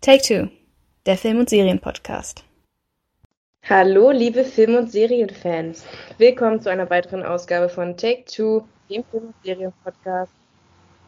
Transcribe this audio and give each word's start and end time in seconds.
Take 0.00 0.22
Two, 0.22 0.48
der 1.06 1.18
Film- 1.18 1.40
und 1.40 1.50
Serienpodcast. 1.50 2.44
Hallo, 3.68 4.12
liebe 4.12 4.44
Film- 4.44 4.76
und 4.76 4.92
Serienfans. 4.92 5.84
Willkommen 6.18 6.60
zu 6.60 6.70
einer 6.70 6.88
weiteren 6.88 7.24
Ausgabe 7.24 7.68
von 7.68 7.96
Take 7.96 8.24
Two, 8.24 8.62
dem 8.88 9.02
Film- 9.10 9.26
und 9.26 9.34
Serienpodcast. 9.44 10.30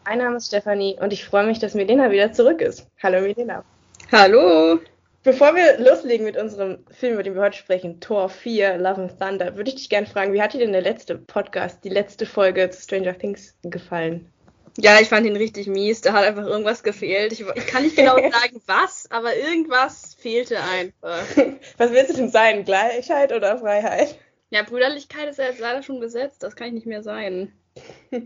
Mein 0.05 0.17
Name 0.17 0.35
ist 0.35 0.47
Stefanie 0.47 0.97
und 0.99 1.13
ich 1.13 1.23
freue 1.23 1.47
mich, 1.47 1.57
dass 1.57 1.73
Milena 1.73 2.11
wieder 2.11 2.33
zurück 2.33 2.59
ist. 2.59 2.85
Hallo, 3.01 3.21
Milena. 3.21 3.63
Hallo. 4.11 4.81
Bevor 5.23 5.55
wir 5.55 5.79
loslegen 5.79 6.25
mit 6.25 6.35
unserem 6.35 6.79
Film, 6.91 7.13
über 7.13 7.23
den 7.23 7.35
wir 7.35 7.43
heute 7.43 7.57
sprechen, 7.57 8.01
Tor 8.01 8.27
4, 8.27 8.77
Love 8.77 9.03
and 9.03 9.17
Thunder, 9.17 9.55
würde 9.55 9.69
ich 9.69 9.75
dich 9.75 9.89
gerne 9.89 10.05
fragen, 10.05 10.33
wie 10.33 10.41
hat 10.41 10.53
dir 10.53 10.59
denn 10.59 10.73
der 10.73 10.81
letzte 10.81 11.15
Podcast, 11.17 11.85
die 11.85 11.89
letzte 11.89 12.25
Folge 12.25 12.69
zu 12.71 12.81
Stranger 12.81 13.17
Things 13.17 13.57
gefallen? 13.63 14.30
Ja, 14.77 14.99
ich 14.99 15.09
fand 15.09 15.25
ihn 15.25 15.35
richtig 15.35 15.67
mies. 15.67 16.01
Da 16.01 16.13
hat 16.13 16.23
einfach 16.23 16.45
irgendwas 16.45 16.83
gefehlt. 16.83 17.33
Ich, 17.33 17.41
ich 17.41 17.67
kann 17.67 17.83
nicht 17.83 17.95
genau 17.95 18.15
sagen, 18.31 18.61
was, 18.65 19.09
aber 19.11 19.35
irgendwas 19.35 20.15
fehlte 20.15 20.61
einfach. 20.61 21.23
Was 21.77 21.91
willst 21.91 22.11
du 22.11 22.15
denn 22.15 22.29
sein? 22.29 22.63
Gleichheit 22.63 23.33
oder 23.33 23.57
Freiheit? 23.57 24.17
Ja, 24.49 24.63
Brüderlichkeit 24.63 25.29
ist 25.29 25.39
ja 25.39 25.45
jetzt 25.45 25.59
leider 25.59 25.83
schon 25.83 25.99
besetzt. 25.99 26.43
Das 26.43 26.55
kann 26.55 26.67
ich 26.67 26.73
nicht 26.73 26.87
mehr 26.87 27.03
sein. 27.03 27.53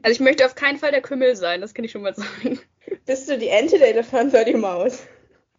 Also 0.01 0.11
ich 0.11 0.19
möchte 0.19 0.45
auf 0.45 0.55
keinen 0.55 0.77
Fall 0.77 0.91
der 0.91 1.01
Kümmel 1.01 1.35
sein, 1.35 1.61
das 1.61 1.73
kann 1.73 1.85
ich 1.85 1.91
schon 1.91 2.01
mal 2.01 2.15
sagen. 2.15 2.59
Bist 3.05 3.29
du 3.29 3.37
die 3.37 3.49
Ente, 3.49 3.77
der 3.77 3.89
Elefant 3.89 4.33
oder 4.33 4.43
die 4.43 4.55
Maus? 4.55 5.03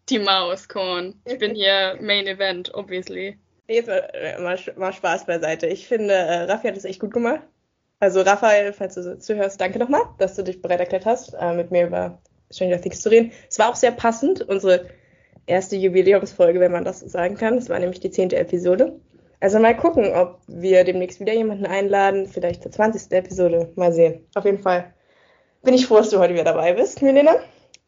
Die 0.09 0.19
Maus, 0.19 0.69
Korn. 0.69 1.21
Ich 1.25 1.39
bin 1.39 1.55
hier 1.55 1.97
Main 2.01 2.27
Event, 2.27 2.75
obviously. 2.75 3.39
Jetzt 3.69 3.89
mal, 3.89 4.37
mal, 4.41 4.59
mal 4.77 4.93
Spaß 4.93 5.27
beiseite. 5.27 5.67
Ich 5.67 5.87
finde, 5.87 6.15
äh, 6.15 6.43
Raffi 6.43 6.69
hat 6.69 6.77
es 6.77 6.85
echt 6.85 7.01
gut 7.01 7.13
gemacht. 7.13 7.43
Also 7.99 8.21
Raphael, 8.21 8.73
falls 8.73 8.95
du 8.95 9.19
zuhörst, 9.19 9.61
danke 9.61 9.79
nochmal, 9.79 10.03
dass 10.19 10.35
du 10.35 10.43
dich 10.43 10.61
bereit 10.61 10.81
erklärt 10.81 11.07
hast, 11.07 11.35
äh, 11.35 11.55
mit 11.55 11.71
mir 11.71 11.87
über 11.87 12.19
Stranger 12.51 12.81
Things 12.81 13.01
zu 13.01 13.11
reden. 13.11 13.33
Es 13.49 13.59
war 13.59 13.71
auch 13.71 13.77
sehr 13.77 13.91
passend, 13.91 14.43
unsere 14.43 14.87
erste 15.47 15.77
Jubiläumsfolge, 15.77 16.61
wenn 16.61 16.73
man 16.73 16.85
das 16.85 17.01
sagen 17.01 17.37
kann. 17.37 17.57
Es 17.57 17.69
war 17.69 17.79
nämlich 17.79 18.01
die 18.01 18.11
zehnte 18.11 18.37
Episode. 18.37 19.01
Also 19.41 19.59
mal 19.59 19.77
gucken, 19.77 20.13
ob 20.13 20.41
wir 20.47 20.85
demnächst 20.85 21.21
wieder 21.21 21.33
jemanden 21.33 21.67
einladen, 21.67 22.27
vielleicht 22.27 22.63
zur 22.63 22.73
20. 22.73 23.13
Episode. 23.13 23.71
Mal 23.77 23.93
sehen. 23.93 24.27
Auf 24.35 24.45
jeden 24.45 24.59
Fall 24.59 24.93
bin 25.63 25.75
ich 25.75 25.87
froh, 25.87 25.97
dass 25.97 26.11
du 26.11 26.19
heute 26.19 26.35
wieder 26.35 26.45
dabei 26.45 26.73
bist, 26.73 27.03
Milena. 27.03 27.37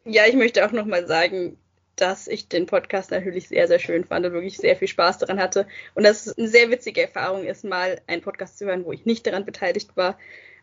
Ja, 0.05 0.23
ich 0.27 0.35
möchte 0.35 0.65
auch 0.67 0.73
nochmal 0.73 1.07
sagen, 1.07 1.59
dass 2.01 2.29
ich 2.29 2.49
den 2.49 2.67
Podcast 2.67 3.11
natürlich 3.11 3.49
sehr, 3.49 3.69
sehr 3.69 3.79
schön 3.79 4.05
fand 4.05 4.27
und 4.27 4.33
wirklich 4.33 4.57
sehr 4.57 4.77
viel 4.77 4.89
Spaß 4.89 5.19
daran 5.19 5.41
hatte. 5.41 5.67
Und 5.95 6.05
dass 6.05 6.27
es 6.27 6.39
eine 6.39 6.49
sehr 6.49 6.71
witzige 6.71 7.03
Erfahrung 7.03 7.45
ist, 7.45 7.65
mal 7.65 8.01
einen 8.07 8.23
Podcast 8.23 8.59
zu 8.59 8.67
hören, 8.67 8.85
wo 8.85 8.93
ich 8.93 9.05
nicht 9.05 9.27
daran 9.27 9.45
beteiligt 9.45 9.97
war. 9.97 10.19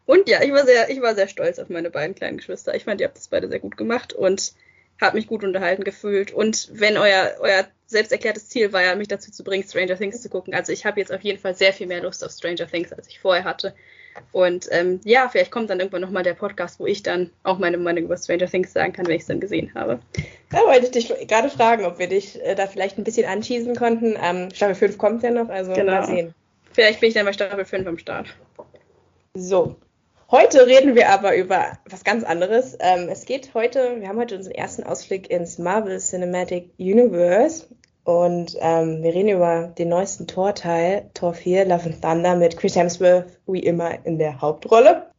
Und 0.05 0.29
ja, 0.29 0.41
ich 0.43 0.51
war 0.51 0.65
sehr, 0.65 0.89
ich 0.89 1.01
war 1.01 1.15
sehr 1.15 1.27
stolz 1.27 1.59
auf 1.59 1.69
meine 1.69 1.89
beiden 1.89 2.15
kleinen 2.15 2.37
Geschwister. 2.37 2.75
Ich 2.75 2.83
fand, 2.83 3.01
ihr 3.01 3.07
habt 3.07 3.17
das 3.17 3.27
beide 3.27 3.47
sehr 3.47 3.59
gut 3.59 3.75
gemacht 3.77 4.13
und 4.13 4.53
habe 5.01 5.17
mich 5.17 5.27
gut 5.27 5.43
unterhalten 5.43 5.83
gefühlt. 5.83 6.31
Und 6.31 6.69
wenn 6.73 6.97
euer, 6.97 7.35
euer 7.39 7.67
selbst 7.85 8.11
erklärtes 8.11 8.49
Ziel 8.49 8.71
war 8.71 8.83
ja, 8.83 8.95
mich 8.95 9.07
dazu 9.07 9.31
zu 9.31 9.43
bringen, 9.43 9.63
Stranger 9.63 9.97
Things 9.97 10.21
zu 10.21 10.29
gucken. 10.29 10.53
Also 10.53 10.71
ich 10.71 10.85
habe 10.85 10.99
jetzt 10.99 11.11
auf 11.11 11.21
jeden 11.21 11.39
Fall 11.39 11.55
sehr 11.55 11.73
viel 11.73 11.87
mehr 11.87 12.01
Lust 12.01 12.23
auf 12.23 12.31
Stranger 12.31 12.67
Things, 12.67 12.93
als 12.93 13.07
ich 13.07 13.19
vorher 13.19 13.43
hatte. 13.43 13.75
Und 14.31 14.67
ähm, 14.71 14.99
ja, 15.03 15.27
vielleicht 15.29 15.51
kommt 15.51 15.69
dann 15.69 15.79
irgendwann 15.79 16.01
nochmal 16.01 16.23
der 16.23 16.33
Podcast, 16.33 16.79
wo 16.79 16.85
ich 16.85 17.03
dann 17.03 17.31
auch 17.43 17.57
meine 17.57 17.77
Meinung 17.77 18.05
über 18.05 18.17
Stranger 18.17 18.47
Things 18.47 18.73
sagen 18.73 18.93
kann, 18.93 19.07
wenn 19.07 19.15
ich 19.15 19.21
es 19.21 19.27
dann 19.27 19.39
gesehen 19.39 19.71
habe. 19.75 19.99
Da 20.49 20.59
wollte 20.59 20.85
ich 20.85 20.91
dich 20.91 21.27
gerade 21.27 21.49
fragen, 21.49 21.85
ob 21.85 21.99
wir 21.99 22.07
dich 22.07 22.41
äh, 22.43 22.55
da 22.55 22.67
vielleicht 22.67 22.97
ein 22.97 23.03
bisschen 23.03 23.27
anschießen 23.27 23.75
konnten. 23.75 24.15
Ähm, 24.21 24.49
Staffel 24.53 24.75
5 24.75 24.97
kommt 24.97 25.23
ja 25.23 25.31
noch, 25.31 25.49
also 25.49 25.73
genau. 25.73 25.93
mal 25.93 26.05
sehen. 26.05 26.33
Vielleicht 26.71 26.99
bin 26.99 27.09
ich 27.09 27.15
dann 27.15 27.25
bei 27.25 27.33
Staffel 27.33 27.65
5 27.65 27.87
am 27.87 27.97
Start. 27.97 28.27
So. 29.33 29.75
Heute 30.31 30.65
reden 30.65 30.95
wir 30.95 31.09
aber 31.09 31.35
über 31.35 31.77
was 31.89 32.03
ganz 32.03 32.23
anderes. 32.23 32.75
Ähm, 32.79 33.09
es 33.09 33.25
geht 33.25 33.53
heute, 33.53 33.97
wir 33.99 34.07
haben 34.07 34.17
heute 34.17 34.35
unseren 34.35 34.55
ersten 34.55 34.83
Ausblick 34.83 35.29
ins 35.29 35.59
Marvel 35.59 35.99
Cinematic 35.99 36.71
Universe 36.79 37.67
und 38.05 38.55
ähm, 38.59 39.01
wir 39.01 39.15
reden 39.15 39.29
über 39.29 39.73
den 39.77 39.89
neuesten 39.89 40.27
Torteil, 40.27 41.09
Tor 41.15 41.33
4, 41.33 41.65
Love 41.65 41.85
and 41.85 42.01
Thunder, 42.03 42.35
mit 42.35 42.55
Chris 42.55 42.75
Hemsworth 42.75 43.25
wie 43.47 43.61
immer 43.61 44.05
in 44.05 44.19
der 44.19 44.41
Hauptrolle. 44.41 45.09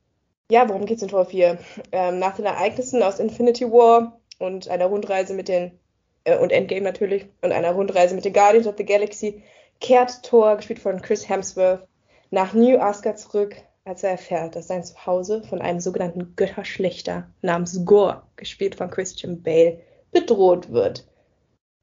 Ja, 0.52 0.68
worum 0.68 0.86
geht's 0.86 1.02
in 1.02 1.08
Tor 1.08 1.26
4? 1.26 1.58
Ähm, 1.90 2.20
nach 2.20 2.36
den 2.36 2.44
Ereignissen 2.44 3.02
aus 3.02 3.18
Infinity 3.18 3.64
War 3.72 4.20
und 4.38 4.68
einer 4.68 4.86
Rundreise 4.86 5.34
mit 5.34 5.48
den, 5.48 5.72
äh, 6.22 6.38
und 6.38 6.52
Endgame 6.52 6.82
natürlich, 6.82 7.26
und 7.42 7.50
einer 7.50 7.72
Rundreise 7.72 8.14
mit 8.14 8.24
den 8.24 8.32
Guardians 8.32 8.68
of 8.68 8.76
the 8.78 8.84
Galaxy, 8.84 9.42
kehrt 9.80 10.22
Thor, 10.22 10.54
gespielt 10.54 10.78
von 10.78 11.02
Chris 11.02 11.28
Hemsworth, 11.28 11.88
nach 12.30 12.54
New 12.54 12.78
Asgard 12.78 13.18
zurück, 13.18 13.56
als 13.84 14.04
er 14.04 14.10
erfährt, 14.10 14.54
dass 14.54 14.68
sein 14.68 14.84
Zuhause 14.84 15.42
von 15.42 15.60
einem 15.60 15.80
sogenannten 15.80 16.34
Götterschlechter 16.36 17.26
namens 17.42 17.84
Gore, 17.84 18.22
gespielt 18.36 18.76
von 18.76 18.90
Christian 18.90 19.42
Bale, 19.42 19.80
bedroht 20.12 20.70
wird. 20.70 21.04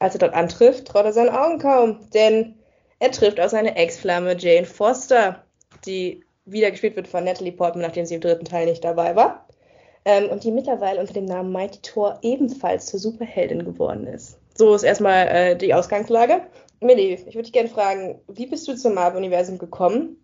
Als 0.04 0.16
er 0.16 0.20
dort 0.20 0.34
antrifft, 0.34 0.86
traut 0.86 1.06
er 1.06 1.14
seinen 1.14 1.30
Augen 1.30 1.60
kaum, 1.60 2.10
denn 2.14 2.56
er 3.00 3.12
trifft 3.12 3.40
auf 3.40 3.52
seine 3.52 3.78
Ex-Flamme 3.78 4.36
Jane 4.38 4.66
Foster, 4.66 5.46
die 5.86 6.26
wieder 6.44 6.72
gespielt 6.72 6.98
wird 6.98 7.08
von 7.08 7.24
Natalie 7.24 7.54
Portman, 7.54 7.84
nachdem 7.84 8.06
sie 8.06 8.16
im 8.16 8.20
dritten 8.20 8.44
Teil 8.44 8.66
nicht 8.66 8.84
dabei 8.84 9.16
war. 9.16 9.48
Ähm, 10.04 10.28
und 10.28 10.44
die 10.44 10.52
mittlerweile 10.52 11.00
unter 11.00 11.14
dem 11.14 11.24
Namen 11.24 11.54
Mighty 11.54 11.80
Thor 11.82 12.20
ebenfalls 12.22 12.88
zur 12.88 13.00
Superheldin 13.00 13.64
geworden 13.64 14.06
ist. 14.06 14.38
So 14.56 14.76
ist 14.76 14.84
erstmal 14.84 15.30
äh, 15.30 15.56
die 15.56 15.74
Ausgangslage. 15.74 16.42
Millie, 16.82 17.14
ich 17.14 17.36
würde 17.36 17.44
dich 17.44 17.54
gerne 17.54 17.70
fragen, 17.70 18.20
wie 18.28 18.48
bist 18.48 18.68
du 18.68 18.76
zum 18.76 18.96
Marvel-Universum 18.96 19.58
gekommen? 19.58 20.18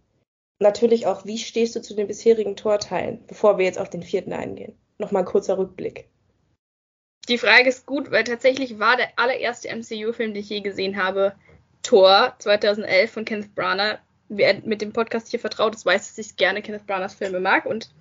Natürlich 0.60 1.08
auch, 1.08 1.24
wie 1.24 1.38
stehst 1.38 1.78
du 1.78 1.82
zu 1.82 1.96
den 1.96 2.08
bisherigen 2.08 2.58
Torteilen, 2.58 3.24
bevor 3.28 3.58
wir 3.58 3.64
jetzt 3.64 3.80
auf 3.80 3.90
den 3.90 4.04
vierten 4.04 4.34
eingehen? 4.34 4.78
Nochmal 4.98 5.22
ein 5.22 5.30
kurzer 5.30 5.58
Rückblick. 5.58 6.10
Die 7.30 7.38
Frage 7.38 7.70
ist 7.70 7.86
gut, 7.86 8.10
weil 8.10 8.24
tatsächlich 8.24 8.80
war 8.80 8.98
der 8.98 9.10
allererste 9.16 9.70
MCU-Film, 9.70 10.34
den 10.34 10.42
ich 10.42 10.50
je 10.50 10.62
gesehen 10.62 10.98
habe, 10.98 11.36
Thor 11.84 12.34
2011 12.40 13.12
von 13.12 13.24
Kenneth 13.24 13.54
Branagh. 13.54 14.00
Wer 14.30 14.62
mit 14.64 14.82
dem 14.82 14.94
Podcast 14.94 15.30
hier 15.30 15.40
vertraut 15.40 15.76
ist, 15.76 15.86
weiß, 15.86 16.08
dass 16.08 16.18
ich 16.18 16.38
gerne 16.38 16.64
Kenneth 16.64 16.88
Branaghs 16.88 17.14
Filme 17.14 17.40
mag 17.40 17.68
und 17.68 17.92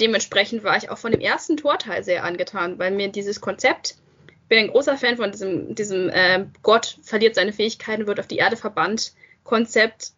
dementsprechend 0.00 0.62
war 0.62 0.76
ich 0.76 0.90
auch 0.90 0.98
von 0.98 1.10
dem 1.10 1.20
ersten 1.20 1.56
Torteil 1.56 2.04
sehr 2.04 2.22
angetan, 2.22 2.78
weil 2.78 2.92
mir 2.92 3.08
dieses 3.08 3.40
Konzept, 3.40 3.96
ich 4.28 4.48
bin 4.48 4.58
ein 4.58 4.68
großer 4.68 4.96
Fan 4.96 5.16
von 5.16 5.32
diesem, 5.32 5.74
diesem 5.74 6.08
äh, 6.08 6.46
Gott 6.62 6.98
verliert 7.02 7.34
seine 7.34 7.52
Fähigkeiten, 7.52 8.06
wird 8.06 8.20
auf 8.20 8.28
die 8.28 8.38
Erde 8.38 8.56
verbannt, 8.56 9.12
Konzept, 9.42 10.12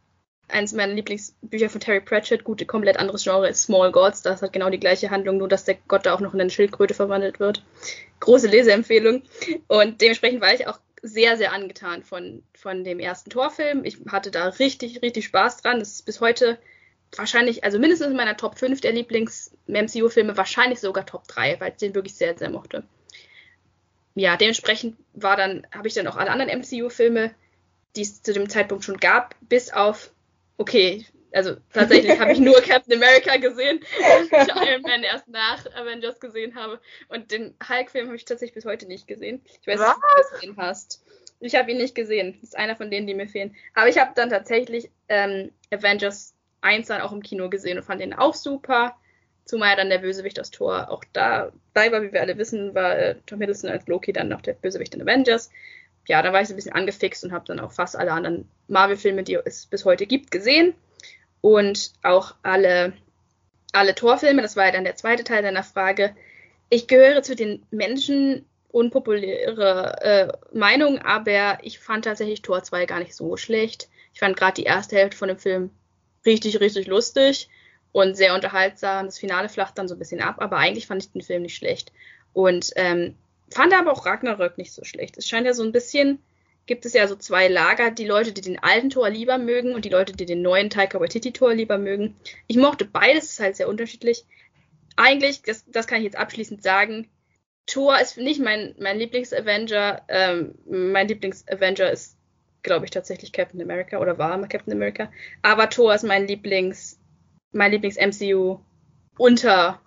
eines 0.53 0.73
meiner 0.73 0.95
Lieblingsbücher 0.95 1.71
von 1.71 1.81
Terry 1.81 2.01
Pratchett, 2.01 2.45
gut, 2.45 2.67
komplett 2.67 2.99
anderes 2.99 3.25
Genre 3.25 3.49
ist 3.49 3.63
Small 3.63 3.93
Gods, 3.93 4.23
das 4.23 4.43
hat 4.43 4.53
genau 4.53 4.71
die 4.71 4.81
gleiche 4.81 5.11
Handlung, 5.11 5.39
nur 5.39 5.49
dass 5.49 5.65
der 5.65 5.77
Gott 5.89 6.07
da 6.07 6.15
auch 6.15 6.21
noch 6.21 6.35
in 6.35 6.41
eine 6.41 6.51
Schildkröte 6.51 6.95
verwandelt 6.95 7.41
wird. 7.41 7.63
Große 8.21 8.49
Leseempfehlung 8.49 9.23
und 9.69 10.01
dementsprechend 10.01 10.41
war 10.41 10.55
ich 10.55 10.67
auch 10.67 10.79
sehr, 11.03 11.37
sehr 11.37 11.53
angetan 11.53 12.03
von, 12.03 12.43
von 12.55 12.85
dem 12.85 12.99
ersten 12.99 13.31
Torfilm. 13.31 13.85
Ich 13.85 13.99
hatte 14.11 14.31
da 14.31 14.49
richtig, 14.49 15.03
richtig 15.03 15.25
Spaß 15.27 15.59
dran. 15.59 15.79
Das 15.79 15.93
ist 15.93 16.03
bis 16.05 16.21
heute 16.21 16.59
wahrscheinlich, 17.17 17.65
also 17.65 17.79
mindestens 17.79 18.09
in 18.09 18.17
meiner 18.17 18.37
Top 18.37 18.59
5 18.59 18.81
der 18.81 18.93
Lieblings-MCU-Filme, 18.93 20.37
wahrscheinlich 20.37 20.81
sogar 20.81 21.07
Top 21.07 21.27
3, 21.29 21.59
weil 21.61 21.71
ich 21.71 21.77
den 21.77 21.95
wirklich 21.95 22.15
sehr, 22.15 22.37
sehr 22.37 22.51
mochte. 22.51 22.85
Ja, 24.15 24.37
dementsprechend 24.37 24.97
war 25.15 25.37
dann, 25.37 25.67
habe 25.73 25.89
ich 25.89 25.95
dann 25.95 26.07
auch 26.07 26.17
alle 26.17 26.31
anderen 26.31 26.61
MCU-Filme, 26.61 27.35
die 27.97 28.03
es 28.03 28.23
zu 28.23 28.33
dem 28.33 28.49
Zeitpunkt 28.49 28.85
schon 28.85 28.99
gab, 28.99 29.35
bis 29.41 29.73
auf, 29.73 30.11
okay, 30.61 31.07
also 31.33 31.57
tatsächlich 31.73 32.19
habe 32.21 32.33
ich 32.33 32.39
nur 32.39 32.61
Captain 32.63 32.95
America 32.95 33.37
gesehen, 33.37 33.81
weil 33.99 34.47
ich 34.47 34.69
Iron 34.69 34.83
Man 34.83 35.03
erst 35.03 35.29
nach 35.29 35.65
Avengers 35.75 36.21
gesehen 36.21 36.55
habe. 36.55 36.81
Und 37.09 37.31
den 37.31 37.55
Hulk-Film 37.67 38.07
habe 38.07 38.17
ich 38.17 38.25
tatsächlich 38.25 38.55
bis 38.55 38.65
heute 38.65 38.87
nicht 38.87 39.07
gesehen. 39.07 39.43
Ich 39.61 39.67
weiß 39.67 39.81
nicht, 39.81 39.89
ob 39.89 39.97
du 39.97 40.39
gesehen 40.39 40.57
hast. 40.57 41.03
Ich 41.41 41.55
habe 41.55 41.71
ihn 41.71 41.79
nicht 41.79 41.95
gesehen. 41.95 42.35
Das 42.35 42.51
ist 42.51 42.59
einer 42.59 42.77
von 42.77 42.91
denen, 42.91 43.07
die 43.07 43.15
mir 43.15 43.29
fehlen. 43.29 43.57
Aber 43.75 43.89
ich 43.89 43.99
habe 43.99 44.13
dann 44.15 44.29
tatsächlich 44.29 44.91
ähm, 45.09 45.51
Avengers 45.71 46.35
1 46.61 46.89
dann 46.89 47.01
auch 47.01 47.13
im 47.13 47.23
Kino 47.23 47.49
gesehen 47.49 47.79
und 47.79 47.85
fand 47.85 48.03
den 48.03 48.13
auch 48.13 48.35
super. 48.35 48.97
Zumal 49.47 49.77
dann 49.77 49.89
der 49.89 49.99
Bösewicht 49.99 50.39
aus 50.39 50.51
Tor 50.51 50.91
auch 50.91 51.03
dabei 51.13 51.91
war, 51.91 52.03
wie 52.03 52.13
wir 52.13 52.21
alle 52.21 52.37
wissen, 52.37 52.75
war 52.75 52.99
äh, 52.99 53.15
Tom 53.27 53.41
Hiddleston 53.41 53.71
als 53.71 53.87
Loki 53.87 54.13
dann 54.13 54.29
noch 54.29 54.43
der 54.43 54.53
Bösewicht 54.53 54.95
in 54.95 55.03
Avengers. 55.03 55.51
Ja, 56.11 56.23
da 56.23 56.33
war 56.33 56.43
ich 56.43 56.49
so 56.49 56.55
ein 56.55 56.57
bisschen 56.57 56.73
angefixt 56.73 57.23
und 57.23 57.31
habe 57.31 57.45
dann 57.47 57.61
auch 57.61 57.71
fast 57.71 57.95
alle 57.95 58.11
anderen 58.11 58.49
Marvel-Filme, 58.67 59.23
die 59.23 59.39
es 59.45 59.67
bis 59.67 59.85
heute 59.85 60.07
gibt, 60.07 60.33
gesehen. 60.33 60.75
Und 61.41 61.93
auch 62.03 62.35
alle, 62.43 62.95
alle 63.71 63.95
Torfilme, 63.95 64.43
das 64.43 64.57
war 64.57 64.67
ja 64.67 64.73
dann 64.73 64.83
der 64.83 64.97
zweite 64.97 65.23
Teil 65.23 65.45
deiner 65.45 65.63
Frage. 65.63 66.17
Ich 66.69 66.89
gehöre 66.89 67.23
zu 67.23 67.37
den 67.37 67.65
Menschen, 67.71 68.45
unpopuläre 68.73 70.03
äh, 70.03 70.33
Meinung, 70.53 70.99
aber 70.99 71.59
ich 71.63 71.79
fand 71.79 72.07
tatsächlich 72.07 72.43
Tor 72.43 72.65
2 72.65 72.87
gar 72.87 72.99
nicht 72.99 73.15
so 73.15 73.37
schlecht. 73.37 73.89
Ich 74.13 74.19
fand 74.19 74.37
gerade 74.37 74.55
die 74.55 74.65
erste 74.65 74.97
Hälfte 74.97 75.17
von 75.17 75.29
dem 75.29 75.39
Film 75.39 75.71
richtig, 76.27 76.59
richtig 76.59 76.89
lustig 76.89 77.49
und 77.93 78.17
sehr 78.17 78.35
unterhaltsam. 78.35 79.07
Das 79.07 79.21
Finale 79.21 79.49
flacht 79.49 79.79
dann 79.79 79.87
so 79.87 79.95
ein 79.95 80.01
bisschen 80.01 80.23
ab, 80.23 80.39
aber 80.41 80.57
eigentlich 80.57 80.89
fand 80.89 81.05
ich 81.05 81.13
den 81.13 81.23
Film 81.23 81.43
nicht 81.43 81.55
schlecht. 81.55 81.93
Und 82.33 82.73
ähm, 82.75 83.15
fand 83.53 83.73
aber 83.75 83.93
auch 83.93 84.07
Ragnarök 84.07 84.59
nicht 84.59 84.73
so 84.73 84.85
schlecht. 84.85 85.17
Es 85.19 85.29
scheint 85.29 85.47
ja 85.47 85.55
so 85.55 85.63
ein 85.63 85.73
bisschen, 85.73 86.21
gibt 86.67 86.87
es 86.87 86.93
ja 86.93 87.09
so 87.09 87.17
zwei 87.17 87.49
Lager, 87.49 87.91
die 87.91 88.07
Leute, 88.07 88.33
die 88.33 88.41
den 88.41 88.63
alten 88.63 88.91
Tor 88.91 89.11
lieber 89.11 89.39
mögen 89.39 89.75
und 89.75 89.85
die 89.85 89.91
Leute, 89.91 90.13
die 90.13 90.27
den 90.27 90.43
neuen 90.43 90.71
Taika 90.71 91.01
Waititi 91.01 91.33
Tor 91.33 91.55
lieber 91.55 91.79
mögen. 91.79 92.17
Ich 92.47 92.57
mochte 92.57 92.85
beides, 92.85 93.25
ist 93.25 93.41
halt 93.41 93.57
sehr 93.57 93.69
unterschiedlich. 93.69 94.25
Eigentlich, 94.97 95.43
das, 95.43 95.65
das 95.67 95.87
kann 95.87 95.99
ich 95.99 96.05
jetzt 96.05 96.19
abschließend 96.19 96.63
sagen, 96.63 97.09
Thor 97.67 98.01
ist 98.01 98.17
nicht 98.17 98.41
mein, 98.41 98.75
mein 98.79 98.99
Lieblings-Avenger. 98.99 100.03
Ähm, 100.09 100.55
mein 100.69 101.09
Lieblings-Avenger 101.09 101.91
ist, 101.91 102.17
glaube 102.63 102.85
ich, 102.85 102.91
tatsächlich 102.91 103.33
Captain 103.33 103.63
America 103.63 103.99
oder 103.99 104.19
war 104.19 104.37
mal 104.37 104.49
Captain 104.49 104.73
America. 104.73 105.11
Aber 105.43 105.71
Thor 105.71 105.95
ist 105.95 106.03
mein 106.03 106.27
Lieblings, 106.27 106.99
mein 107.53 107.71
Lieblings-MCU 107.71 108.59
unter 109.17 109.81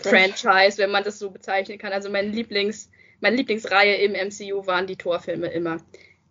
Franchise, 0.00 0.78
wenn 0.78 0.90
man 0.90 1.04
das 1.04 1.18
so 1.18 1.30
bezeichnen 1.30 1.78
kann. 1.78 1.92
Also 1.92 2.10
mein 2.10 2.32
Lieblings, 2.32 2.90
meine 3.24 3.36
Lieblingsreihe 3.36 3.96
im 3.96 4.12
MCU 4.12 4.66
waren 4.66 4.86
die 4.86 4.96
Thor-Filme 4.96 5.46
immer. 5.48 5.78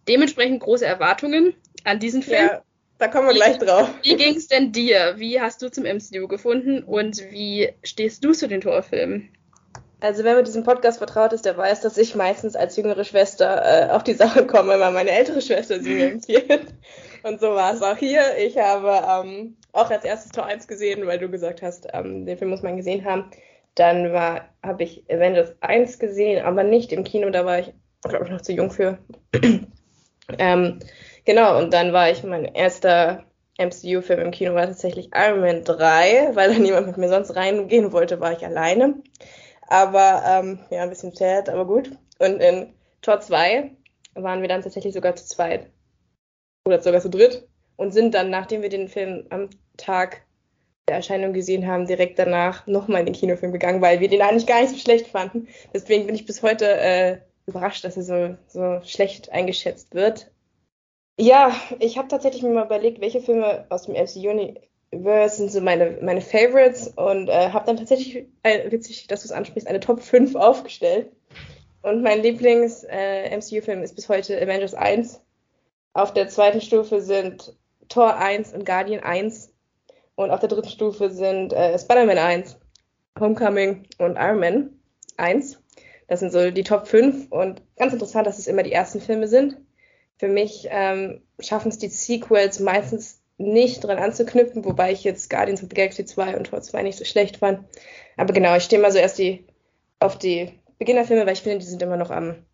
Dementsprechend 0.08 0.60
große 0.62 0.86
Erwartungen 0.86 1.56
an 1.84 2.00
diesen 2.00 2.22
Film. 2.22 2.46
Ja, 2.46 2.62
da 3.00 3.08
kommen 3.08 3.28
wir 3.28 3.34
gleich 3.34 3.58
drauf. 3.58 3.90
Wie 4.04 4.16
ging 4.16 4.36
es 4.36 4.48
denn 4.48 4.72
dir? 4.72 5.16
Wie 5.18 5.42
hast 5.42 5.64
du 5.64 5.72
zum 5.72 5.86
MCU 5.86 6.28
gefunden 6.28 6.84
und 6.84 7.20
wie 7.32 7.74
stehst 7.82 8.24
du 8.24 8.32
zu 8.34 8.48
den 8.48 8.62
Thor-Filmen? 8.62 9.30
Also 10.02 10.24
wer 10.24 10.36
mit 10.36 10.46
diesem 10.46 10.64
Podcast 10.64 11.00
vertraut 11.00 11.34
ist, 11.34 11.46
der 11.46 11.58
weiß, 11.58 11.82
dass 11.82 11.98
ich 11.98 12.14
meistens 12.14 12.56
als 12.56 12.78
jüngere 12.78 13.06
Schwester 13.06 13.88
äh, 13.90 13.90
auf 13.90 14.04
die 14.04 14.14
Sache 14.14 14.46
komme, 14.46 14.80
weil 14.80 14.92
meine 14.92 15.12
ältere 15.12 15.42
Schwester 15.42 15.80
sie 15.80 15.96
mir 15.96 16.08
empfiehlt. 16.12 16.68
Und 17.24 17.40
so 17.40 17.56
war 17.56 17.74
es 17.74 17.82
auch 17.82 17.98
hier. 17.98 18.22
Ich 18.38 18.56
habe 18.60 19.28
ähm, 19.28 19.58
auch 19.72 19.90
als 19.90 20.06
erstes 20.06 20.32
Tor 20.32 20.46
1 20.46 20.68
gesehen, 20.68 21.08
weil 21.08 21.18
du 21.18 21.28
gesagt 21.30 21.64
hast, 21.64 21.88
ähm, 21.92 22.28
den 22.28 22.38
Film 22.38 22.52
muss 22.52 22.62
man 22.62 22.78
gesehen 22.78 23.04
haben. 23.04 23.32
Dann 23.76 24.14
war, 24.14 24.50
habe 24.62 24.84
ich 24.84 25.04
Avengers 25.10 25.56
1 25.62 26.00
gesehen, 26.00 26.46
aber 26.46 26.64
nicht 26.64 26.92
im 26.92 27.04
Kino, 27.04 27.30
da 27.30 27.46
war 27.46 27.60
ich, 27.60 27.74
glaube 28.04 28.26
ich, 28.26 28.32
noch 28.32 28.42
zu 28.42 28.54
jung 28.54 28.72
für. 28.72 29.00
ähm, 30.38 30.80
genau, 31.26 31.58
und 31.58 31.74
dann 31.74 31.94
war 31.94 32.10
ich, 32.10 32.24
mein 32.24 32.46
erster 32.46 33.26
MCU-Film 33.58 34.20
im 34.20 34.32
Kino 34.32 34.56
war 34.56 34.68
tatsächlich 34.68 35.10
Iron 35.14 35.42
Man 35.42 35.64
3, 35.64 36.32
weil 36.34 36.54
da 36.54 36.60
niemand 36.60 36.88
mit 36.88 36.98
mir 36.98 37.10
sonst 37.10 37.36
reingehen 37.36 37.92
wollte, 37.92 38.20
war 38.20 38.32
ich 38.32 38.46
alleine. 38.46 38.96
Aber 39.68 40.24
ähm, 40.28 40.60
ja, 40.70 40.84
ein 40.84 40.90
bisschen 40.90 41.14
sad, 41.14 41.50
aber 41.50 41.66
gut. 41.66 41.92
Und 42.20 42.42
in 42.42 42.74
Tor 43.02 43.22
2 43.22 43.72
waren 44.16 44.42
wir 44.42 44.50
dann 44.50 44.62
tatsächlich 44.62 44.94
sogar 44.94 45.16
zu 45.16 45.26
zweit. 45.26 45.70
Oder 46.66 46.82
sogar 46.82 47.02
zu 47.02 47.10
dritt. 47.10 47.48
Und 47.76 47.92
sind 47.92 48.14
dann, 48.14 48.30
nachdem 48.30 48.62
wir 48.62 48.70
den 48.70 48.88
Film 48.88 49.26
am 49.30 49.50
Tag 49.78 50.24
der 50.88 50.98
Erscheinung 50.98 51.34
gesehen 51.34 51.68
haben, 51.68 51.88
direkt 51.88 52.20
danach 52.20 52.68
nochmal 52.68 53.02
in 53.02 53.06
den 53.06 53.16
Kinofilm 53.16 53.52
gegangen, 53.52 53.82
weil 53.82 54.00
wir 54.00 54.10
den 54.10 54.22
eigentlich 54.22 54.48
gar 54.48 54.62
nicht 54.62 54.72
so 54.72 54.78
schlecht 54.78 55.08
fanden. 55.08 55.48
Deswegen 55.74 56.06
bin 56.06 56.16
ich 56.16 56.26
bis 56.26 56.44
heute 56.44 56.66
äh, 56.66 57.18
überrascht, 57.46 57.86
dass 57.86 57.98
er 57.98 58.04
so, 58.04 58.38
so 58.48 58.82
schlecht 58.86 59.32
eingeschätzt 59.32 59.96
wird. 59.96 60.32
Ja, 61.18 61.56
ich 61.80 61.98
habe 61.98 62.08
tatsächlich 62.08 62.44
mir 62.44 62.50
mal 62.50 62.66
überlegt, 62.66 63.00
welche 63.00 63.22
Filme 63.22 63.66
aus 63.70 63.84
dem 63.84 63.94
MCU 63.94 64.56
Verse 65.02 65.38
sind 65.38 65.52
so 65.52 65.62
meine, 65.62 65.98
meine 66.02 66.22
Favorites 66.22 66.88
und 66.88 67.30
äh, 67.30 67.50
habe 67.50 67.66
dann 67.66 67.78
tatsächlich, 67.78 68.28
äh, 68.44 68.72
witzig, 68.72 69.08
dass 69.08 69.22
du 69.22 69.28
es 69.28 69.32
ansprichst, 69.32 69.68
eine 69.68 69.80
Top 69.80 70.02
5 70.02 70.36
aufgestellt. 70.36 71.12
Und 71.82 72.02
mein 72.02 72.22
Lieblings-MCU-Film 72.22 73.80
äh, 73.80 73.84
ist 73.84 73.96
bis 73.96 74.08
heute 74.10 74.40
Avengers 74.42 74.74
1. 74.74 75.22
Auf 75.94 76.14
der 76.14 76.30
zweiten 76.30 76.62
Stufe 76.62 77.02
sind 77.02 77.56
Thor 77.90 78.16
1 78.16 78.54
und 78.54 78.66
Guardian 78.66 79.04
1. 79.04 79.53
Und 80.16 80.32
auf 80.32 80.40
der 80.40 80.50
dritten 80.50 80.70
Stufe 80.70 81.10
sind 81.10 81.54
äh, 81.54 81.78
Spider-Man 81.78 82.18
1, 82.18 82.58
Homecoming 83.20 83.88
und 83.98 84.16
Iron 84.18 84.40
Man 84.40 84.70
1. 85.18 85.60
Das 86.08 86.20
sind 86.20 86.32
so 86.32 86.52
die 86.52 86.64
Top 86.64 86.88
5 86.88 87.32
und 87.32 87.62
ganz 87.78 87.94
interessant, 87.94 88.28
dass 88.28 88.38
es 88.38 88.48
immer 88.48 88.64
die 88.64 88.72
ersten 88.72 89.02
Filme 89.02 89.28
sind. 89.28 89.58
Für 90.18 90.28
mich 90.28 90.68
ähm, 90.70 91.22
schaffen 91.40 91.70
es 91.70 91.80
die 91.80 91.88
Sequels 91.88 92.60
meistens 92.60 93.22
nicht 93.38 93.84
dran 93.84 93.98
anzuknüpfen, 93.98 94.64
wobei 94.64 94.92
ich 94.92 95.04
jetzt 95.04 95.30
Guardians 95.30 95.64
of 95.64 95.70
the 95.70 95.76
Galaxy 95.76 96.06
2 96.06 96.38
und 96.38 96.48
Tor 96.48 96.62
2 96.62 96.84
nicht 96.84 96.98
so 96.98 97.06
schlecht 97.06 97.38
fand. 97.38 97.66
Aber 98.16 98.34
genau, 98.34 98.56
ich 98.56 98.64
stehe 98.64 98.82
mal 98.82 98.92
so 98.92 99.00
erst 99.00 99.18
die, 99.18 99.48
auf 100.00 100.18
die 100.18 100.52
Beginnerfilme, 100.78 101.26
weil 101.26 101.34
ich 101.34 101.42
finde, 101.42 101.60
die 101.60 101.66
sind 101.66 101.82
immer 101.82 101.98
noch 101.98 102.12
am, 102.12 102.46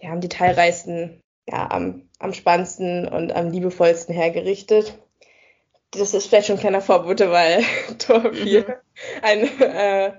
ja, 0.00 0.10
am 0.10 0.20
detailreichsten, 0.20 1.20
ja, 1.48 1.70
am, 1.70 2.08
am 2.18 2.32
spannendsten 2.32 3.06
und 3.06 3.34
am 3.34 3.50
liebevollsten 3.50 4.14
hergerichtet. 4.14 4.98
Das 5.96 6.14
ist 6.14 6.26
vielleicht 6.26 6.46
schon 6.46 6.56
ein 6.56 6.60
kleiner 6.60 6.80
Vorbote, 6.80 7.30
weil 7.30 7.62
Tor 7.98 8.32
4 8.32 8.60
mhm. 8.60 8.74
ein, 9.22 9.60
äh, 9.60 10.12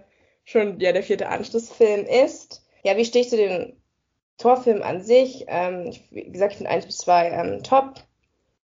schon 0.44 0.80
ja, 0.80 0.92
der 0.92 1.04
vierte 1.04 1.30
Anschlussfilm 1.30 2.06
ist. 2.06 2.64
Ja, 2.84 2.98
wie 2.98 3.06
stehe 3.06 3.24
ich 3.24 3.30
zu 3.30 3.38
den 3.38 3.82
Torfilmen 4.38 4.84
an 4.84 5.02
sich? 5.02 5.46
Ähm, 5.48 5.92
wie 6.12 6.32
gesagt, 6.32 6.54
ich 6.54 6.58
finde 6.58 6.72
1 6.72 6.86
bis 6.86 6.98
2 7.00 7.30
ähm, 7.30 7.64
top 7.64 7.96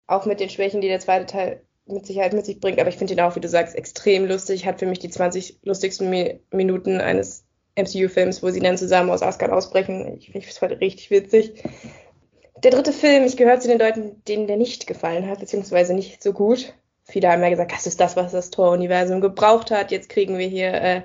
auch 0.08 0.26
mit 0.26 0.40
den 0.40 0.50
Schwächen, 0.50 0.82
die 0.82 0.88
der 0.88 1.00
zweite 1.00 1.28
Teil 1.28 1.62
mit 1.86 2.06
Sicherheit 2.06 2.34
mit 2.34 2.46
sich 2.46 2.60
bringt. 2.60 2.80
Aber 2.80 2.90
ich 2.90 2.98
finde 2.98 3.14
ihn 3.14 3.20
auch, 3.20 3.36
wie 3.36 3.42
du 3.42 3.48
sagst, 3.48 3.76
extrem 3.76 4.26
lustig. 4.26 4.66
Hat 4.66 4.80
für 4.80 4.86
mich 4.86 5.00
die 5.00 5.10
20 5.10 5.60
lustigsten 5.64 6.10
Mi 6.10 6.40
Minuten 6.52 7.00
eines 7.00 7.46
MCU-Films, 7.76 8.44
wo 8.44 8.50
sie 8.50 8.60
dann 8.60 8.78
zusammen 8.78 9.10
aus 9.10 9.22
Asgard 9.22 9.52
ausbrechen. 9.52 10.18
Ich 10.18 10.32
finde 10.32 10.48
es 10.48 10.62
heute 10.62 10.80
richtig 10.80 11.12
witzig. 11.12 11.64
Der 12.64 12.72
dritte 12.72 12.92
Film, 12.92 13.24
ich 13.24 13.38
gehöre 13.38 13.60
zu 13.60 13.68
den 13.68 13.80
Leuten, 13.80 14.22
denen 14.28 14.48
der 14.48 14.58
nicht 14.58 14.86
gefallen 14.86 15.30
hat, 15.30 15.40
beziehungsweise 15.40 15.94
nicht 15.94 16.22
so 16.22 16.34
gut. 16.34 16.74
Viele 17.10 17.32
haben 17.32 17.44
ja 17.44 17.50
gesagt, 17.50 17.72
das 17.72 17.88
ist 17.88 18.00
das, 18.00 18.16
was 18.16 18.32
das 18.32 18.50
Tor-Universum 18.52 19.22
gebraucht 19.22 19.72
hat. 19.72 19.92
Jetzt 19.92 20.10
kriegen 20.10 20.38
wir 20.38 20.48
hier 20.48 20.74
äh, 20.74 21.02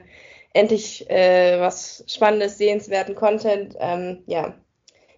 endlich 0.52 1.08
äh, 1.10 1.60
was 1.60 2.04
Spannendes, 2.06 2.58
sehenswerten 2.58 3.14
Content. 3.14 3.74
Ähm, 3.78 4.22
ja, 4.26 4.54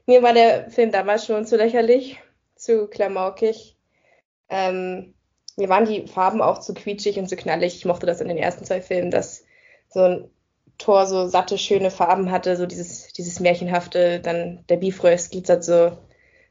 mir 0.07 0.23
war 0.23 0.33
der 0.33 0.71
Film 0.71 0.93
damals 0.93 1.27
schon 1.27 1.47
zu 1.47 1.57
lächerlich, 1.57 2.19
zu 2.55 2.87
klamaukig. 2.89 3.77
Ähm, 4.49 5.15
mir 5.57 5.69
waren 5.69 5.87
die 5.87 6.07
Farben 6.07 6.43
auch 6.43 6.59
zu 6.59 6.75
quietschig 6.75 7.19
und 7.19 7.29
zu 7.29 7.37
knallig. 7.37 7.77
Ich 7.77 7.85
mochte 7.85 8.07
das 8.07 8.21
in 8.21 8.29
den 8.29 8.39
ersten 8.39 8.65
zwei 8.65 8.81
Filmen, 8.81 9.11
dass 9.11 9.45
so 9.89 10.01
ein 10.01 10.31
Tor 10.79 11.07
so 11.07 11.27
satte, 11.27 11.59
schöne 11.59 11.91
Farben 11.91 12.31
hatte, 12.31 12.57
so 12.57 12.67
dieses, 12.67 13.13
dieses 13.13 13.41
Märchenhafte, 13.41 14.21
dann 14.21 14.65
der 14.69 14.77
Bifröst 14.77 15.31
glitzert 15.33 15.65
so, 15.65 15.97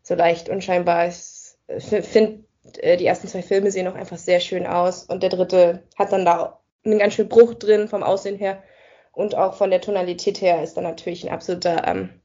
so 0.01 0.15
leicht 0.15 0.49
unscheinbar. 0.49 1.07
Ich 1.07 1.85
finde, 1.85 2.39
äh, 2.39 2.44
die 2.73 3.05
ersten 3.05 3.27
zwei 3.27 3.41
Filme 3.41 3.71
sehen 3.71 3.87
auch 3.87 3.95
einfach 3.95 4.17
sehr 4.17 4.39
schön 4.39 4.65
aus 4.65 5.03
und 5.03 5.23
der 5.23 5.29
dritte 5.29 5.83
hat 5.97 6.11
dann 6.11 6.25
da 6.25 6.59
einen 6.83 6.99
ganz 6.99 7.13
schönen 7.13 7.29
Bruch 7.29 7.53
drin 7.55 7.87
vom 7.87 8.03
Aussehen 8.03 8.37
her 8.37 8.63
und 9.11 9.35
auch 9.35 9.55
von 9.55 9.69
der 9.69 9.81
Tonalität 9.81 10.41
her 10.41 10.61
ist 10.61 10.75
da 10.75 10.81
natürlich 10.81 11.25
ein 11.25 11.33
absoluter 11.33 11.87
ähm, 11.87 12.21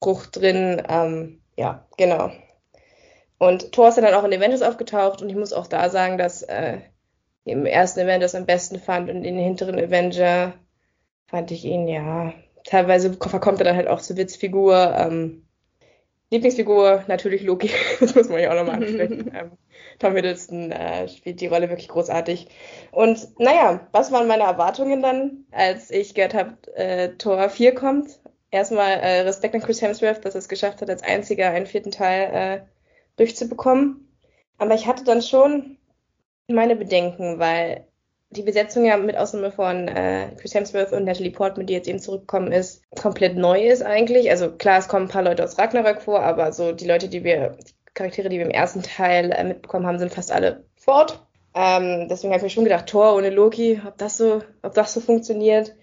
Bruch 0.00 0.26
drin. 0.26 0.82
Ähm, 0.88 1.40
ja, 1.56 1.86
genau. 1.96 2.30
Und 3.38 3.72
Thor 3.72 3.88
ist 3.88 3.98
dann 3.98 4.14
auch 4.14 4.24
in 4.24 4.34
Avengers 4.34 4.62
aufgetaucht 4.62 5.22
und 5.22 5.30
ich 5.30 5.36
muss 5.36 5.52
auch 5.52 5.66
da 5.66 5.90
sagen, 5.90 6.18
dass 6.18 6.42
äh, 6.42 6.78
im 7.44 7.66
ersten 7.66 8.00
Avengers 8.00 8.34
am 8.34 8.46
besten 8.46 8.78
fand 8.78 9.08
und 9.08 9.16
in 9.16 9.36
den 9.36 9.38
hinteren 9.38 9.78
Avenger 9.78 10.54
fand 11.26 11.50
ich 11.50 11.64
ihn, 11.64 11.88
ja, 11.88 12.34
teilweise 12.64 13.14
verkommt 13.14 13.60
er 13.60 13.64
dann 13.64 13.76
halt 13.76 13.88
auch 13.88 14.00
zur 14.00 14.16
Witzfigur. 14.16 14.94
Ähm, 14.96 15.47
Lieblingsfigur 16.30 17.04
natürlich 17.08 17.42
Loki, 17.42 17.70
das 18.00 18.14
muss 18.14 18.28
man 18.28 18.40
ja 18.40 18.50
auch 18.50 18.56
nochmal 18.56 18.82
ansprechen. 18.82 19.30
ähm, 19.34 19.52
Tom 19.98 20.14
Hiddleston 20.14 20.70
äh, 20.70 21.08
spielt 21.08 21.40
die 21.40 21.46
Rolle 21.46 21.68
wirklich 21.68 21.88
großartig. 21.88 22.48
Und 22.92 23.28
naja, 23.38 23.88
was 23.92 24.12
waren 24.12 24.28
meine 24.28 24.44
Erwartungen 24.44 25.02
dann, 25.02 25.46
als 25.50 25.90
ich 25.90 26.14
gehört 26.14 26.34
habe, 26.34 26.56
äh, 26.74 27.16
Tor 27.16 27.48
4 27.48 27.74
kommt? 27.74 28.20
Erstmal 28.50 28.92
äh, 28.92 29.20
Respekt 29.20 29.54
an 29.54 29.60
Chris 29.60 29.82
Hemsworth, 29.82 30.24
dass 30.24 30.34
er 30.34 30.38
es 30.38 30.48
geschafft 30.48 30.80
hat, 30.80 30.90
als 30.90 31.02
einziger 31.02 31.50
einen 31.50 31.66
vierten 31.66 31.90
Teil 31.90 32.30
äh, 32.32 32.60
durchzubekommen. 33.16 34.08
Aber 34.58 34.74
ich 34.74 34.86
hatte 34.86 35.04
dann 35.04 35.22
schon 35.22 35.78
meine 36.48 36.76
Bedenken, 36.76 37.38
weil 37.38 37.87
die 38.30 38.42
Besetzung 38.42 38.84
ja 38.84 38.96
mit 38.96 39.16
Ausnahme 39.16 39.50
von 39.50 39.88
äh, 39.88 40.30
Chris 40.38 40.54
Hemsworth 40.54 40.92
und 40.92 41.04
Natalie 41.04 41.30
Portman, 41.30 41.66
die 41.66 41.72
jetzt 41.72 41.88
eben 41.88 41.98
zurückgekommen 41.98 42.52
ist, 42.52 42.82
komplett 43.00 43.36
neu 43.36 43.66
ist 43.66 43.82
eigentlich. 43.82 44.30
Also 44.30 44.50
klar, 44.50 44.78
es 44.78 44.88
kommen 44.88 45.06
ein 45.06 45.10
paar 45.10 45.22
Leute 45.22 45.44
aus 45.44 45.58
Ragnarök 45.58 46.02
vor, 46.02 46.20
aber 46.20 46.52
so 46.52 46.72
die 46.72 46.86
Leute, 46.86 47.08
die 47.08 47.24
wir, 47.24 47.56
die 47.66 47.72
Charaktere, 47.94 48.28
die 48.28 48.38
wir 48.38 48.44
im 48.44 48.50
ersten 48.50 48.82
Teil 48.82 49.32
äh, 49.32 49.44
mitbekommen 49.44 49.86
haben, 49.86 49.98
sind 49.98 50.12
fast 50.12 50.30
alle 50.30 50.64
fort. 50.76 51.22
Ähm, 51.54 52.08
deswegen 52.08 52.32
habe 52.32 52.38
ich 52.38 52.42
mir 52.44 52.50
schon 52.50 52.64
gedacht, 52.64 52.86
Thor 52.86 53.16
ohne 53.16 53.30
Loki, 53.30 53.80
ob 53.86 53.96
das 53.96 54.18
so, 54.18 54.42
ob 54.62 54.74
das 54.74 54.92
so 54.92 55.00
funktioniert. 55.00 55.74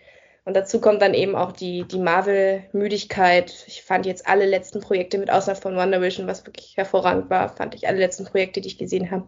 Und 0.46 0.56
dazu 0.56 0.80
kommt 0.80 1.02
dann 1.02 1.16
eben 1.16 1.36
auch 1.36 1.52
die, 1.52 1.86
die 1.88 1.98
Marvel-Müdigkeit. 1.98 3.66
Ich 3.68 3.82
fand 3.82 4.06
jetzt 4.06 4.28
alle 4.28 4.46
letzten 4.46 4.80
Projekte, 4.80 5.18
mit 5.18 5.32
Ausnahme 5.32 5.60
von 5.60 5.76
Wonder 5.76 6.02
Vision, 6.02 6.28
was 6.28 6.46
wirklich 6.46 6.78
hervorragend 6.78 7.32
war, 7.32 7.50
fand 7.50 7.74
ich 7.74 7.88
alle 7.88 7.98
letzten 7.98 8.26
Projekte, 8.26 8.62
die 8.62 8.68
ich 8.68 8.78
gesehen 8.78 9.10
habe, 9.10 9.28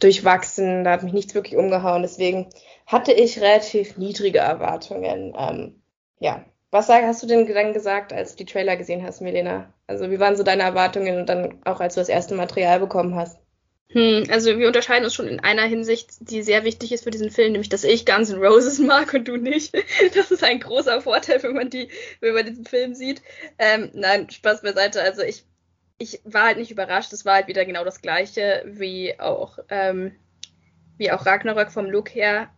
durchwachsen. 0.00 0.84
Da 0.84 0.92
hat 0.92 1.02
mich 1.02 1.12
nichts 1.12 1.34
wirklich 1.34 1.56
umgehauen. 1.56 2.02
Deswegen 2.02 2.48
hatte 2.86 3.12
ich 3.12 3.40
relativ 3.40 3.96
niedrige 3.96 4.38
Erwartungen. 4.38 5.34
Ähm, 5.38 5.82
ja. 6.18 6.44
Was 6.70 6.88
hast 6.88 7.22
du 7.22 7.26
denn 7.26 7.46
dann 7.46 7.72
gesagt, 7.72 8.12
als 8.12 8.32
du 8.32 8.44
die 8.44 8.52
Trailer 8.52 8.76
gesehen 8.76 9.02
hast, 9.02 9.20
Milena? 9.20 9.72
Also 9.86 10.10
wie 10.10 10.20
waren 10.20 10.36
so 10.36 10.42
deine 10.42 10.64
Erwartungen 10.64 11.18
und 11.18 11.28
dann 11.28 11.60
auch 11.64 11.80
als 11.80 11.94
du 11.94 12.00
das 12.00 12.08
erste 12.08 12.34
Material 12.34 12.80
bekommen 12.80 13.14
hast? 13.14 13.38
Hm, 13.90 14.24
also 14.30 14.58
wir 14.58 14.66
unterscheiden 14.66 15.04
uns 15.04 15.14
schon 15.14 15.28
in 15.28 15.40
einer 15.40 15.62
Hinsicht, 15.62 16.10
die 16.20 16.42
sehr 16.42 16.64
wichtig 16.64 16.90
ist 16.92 17.04
für 17.04 17.12
diesen 17.12 17.30
Film, 17.30 17.52
nämlich 17.52 17.68
dass 17.68 17.84
ich 17.84 18.04
Guns 18.04 18.30
N' 18.30 18.42
Roses 18.42 18.78
mag 18.80 19.14
und 19.14 19.28
du 19.28 19.36
nicht. 19.36 19.74
Das 20.14 20.30
ist 20.30 20.42
ein 20.42 20.60
großer 20.60 21.00
Vorteil, 21.00 21.42
wenn 21.42 21.54
man 21.54 21.70
die, 21.70 21.88
wenn 22.20 22.34
man 22.34 22.44
diesen 22.44 22.66
Film 22.66 22.94
sieht. 22.94 23.22
Ähm, 23.58 23.90
nein, 23.94 24.28
Spaß 24.28 24.62
beiseite. 24.62 25.00
Also 25.00 25.22
ich, 25.22 25.44
ich 25.98 26.20
war 26.24 26.44
halt 26.44 26.58
nicht 26.58 26.70
überrascht. 26.70 27.12
Es 27.12 27.24
war 27.24 27.34
halt 27.34 27.48
wieder 27.48 27.64
genau 27.64 27.84
das 27.84 28.02
gleiche 28.02 28.62
wie 28.66 29.18
auch, 29.18 29.58
ähm, 29.68 30.12
wie 30.98 31.10
auch 31.10 31.26
Ragnarök 31.26 31.70
vom 31.70 31.86
Look 31.86 32.14
her. 32.14 32.50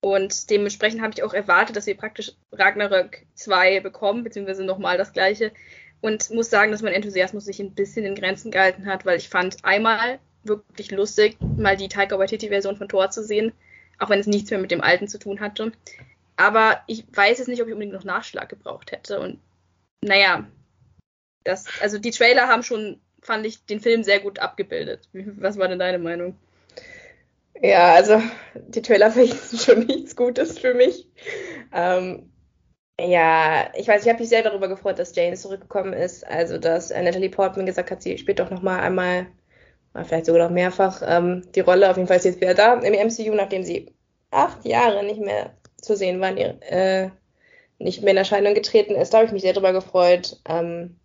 Und 0.00 0.50
dementsprechend 0.50 1.00
habe 1.00 1.12
ich 1.14 1.22
auch 1.22 1.32
erwartet, 1.32 1.76
dass 1.76 1.86
wir 1.86 1.96
praktisch 1.96 2.32
Ragnarök 2.50 3.24
2 3.34 3.80
bekommen, 3.80 4.24
beziehungsweise 4.24 4.64
nochmal 4.64 4.98
das 4.98 5.12
gleiche. 5.12 5.52
Und 6.00 6.30
muss 6.30 6.50
sagen, 6.50 6.72
dass 6.72 6.82
mein 6.82 6.92
Enthusiasmus 6.92 7.44
sich 7.44 7.60
ein 7.60 7.74
bisschen 7.74 8.04
in 8.04 8.16
Grenzen 8.16 8.50
gehalten 8.50 8.86
hat, 8.86 9.06
weil 9.06 9.18
ich 9.18 9.28
fand 9.28 9.64
einmal 9.64 10.18
wirklich 10.42 10.90
lustig, 10.90 11.36
mal 11.56 11.76
die 11.76 11.88
Taika 11.88 12.18
Waititi-Version 12.18 12.76
von 12.76 12.88
Thor 12.88 13.10
zu 13.10 13.22
sehen, 13.22 13.52
auch 14.00 14.10
wenn 14.10 14.18
es 14.18 14.26
nichts 14.26 14.50
mehr 14.50 14.58
mit 14.58 14.72
dem 14.72 14.80
alten 14.80 15.06
zu 15.06 15.18
tun 15.20 15.38
hatte. 15.38 15.70
Aber 16.36 16.80
ich 16.88 17.04
weiß 17.14 17.38
jetzt 17.38 17.46
nicht, 17.46 17.62
ob 17.62 17.68
ich 17.68 17.72
unbedingt 17.72 17.94
noch 17.94 18.02
Nachschlag 18.02 18.48
gebraucht 18.48 18.90
hätte. 18.90 19.20
Und 19.20 19.38
naja, 20.00 20.44
das, 21.44 21.66
also 21.80 21.98
die 21.98 22.10
Trailer 22.10 22.48
haben 22.48 22.62
schon, 22.62 23.00
fand 23.20 23.46
ich, 23.46 23.64
den 23.66 23.80
Film 23.80 24.02
sehr 24.04 24.20
gut 24.20 24.38
abgebildet. 24.38 25.08
Was 25.12 25.58
war 25.58 25.68
denn 25.68 25.78
deine 25.78 25.98
Meinung? 25.98 26.36
Ja, 27.60 27.94
also 27.94 28.20
die 28.54 28.82
Trailer 28.82 29.10
verhießen 29.10 29.58
schon 29.58 29.78
nichts 29.86 30.16
Gutes 30.16 30.58
für 30.58 30.74
mich. 30.74 31.08
Ähm, 31.72 32.32
ja, 33.00 33.70
ich 33.74 33.88
weiß, 33.88 34.02
ich 34.02 34.08
habe 34.08 34.20
mich 34.20 34.28
sehr 34.28 34.42
darüber 34.42 34.68
gefreut, 34.68 34.98
dass 34.98 35.14
Jane 35.14 35.36
zurückgekommen 35.36 35.92
ist. 35.92 36.26
Also, 36.26 36.58
dass 36.58 36.90
Natalie 36.90 37.30
Portman 37.30 37.66
gesagt 37.66 37.90
hat, 37.90 38.02
sie 38.02 38.18
spielt 38.18 38.38
doch 38.38 38.50
noch 38.50 38.62
mal 38.62 38.80
einmal, 38.80 39.26
vielleicht 40.04 40.26
sogar 40.26 40.48
noch 40.48 40.54
mehrfach, 40.54 41.02
ähm, 41.04 41.42
die 41.54 41.60
Rolle. 41.60 41.90
Auf 41.90 41.96
jeden 41.96 42.08
Fall 42.08 42.16
ist 42.16 42.24
sie 42.24 42.30
jetzt 42.30 42.40
wieder 42.40 42.54
da 42.54 42.74
im 42.74 42.94
MCU, 42.94 43.34
nachdem 43.34 43.62
sie 43.62 43.94
acht 44.30 44.64
Jahre 44.64 45.04
nicht 45.04 45.20
mehr 45.20 45.54
zu 45.80 45.96
sehen 45.96 46.20
war, 46.20 46.36
äh, 46.36 47.10
nicht 47.78 48.02
mehr 48.02 48.12
in 48.12 48.18
Erscheinung 48.18 48.54
getreten 48.54 48.94
ist. 48.94 49.12
Da 49.12 49.18
habe 49.18 49.26
ich 49.26 49.32
mich 49.32 49.42
sehr 49.42 49.52
darüber 49.52 49.72
gefreut. 49.72 50.40
Ähm, 50.48 50.96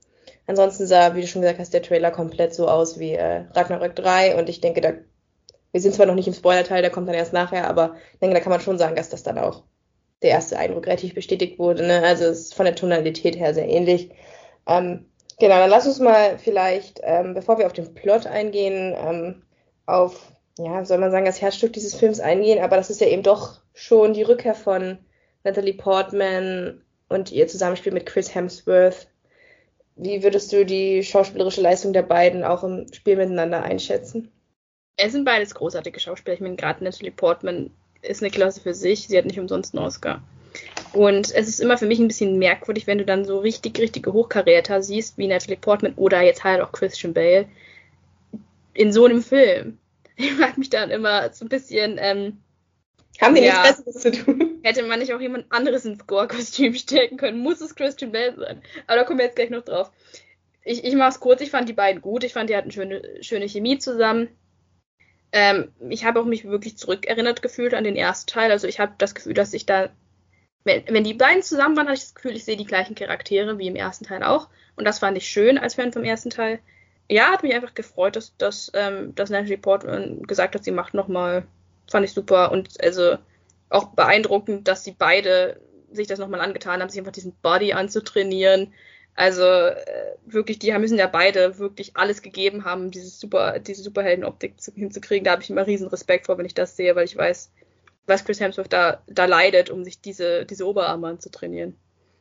ansonsten 0.47 0.87
sah, 0.87 1.15
wie 1.15 1.21
du 1.21 1.27
schon 1.27 1.41
gesagt 1.41 1.59
hast, 1.59 1.73
der 1.73 1.83
Trailer 1.83 2.11
komplett 2.11 2.55
so 2.55 2.67
aus 2.67 2.99
wie 2.99 3.13
äh, 3.13 3.45
Ragnarök 3.53 3.95
3 3.95 4.37
und 4.37 4.49
ich 4.49 4.61
denke, 4.61 4.81
da 4.81 4.93
wir 5.71 5.81
sind 5.81 5.93
zwar 5.93 6.05
noch 6.05 6.15
nicht 6.15 6.27
im 6.27 6.33
Spoiler-Teil, 6.33 6.81
der 6.81 6.91
kommt 6.91 7.07
dann 7.07 7.15
erst 7.15 7.33
nachher, 7.33 7.67
aber 7.67 7.95
ich 8.13 8.19
denke, 8.19 8.35
da 8.35 8.41
kann 8.41 8.51
man 8.51 8.61
schon 8.61 8.77
sagen, 8.77 8.95
dass 8.95 9.09
das 9.09 9.23
dann 9.23 9.37
auch 9.37 9.63
der 10.21 10.31
erste 10.31 10.57
Eindruck 10.57 10.87
relativ 10.87 11.13
bestätigt 11.13 11.59
wurde. 11.59 11.85
Ne? 11.85 12.01
Also 12.03 12.25
es 12.25 12.39
ist 12.39 12.55
von 12.55 12.65
der 12.65 12.75
Tonalität 12.75 13.37
her 13.37 13.53
sehr 13.53 13.67
ähnlich. 13.67 14.11
Ähm, 14.65 15.05
genau, 15.39 15.55
dann 15.57 15.69
lass 15.69 15.85
uns 15.85 15.99
mal 15.99 16.39
vielleicht, 16.39 17.01
ähm, 17.03 17.33
bevor 17.33 17.59
wir 17.59 17.67
auf 17.67 17.73
den 17.73 17.93
Plot 17.93 18.25
eingehen, 18.25 18.95
ähm, 18.97 19.43
auf, 19.85 20.31
ja, 20.57 20.83
soll 20.83 20.97
man 20.97 21.11
sagen, 21.11 21.25
das 21.25 21.41
Herzstück 21.41 21.73
dieses 21.73 21.93
Films 21.93 22.19
eingehen, 22.19 22.63
aber 22.63 22.77
das 22.77 22.89
ist 22.89 23.01
ja 23.01 23.07
eben 23.07 23.23
doch 23.23 23.61
schon 23.73 24.13
die 24.13 24.23
Rückkehr 24.23 24.55
von 24.55 24.97
Natalie 25.43 25.75
Portman 25.75 26.81
und 27.09 27.31
ihr 27.31 27.47
Zusammenspiel 27.47 27.93
mit 27.93 28.05
Chris 28.05 28.33
Hemsworth. 28.33 29.07
Wie 29.97 30.21
würdest 30.23 30.53
du 30.53 30.65
die 30.65 31.03
schauspielerische 31.03 31.61
Leistung 31.61 31.91
der 31.91 32.03
beiden 32.03 32.43
auch 32.43 32.63
im 32.63 32.85
Spiel 32.93 33.15
miteinander 33.15 33.63
einschätzen? 33.63 34.31
Es 34.95 35.11
sind 35.11 35.25
beides 35.25 35.55
großartige 35.55 35.99
Schauspieler. 35.99 36.35
Ich 36.35 36.41
meine, 36.41 36.55
gerade 36.55 36.83
Natalie 36.83 37.11
Portman 37.11 37.71
ist 38.01 38.21
eine 38.21 38.31
Klasse 38.31 38.61
für 38.61 38.73
sich. 38.73 39.07
Sie 39.07 39.17
hat 39.17 39.25
nicht 39.25 39.39
umsonst 39.39 39.75
einen 39.75 39.85
Oscar. 39.85 40.21
Und 40.93 41.31
es 41.33 41.47
ist 41.47 41.59
immer 41.59 41.77
für 41.77 41.85
mich 41.85 41.99
ein 41.99 42.07
bisschen 42.07 42.39
merkwürdig, 42.39 42.87
wenn 42.87 42.97
du 42.97 43.05
dann 43.05 43.25
so 43.25 43.39
richtig, 43.39 43.77
richtige 43.79 44.13
Hochkaräter 44.13 44.81
siehst, 44.81 45.17
wie 45.17 45.27
Natalie 45.27 45.57
Portman 45.57 45.93
oder 45.95 46.21
jetzt 46.21 46.43
halt 46.43 46.61
auch 46.61 46.71
Christian 46.71 47.13
Bale 47.13 47.47
in 48.73 48.91
so 48.91 49.05
einem 49.05 49.21
Film. 49.21 49.77
Ich 50.19 50.33
frage 50.33 50.59
mich 50.59 50.71
dann 50.71 50.89
immer 50.89 51.31
so 51.31 51.45
ein 51.45 51.49
bisschen, 51.49 51.99
ähm, 51.99 52.39
haben 53.21 53.35
die 53.35 53.43
ja, 53.43 53.61
nichts 53.61 53.83
Besseres 53.83 54.01
zu 54.01 54.11
tun? 54.11 54.46
Hätte 54.67 54.83
man 54.83 54.99
nicht 54.99 55.13
auch 55.13 55.21
jemand 55.21 55.49
anderes 55.49 55.85
ins 55.85 55.99
Score-Kostüm 55.99 56.73
stecken 56.73 57.15
können? 57.15 57.39
Muss 57.39 57.61
es 57.61 57.73
Christian 57.73 58.11
Bale 58.11 58.35
sein? 58.35 58.61
Aber 58.85 58.97
da 58.97 59.05
kommen 59.05 59.17
wir 59.17 59.25
jetzt 59.25 59.37
gleich 59.37 59.49
noch 59.49 59.63
drauf. 59.63 59.91
Ich, 60.65 60.83
ich 60.83 60.93
mach's 60.95 61.21
kurz, 61.21 61.39
ich 61.39 61.51
fand 61.51 61.69
die 61.69 61.73
beiden 61.73 62.01
gut. 62.01 62.25
Ich 62.25 62.33
fand, 62.33 62.49
die 62.49 62.55
hatten 62.57 62.71
schöne, 62.71 63.01
schöne 63.21 63.47
Chemie 63.47 63.77
zusammen. 63.77 64.27
Ähm, 65.31 65.71
ich 65.87 66.03
habe 66.03 66.19
auch 66.19 66.25
mich 66.25 66.43
wirklich 66.43 66.77
zurückerinnert 66.77 67.41
gefühlt 67.41 67.73
an 67.73 67.85
den 67.85 67.95
ersten 67.95 68.29
Teil. 68.29 68.51
Also 68.51 68.67
ich 68.67 68.81
habe 68.81 68.91
das 68.97 69.15
Gefühl, 69.15 69.33
dass 69.33 69.53
ich 69.53 69.65
da, 69.65 69.89
wenn, 70.65 70.83
wenn 70.89 71.05
die 71.05 71.13
beiden 71.13 71.43
zusammen 71.43 71.77
waren, 71.77 71.87
hatte 71.87 71.99
ich 71.99 72.03
das 72.03 72.15
Gefühl, 72.15 72.35
ich 72.35 72.43
sehe 72.43 72.57
die 72.57 72.65
gleichen 72.65 72.95
Charaktere 72.95 73.57
wie 73.59 73.67
im 73.67 73.77
ersten 73.77 74.03
Teil 74.03 74.21
auch. 74.21 74.49
Und 74.75 74.83
das 74.83 74.99
fand 74.99 75.15
ich 75.17 75.29
schön 75.29 75.57
als 75.57 75.75
Fan 75.75 75.93
vom 75.93 76.03
ersten 76.03 76.29
Teil. 76.29 76.59
Ja, 77.09 77.31
hat 77.31 77.43
mich 77.43 77.55
einfach 77.55 77.73
gefreut, 77.73 78.17
dass, 78.17 78.35
dass, 78.35 78.69
ähm, 78.73 79.15
dass 79.15 79.29
Natalie 79.29 79.57
Portman 79.57 80.23
gesagt 80.23 80.55
hat, 80.55 80.65
sie 80.65 80.71
macht 80.71 80.93
nochmal. 80.93 81.47
Fand 81.89 82.03
ich 82.03 82.11
super. 82.11 82.51
Und 82.51 82.83
also 82.83 83.17
auch 83.69 83.89
beeindruckend, 83.89 84.67
dass 84.67 84.83
sie 84.83 84.95
beide 84.97 85.59
sich 85.91 86.07
das 86.07 86.19
nochmal 86.19 86.41
angetan 86.41 86.81
haben, 86.81 86.89
sich 86.89 86.99
einfach 86.99 87.11
diesen 87.11 87.33
Body 87.41 87.73
anzutrainieren. 87.73 88.73
Also 89.15 89.43
äh, 89.43 90.15
wirklich, 90.25 90.59
die 90.59 90.71
müssen 90.77 90.99
ja 90.99 91.07
beide 91.07 91.57
wirklich 91.57 91.97
alles 91.97 92.21
gegeben 92.21 92.65
haben, 92.65 92.91
dieses 92.91 93.19
super, 93.19 93.59
diese 93.59 93.81
Superheldenoptik 93.81 94.55
hinzukriegen. 94.75 95.25
Da 95.25 95.31
habe 95.31 95.41
ich 95.41 95.49
immer 95.49 95.65
riesen 95.65 95.87
Respekt 95.87 96.27
vor, 96.27 96.37
wenn 96.37 96.45
ich 96.45 96.53
das 96.53 96.75
sehe, 96.75 96.95
weil 96.95 97.05
ich 97.05 97.17
weiß, 97.17 97.51
was 98.05 98.25
Chris 98.25 98.39
Hemsworth 98.39 98.71
da, 98.71 99.01
da 99.07 99.25
leidet, 99.25 99.69
um 99.69 99.83
sich 99.83 100.01
diese, 100.01 100.45
diese 100.45 100.67
Oberarme 100.67 101.07
anzutrainieren. 101.07 101.75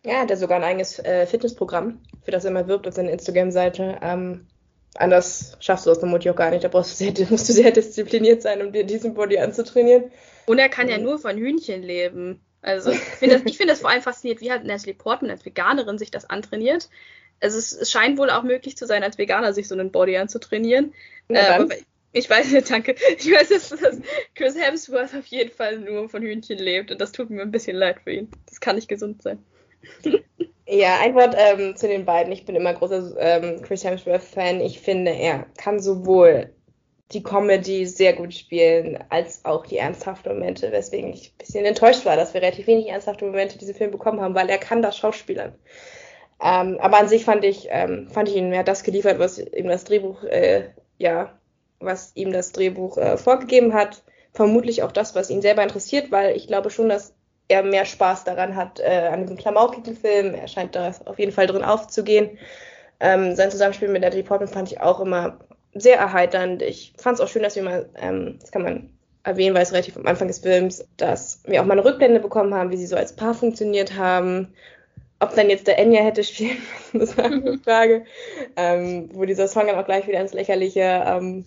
Ja, 0.05 0.21
hat 0.21 0.31
er 0.31 0.37
sogar 0.37 0.59
ein 0.59 0.65
eigenes 0.65 0.99
äh, 1.01 1.27
Fitnessprogramm, 1.27 2.01
für 2.23 2.31
das 2.31 2.45
er 2.45 2.51
immer 2.51 2.69
wirbt 2.69 2.87
auf 2.87 2.95
seiner 2.95 3.11
Instagram-Seite. 3.11 3.99
Ähm, 4.03 4.47
anders 4.95 5.57
schaffst 5.61 5.85
du 5.85 5.91
das 5.91 5.99
vermutlich 5.99 6.31
auch 6.31 6.37
gar 6.37 6.51
nicht. 6.51 6.65
Da 6.65 6.69
brauchst 6.69 6.93
du 6.93 7.05
sehr, 7.05 7.27
musst 7.31 7.49
du 7.49 7.53
sehr 7.53 7.73
diszipliniert 7.73 8.41
sein, 8.41 8.63
um 8.63 8.73
dir 8.73 8.85
diesen 8.85 9.15
Body 9.15 9.39
anzutrainieren. 9.39 10.05
Und 10.47 10.59
er 10.59 10.69
kann 10.69 10.89
ja 10.89 10.99
nur 10.99 11.19
von 11.19 11.37
Hühnchen 11.37 11.83
leben. 11.83 12.41
Also 12.63 12.91
ich 12.91 12.99
finde 12.99 13.41
das, 13.41 13.55
find 13.57 13.71
das 13.71 13.81
vor 13.81 13.91
allem 13.91 14.03
faszinierend, 14.03 14.41
wie 14.41 14.51
halt 14.51 14.65
Natalie 14.65 14.95
Portman 14.95 15.31
als 15.31 15.45
Veganerin 15.45 15.99
sich 15.99 16.11
das 16.11 16.29
antrainiert. 16.29 16.89
Also 17.41 17.59
es, 17.59 17.73
es, 17.73 17.91
scheint 17.91 18.19
wohl 18.19 18.31
auch 18.31 18.43
möglich 18.43 18.77
zu 18.77 18.87
sein, 18.87 19.03
als 19.03 19.19
Veganer 19.19 19.53
sich 19.53 19.69
so 19.69 19.75
einen 19.75 19.93
Body 19.93 20.17
anzutrainieren. 20.17 20.95
Äh, 21.29 21.67
ich 22.13 22.31
weiß, 22.31 22.47
danke. 22.69 22.95
Ich 23.19 23.31
weiß, 23.31 23.51
dass, 23.51 23.69
dass 23.69 24.01
Chris 24.35 24.57
Hemsworth 24.57 25.15
auf 25.15 25.27
jeden 25.27 25.51
Fall 25.51 25.79
nur 25.79 26.09
von 26.09 26.23
Hühnchen 26.23 26.59
lebt 26.59 26.91
und 26.91 27.01
das 27.01 27.13
tut 27.13 27.29
mir 27.31 27.43
ein 27.43 27.51
bisschen 27.51 27.77
leid 27.77 28.01
für 28.03 28.13
ihn. 28.13 28.31
Das 28.47 28.61
kann 28.61 28.77
nicht 28.77 28.89
gesund 28.89 29.23
sein. 29.23 29.39
Ja, 30.69 30.99
ein 31.01 31.15
Wort 31.15 31.37
ähm, 31.39 31.77
zu 31.77 31.87
den 31.87 32.05
beiden. 32.05 32.33
Ich 32.33 32.45
bin 32.45 32.57
immer 32.57 32.75
großer 32.75 33.15
ähm, 33.21 33.63
Chris 33.63 33.85
Hemsworth-Fan. 33.85 34.61
Ich 34.61 34.81
finde, 34.81 35.13
er 35.13 35.47
kann 35.57 35.79
sowohl 35.79 36.53
die 37.13 37.23
Comedy 37.23 37.87
sehr 37.87 38.15
gut 38.15 38.35
spielen, 38.35 38.99
als 39.11 39.45
auch 39.45 39.67
die 39.67 39.79
ernsthaften 39.79 40.33
Momente, 40.33 40.73
weswegen 40.73 41.13
ich 41.13 41.33
ein 41.33 41.39
bisschen 41.39 41.65
enttäuscht 41.65 42.05
war, 42.05 42.17
dass 42.17 42.35
wir 42.35 42.43
relativ 42.43 42.67
wenig 42.67 42.89
ernsthafte 42.89 43.25
Momente 43.25 43.55
in 43.55 43.61
diesem 43.61 43.77
Film 43.77 43.91
bekommen 43.93 44.21
haben, 44.21 44.35
weil 44.35 44.51
er 44.51 44.59
kann 44.59 44.83
das 44.83 44.97
Schauspielern. 44.97 45.55
Ähm, 46.43 46.79
aber 46.81 46.99
an 46.99 47.09
sich 47.09 47.25
fand 47.25 47.45
ich, 47.45 47.69
ähm, 47.71 48.09
fand 48.11 48.29
ich 48.29 48.37
ihn 48.37 48.51
mehr 48.51 48.65
das 48.65 48.83
geliefert, 48.83 49.19
was 49.19 49.39
ihm 49.39 49.69
das 49.69 49.85
Drehbuch, 49.85 50.25
äh, 50.25 50.71
ja, 50.99 51.39
was 51.79 52.13
ihm 52.15 52.33
das 52.33 52.53
Drehbuch 52.53 52.99
äh, 52.99 53.17
vorgegeben 53.17 53.73
hat. 53.73 54.03
Vermutlich 54.33 54.83
auch 54.83 54.93
das, 54.93 55.15
was 55.15 55.31
ihn 55.31 55.41
selber 55.43 55.63
interessiert, 55.63 56.11
weil 56.11 56.37
ich 56.37 56.47
glaube 56.47 56.71
schon, 56.71 56.89
dass 56.89 57.15
er 57.49 57.63
mehr 57.63 57.85
Spaß 57.85 58.25
daran 58.25 58.57
hat, 58.57 58.81
äh, 58.81 59.09
an 59.11 59.23
diesem 59.23 59.37
klamaukigen 59.37 59.97
Film. 59.97 60.35
Er 60.35 60.49
scheint 60.49 60.75
da 60.75 60.93
auf 61.05 61.19
jeden 61.19 61.33
Fall 61.33 61.47
drin 61.47 61.63
aufzugehen. 61.63 62.39
Ähm, 62.99 63.37
sein 63.37 63.51
Zusammenspiel 63.51 63.89
mit 63.89 64.03
Natalie 64.03 64.25
Portman 64.25 64.49
fand 64.49 64.73
ich 64.73 64.81
auch 64.81 65.01
immer 65.01 65.39
sehr 65.81 65.99
erheiternd. 65.99 66.63
Ich 66.63 66.93
fand 66.99 67.19
es 67.19 67.21
auch 67.21 67.29
schön, 67.29 67.43
dass 67.43 67.57
wir 67.57 67.63
mal, 67.63 67.89
ähm, 67.97 68.39
das 68.41 68.51
kann 68.53 68.63
man 68.63 68.91
erwähnen, 69.23 69.55
weil 69.55 69.63
es 69.63 69.73
relativ 69.73 69.97
am 69.97 70.07
Anfang 70.07 70.29
des 70.29 70.39
Films, 70.39 70.87
dass 70.97 71.41
wir 71.45 71.61
auch 71.61 71.67
mal 71.67 71.73
eine 71.73 71.85
Rückblende 71.85 72.21
bekommen 72.21 72.55
haben, 72.55 72.71
wie 72.71 72.77
sie 72.77 72.87
so 72.87 72.97
als 72.97 73.15
Paar 73.15 73.35
funktioniert 73.35 73.97
haben. 73.97 74.55
Ob 75.19 75.35
dann 75.35 75.51
jetzt 75.51 75.67
der 75.67 75.79
Enya 75.79 76.03
hätte 76.03 76.23
spielen 76.25 76.59
müssen, 76.93 77.01
das 77.01 77.17
war 77.17 77.25
eine 77.25 77.59
Frage. 77.59 78.05
Ähm, 78.57 79.11
wo 79.13 79.25
dieser 79.25 79.49
Song 79.49 79.67
dann 79.67 79.77
auch 79.77 79.87
gleich 79.87 80.07
wieder 80.07 80.21
ins 80.21 80.35
Lächerliche 80.35 81.05
ähm, 81.07 81.47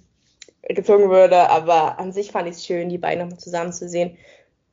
gezogen 0.64 1.10
würde. 1.10 1.50
Aber 1.50 2.00
an 2.00 2.12
sich 2.12 2.32
fand 2.32 2.50
ich 2.50 2.56
es 2.56 2.66
schön, 2.66 2.90
die 2.90 2.98
beiden 2.98 3.24
nochmal 3.24 3.40
zusammen 3.40 3.72
zu 3.72 3.88
sehen, 3.88 4.18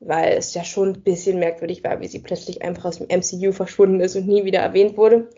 weil 0.00 0.32
es 0.32 0.54
ja 0.54 0.64
schon 0.64 0.90
ein 0.90 1.02
bisschen 1.02 1.38
merkwürdig 1.38 1.84
war, 1.84 2.00
wie 2.00 2.08
sie 2.08 2.18
plötzlich 2.18 2.62
einfach 2.62 2.86
aus 2.86 2.98
dem 2.98 3.08
MCU 3.08 3.52
verschwunden 3.52 4.00
ist 4.00 4.16
und 4.16 4.26
nie 4.26 4.44
wieder 4.44 4.60
erwähnt 4.60 4.96
wurde. 4.96 5.28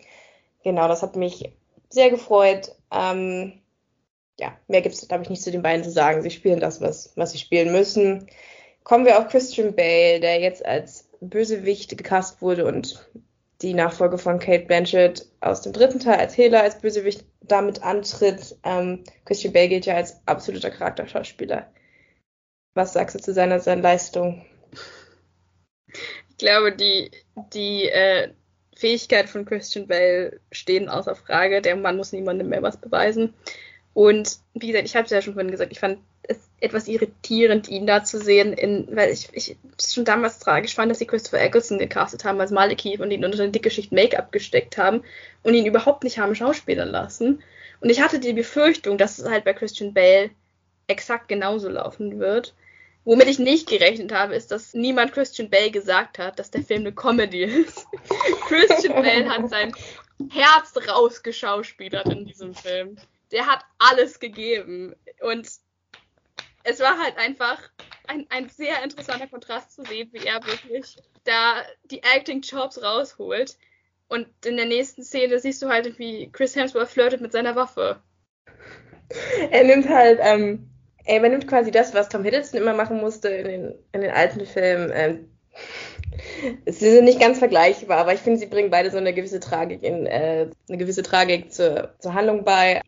Genau, 0.63 0.87
das 0.87 1.03
hat 1.03 1.15
mich 1.15 1.51
sehr 1.89 2.09
gefreut. 2.09 2.75
Ähm, 2.91 3.58
ja, 4.39 4.57
mehr 4.67 4.81
gibt 4.81 4.95
es, 4.95 5.07
glaube 5.07 5.23
ich, 5.23 5.29
nicht 5.29 5.41
zu 5.41 5.51
den 5.51 5.61
beiden 5.61 5.83
zu 5.83 5.91
sagen. 5.91 6.21
Sie 6.21 6.31
spielen 6.31 6.59
das, 6.59 6.81
was, 6.81 7.11
was 7.15 7.31
sie 7.31 7.37
spielen 7.37 7.71
müssen. 7.71 8.27
Kommen 8.83 9.05
wir 9.05 9.19
auf 9.19 9.27
Christian 9.27 9.75
Bale, 9.75 10.19
der 10.19 10.39
jetzt 10.39 10.65
als 10.65 11.09
Bösewicht 11.19 11.97
gecast 11.97 12.41
wurde 12.41 12.65
und 12.65 13.09
die 13.61 13.73
Nachfolge 13.73 14.17
von 14.17 14.39
Kate 14.39 14.65
Blanchett 14.65 15.27
aus 15.41 15.61
dem 15.61 15.73
dritten 15.73 15.99
Teil 15.99 16.19
als 16.19 16.37
Hela 16.37 16.61
als 16.61 16.79
Bösewicht 16.79 17.25
damit 17.41 17.83
antritt. 17.83 18.55
Ähm, 18.63 19.03
Christian 19.25 19.53
Bale 19.53 19.67
gilt 19.67 19.85
ja 19.85 19.95
als 19.95 20.25
absoluter 20.25 20.69
Charakterschauspieler. 20.69 21.69
Was 22.73 22.93
sagst 22.93 23.15
du 23.15 23.19
zu 23.19 23.33
seiner, 23.33 23.59
seiner 23.59 23.81
Leistung? 23.81 24.45
Ich 26.29 26.37
glaube, 26.37 26.73
die, 26.73 27.11
die 27.53 27.89
äh, 27.89 28.29
Fähigkeit 28.77 29.27
von 29.27 29.43
Christian 29.43 29.87
Bale 29.87 30.39
stehen 30.53 30.87
außer 30.87 31.15
Frage. 31.15 31.61
Der 31.61 31.75
Mann 31.75 31.97
muss 31.97 32.13
niemandem 32.13 32.47
mehr 32.47 32.61
was 32.61 32.77
beweisen. 32.77 33.33
Und 33.93 34.37
wie 34.53 34.67
gesagt, 34.67 34.85
ich 34.85 34.95
habe 34.95 35.05
es 35.05 35.11
ja 35.11 35.21
schon 35.21 35.33
vorhin 35.33 35.51
gesagt, 35.51 35.71
ich 35.71 35.79
fand 35.79 35.99
es 36.23 36.37
etwas 36.59 36.87
irritierend, 36.87 37.69
ihn 37.69 37.87
da 37.87 38.03
zu 38.03 38.19
sehen, 38.19 38.53
in, 38.53 38.87
weil 38.95 39.11
ich, 39.11 39.29
ich 39.33 39.57
schon 39.81 40.05
damals 40.05 40.39
tragisch 40.39 40.75
fand, 40.75 40.91
dass 40.91 40.99
sie 40.99 41.07
Christopher 41.07 41.41
Eccleston 41.41 41.79
gecastet 41.79 42.23
haben 42.23 42.39
als 42.39 42.51
Malekith 42.51 42.99
und 42.99 43.11
ihn 43.11 43.25
unter 43.25 43.41
eine 43.41 43.51
dicke 43.51 43.71
Schicht 43.71 43.91
Make-up 43.91 44.31
gesteckt 44.31 44.77
haben 44.77 45.03
und 45.43 45.53
ihn 45.53 45.65
überhaupt 45.65 46.03
nicht 46.03 46.19
haben 46.19 46.35
schauspielern 46.35 46.89
lassen. 46.89 47.41
Und 47.81 47.89
ich 47.89 48.01
hatte 48.01 48.19
die 48.19 48.33
Befürchtung, 48.33 48.97
dass 48.97 49.17
es 49.17 49.29
halt 49.29 49.43
bei 49.43 49.53
Christian 49.53 49.93
Bale 49.93 50.29
exakt 50.87 51.27
genauso 51.27 51.69
laufen 51.69 52.19
wird, 52.19 52.53
Womit 53.05 53.27
ich 53.27 53.39
nicht 53.39 53.67
gerechnet 53.67 54.11
habe, 54.11 54.35
ist, 54.35 54.51
dass 54.51 54.73
niemand 54.73 55.13
Christian 55.13 55.49
Bale 55.49 55.71
gesagt 55.71 56.19
hat, 56.19 56.37
dass 56.37 56.51
der 56.51 56.63
Film 56.63 56.81
eine 56.81 56.91
Comedy 56.91 57.43
ist. 57.43 57.87
Christian 58.47 59.01
Bale 59.01 59.29
hat 59.29 59.49
sein 59.49 59.73
Herz 60.29 60.73
rausgeschauspielert 60.87 62.07
in 62.09 62.25
diesem 62.25 62.53
Film. 62.53 62.97
Der 63.31 63.45
hat 63.45 63.63
alles 63.77 64.19
gegeben. 64.19 64.95
Und 65.21 65.49
es 66.63 66.79
war 66.79 66.97
halt 66.97 67.17
einfach 67.17 67.61
ein, 68.07 68.25
ein 68.29 68.49
sehr 68.49 68.83
interessanter 68.83 69.27
Kontrast 69.27 69.73
zu 69.73 69.83
sehen, 69.83 70.09
wie 70.11 70.25
er 70.25 70.45
wirklich 70.45 70.97
da 71.23 71.61
die 71.85 72.01
Acting-Jobs 72.03 72.81
rausholt. 72.81 73.57
Und 74.07 74.27
in 74.45 74.57
der 74.57 74.65
nächsten 74.65 75.03
Szene 75.03 75.39
siehst 75.39 75.61
du 75.61 75.69
halt, 75.69 75.99
wie 75.99 76.31
Chris 76.31 76.55
Hemsworth 76.55 76.89
flirtet 76.89 77.21
mit 77.21 77.31
seiner 77.31 77.55
Waffe. 77.55 78.01
Er 79.51 79.63
nimmt 79.63 79.87
halt, 79.87 80.19
ähm, 80.21 80.69
er 81.05 81.19
übernimmt 81.19 81.47
quasi 81.47 81.71
das, 81.71 81.93
was 81.93 82.09
Tom 82.09 82.23
Hiddleston 82.23 82.59
immer 82.59 82.73
machen 82.73 82.99
musste 82.99 83.29
in 83.29 83.47
den, 83.47 83.75
in 83.91 84.01
den 84.01 84.11
alten 84.11 84.45
Filmen. 84.45 84.91
Ähm, 84.93 85.31
sie 86.65 86.91
sind 86.91 87.05
nicht 87.05 87.19
ganz 87.19 87.39
vergleichbar, 87.39 87.99
aber 87.99 88.13
ich 88.13 88.19
finde, 88.19 88.39
sie 88.39 88.47
bringen 88.47 88.71
beide 88.71 88.91
so 88.91 88.97
eine 88.97 89.13
gewisse 89.13 89.39
Tragik 89.39 89.83
in, 89.83 90.05
äh, 90.05 90.49
eine 90.67 90.77
gewisse 90.77 91.03
Tragik 91.03 91.51
zur, 91.51 91.93
zur 91.99 92.13
Handlung 92.13 92.43
bei. 92.43 92.81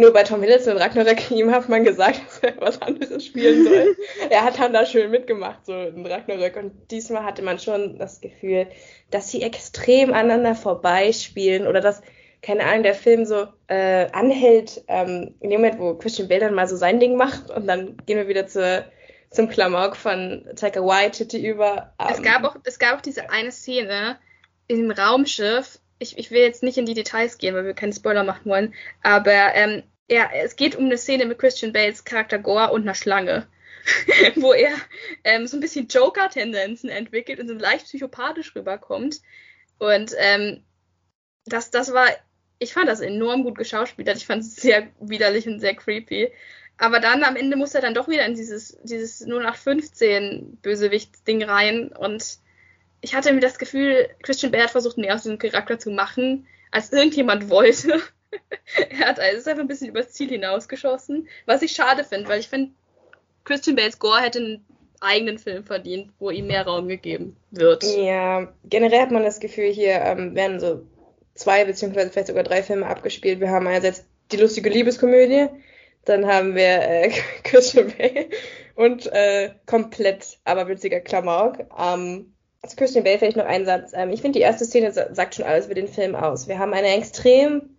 Nur 0.00 0.14
bei 0.14 0.22
Tom 0.22 0.40
Hiddleston 0.40 0.76
und 0.76 0.80
Ragnarök, 0.80 1.30
ihm 1.30 1.50
hat 1.52 1.68
man 1.68 1.84
gesagt, 1.84 2.22
dass 2.42 2.42
er 2.42 2.58
was 2.58 2.80
anderes 2.80 3.26
spielen 3.26 3.64
soll. 3.64 3.96
er 4.30 4.44
hat 4.44 4.58
dann 4.58 4.72
da 4.72 4.86
schön 4.86 5.10
mitgemacht, 5.10 5.66
so 5.66 5.74
in 5.74 6.06
Ragnarök. 6.06 6.56
Und 6.56 6.72
diesmal 6.90 7.22
hatte 7.22 7.42
man 7.42 7.58
schon 7.58 7.98
das 7.98 8.22
Gefühl, 8.22 8.66
dass 9.10 9.30
sie 9.30 9.42
extrem 9.42 10.14
aneinander 10.14 10.54
vorbeispielen 10.54 11.66
oder 11.66 11.82
dass, 11.82 12.00
keine 12.40 12.64
Ahnung, 12.64 12.82
der 12.82 12.94
Film 12.94 13.26
so 13.26 13.46
äh, 13.66 14.06
anhält, 14.12 14.82
ähm, 14.88 15.34
in 15.40 15.50
dem 15.50 15.60
Moment, 15.60 15.78
wo 15.78 15.92
Christian 15.94 16.28
Bale 16.28 16.40
dann 16.40 16.54
mal 16.54 16.66
so 16.66 16.76
sein 16.76 16.98
Ding 16.98 17.16
macht 17.16 17.50
und 17.50 17.66
dann 17.66 17.98
gehen 18.06 18.16
wir 18.16 18.26
wieder 18.26 18.46
zur, 18.46 18.86
zum 19.28 19.50
Klamauk 19.50 19.96
von 19.96 20.46
Taika 20.56 20.80
Waititi 20.80 21.46
über. 21.46 21.92
Ähm, 22.00 22.06
es, 22.10 22.22
gab 22.22 22.44
auch, 22.44 22.56
es 22.64 22.78
gab 22.78 22.96
auch 22.96 23.02
diese 23.02 23.28
eine 23.28 23.52
Szene 23.52 24.18
im 24.66 24.90
Raumschiff, 24.90 25.78
ich, 26.00 26.18
ich 26.18 26.32
will 26.32 26.40
jetzt 26.40 26.64
nicht 26.64 26.78
in 26.78 26.86
die 26.86 26.94
Details 26.94 27.38
gehen, 27.38 27.54
weil 27.54 27.64
wir 27.64 27.74
keinen 27.74 27.92
Spoiler 27.92 28.24
machen 28.24 28.50
wollen, 28.50 28.74
aber 29.02 29.54
ähm, 29.54 29.84
ja, 30.10 30.28
es 30.42 30.56
geht 30.56 30.74
um 30.74 30.86
eine 30.86 30.98
Szene 30.98 31.26
mit 31.26 31.38
Christian 31.38 31.72
Bales 31.72 32.04
Charakter 32.04 32.38
Gore 32.40 32.72
und 32.72 32.82
einer 32.82 32.94
Schlange. 32.94 33.46
wo 34.36 34.52
er 34.52 34.72
ähm, 35.24 35.46
so 35.46 35.56
ein 35.56 35.60
bisschen 35.60 35.88
Joker-Tendenzen 35.88 36.90
entwickelt 36.90 37.40
und 37.40 37.48
so 37.48 37.54
leicht 37.54 37.86
psychopathisch 37.86 38.54
rüberkommt. 38.54 39.20
Und 39.78 40.14
ähm, 40.18 40.62
das, 41.46 41.70
das 41.70 41.92
war, 41.92 42.06
ich 42.58 42.72
fand 42.72 42.88
das 42.88 43.00
enorm 43.00 43.42
gut 43.42 43.56
geschauspielert. 43.56 44.16
Ich 44.16 44.26
fand 44.26 44.42
es 44.42 44.56
sehr 44.56 44.88
widerlich 45.00 45.46
und 45.48 45.60
sehr 45.60 45.74
creepy. 45.74 46.32
Aber 46.76 47.00
dann 47.00 47.24
am 47.24 47.36
Ende 47.36 47.56
muss 47.56 47.74
er 47.74 47.82
dann 47.82 47.94
doch 47.94 48.08
wieder 48.08 48.26
in 48.26 48.34
dieses, 48.34 48.78
dieses 48.82 49.22
0815 49.22 50.58
Bösewicht-Ding 50.62 51.42
rein. 51.42 51.88
Und 51.88 52.38
ich 53.00 53.14
hatte 53.14 53.32
mir 53.32 53.40
das 53.40 53.58
Gefühl, 53.58 54.08
Christian 54.22 54.52
Bale 54.52 54.64
hat 54.64 54.70
versucht, 54.70 54.98
mehr 54.98 55.14
aus 55.14 55.22
diesem 55.22 55.38
Charakter 55.38 55.78
zu 55.78 55.90
machen, 55.90 56.46
als 56.70 56.92
irgendjemand 56.92 57.48
wollte. 57.48 58.00
er 58.90 59.08
hat 59.08 59.20
also 59.20 59.38
ist 59.38 59.48
einfach 59.48 59.62
ein 59.62 59.68
bisschen 59.68 59.88
übers 59.88 60.12
Ziel 60.12 60.28
hinausgeschossen, 60.28 61.28
was 61.46 61.62
ich 61.62 61.72
schade 61.72 62.04
finde, 62.04 62.28
weil 62.28 62.40
ich 62.40 62.48
finde, 62.48 62.72
Christian 63.44 63.76
Bales 63.76 63.98
Gore 63.98 64.20
hätte 64.20 64.38
einen 64.38 64.64
eigenen 65.00 65.38
Film 65.38 65.64
verdient, 65.64 66.12
wo 66.18 66.30
ihm 66.30 66.46
mehr 66.46 66.66
Raum 66.66 66.88
gegeben 66.88 67.36
wird. 67.50 67.84
Ja, 67.84 68.52
generell 68.64 69.00
hat 69.00 69.10
man 69.10 69.22
das 69.22 69.40
Gefühl, 69.40 69.70
hier 69.70 69.94
ähm, 69.94 70.34
werden 70.34 70.60
so 70.60 70.82
zwei 71.34 71.64
beziehungsweise 71.64 72.10
vielleicht 72.10 72.28
sogar 72.28 72.44
drei 72.44 72.62
Filme 72.62 72.86
abgespielt. 72.86 73.40
Wir 73.40 73.50
haben 73.50 73.66
einerseits 73.66 74.04
die 74.30 74.36
lustige 74.36 74.68
Liebeskomödie, 74.68 75.48
dann 76.04 76.26
haben 76.26 76.54
wir 76.54 76.82
äh, 76.82 77.10
Christian 77.44 77.92
Bale 77.96 78.28
und 78.74 79.06
äh, 79.06 79.50
komplett 79.66 80.38
aberwitziger 80.44 81.00
Klamauk. 81.00 81.58
Ähm, 81.78 82.34
zu 82.66 82.76
Christian 82.76 83.04
Bale 83.04 83.18
vielleicht 83.18 83.36
noch 83.36 83.46
einen 83.46 83.64
Satz. 83.64 83.92
Ähm, 83.94 84.10
ich 84.10 84.20
finde, 84.20 84.38
die 84.38 84.42
erste 84.42 84.64
Szene 84.64 84.92
sagt 84.92 85.34
schon 85.34 85.44
alles 85.44 85.66
über 85.66 85.74
den 85.74 85.88
Film 85.88 86.14
aus. 86.14 86.48
Wir 86.48 86.58
haben 86.58 86.74
eine 86.74 86.94
extrem, 86.94 87.76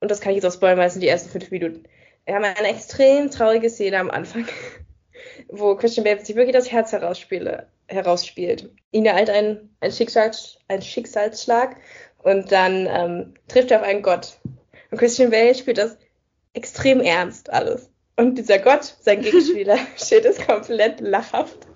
und 0.00 0.10
das 0.10 0.20
kann 0.20 0.30
ich 0.30 0.36
jetzt 0.36 0.46
auch 0.46 0.52
spoilern, 0.52 0.78
weil 0.78 0.86
es 0.86 0.94
sind 0.94 1.02
die 1.02 1.08
ersten 1.08 1.30
fünf 1.30 1.50
Minuten. 1.50 1.84
Wir 2.24 2.34
haben 2.34 2.44
eine 2.44 2.68
extrem 2.68 3.30
traurige 3.30 3.68
Szene 3.68 3.98
am 3.98 4.10
Anfang, 4.10 4.46
wo 5.48 5.76
Christian 5.76 6.04
Bale 6.04 6.24
sich 6.24 6.36
wirklich 6.36 6.56
das 6.56 6.72
Herz 6.72 6.92
herausspielt. 6.92 8.70
Ihn 8.92 9.06
ereilt 9.06 9.30
ein, 9.30 9.68
ein, 9.80 9.92
Schicksals, 9.92 10.58
ein 10.68 10.80
Schicksalsschlag 10.80 11.76
und 12.22 12.50
dann 12.50 12.88
ähm, 12.90 13.34
trifft 13.48 13.70
er 13.70 13.80
auf 13.80 13.86
einen 13.86 14.02
Gott. 14.02 14.38
Und 14.90 14.98
Christian 14.98 15.30
Bale 15.30 15.54
spielt 15.54 15.78
das 15.78 15.98
extrem 16.54 17.00
ernst 17.00 17.50
alles. 17.50 17.90
Und 18.16 18.38
dieser 18.38 18.58
Gott, 18.58 18.96
sein 19.00 19.20
Gegenspieler, 19.20 19.76
steht 19.96 20.24
es 20.24 20.38
komplett 20.46 21.00
lachhaft. 21.00 21.66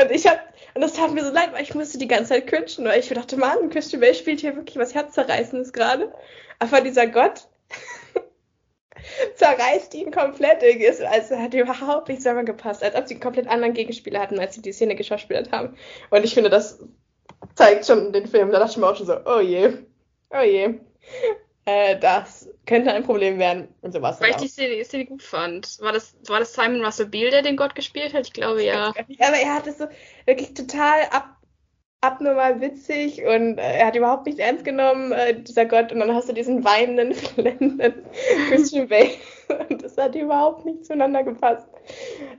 Und 0.00 0.10
ich 0.10 0.26
hab, 0.26 0.38
und 0.74 0.80
das 0.80 0.94
tat 0.94 1.12
mir 1.12 1.24
so 1.24 1.32
leid, 1.32 1.52
weil 1.52 1.62
ich 1.62 1.74
musste 1.74 1.98
die 1.98 2.08
ganze 2.08 2.30
Zeit 2.30 2.46
cringen, 2.48 2.84
weil 2.84 2.98
ich 2.98 3.08
dachte, 3.08 3.36
Mann, 3.36 3.70
Christian 3.70 4.00
Bale 4.00 4.14
spielt 4.14 4.40
hier 4.40 4.56
wirklich 4.56 4.76
was 4.76 4.94
Herzzerreißendes 4.94 5.72
gerade. 5.72 6.12
Aber 6.58 6.80
dieser 6.80 7.06
Gott 7.06 7.48
zerreißt 9.36 9.94
ihn 9.94 10.10
komplett. 10.10 10.62
Also 11.06 11.38
hat 11.38 11.54
überhaupt 11.54 12.08
nicht 12.08 12.22
zusammengepasst, 12.22 12.82
als 12.82 12.96
ob 12.96 13.06
sie 13.06 13.14
einen 13.14 13.22
komplett 13.22 13.46
anderen 13.46 13.74
Gegenspieler 13.74 14.20
hatten, 14.20 14.40
als 14.40 14.56
sie 14.56 14.62
die 14.62 14.72
Szene 14.72 14.96
geschauspielert 14.96 15.52
haben. 15.52 15.76
Und 16.10 16.24
ich 16.24 16.34
finde, 16.34 16.50
das 16.50 16.80
zeigt 17.54 17.86
schon 17.86 18.12
den 18.12 18.26
Film. 18.26 18.50
Da 18.50 18.58
dachte 18.58 18.72
ich 18.72 18.76
mir 18.78 18.88
auch 18.88 18.96
schon 18.96 19.06
so, 19.06 19.16
oh 19.26 19.40
je, 19.40 19.74
oh 20.30 20.42
je. 20.42 20.80
Äh, 21.66 21.98
das 22.00 22.48
könnte 22.66 22.92
ein 22.92 23.04
Problem 23.04 23.38
werden 23.38 23.68
und 23.82 23.92
sowas. 23.92 24.20
Weil 24.20 24.30
ich 24.30 24.36
die 24.36 24.48
Szene, 24.48 24.76
die 24.76 24.84
Szene, 24.84 25.06
gut 25.06 25.22
fand. 25.22 25.78
War 25.80 25.92
das, 25.92 26.16
war 26.26 26.40
das 26.40 26.54
Simon 26.54 26.84
Russell 26.84 27.06
Beale, 27.06 27.30
der 27.30 27.42
den 27.42 27.56
Gott 27.56 27.74
gespielt 27.74 28.14
hat? 28.14 28.26
Ich 28.26 28.32
glaube 28.32 28.62
ja. 28.62 28.88
Aber 29.18 29.36
er 29.36 29.54
hat 29.54 29.66
es 29.66 29.78
so 29.78 29.86
wirklich 30.24 30.54
total 30.54 31.02
ab, 31.10 31.33
abnormal 32.04 32.60
witzig 32.60 33.22
und 33.24 33.58
äh, 33.58 33.78
er 33.78 33.86
hat 33.86 33.96
überhaupt 33.96 34.26
nicht 34.26 34.38
ernst 34.38 34.64
genommen, 34.64 35.12
äh, 35.12 35.40
dieser 35.40 35.64
Gott. 35.64 35.92
Und 35.92 36.00
dann 36.00 36.14
hast 36.14 36.28
du 36.28 36.32
diesen 36.32 36.64
weinenden, 36.64 37.14
flennenden 37.14 37.94
Christian 38.48 38.88
Bale. 38.88 39.10
Und 39.68 39.82
das 39.82 39.96
hat 39.96 40.14
überhaupt 40.14 40.64
nicht 40.64 40.84
zueinander 40.86 41.22
gepasst. 41.22 41.68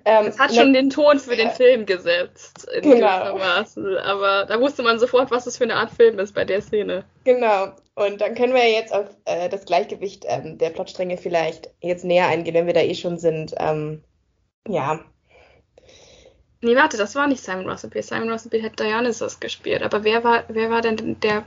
Ähm, 0.06 0.26
es 0.28 0.40
hat 0.40 0.54
schon 0.54 0.74
den 0.74 0.90
Ton 0.90 1.20
für 1.20 1.36
den 1.36 1.52
Film 1.52 1.86
gesetzt, 1.86 2.68
in 2.76 2.82
genau. 2.82 3.20
gewissermaßen. 3.20 3.98
Aber 3.98 4.46
da 4.46 4.60
wusste 4.60 4.82
man 4.82 4.98
sofort, 4.98 5.30
was 5.30 5.46
das 5.46 5.58
für 5.58 5.66
eine 5.66 5.76
Art 5.76 5.92
Film 5.92 6.18
ist 6.20 6.34
bei 6.34 6.46
der 6.46 6.62
Szene. 6.62 7.06
Genau. 7.24 7.70
Und 7.96 8.22
dann 8.22 8.36
können 8.36 8.54
wir 8.54 8.70
jetzt 8.70 8.94
auf 8.94 9.06
äh, 9.26 9.50
das 9.50 9.66
Gleichgewicht 9.66 10.26
ähm, 10.28 10.58
der 10.58 10.72
Plotstränge 10.72 11.18
vielleicht 11.18 11.72
jetzt 11.80 12.06
näher 12.06 12.28
eingehen, 12.28 12.56
wenn 12.56 12.68
wir 12.68 12.74
da 12.74 12.82
eh 12.82 12.96
schon 12.96 13.18
sind. 13.18 13.54
Ähm, 13.58 14.04
ja, 14.68 15.00
Nee, 16.66 16.76
warte, 16.76 16.98
das 16.98 17.14
war 17.14 17.28
nicht 17.28 17.44
Simon 17.44 17.70
Russell. 17.70 17.92
Simon 18.02 18.32
Russell 18.32 18.64
hat 18.64 18.80
Dionysus 18.80 19.40
gespielt. 19.40 19.84
Aber 19.84 20.04
wer 20.04 20.24
war, 20.24 20.46
wer 20.48 20.72
war 20.72 20.82
denn 20.82 21.20
der. 21.20 21.44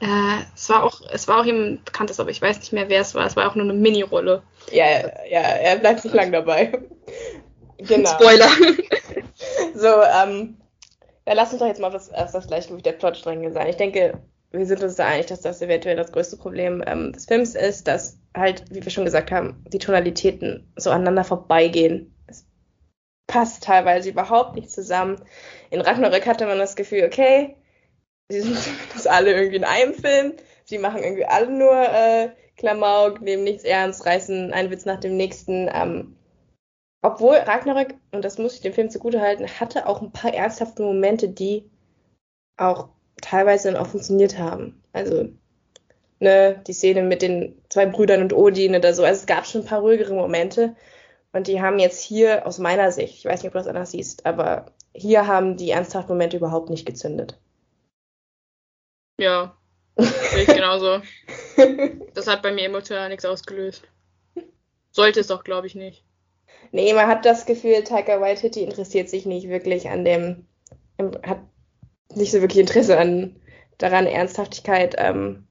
Äh, 0.00 0.44
es 0.56 0.70
war 0.70 0.82
auch, 0.82 1.02
es 1.12 1.28
war 1.28 1.40
auch 1.40 1.44
jemand 1.44 1.84
bekanntes, 1.84 2.18
aber 2.18 2.30
ich 2.30 2.40
weiß 2.40 2.58
nicht 2.60 2.72
mehr, 2.72 2.88
wer 2.88 3.02
es 3.02 3.14
war. 3.14 3.26
Es 3.26 3.36
war 3.36 3.50
auch 3.50 3.54
nur 3.54 3.64
eine 3.64 3.74
Mini-Rolle. 3.74 4.42
Ja, 4.70 4.86
ja, 5.30 5.40
er 5.40 5.76
bleibt 5.76 6.04
nicht 6.04 6.14
lang 6.14 6.32
dabei. 6.32 6.72
genau. 7.78 8.10
Spoiler. 8.10 8.48
so, 9.74 9.88
ähm, 9.88 10.56
dann 11.26 11.36
lass 11.36 11.52
uns 11.52 11.60
doch 11.60 11.66
jetzt 11.66 11.80
mal 11.80 11.88
auf 11.88 11.92
das, 11.92 12.10
auf 12.14 12.32
das 12.32 12.46
Gleichgewicht 12.46 12.86
der 12.86 12.92
Plotstränge 12.92 13.52
sein. 13.52 13.68
Ich 13.68 13.76
denke, 13.76 14.22
wir 14.52 14.64
sind 14.64 14.82
uns 14.82 14.96
da 14.96 15.04
einig, 15.04 15.26
dass 15.26 15.42
das 15.42 15.60
eventuell 15.60 15.96
das 15.96 16.12
größte 16.12 16.38
Problem 16.38 16.82
ähm, 16.86 17.12
des 17.12 17.26
Films 17.26 17.54
ist, 17.54 17.86
dass 17.88 18.16
halt, 18.34 18.64
wie 18.70 18.82
wir 18.82 18.90
schon 18.90 19.04
gesagt 19.04 19.30
haben, 19.30 19.62
die 19.68 19.78
Tonalitäten 19.78 20.72
so 20.76 20.88
aneinander 20.88 21.24
vorbeigehen 21.24 22.12
passt 23.26 23.64
teilweise 23.64 24.10
überhaupt 24.10 24.56
nicht 24.56 24.70
zusammen. 24.70 25.20
In 25.70 25.80
Ragnarök 25.80 26.26
hatte 26.26 26.46
man 26.46 26.58
das 26.58 26.76
Gefühl, 26.76 27.04
okay, 27.04 27.56
sie 28.28 28.40
sind 28.40 28.58
zumindest 28.62 29.08
alle 29.08 29.32
irgendwie 29.32 29.56
in 29.56 29.64
einem 29.64 29.94
Film, 29.94 30.34
sie 30.64 30.78
machen 30.78 31.02
irgendwie 31.02 31.24
alle 31.24 31.50
nur 31.50 31.72
äh, 31.72 32.30
Klamauk, 32.56 33.20
nehmen 33.20 33.44
nichts 33.44 33.64
ernst, 33.64 34.06
reißen 34.06 34.52
einen 34.52 34.70
Witz 34.70 34.84
nach 34.84 35.00
dem 35.00 35.16
nächsten. 35.16 35.70
Ähm, 35.72 36.16
obwohl 37.02 37.34
Ragnarök, 37.34 37.94
und 38.12 38.24
das 38.24 38.38
muss 38.38 38.54
ich 38.54 38.60
dem 38.60 38.72
Film 38.72 38.90
zugutehalten, 38.90 39.48
hatte 39.60 39.86
auch 39.86 40.02
ein 40.02 40.12
paar 40.12 40.32
ernsthafte 40.32 40.82
Momente, 40.82 41.28
die 41.28 41.68
auch 42.56 42.90
teilweise 43.20 43.72
dann 43.72 43.82
auch 43.82 43.88
funktioniert 43.88 44.38
haben. 44.38 44.82
Also, 44.92 45.30
ne, 46.20 46.62
die 46.66 46.72
Szene 46.72 47.02
mit 47.02 47.22
den 47.22 47.60
zwei 47.68 47.86
Brüdern 47.86 48.22
und 48.22 48.32
Odin 48.32 48.76
oder 48.76 48.94
so. 48.94 49.04
Also 49.04 49.20
es 49.20 49.26
gab 49.26 49.46
schon 49.46 49.62
ein 49.62 49.66
paar 49.66 49.80
ruhigere 49.80 50.14
Momente. 50.14 50.76
Und 51.32 51.46
die 51.46 51.62
haben 51.62 51.78
jetzt 51.78 52.02
hier 52.02 52.46
aus 52.46 52.58
meiner 52.58 52.92
Sicht, 52.92 53.18
ich 53.18 53.24
weiß 53.24 53.42
nicht, 53.42 53.48
ob 53.48 53.52
du 53.52 53.58
das 53.58 53.66
anders 53.66 53.90
siehst, 53.90 54.26
aber 54.26 54.66
hier 54.94 55.26
haben 55.26 55.56
die 55.56 55.70
ernsthaften 55.70 56.12
Momente 56.12 56.36
überhaupt 56.36 56.68
nicht 56.68 56.86
gezündet. 56.86 57.38
Ja, 59.18 59.56
sehe 59.96 60.42
ich 60.42 60.46
genauso. 60.46 61.00
das 62.14 62.26
hat 62.26 62.42
bei 62.42 62.52
mir 62.52 62.64
emotional 62.64 63.08
nichts 63.08 63.24
ausgelöst. 63.24 63.82
Sollte 64.90 65.20
es 65.20 65.28
doch, 65.28 65.42
glaube 65.44 65.66
ich, 65.66 65.74
nicht. 65.74 66.04
Nee, 66.70 66.92
man 66.92 67.06
hat 67.06 67.24
das 67.24 67.46
Gefühl, 67.46 67.82
Taika 67.82 68.20
Waititi 68.20 68.62
interessiert 68.62 69.08
sich 69.08 69.26
nicht 69.26 69.48
wirklich 69.48 69.88
an 69.88 70.04
dem, 70.04 70.46
hat 71.22 71.40
nicht 72.14 72.32
so 72.32 72.40
wirklich 72.40 72.60
Interesse 72.60 72.98
an 72.98 73.36
daran, 73.78 74.06
Ernsthaftigkeit 74.06 74.94
ähm, 74.98 75.46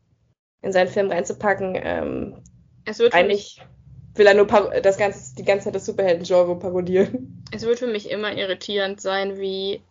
in 0.61 0.71
seinen 0.71 0.87
Film 0.87 1.11
reinzupacken. 1.11 1.75
Ähm, 1.75 2.43
es 2.85 2.99
wird 2.99 3.13
eigentlich 3.13 3.61
will 4.15 4.27
er 4.27 4.33
nur 4.33 4.45
das 4.45 4.97
ganze, 4.97 5.35
die 5.35 5.45
ganze 5.45 5.65
Zeit 5.65 5.75
das 5.75 5.85
Superhelden-Genre 5.85 6.57
parodieren. 6.59 7.43
Es 7.51 7.63
wird 7.63 7.79
für 7.79 7.87
mich 7.87 8.09
immer 8.09 8.35
irritierend 8.35 9.01
sein, 9.01 9.39
wie 9.39 9.81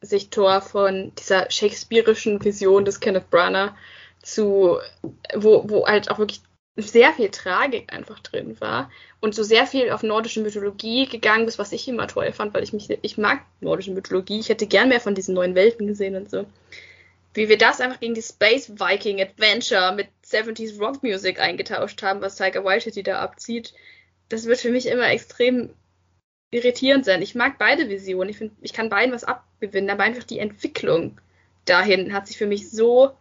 sich 0.00 0.30
Thor 0.30 0.60
von 0.60 1.12
dieser 1.18 1.50
shakespearischen 1.50 2.44
Vision 2.44 2.84
des 2.84 3.00
Kenneth 3.00 3.30
Branagh 3.30 3.74
zu, 4.22 4.78
wo, 5.34 5.68
wo 5.68 5.86
halt 5.86 6.10
auch 6.10 6.18
wirklich 6.18 6.42
sehr 6.76 7.12
viel 7.12 7.30
Tragik 7.30 7.92
einfach 7.92 8.18
drin 8.20 8.60
war 8.60 8.90
und 9.20 9.34
so 9.34 9.42
sehr 9.42 9.66
viel 9.66 9.90
auf 9.90 10.02
nordische 10.02 10.40
Mythologie 10.40 11.06
gegangen 11.06 11.46
ist, 11.46 11.58
was 11.58 11.72
ich 11.72 11.86
immer 11.86 12.08
toll 12.08 12.32
fand, 12.32 12.52
weil 12.52 12.64
ich 12.64 12.72
mich, 12.72 12.88
ich 13.02 13.16
mag 13.16 13.42
nordische 13.60 13.92
Mythologie, 13.92 14.40
ich 14.40 14.48
hätte 14.48 14.66
gern 14.66 14.88
mehr 14.88 15.00
von 15.00 15.14
diesen 15.14 15.34
neuen 15.34 15.54
Welten 15.54 15.86
gesehen 15.86 16.16
und 16.16 16.30
so. 16.30 16.46
Wie 17.32 17.48
wir 17.48 17.58
das 17.58 17.80
einfach 17.80 18.00
gegen 18.00 18.14
die 18.14 18.22
Space 18.22 18.70
Viking 18.70 19.20
Adventure 19.20 19.92
mit 19.92 20.08
70s 20.34 20.78
Rock 20.80 21.02
Music 21.02 21.40
eingetauscht 21.40 22.02
haben, 22.02 22.20
was 22.20 22.36
Tiger 22.36 22.64
Waititi 22.64 23.02
da 23.02 23.20
abzieht, 23.20 23.74
das 24.28 24.46
wird 24.46 24.58
für 24.58 24.70
mich 24.70 24.86
immer 24.86 25.08
extrem 25.08 25.70
irritierend 26.50 27.04
sein. 27.04 27.22
Ich 27.22 27.34
mag 27.34 27.58
beide 27.58 27.88
Visionen, 27.88 28.30
ich, 28.30 28.38
find, 28.38 28.52
ich 28.62 28.72
kann 28.72 28.88
beiden 28.88 29.14
was 29.14 29.24
abgewinnen, 29.24 29.90
aber 29.90 30.04
einfach 30.04 30.24
die 30.24 30.38
Entwicklung 30.38 31.20
dahin 31.64 32.12
hat 32.12 32.26
sich 32.26 32.38
für 32.38 32.46
mich 32.46 32.70
so 32.70 33.16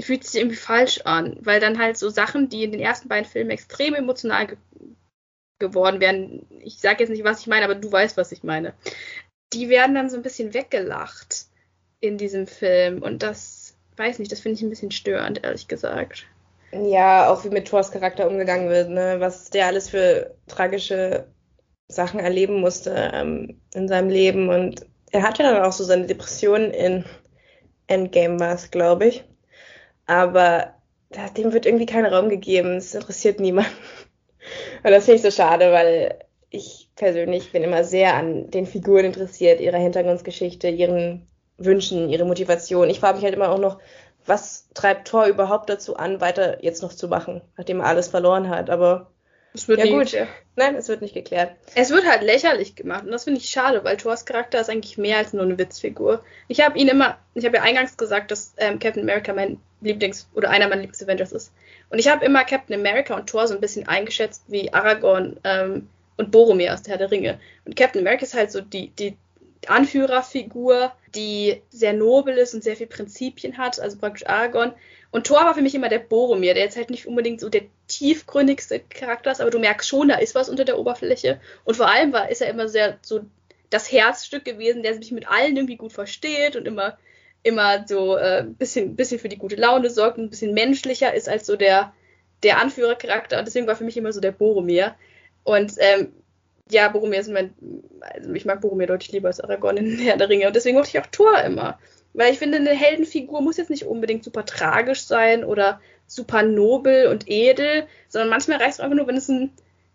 fühlt 0.00 0.24
sich 0.24 0.40
irgendwie 0.40 0.56
falsch 0.56 1.02
an, 1.04 1.36
weil 1.40 1.60
dann 1.60 1.78
halt 1.78 1.96
so 1.96 2.08
Sachen, 2.08 2.48
die 2.48 2.64
in 2.64 2.72
den 2.72 2.80
ersten 2.80 3.08
beiden 3.08 3.28
Filmen 3.28 3.50
extrem 3.50 3.94
emotional 3.94 4.46
ge 4.46 4.56
geworden 5.60 6.00
wären, 6.00 6.44
ich 6.58 6.80
sage 6.80 7.04
jetzt 7.04 7.10
nicht, 7.10 7.22
was 7.22 7.40
ich 7.40 7.46
meine, 7.46 7.64
aber 7.64 7.76
du 7.76 7.90
weißt, 7.90 8.16
was 8.16 8.32
ich 8.32 8.42
meine, 8.42 8.74
die 9.52 9.68
werden 9.68 9.94
dann 9.94 10.10
so 10.10 10.16
ein 10.16 10.22
bisschen 10.22 10.52
weggelacht 10.52 11.46
in 12.00 12.18
diesem 12.18 12.48
Film 12.48 13.02
und 13.02 13.22
das, 13.22 13.63
weiß 13.96 14.18
nicht, 14.18 14.32
das 14.32 14.40
finde 14.40 14.56
ich 14.56 14.62
ein 14.62 14.70
bisschen 14.70 14.90
störend, 14.90 15.44
ehrlich 15.44 15.68
gesagt. 15.68 16.26
Ja, 16.72 17.30
auch 17.30 17.44
wie 17.44 17.50
mit 17.50 17.68
Thors 17.68 17.92
Charakter 17.92 18.28
umgegangen 18.28 18.68
wird, 18.68 18.90
ne? 18.90 19.16
was 19.18 19.50
der 19.50 19.66
alles 19.66 19.88
für 19.90 20.34
tragische 20.48 21.28
Sachen 21.88 22.18
erleben 22.18 22.60
musste 22.60 23.10
ähm, 23.14 23.60
in 23.74 23.86
seinem 23.86 24.08
Leben 24.08 24.48
und 24.48 24.84
er 25.12 25.22
hatte 25.22 25.44
dann 25.44 25.62
auch 25.62 25.72
so 25.72 25.84
seine 25.84 26.06
Depressionen 26.06 26.72
in 26.72 27.04
Endgame 27.86 28.40
war 28.40 28.54
es, 28.54 28.70
glaube 28.70 29.06
ich. 29.06 29.24
Aber 30.06 30.74
dem 31.36 31.52
wird 31.52 31.66
irgendwie 31.66 31.86
kein 31.86 32.06
Raum 32.06 32.28
gegeben. 32.28 32.76
Es 32.76 32.94
interessiert 32.94 33.40
niemanden. 33.40 33.70
Und 34.82 34.90
das 34.90 35.04
finde 35.04 35.16
ich 35.16 35.22
so 35.22 35.30
schade, 35.30 35.72
weil 35.72 36.18
ich 36.50 36.90
persönlich 36.96 37.52
bin 37.52 37.62
immer 37.62 37.84
sehr 37.84 38.14
an 38.14 38.50
den 38.50 38.66
Figuren 38.66 39.06
interessiert, 39.06 39.60
ihrer 39.60 39.78
Hintergrundgeschichte, 39.78 40.68
ihren 40.68 41.26
Wünschen, 41.58 42.08
ihre 42.08 42.24
Motivation. 42.24 42.90
Ich 42.90 43.00
frage 43.00 43.16
mich 43.16 43.24
halt 43.24 43.34
immer 43.34 43.50
auch 43.50 43.58
noch, 43.58 43.78
was 44.26 44.68
treibt 44.74 45.08
Thor 45.08 45.26
überhaupt 45.26 45.68
dazu 45.68 45.96
an, 45.96 46.20
weiter 46.20 46.62
jetzt 46.64 46.82
noch 46.82 46.92
zu 46.92 47.08
machen, 47.08 47.42
nachdem 47.56 47.80
er 47.80 47.86
alles 47.86 48.08
verloren 48.08 48.48
hat. 48.48 48.70
Aber 48.70 49.10
es 49.52 49.68
wird 49.68 49.78
ja 49.78 49.86
gut. 49.86 50.06
Geklärt. 50.06 50.28
Nein, 50.56 50.74
es 50.74 50.88
wird 50.88 51.00
nicht 51.00 51.14
geklärt. 51.14 51.52
Es 51.74 51.90
wird 51.90 52.06
halt 52.06 52.22
lächerlich 52.22 52.74
gemacht 52.74 53.04
und 53.04 53.12
das 53.12 53.24
finde 53.24 53.40
ich 53.40 53.50
schade, 53.50 53.84
weil 53.84 53.96
Thors 53.96 54.24
Charakter 54.24 54.60
ist 54.60 54.70
eigentlich 54.70 54.98
mehr 54.98 55.18
als 55.18 55.32
nur 55.32 55.44
eine 55.44 55.58
Witzfigur. 55.58 56.24
Ich 56.48 56.64
habe 56.64 56.78
ihn 56.78 56.88
immer, 56.88 57.18
ich 57.34 57.44
habe 57.44 57.56
ja 57.56 57.62
eingangs 57.62 57.96
gesagt, 57.96 58.30
dass 58.30 58.54
ähm, 58.56 58.78
Captain 58.78 59.02
America 59.02 59.32
mein 59.32 59.60
Lieblings- 59.80 60.26
oder 60.34 60.50
einer 60.50 60.68
meiner 60.68 60.82
Lieblings-Avengers 60.82 61.32
ist. 61.32 61.52
Und 61.90 61.98
ich 61.98 62.08
habe 62.08 62.24
immer 62.24 62.44
Captain 62.44 62.78
America 62.78 63.14
und 63.14 63.28
Thor 63.28 63.46
so 63.46 63.54
ein 63.54 63.60
bisschen 63.60 63.86
eingeschätzt 63.86 64.44
wie 64.48 64.72
Aragorn 64.72 65.38
ähm, 65.44 65.88
und 66.16 66.30
Boromir 66.30 66.72
aus 66.72 66.82
der 66.82 66.92
Herr 66.92 66.98
der 66.98 67.10
Ringe. 67.10 67.38
Und 67.64 67.76
Captain 67.76 68.00
America 68.00 68.24
ist 68.24 68.34
halt 68.34 68.50
so 68.50 68.60
die, 68.60 68.88
die 68.90 69.16
Anführerfigur, 69.70 70.92
die 71.14 71.62
sehr 71.70 71.92
nobel 71.92 72.36
ist 72.36 72.54
und 72.54 72.64
sehr 72.64 72.76
viel 72.76 72.86
Prinzipien 72.86 73.58
hat, 73.58 73.80
also 73.80 73.98
praktisch 73.98 74.26
Aragorn. 74.26 74.74
Und 75.10 75.26
Thor 75.26 75.44
war 75.44 75.54
für 75.54 75.62
mich 75.62 75.74
immer 75.74 75.88
der 75.88 76.00
Boromir, 76.00 76.54
der 76.54 76.64
jetzt 76.64 76.76
halt 76.76 76.90
nicht 76.90 77.06
unbedingt 77.06 77.40
so 77.40 77.48
der 77.48 77.62
tiefgründigste 77.86 78.80
Charakter 78.80 79.30
ist, 79.30 79.40
aber 79.40 79.50
du 79.50 79.58
merkst 79.58 79.88
schon, 79.88 80.08
da 80.08 80.16
ist 80.16 80.34
was 80.34 80.48
unter 80.48 80.64
der 80.64 80.78
Oberfläche. 80.78 81.40
Und 81.64 81.76
vor 81.76 81.88
allem 81.88 82.12
war, 82.12 82.30
ist 82.30 82.42
er 82.42 82.50
immer 82.50 82.68
sehr 82.68 82.98
so 83.02 83.20
das 83.70 83.90
Herzstück 83.90 84.44
gewesen, 84.44 84.82
der 84.82 84.94
sich 84.94 85.12
mit 85.12 85.28
allen 85.28 85.56
irgendwie 85.56 85.76
gut 85.76 85.92
versteht 85.92 86.56
und 86.56 86.66
immer 86.66 86.98
immer 87.44 87.86
so 87.86 88.16
ein 88.16 88.24
äh, 88.24 88.50
bisschen, 88.58 88.96
bisschen 88.96 89.20
für 89.20 89.28
die 89.28 89.38
gute 89.38 89.56
Laune 89.56 89.90
sorgt 89.90 90.18
und 90.18 90.24
ein 90.24 90.30
bisschen 90.30 90.54
menschlicher 90.54 91.14
ist 91.14 91.28
als 91.28 91.46
so 91.46 91.56
der, 91.56 91.92
der 92.42 92.58
Anführercharakter. 92.60 93.38
Und 93.38 93.46
deswegen 93.46 93.66
war 93.66 93.76
für 93.76 93.84
mich 93.84 93.96
immer 93.96 94.12
so 94.12 94.20
der 94.20 94.32
Boromir. 94.32 94.96
Und 95.44 95.74
ähm, 95.78 96.12
ja, 96.70 96.88
Boromir 96.88 97.20
ist 97.20 97.30
mein, 97.30 97.54
also 98.00 98.32
ich 98.32 98.44
mag 98.44 98.60
Boromir 98.60 98.86
deutlich 98.86 99.12
lieber 99.12 99.28
als 99.28 99.40
Aragorn 99.40 99.76
in 99.76 99.98
Herr 99.98 100.16
der 100.16 100.28
Ringe. 100.28 100.46
Und 100.46 100.56
deswegen 100.56 100.76
mochte 100.76 100.96
ich 100.96 101.02
auch 101.02 101.10
Thor 101.10 101.38
immer. 101.40 101.78
Weil 102.14 102.32
ich 102.32 102.38
finde, 102.38 102.58
eine 102.58 102.70
Heldenfigur 102.70 103.42
muss 103.42 103.56
jetzt 103.56 103.70
nicht 103.70 103.84
unbedingt 103.84 104.24
super 104.24 104.44
tragisch 104.44 105.02
sein 105.02 105.44
oder 105.44 105.80
super 106.06 106.42
nobel 106.42 107.08
und 107.08 107.28
edel, 107.28 107.86
sondern 108.08 108.30
manchmal 108.30 108.58
reicht 108.58 108.74
es 108.74 108.80
einfach 108.80 108.96
nur, 108.96 109.06
wenn 109.06 109.16
es 109.16 109.28
ein 109.28 109.52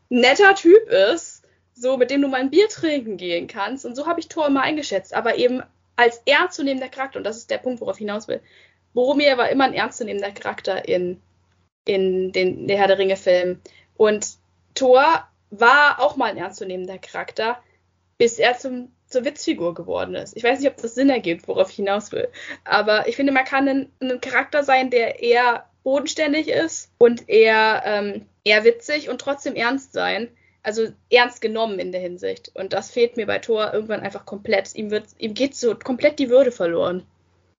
netter 0.09 0.53
Typ 0.55 0.89
ist, 0.89 1.43
so 1.73 1.97
mit 1.97 2.11
dem 2.11 2.21
du 2.21 2.27
mal 2.27 2.41
ein 2.41 2.49
Bier 2.49 2.67
trinken 2.67 3.17
gehen 3.17 3.47
kannst. 3.47 3.85
Und 3.85 3.95
so 3.95 4.05
habe 4.05 4.19
ich 4.19 4.27
Thor 4.27 4.47
immer 4.47 4.61
eingeschätzt. 4.61 5.13
Aber 5.13 5.37
eben 5.37 5.63
als 5.95 6.21
ernstzunehmender 6.25 6.89
Charakter, 6.89 7.17
und 7.17 7.23
das 7.23 7.37
ist 7.37 7.49
der 7.49 7.57
Punkt, 7.57 7.81
worauf 7.81 7.95
ich 7.95 7.99
hinaus 7.99 8.27
will, 8.27 8.41
Boromir 8.93 9.37
war 9.37 9.49
immer 9.49 9.65
ein 9.65 9.73
ernstzunehmender 9.73 10.31
Charakter 10.31 10.87
in, 10.87 11.21
in 11.85 12.31
den 12.31 12.67
der 12.67 12.77
Herr 12.77 12.87
der 12.87 12.99
Ringe-Filmen. 12.99 13.61
Und 13.95 14.27
Thor 14.75 15.28
war 15.49 15.99
auch 15.99 16.15
mal 16.15 16.31
ein 16.31 16.37
ernstzunehmender 16.37 16.97
Charakter, 16.97 17.57
bis 18.17 18.39
er 18.39 18.57
zum, 18.57 18.91
zur 19.07 19.25
Witzfigur 19.25 19.73
geworden 19.73 20.15
ist. 20.15 20.35
Ich 20.35 20.43
weiß 20.43 20.59
nicht, 20.59 20.69
ob 20.69 20.77
das 20.77 20.95
Sinn 20.95 21.09
ergibt, 21.09 21.47
worauf 21.47 21.69
ich 21.69 21.77
hinaus 21.77 22.11
will. 22.11 22.27
Aber 22.65 23.07
ich 23.07 23.15
finde, 23.15 23.31
man 23.31 23.45
kann 23.45 23.67
ein, 23.67 23.91
ein 24.01 24.21
Charakter 24.21 24.63
sein, 24.63 24.89
der 24.89 25.21
eher 25.21 25.65
bodenständig 25.83 26.49
ist 26.49 26.91
und 26.97 27.29
eher, 27.29 27.83
ähm, 27.85 28.25
eher 28.43 28.63
witzig 28.63 29.09
und 29.09 29.21
trotzdem 29.21 29.55
ernst 29.55 29.93
sein 29.93 30.29
also 30.63 30.87
ernst 31.11 31.41
genommen 31.41 31.79
in 31.79 31.91
der 31.91 32.01
Hinsicht. 32.01 32.51
Und 32.55 32.73
das 32.73 32.91
fehlt 32.91 33.17
mir 33.17 33.25
bei 33.25 33.39
Thor 33.39 33.73
irgendwann 33.73 34.01
einfach 34.01 34.25
komplett. 34.25 34.75
Ihm, 34.75 34.91
wird, 34.91 35.05
ihm 35.17 35.33
geht 35.33 35.55
so 35.55 35.75
komplett 35.75 36.19
die 36.19 36.29
Würde 36.29 36.51
verloren. 36.51 37.03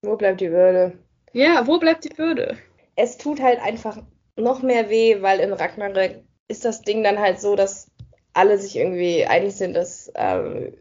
Wo 0.01 0.15
bleibt 0.15 0.41
die 0.41 0.51
Würde? 0.51 0.93
Ja, 1.33 1.65
wo 1.67 1.77
bleibt 1.77 2.03
die 2.05 2.17
Würde? 2.17 2.57
Es 2.95 3.17
tut 3.17 3.41
halt 3.41 3.61
einfach 3.61 3.97
noch 4.35 4.61
mehr 4.61 4.89
weh, 4.89 5.21
weil 5.21 5.39
in 5.39 5.53
Ragnarök 5.53 6.23
ist 6.51 6.65
das 6.65 6.81
Ding 6.81 7.03
dann 7.03 7.19
halt 7.19 7.39
so, 7.41 7.55
dass 7.55 7.87
alle 8.33 8.57
sich 8.57 8.75
irgendwie 8.75 9.25
einig 9.25 9.55
sind, 9.55 9.73
dass, 9.73 10.11
ähm, 10.15 10.77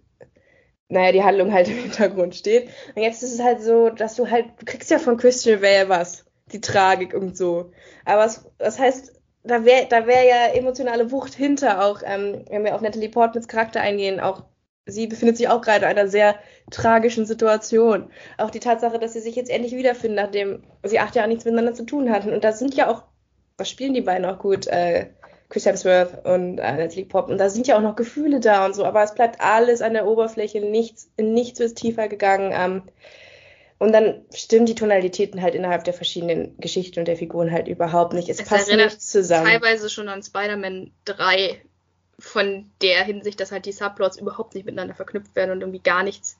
naja, 0.88 1.12
die 1.12 1.24
Handlung 1.24 1.52
halt 1.52 1.68
im 1.70 1.78
Hintergrund 1.78 2.34
steht. 2.34 2.68
Und 2.94 3.02
jetzt 3.02 3.22
ist 3.22 3.34
es 3.34 3.42
halt 3.42 3.62
so, 3.62 3.88
dass 3.90 4.16
du 4.16 4.30
halt, 4.30 4.46
du 4.58 4.66
kriegst 4.66 4.90
ja 4.90 4.98
von 4.98 5.16
Christian 5.16 5.60
Bale 5.60 5.88
was, 5.88 6.24
die 6.52 6.60
Tragik 6.60 7.14
und 7.14 7.36
so. 7.36 7.72
Aber 8.04 8.22
was, 8.22 8.50
das 8.58 8.78
heißt, 8.78 9.12
da 9.42 9.64
wäre 9.64 9.86
da 9.88 10.06
wär 10.06 10.24
ja 10.24 10.46
emotionale 10.52 11.10
Wucht 11.12 11.34
hinter 11.34 11.82
auch, 11.82 12.02
ähm, 12.04 12.44
wenn 12.50 12.64
wir 12.64 12.74
auf 12.74 12.82
Natalie 12.82 13.08
Portmans 13.08 13.48
Charakter 13.48 13.80
eingehen, 13.80 14.20
auch 14.20 14.44
sie 14.86 15.06
befindet 15.06 15.36
sich 15.36 15.48
auch 15.48 15.62
gerade 15.62 15.86
in 15.86 15.90
einer 15.90 16.08
sehr 16.08 16.36
tragischen 16.70 17.26
Situation. 17.26 18.10
Auch 18.38 18.50
die 18.50 18.60
Tatsache, 18.60 18.98
dass 18.98 19.12
sie 19.12 19.20
sich 19.20 19.36
jetzt 19.36 19.50
endlich 19.50 19.72
wiederfinden, 19.74 20.16
nachdem 20.16 20.62
sie 20.82 20.98
acht 20.98 21.14
Jahre 21.14 21.28
nichts 21.28 21.44
miteinander 21.44 21.74
zu 21.74 21.84
tun 21.84 22.10
hatten. 22.10 22.32
Und 22.32 22.44
da 22.44 22.52
sind 22.52 22.74
ja 22.74 22.88
auch, 22.90 23.04
was 23.56 23.70
spielen 23.70 23.94
die 23.94 24.00
beiden 24.00 24.24
auch 24.26 24.38
gut, 24.38 24.66
äh, 24.66 25.06
Chris 25.50 25.66
Hemsworth 25.66 26.24
und 26.24 26.58
äh, 26.58 26.76
Natalie 26.76 27.04
Portman. 27.04 27.32
Und 27.34 27.38
da 27.38 27.50
sind 27.50 27.66
ja 27.66 27.76
auch 27.76 27.82
noch 27.82 27.96
Gefühle 27.96 28.40
da 28.40 28.64
und 28.64 28.74
so, 28.74 28.84
aber 28.84 29.02
es 29.02 29.14
bleibt 29.14 29.40
alles 29.40 29.82
an 29.82 29.92
der 29.92 30.06
Oberfläche, 30.06 30.60
nichts, 30.60 31.10
nichts 31.18 31.60
ist 31.60 31.76
tiefer 31.76 32.08
gegangen. 32.08 32.52
Ähm, 32.54 32.82
und 33.78 33.92
dann 33.92 34.24
stimmen 34.32 34.66
die 34.66 34.74
Tonalitäten 34.74 35.42
halt 35.42 35.54
innerhalb 35.54 35.84
der 35.84 35.94
verschiedenen 35.94 36.56
Geschichten 36.58 37.00
und 37.00 37.08
der 37.08 37.16
Figuren 37.16 37.50
halt 37.50 37.66
überhaupt 37.66 38.12
nicht. 38.12 38.28
Es, 38.28 38.40
es 38.40 38.48
passt 38.48 38.72
nicht 38.72 39.02
zusammen. 39.02 39.46
Teilweise 39.46 39.90
schon 39.90 40.08
an 40.08 40.22
Spider-Man 40.22 40.92
3 41.06 41.60
von 42.18 42.70
der 42.80 43.02
Hinsicht, 43.04 43.40
dass 43.40 43.50
halt 43.50 43.66
die 43.66 43.72
Subplots 43.72 44.18
überhaupt 44.18 44.54
nicht 44.54 44.66
miteinander 44.66 44.94
verknüpft 44.94 45.34
werden 45.34 45.50
und 45.50 45.62
irgendwie 45.62 45.80
gar 45.80 46.02
nichts 46.02 46.38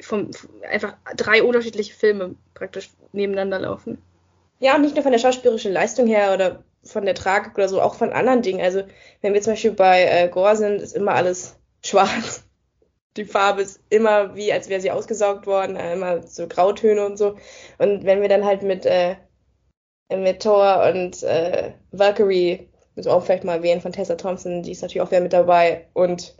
vom 0.00 0.30
einfach 0.68 0.96
drei 1.16 1.42
unterschiedliche 1.42 1.94
Filme 1.94 2.34
praktisch 2.54 2.90
nebeneinander 3.12 3.60
laufen. 3.60 4.02
Ja, 4.58 4.74
und 4.74 4.82
nicht 4.82 4.94
nur 4.94 5.02
von 5.02 5.12
der 5.12 5.18
schauspielerischen 5.18 5.72
Leistung 5.72 6.06
her 6.06 6.34
oder 6.34 6.64
von 6.84 7.04
der 7.04 7.14
Tragik 7.14 7.54
oder 7.56 7.68
so, 7.68 7.80
auch 7.80 7.94
von 7.94 8.12
anderen 8.12 8.42
Dingen. 8.42 8.60
Also, 8.60 8.82
wenn 9.22 9.34
wir 9.34 9.42
zum 9.42 9.54
Beispiel 9.54 9.72
bei 9.72 10.04
äh, 10.04 10.28
Gore 10.28 10.56
sind, 10.56 10.80
ist 10.80 10.94
immer 10.96 11.14
alles 11.14 11.56
schwarz 11.84 12.44
die 13.16 13.24
Farbe 13.24 13.62
ist 13.62 13.80
immer 13.90 14.34
wie, 14.34 14.52
als 14.52 14.68
wäre 14.68 14.80
sie 14.80 14.90
ausgesaugt 14.90 15.46
worden, 15.46 15.76
äh, 15.76 15.94
immer 15.94 16.22
so 16.22 16.48
Grautöne 16.48 17.04
und 17.06 17.16
so. 17.16 17.36
Und 17.78 18.04
wenn 18.04 18.20
wir 18.20 18.28
dann 18.28 18.44
halt 18.44 18.62
mit, 18.62 18.86
äh, 18.86 19.16
mit 20.10 20.42
Thor 20.42 20.90
und 20.92 21.22
äh, 21.22 21.72
Valkyrie, 21.92 22.68
müssen 22.94 23.08
wir 23.08 23.14
auch 23.14 23.24
vielleicht 23.24 23.44
mal 23.44 23.56
erwähnen, 23.56 23.80
von 23.80 23.92
Tessa 23.92 24.16
Thompson, 24.16 24.62
die 24.62 24.72
ist 24.72 24.82
natürlich 24.82 25.02
auch 25.02 25.10
wieder 25.10 25.20
mit 25.20 25.32
dabei, 25.32 25.88
und 25.94 26.36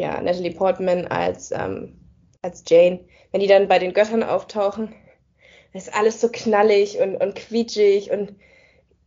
ja, 0.00 0.20
Natalie 0.20 0.52
Portman 0.52 1.06
als, 1.06 1.50
ähm, 1.52 1.98
als 2.42 2.64
Jane, 2.66 3.06
wenn 3.32 3.40
die 3.40 3.46
dann 3.46 3.68
bei 3.68 3.78
den 3.78 3.94
Göttern 3.94 4.22
auftauchen, 4.22 4.94
ist 5.72 5.94
alles 5.94 6.20
so 6.20 6.28
knallig 6.30 6.98
und, 7.00 7.16
und 7.16 7.34
quietschig 7.34 8.10
und, 8.10 8.36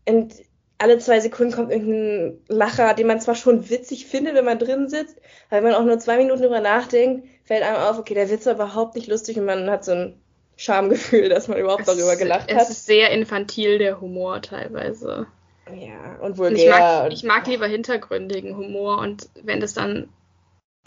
und 0.07 0.35
alle 0.79 0.97
zwei 0.97 1.19
Sekunden 1.19 1.53
kommt 1.53 1.71
irgendein 1.71 2.39
Lacher, 2.47 2.93
den 2.93 3.07
man 3.07 3.19
zwar 3.19 3.35
schon 3.35 3.69
witzig 3.69 4.07
findet, 4.07 4.33
wenn 4.35 4.45
man 4.45 4.59
drin 4.59 4.87
sitzt, 4.87 5.17
aber 5.49 5.57
wenn 5.57 5.71
man 5.71 5.73
auch 5.75 5.85
nur 5.85 5.99
zwei 5.99 6.17
Minuten 6.17 6.41
drüber 6.41 6.61
nachdenkt, 6.61 7.27
fällt 7.43 7.63
einem 7.63 7.75
auf, 7.75 7.99
okay, 7.99 8.13
der 8.13 8.29
Witz 8.29 8.45
war 8.45 8.53
überhaupt 8.53 8.95
nicht 8.95 9.07
lustig 9.07 9.37
und 9.37 9.45
man 9.45 9.69
hat 9.69 9.83
so 9.83 9.91
ein 9.91 10.21
Schamgefühl, 10.55 11.29
dass 11.29 11.47
man 11.49 11.57
überhaupt 11.57 11.81
es 11.81 11.87
darüber 11.87 12.15
gelacht 12.15 12.49
ist, 12.49 12.55
hat. 12.55 12.63
Es 12.63 12.69
ist 12.69 12.85
sehr 12.85 13.11
infantil, 13.11 13.77
der 13.77 13.99
Humor 13.99 14.41
teilweise. 14.41 15.27
Ja, 15.75 16.17
und 16.21 16.37
vulgär. 16.37 16.49
Und 16.49 16.55
ich, 16.55 16.69
mag, 16.69 17.13
ich 17.13 17.23
mag 17.23 17.47
lieber 17.47 17.67
hintergründigen 17.67 18.55
Humor 18.55 18.99
und 18.99 19.29
wenn 19.43 19.59
das 19.59 19.73
dann, 19.73 20.07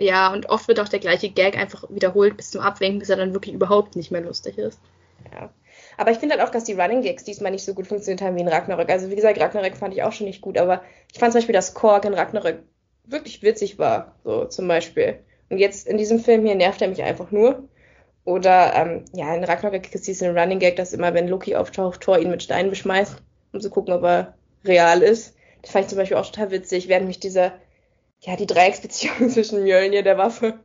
ja, 0.00 0.32
und 0.32 0.48
oft 0.48 0.68
wird 0.68 0.80
auch 0.80 0.88
der 0.88 1.00
gleiche 1.00 1.28
Gag 1.28 1.56
einfach 1.56 1.84
wiederholt 1.90 2.38
bis 2.38 2.50
zum 2.50 2.62
Abwinken, 2.62 2.98
bis 2.98 3.10
er 3.10 3.16
dann 3.16 3.34
wirklich 3.34 3.54
überhaupt 3.54 3.94
nicht 3.94 4.10
mehr 4.10 4.22
lustig 4.22 4.56
ist. 4.56 4.80
Ja. 5.32 5.50
Aber 5.96 6.10
ich 6.10 6.18
finde 6.18 6.36
halt 6.36 6.46
auch, 6.46 6.50
dass 6.50 6.64
die 6.64 6.72
Running 6.72 7.02
Gags 7.02 7.24
diesmal 7.24 7.52
nicht 7.52 7.64
so 7.64 7.74
gut 7.74 7.86
funktioniert 7.86 8.22
haben 8.22 8.36
wie 8.36 8.40
in 8.40 8.48
Ragnarök. 8.48 8.90
Also 8.90 9.10
wie 9.10 9.16
gesagt, 9.16 9.40
Ragnarök 9.40 9.76
fand 9.76 9.94
ich 9.94 10.02
auch 10.02 10.12
schon 10.12 10.26
nicht 10.26 10.40
gut, 10.40 10.58
aber 10.58 10.82
ich 11.12 11.18
fand 11.18 11.32
zum 11.32 11.40
Beispiel, 11.40 11.54
dass 11.54 11.74
Korg 11.74 12.04
in 12.04 12.14
Ragnarök 12.14 12.62
wirklich 13.04 13.42
witzig 13.42 13.78
war, 13.78 14.14
so 14.24 14.44
zum 14.46 14.68
Beispiel. 14.68 15.18
Und 15.50 15.58
jetzt 15.58 15.86
in 15.86 15.98
diesem 15.98 16.18
Film 16.18 16.46
hier 16.46 16.54
nervt 16.54 16.80
er 16.80 16.88
mich 16.88 17.02
einfach 17.02 17.30
nur. 17.30 17.68
Oder 18.24 18.74
ähm, 18.74 19.04
ja, 19.14 19.34
in 19.34 19.44
Ragnarök 19.44 19.94
es 19.94 20.02
diesen 20.02 20.36
Running 20.36 20.60
Gag, 20.60 20.76
dass 20.76 20.92
immer, 20.92 21.12
wenn 21.12 21.28
Loki 21.28 21.56
auftaucht, 21.56 22.00
Thor 22.00 22.18
ihn 22.18 22.30
mit 22.30 22.42
Steinen 22.42 22.70
beschmeißt, 22.70 23.16
um 23.52 23.60
zu 23.60 23.68
gucken, 23.68 23.92
ob 23.92 24.04
er 24.04 24.34
real 24.64 25.02
ist. 25.02 25.34
Das 25.62 25.72
fand 25.72 25.84
ich 25.84 25.88
zum 25.88 25.98
Beispiel 25.98 26.16
auch 26.16 26.26
total 26.26 26.50
witzig, 26.50 26.88
während 26.88 27.06
mich 27.06 27.20
dieser, 27.20 27.52
ja, 28.20 28.36
die 28.36 28.46
Dreiecksbeziehung 28.46 29.28
zwischen 29.30 29.64
Mjölnir 29.64 30.02
der 30.02 30.18
Waffe, 30.18 30.60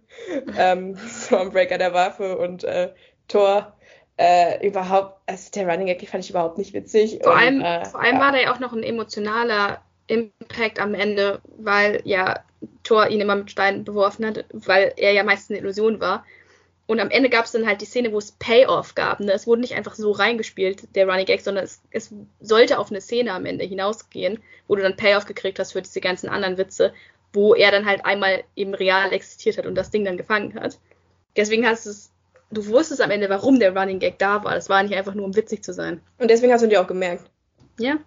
ähm, 0.57 0.97
Stormbreaker 1.25 1.77
der 1.77 1.93
Waffe 1.93 2.37
und 2.37 2.63
äh, 2.63 2.89
Thor 3.27 3.76
äh, 4.17 4.67
überhaupt, 4.67 5.19
also 5.27 5.51
der 5.51 5.67
Running 5.67 5.87
Gag 5.87 6.07
fand 6.09 6.23
ich 6.23 6.31
überhaupt 6.31 6.57
nicht 6.57 6.73
witzig. 6.73 7.19
Vor 7.21 7.33
und, 7.33 7.37
allem, 7.39 7.61
äh, 7.61 7.85
vor 7.85 8.01
allem 8.01 8.15
ja. 8.15 8.21
war 8.21 8.31
da 8.31 8.39
ja 8.39 8.53
auch 8.53 8.59
noch 8.59 8.73
ein 8.73 8.83
emotionaler 8.83 9.81
Impact 10.07 10.79
am 10.79 10.93
Ende, 10.93 11.41
weil 11.57 12.01
ja 12.03 12.43
Thor 12.83 13.07
ihn 13.09 13.21
immer 13.21 13.35
mit 13.35 13.51
Steinen 13.51 13.83
beworfen 13.83 14.25
hat, 14.25 14.45
weil 14.51 14.93
er 14.97 15.11
ja 15.11 15.23
meistens 15.23 15.51
eine 15.51 15.59
Illusion 15.59 15.99
war. 15.99 16.25
Und 16.87 17.01
am 17.01 17.09
Ende 17.09 17.29
gab 17.29 17.45
es 17.45 17.51
dann 17.51 17.67
halt 17.67 17.81
die 17.81 17.85
Szene, 17.85 18.13
wo 18.13 18.17
es 18.17 18.31
Payoff 18.31 18.95
gab. 18.95 19.19
Ne? 19.19 19.33
Es 19.33 19.45
wurde 19.45 19.61
nicht 19.61 19.75
einfach 19.75 19.95
so 19.95 20.11
reingespielt, 20.11 20.95
der 20.95 21.05
Running 21.07 21.25
Gag, 21.25 21.41
sondern 21.41 21.65
es, 21.65 21.81
es 21.91 22.13
sollte 22.39 22.79
auf 22.79 22.89
eine 22.89 23.01
Szene 23.01 23.33
am 23.33 23.45
Ende 23.45 23.65
hinausgehen, 23.65 24.39
wo 24.67 24.75
du 24.75 24.81
dann 24.81 24.95
Payoff 24.95 25.25
gekriegt 25.25 25.59
hast 25.59 25.73
für 25.73 25.81
diese 25.81 25.99
ganzen 25.99 26.29
anderen 26.29 26.57
Witze, 26.57 26.93
wo 27.33 27.53
er 27.53 27.71
dann 27.71 27.85
halt 27.85 28.05
einmal 28.05 28.45
eben 28.55 28.73
real 28.73 29.11
existiert 29.11 29.57
hat 29.57 29.65
und 29.65 29.75
das 29.75 29.91
Ding 29.91 30.05
dann 30.05 30.17
gefangen 30.17 30.53
hat. 30.55 30.79
Deswegen 31.35 31.67
hast 31.67 31.85
du 31.85 31.89
es, 31.89 32.11
du 32.51 32.65
wusstest 32.67 33.01
am 33.01 33.11
Ende, 33.11 33.29
warum 33.29 33.59
der 33.59 33.75
Running 33.75 33.99
Gag 33.99 34.19
da 34.19 34.43
war. 34.43 34.55
Das 34.55 34.69
war 34.69 34.81
nicht 34.83 34.95
einfach 34.95 35.13
nur, 35.13 35.25
um 35.25 35.35
witzig 35.35 35.63
zu 35.63 35.73
sein. 35.73 36.01
Und 36.17 36.29
deswegen 36.29 36.51
hast 36.53 36.61
du 36.61 36.65
ihn 36.67 36.69
dir 36.71 36.81
auch 36.81 36.87
gemerkt. 36.87 37.29
Ja? 37.79 37.97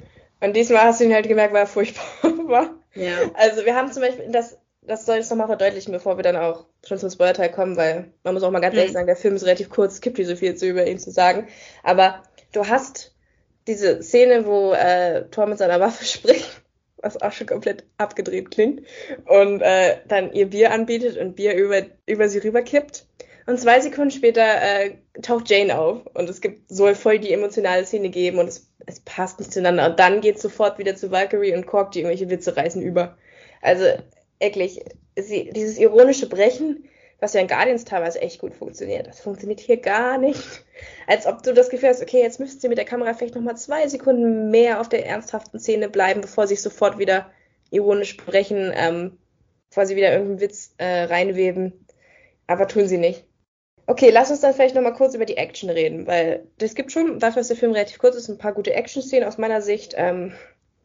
Und 0.40 0.56
diesmal 0.56 0.84
hast 0.84 1.00
du 1.00 1.04
ihn 1.04 1.14
halt 1.14 1.28
gemerkt, 1.28 1.52
weil 1.52 1.62
er 1.62 1.66
furchtbar 1.66 2.04
war. 2.48 2.70
Ja. 2.94 3.18
Also 3.34 3.64
wir 3.64 3.74
haben 3.74 3.92
zum 3.92 4.02
Beispiel, 4.02 4.28
das, 4.30 4.58
das 4.82 5.06
soll 5.06 5.18
ich 5.18 5.28
nochmal 5.30 5.46
verdeutlichen, 5.46 5.92
bevor 5.92 6.16
wir 6.16 6.22
dann 6.22 6.36
auch 6.36 6.64
schon 6.86 6.98
zum 6.98 7.10
Spoilerteil 7.10 7.50
kommen, 7.50 7.76
weil 7.76 8.12
man 8.24 8.34
muss 8.34 8.42
auch 8.42 8.50
mal 8.50 8.60
ganz 8.60 8.72
Mhm. 8.74 8.78
ehrlich 8.78 8.92
sagen, 8.94 9.06
der 9.06 9.16
Film 9.16 9.36
ist 9.36 9.44
relativ 9.44 9.68
kurz, 9.70 9.94
es 9.94 10.00
gibt 10.00 10.18
nicht 10.18 10.26
so 10.28 10.36
viel 10.36 10.54
zu 10.56 10.66
über 10.66 10.86
ihn 10.86 10.98
zu 10.98 11.10
sagen. 11.10 11.46
Aber 11.82 12.22
du 12.52 12.66
hast 12.66 13.14
diese 13.66 14.02
Szene, 14.02 14.46
wo 14.46 14.72
äh, 14.72 15.26
Thor 15.30 15.46
mit 15.46 15.58
seiner 15.58 15.78
Waffe 15.78 16.04
spricht, 16.06 16.62
was 17.02 17.20
auch 17.20 17.32
schon 17.32 17.46
komplett 17.46 17.84
abgedreht 17.98 18.50
klingt, 18.50 18.86
und 19.26 19.60
äh, 19.60 19.98
dann 20.08 20.32
ihr 20.32 20.46
Bier 20.48 20.72
anbietet 20.72 21.16
und 21.18 21.36
Bier 21.36 21.54
über, 21.54 21.82
über 22.06 22.28
sie 22.28 22.38
rüberkippt. 22.38 23.06
Und 23.46 23.58
zwei 23.58 23.80
Sekunden 23.80 24.10
später 24.10 24.42
äh, 24.42 24.96
taucht 25.22 25.50
Jane 25.50 25.78
auf 25.78 26.06
und 26.14 26.28
es 26.28 26.40
gibt 26.40 26.70
soll 26.70 26.94
voll 26.94 27.18
die 27.18 27.32
emotionale 27.32 27.84
Szene 27.84 28.10
geben 28.10 28.38
und 28.38 28.48
es, 28.48 28.70
es 28.86 29.00
passt 29.00 29.38
nicht 29.38 29.52
zueinander. 29.52 29.90
Und 29.90 29.98
dann 29.98 30.20
geht 30.20 30.40
sofort 30.40 30.78
wieder 30.78 30.96
zu 30.96 31.10
Valkyrie 31.10 31.54
und 31.54 31.66
Kork, 31.66 31.92
die 31.92 32.00
irgendwelche 32.00 32.30
Witze 32.30 32.56
reißen 32.56 32.82
über. 32.82 33.16
Also 33.60 33.84
wirklich, 34.40 34.80
sie, 35.16 35.50
dieses 35.50 35.78
ironische 35.78 36.28
Brechen, 36.28 36.84
was 37.18 37.34
ja 37.34 37.40
in 37.40 37.48
Guardians 37.48 37.84
teilweise 37.84 38.20
echt 38.20 38.40
gut 38.40 38.54
funktioniert, 38.54 39.06
das 39.06 39.20
funktioniert 39.20 39.60
hier 39.60 39.76
gar 39.76 40.18
nicht. 40.18 40.64
Als 41.06 41.26
ob 41.26 41.42
du 41.42 41.52
das 41.52 41.68
Gefühl 41.68 41.90
hast, 41.90 42.02
okay, 42.02 42.22
jetzt 42.22 42.40
müsst 42.40 42.62
ihr 42.62 42.70
mit 42.70 42.78
der 42.78 42.86
Kamera 42.86 43.12
vielleicht 43.14 43.34
nochmal 43.34 43.56
zwei 43.56 43.86
Sekunden 43.88 44.50
mehr 44.50 44.80
auf 44.80 44.88
der 44.88 45.06
ernsthaften 45.06 45.58
Szene 45.60 45.88
bleiben, 45.88 46.22
bevor 46.22 46.46
sie 46.46 46.56
sofort 46.56 46.98
wieder 46.98 47.30
ironisch 47.70 48.16
brechen, 48.16 48.72
ähm, 48.74 49.18
bevor 49.68 49.86
sie 49.86 49.96
wieder 49.96 50.12
irgendeinen 50.12 50.40
Witz 50.40 50.74
äh, 50.78 51.02
reinweben. 51.04 51.86
Aber 52.46 52.66
tun 52.66 52.88
sie 52.88 52.98
nicht. 52.98 53.24
Okay, 53.86 54.10
lass 54.10 54.30
uns 54.30 54.40
dann 54.40 54.54
vielleicht 54.54 54.74
nochmal 54.74 54.94
kurz 54.94 55.14
über 55.14 55.24
die 55.24 55.36
Action 55.36 55.70
reden, 55.70 56.06
weil 56.06 56.46
es 56.60 56.74
gibt 56.74 56.92
schon, 56.92 57.18
dafür, 57.18 57.40
dass 57.40 57.48
der 57.48 57.56
Film 57.56 57.72
relativ 57.72 57.98
kurz 57.98 58.16
ist, 58.16 58.28
ein 58.28 58.38
paar 58.38 58.52
gute 58.52 58.72
Action-Szenen 58.72 59.26
aus 59.26 59.38
meiner 59.38 59.62
Sicht. 59.62 59.94
Ähm, 59.96 60.32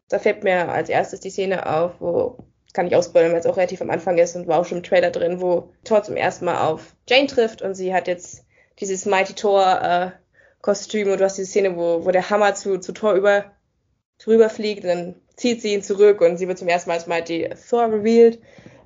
da 0.08 0.18
fällt 0.18 0.44
mir 0.44 0.68
als 0.68 0.88
erstes 0.88 1.20
die 1.20 1.30
Szene 1.30 1.66
auf, 1.66 1.92
wo, 2.00 2.38
kann 2.72 2.86
ich 2.86 2.94
ausspoilern, 2.94 3.32
weil 3.32 3.40
es 3.40 3.46
auch 3.46 3.56
relativ 3.56 3.80
am 3.80 3.90
Anfang 3.90 4.18
ist 4.18 4.36
und 4.36 4.46
war 4.46 4.58
auch 4.60 4.64
schon 4.64 4.78
im 4.78 4.84
Trailer 4.84 5.10
drin, 5.10 5.40
wo 5.40 5.72
Thor 5.84 6.02
zum 6.02 6.16
ersten 6.16 6.44
Mal 6.44 6.66
auf 6.66 6.94
Jane 7.08 7.26
trifft 7.26 7.62
und 7.62 7.74
sie 7.74 7.94
hat 7.94 8.06
jetzt 8.06 8.44
dieses 8.80 9.06
Mighty 9.06 9.32
Thor 9.32 9.80
äh, 9.82 10.10
Kostüm 10.60 11.10
und 11.10 11.20
du 11.20 11.24
hast 11.24 11.38
diese 11.38 11.48
Szene, 11.48 11.76
wo, 11.76 12.04
wo 12.04 12.10
der 12.10 12.28
Hammer 12.28 12.54
zu, 12.54 12.78
zu 12.78 12.92
Thor 12.92 13.14
über, 13.14 13.52
rüberfliegt 14.26 14.84
und 14.84 14.88
dann 14.88 15.14
zieht 15.36 15.62
sie 15.62 15.74
ihn 15.74 15.82
zurück 15.82 16.20
und 16.20 16.36
sie 16.36 16.48
wird 16.48 16.58
zum 16.58 16.68
ersten 16.68 16.90
Mal 16.90 16.96
als 16.96 17.06
Mighty 17.06 17.48
Thor 17.68 17.84
revealed. 17.84 18.40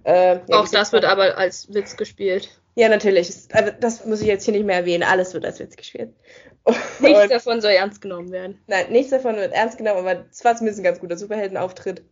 Äh, 0.05 0.37
ja, 0.37 0.43
Auch 0.53 0.69
das 0.69 0.93
wird 0.93 1.05
aber 1.05 1.37
als 1.37 1.73
Witz 1.73 1.97
gespielt. 1.97 2.61
Ja, 2.81 2.89
natürlich. 2.89 3.31
Aber 3.53 3.73
das 3.73 4.07
muss 4.07 4.23
ich 4.23 4.27
jetzt 4.27 4.45
hier 4.45 4.55
nicht 4.55 4.65
mehr 4.65 4.77
erwähnen. 4.77 5.03
Alles 5.03 5.35
wird 5.35 5.45
als 5.45 5.61
Witz 5.61 5.77
gespielt. 5.77 6.15
Und, 6.65 6.77
Nichts 7.01 7.29
davon 7.29 7.61
soll 7.61 7.73
ernst 7.73 8.01
genommen 8.01 8.33
werden. 8.33 8.59
nein, 8.67 8.91
nichts 8.91 9.11
davon 9.11 9.37
wird 9.37 9.53
ernst 9.53 9.77
genommen, 9.77 9.99
aber 9.99 10.25
es 10.31 10.45
war 10.45 10.57
zumindest 10.57 10.81
ein 10.81 10.85
ganz 10.85 10.99
guter 10.99 11.19
Superheldenauftritt. 11.19 12.03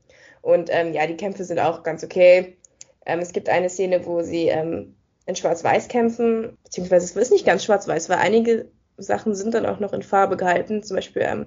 Und 0.42 0.68
ähm, 0.70 0.92
ja, 0.92 1.06
die 1.06 1.16
Kämpfe 1.16 1.44
sind 1.44 1.58
auch 1.58 1.82
ganz 1.82 2.04
okay. 2.04 2.58
Ähm, 3.06 3.20
es 3.20 3.32
gibt 3.32 3.48
eine 3.48 3.70
Szene, 3.70 4.04
wo 4.04 4.22
sie 4.22 4.48
ähm, 4.48 4.94
in 5.24 5.36
Schwarz-Weiß 5.36 5.88
kämpfen, 5.88 6.58
beziehungsweise 6.64 7.06
es 7.06 7.16
ist 7.16 7.32
nicht 7.32 7.46
ganz 7.46 7.64
schwarz-weiß, 7.64 8.10
weil 8.10 8.18
einige 8.18 8.70
Sachen 8.98 9.34
sind 9.34 9.54
dann 9.54 9.66
auch 9.66 9.80
noch 9.80 9.94
in 9.94 10.02
Farbe 10.02 10.36
gehalten. 10.36 10.82
Zum 10.82 10.96
Beispiel 10.96 11.22
ähm, 11.22 11.46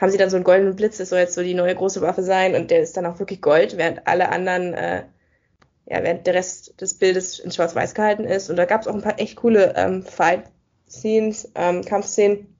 haben 0.00 0.10
sie 0.10 0.18
dann 0.18 0.30
so 0.30 0.36
einen 0.36 0.44
goldenen 0.44 0.76
Blitz, 0.76 0.98
das 0.98 1.08
soll 1.08 1.18
jetzt 1.18 1.34
so 1.34 1.42
die 1.42 1.54
neue 1.54 1.74
große 1.74 2.00
Waffe 2.00 2.22
sein 2.22 2.54
und 2.54 2.70
der 2.70 2.80
ist 2.80 2.96
dann 2.96 3.06
auch 3.06 3.18
wirklich 3.18 3.40
Gold, 3.40 3.76
während 3.76 4.06
alle 4.06 4.30
anderen, 4.30 4.74
äh, 4.74 5.02
ja, 5.86 6.02
während 6.02 6.26
der 6.26 6.34
Rest 6.34 6.80
des 6.80 6.94
Bildes 6.94 7.38
in 7.38 7.50
Schwarz-Weiß 7.50 7.94
gehalten 7.94 8.24
ist. 8.24 8.50
Und 8.50 8.56
da 8.56 8.64
gab 8.64 8.82
es 8.82 8.86
auch 8.88 8.94
ein 8.94 9.02
paar 9.02 9.18
echt 9.18 9.36
coole 9.36 9.74
ähm, 9.76 10.04
Fight-Scenes, 10.04 11.52
ähm, 11.54 11.84
Kampfszenen. 11.84 12.56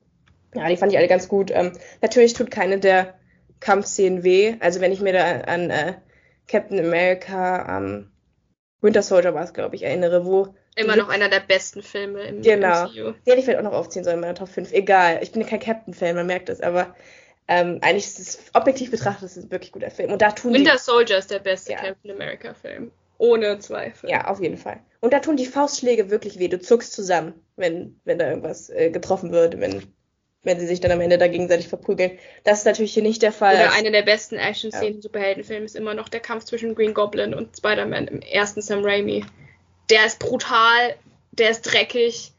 Ja, 0.54 0.68
die 0.68 0.76
fand 0.76 0.92
ich 0.92 0.98
alle 0.98 1.08
ganz 1.08 1.28
gut. 1.28 1.50
Ähm, 1.52 1.72
natürlich 2.02 2.34
tut 2.34 2.50
keine 2.50 2.78
der 2.78 3.14
Kampfszenen 3.60 4.22
weh. 4.24 4.56
Also 4.60 4.80
wenn 4.80 4.92
ich 4.92 5.00
mir 5.00 5.12
da 5.12 5.40
an 5.42 5.70
äh, 5.70 5.94
Captain 6.48 6.78
America, 6.78 7.78
ähm, 7.78 8.10
Winter 8.80 9.02
Soldier 9.02 9.32
war 9.34 9.44
es, 9.44 9.52
glaube 9.54 9.76
ich, 9.76 9.84
erinnere, 9.84 10.24
wo 10.26 10.54
Immer 10.74 10.96
noch 10.96 11.08
einer 11.10 11.28
der 11.28 11.40
besten 11.40 11.82
Filme 11.82 12.22
im 12.22 12.40
Genau. 12.42 12.84
MCU. 12.86 12.94
den 12.94 13.14
hätte 13.26 13.38
ich 13.38 13.44
vielleicht 13.44 13.58
auch 13.58 13.62
noch 13.62 13.74
aufziehen 13.74 14.04
sollen 14.04 14.14
in 14.16 14.20
meiner 14.22 14.34
Top 14.34 14.48
5. 14.48 14.72
Egal, 14.72 15.20
ich 15.22 15.30
bin 15.30 15.42
ja 15.42 15.48
kein 15.48 15.60
Captain-Fan, 15.60 16.16
man 16.16 16.26
merkt 16.26 16.48
das, 16.48 16.62
aber 16.62 16.94
ähm, 17.46 17.78
eigentlich 17.82 18.06
ist 18.06 18.18
es 18.18 18.38
objektiv 18.54 18.90
betrachtet, 18.90 19.24
ist 19.24 19.36
es 19.36 19.44
ein 19.44 19.50
wirklich 19.50 19.72
guter 19.72 19.90
Film. 19.90 20.10
Und 20.12 20.22
da 20.22 20.30
tun 20.32 20.54
Winter 20.54 20.78
Soldier 20.78 21.18
ist 21.18 21.30
der 21.30 21.40
beste 21.40 21.72
Ja. 21.72 21.78
Captain 21.78 22.10
America 22.10 22.54
Film. 22.54 22.90
Ohne 23.22 23.60
Zweifel. 23.60 24.10
ja, 24.10 24.26
auf 24.26 24.40
jeden 24.40 24.56
Fall. 24.56 24.80
Und 24.98 25.12
da 25.12 25.20
tun 25.20 25.36
die 25.36 25.46
Faustschläge 25.46 26.10
wirklich 26.10 26.40
weh. 26.40 26.48
Du 26.48 26.60
zuckst 26.60 26.92
zusammen, 26.92 27.34
wenn, 27.54 28.00
wenn 28.04 28.18
da 28.18 28.28
irgendwas 28.28 28.68
äh, 28.68 28.90
getroffen 28.90 29.30
wird, 29.30 29.60
wenn, 29.60 29.84
wenn 30.42 30.58
sie 30.58 30.66
sich 30.66 30.80
dann 30.80 30.90
am 30.90 31.00
Ende 31.00 31.18
da 31.18 31.28
gegenseitig 31.28 31.68
verprügeln. 31.68 32.18
Das 32.42 32.58
ist 32.58 32.64
natürlich 32.64 32.92
hier 32.92 33.04
nicht 33.04 33.22
der 33.22 33.30
Fall. 33.30 33.54
Oder 33.54 33.74
eine 33.74 33.92
der 33.92 34.02
besten 34.02 34.34
Action-Szenen 34.34 34.96
im 34.96 35.02
Superheldenfilm 35.02 35.64
ist 35.64 35.76
immer 35.76 35.94
noch 35.94 36.08
der 36.08 36.18
Kampf 36.18 36.46
zwischen 36.46 36.74
Green 36.74 36.94
Goblin 36.94 37.32
und 37.32 37.56
Spider-Man 37.56 38.08
im 38.08 38.22
ersten 38.22 38.60
Sam 38.60 38.84
Raimi. 38.84 39.24
Der 39.88 40.04
ist 40.04 40.18
brutal, 40.18 40.96
der 41.30 41.50
ist 41.50 41.62
dreckig, 41.62 42.32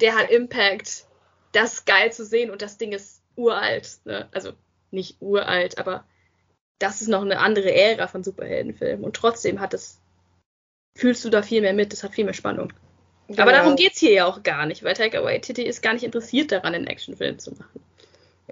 der 0.00 0.16
hat 0.16 0.30
Impact. 0.30 1.04
Das 1.50 1.72
ist 1.72 1.86
geil 1.86 2.12
zu 2.12 2.24
sehen 2.24 2.50
und 2.50 2.62
das 2.62 2.78
Ding 2.78 2.92
ist 2.92 3.22
uralt. 3.34 3.98
Ne? 4.04 4.28
Also 4.30 4.52
nicht 4.92 5.16
uralt, 5.20 5.78
aber 5.78 6.04
das 6.78 7.02
ist 7.02 7.08
noch 7.08 7.22
eine 7.22 7.40
andere 7.40 7.74
Ära 7.74 8.06
von 8.06 8.22
Superheldenfilmen. 8.22 9.04
Und 9.04 9.16
trotzdem 9.16 9.58
hat 9.58 9.74
es, 9.74 10.00
fühlst 10.98 11.24
du 11.24 11.30
da 11.30 11.42
viel 11.42 11.62
mehr 11.62 11.74
mit, 11.74 11.92
das 11.92 12.02
hat 12.02 12.12
viel 12.12 12.24
mehr 12.24 12.34
Spannung. 12.34 12.72
Aber 13.28 13.52
Genau. 13.52 13.52
darum 13.52 13.76
geht's 13.76 14.00
hier 14.00 14.12
ja 14.12 14.26
auch 14.26 14.42
gar 14.42 14.66
nicht, 14.66 14.82
weil 14.82 14.94
Taika 14.94 15.22
Waititi 15.22 15.62
ist 15.62 15.80
gar 15.80 15.92
nicht 15.92 16.02
interessiert 16.02 16.50
daran, 16.50 16.74
einen 16.74 16.88
Actionfilm 16.88 17.38
zu 17.38 17.52
machen. 17.52 17.80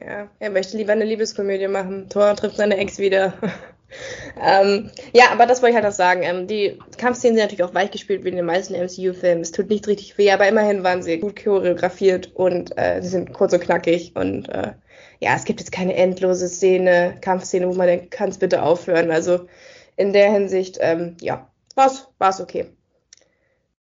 Ja, 0.00 0.28
er 0.38 0.50
möchte 0.50 0.76
lieber 0.76 0.92
eine 0.92 1.04
Liebeskomödie 1.04 1.66
machen. 1.66 2.08
Thor 2.08 2.36
trifft 2.36 2.56
seine 2.56 2.76
Ex 2.76 2.98
wieder. 2.98 3.32
ähm, 4.40 4.90
ja, 5.12 5.30
aber 5.32 5.46
das 5.46 5.60
wollte 5.60 5.70
ich 5.70 5.76
halt 5.82 5.92
auch 5.92 5.96
sagen. 5.96 6.22
Ähm, 6.22 6.46
die 6.46 6.78
Kampfszenen 6.98 7.36
sind 7.36 7.44
natürlich 7.44 7.64
auch 7.64 7.74
weich 7.74 7.90
gespielt 7.90 8.22
wie 8.22 8.28
in 8.28 8.36
den 8.36 8.44
meisten 8.44 8.74
MCU-Filmen. 8.74 9.40
Es 9.40 9.50
tut 9.50 9.68
nicht 9.68 9.88
richtig 9.88 10.16
weh, 10.16 10.30
aber 10.30 10.46
immerhin 10.46 10.84
waren 10.84 11.02
sie 11.02 11.18
gut 11.18 11.42
choreografiert 11.42 12.30
und 12.34 12.76
äh, 12.78 13.00
sie 13.02 13.08
sind 13.08 13.32
kurz 13.32 13.54
und 13.54 13.60
knackig. 13.60 14.12
Und 14.14 14.50
äh, 14.50 14.72
ja, 15.18 15.34
es 15.34 15.46
gibt 15.46 15.60
jetzt 15.60 15.72
keine 15.72 15.96
endlose 15.96 16.48
Szene, 16.48 17.16
Kampfszene, 17.22 17.66
wo 17.66 17.72
man 17.72 17.88
denkt, 17.88 18.10
kann 18.12 18.28
es 18.28 18.38
bitte 18.38 18.62
aufhören. 18.62 19.10
Also 19.10 19.48
in 19.96 20.12
der 20.12 20.30
Hinsicht, 20.30 20.76
ähm, 20.80 21.16
ja, 21.20 21.48
war's, 21.76 22.08
war's 22.18 22.40
okay. 22.40 22.72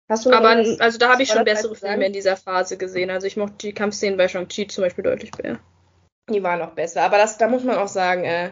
Hast 0.10 0.26
du 0.26 0.30
noch 0.30 0.38
Aber 0.40 0.50
also 0.50 0.98
da 0.98 1.12
habe 1.12 1.24
ich 1.24 1.30
schon 1.30 1.46
bessere? 1.46 1.76
Filme 1.76 2.06
in 2.06 2.14
dieser 2.14 2.36
Phase 2.36 2.78
gesehen. 2.78 3.10
Also 3.10 3.28
ich 3.28 3.38
mochte 3.38 3.56
die 3.58 3.74
Kampfszenen 3.74 4.18
bei 4.18 4.28
Shang-Chi 4.28 4.68
zum 4.68 4.84
Beispiel 4.84 5.04
deutlich 5.04 5.32
mehr. 5.38 5.60
Die 6.30 6.44
waren 6.44 6.60
noch 6.60 6.76
besser. 6.76 7.04
Aber 7.04 7.18
das, 7.18 7.38
da 7.38 7.48
muss 7.48 7.64
man 7.64 7.78
auch 7.78 7.88
sagen, 7.88 8.24
äh, 8.24 8.52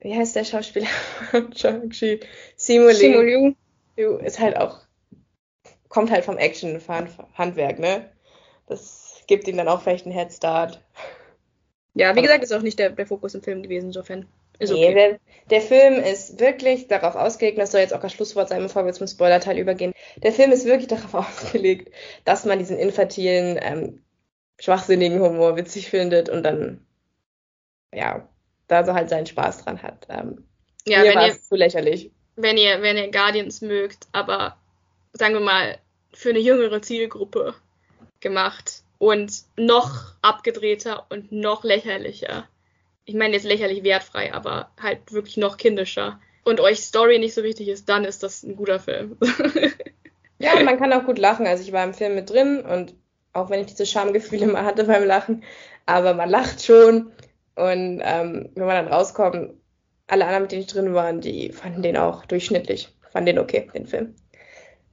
wie 0.00 0.16
heißt 0.16 0.36
der 0.36 0.44
Schauspieler? 0.44 0.88
Shang-Chi. 1.56 2.20
Simu 2.56 2.90
Simu 2.92 3.20
Liu 3.20 3.54
Liu. 3.96 4.16
ist 4.18 4.38
halt 4.38 4.56
auch, 4.56 4.80
kommt 5.88 6.10
halt 6.10 6.24
vom 6.24 6.36
Action-Handwerk, 6.36 7.78
ne? 7.78 8.10
Das 8.66 9.22
gibt 9.26 9.48
ihm 9.48 9.56
dann 9.56 9.68
auch 9.68 9.82
vielleicht 9.82 10.06
einen 10.06 10.14
Headstart. 10.14 10.84
Ja, 11.94 12.14
wie 12.14 12.22
gesagt, 12.22 12.44
ist 12.44 12.52
auch 12.52 12.62
nicht 12.62 12.78
der, 12.78 12.90
der 12.90 13.06
Fokus 13.06 13.34
im 13.34 13.42
Film 13.42 13.62
gewesen, 13.62 13.86
insofern 13.86 14.26
Ist 14.58 14.72
okay. 14.72 14.88
Nee, 14.88 14.94
der, 14.94 15.20
der 15.50 15.60
Film 15.60 15.94
ist 16.02 16.40
wirklich 16.40 16.88
darauf 16.88 17.14
ausgelegt, 17.14 17.58
das 17.58 17.72
soll 17.72 17.80
jetzt 17.80 17.94
auch 17.94 18.00
das 18.00 18.12
Schlusswort 18.12 18.48
sein, 18.48 18.62
bevor 18.62 18.84
wir 18.84 18.92
zum 18.92 19.06
Spoilerteil 19.06 19.58
übergehen. 19.58 19.92
Der 20.16 20.32
Film 20.32 20.52
ist 20.52 20.64
wirklich 20.66 20.88
darauf 20.88 21.14
ausgelegt, 21.14 21.92
dass 22.24 22.44
man 22.44 22.58
diesen 22.58 22.78
infantilen, 22.78 23.58
ähm, 23.60 24.02
schwachsinnigen 24.60 25.20
Humor 25.20 25.56
witzig 25.56 25.88
findet 25.88 26.28
und 26.28 26.42
dann, 26.42 26.84
ja, 27.94 28.28
da 28.66 28.84
so 28.84 28.92
halt 28.94 29.08
seinen 29.08 29.26
Spaß 29.26 29.64
dran 29.64 29.82
hat. 29.82 30.06
Ähm, 30.10 30.44
Ja, 30.86 31.02
mir 31.02 31.10
wenn 31.10 31.14
war 31.14 31.26
ihr, 31.26 31.32
es 31.32 31.46
zu 31.48 31.54
lächerlich. 31.56 32.10
wenn 32.36 32.56
ihr, 32.56 32.82
wenn 32.82 32.96
ihr 32.96 33.10
Guardians 33.10 33.60
mögt, 33.60 34.08
aber 34.12 34.56
sagen 35.12 35.34
wir 35.34 35.40
mal, 35.40 35.78
für 36.12 36.30
eine 36.30 36.38
jüngere 36.40 36.82
Zielgruppe 36.82 37.54
gemacht 38.20 38.82
und 38.98 39.44
noch 39.56 40.14
abgedrehter 40.22 41.06
und 41.10 41.30
noch 41.32 41.64
lächerlicher. 41.64 42.48
Ich 43.08 43.14
meine 43.14 43.32
jetzt 43.32 43.44
lächerlich 43.44 43.84
wertfrei, 43.84 44.34
aber 44.34 44.70
halt 44.78 45.12
wirklich 45.14 45.38
noch 45.38 45.56
kindischer. 45.56 46.20
Und 46.44 46.60
euch 46.60 46.80
Story 46.80 47.18
nicht 47.18 47.32
so 47.32 47.42
wichtig 47.42 47.68
ist, 47.68 47.88
dann 47.88 48.04
ist 48.04 48.22
das 48.22 48.42
ein 48.42 48.54
guter 48.54 48.78
Film. 48.78 49.16
Ja, 50.40 50.56
und 50.56 50.64
man 50.64 50.78
kann 50.78 50.92
auch 50.92 51.04
gut 51.04 51.18
lachen. 51.18 51.48
Also 51.48 51.64
ich 51.64 51.72
war 51.72 51.82
im 51.82 51.94
Film 51.94 52.14
mit 52.14 52.30
drin 52.30 52.60
und 52.60 52.94
auch 53.32 53.50
wenn 53.50 53.58
ich 53.58 53.66
diese 53.66 53.86
Schamgefühle 53.86 54.46
mal 54.46 54.64
hatte 54.64 54.84
beim 54.84 55.04
Lachen, 55.04 55.42
aber 55.84 56.14
man 56.14 56.30
lacht 56.30 56.64
schon. 56.64 57.10
Und 57.56 58.00
ähm, 58.04 58.50
wenn 58.54 58.66
man 58.66 58.84
dann 58.84 58.92
rauskommt, 58.92 59.54
alle 60.06 60.24
anderen, 60.26 60.42
mit 60.42 60.52
denen 60.52 60.62
ich 60.62 60.68
drin 60.68 60.94
waren, 60.94 61.20
die 61.20 61.50
fanden 61.50 61.82
den 61.82 61.96
auch 61.96 62.24
durchschnittlich. 62.24 62.88
Fanden 63.10 63.26
den 63.26 63.40
okay, 63.40 63.68
den 63.74 63.88
Film. 63.88 64.14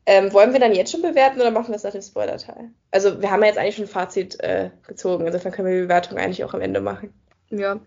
Ähm, 0.07 0.33
wollen 0.33 0.51
wir 0.51 0.59
dann 0.59 0.73
jetzt 0.73 0.91
schon 0.91 1.03
bewerten 1.03 1.39
oder 1.39 1.51
machen 1.51 1.69
wir 1.69 1.75
es 1.75 1.83
nach 1.83 1.91
dem 1.91 2.01
Spoiler-Teil? 2.01 2.71
Also 2.89 3.21
wir 3.21 3.29
haben 3.29 3.41
ja 3.41 3.49
jetzt 3.49 3.59
eigentlich 3.59 3.75
schon 3.75 3.85
ein 3.85 3.89
Fazit 3.89 4.39
äh, 4.39 4.71
gezogen, 4.87 5.27
insofern 5.27 5.51
können 5.51 5.67
wir 5.67 5.75
die 5.75 5.83
Bewertung 5.83 6.17
eigentlich 6.17 6.43
auch 6.43 6.55
am 6.55 6.61
Ende 6.61 6.81
machen. 6.81 7.13
ja. 7.51 7.79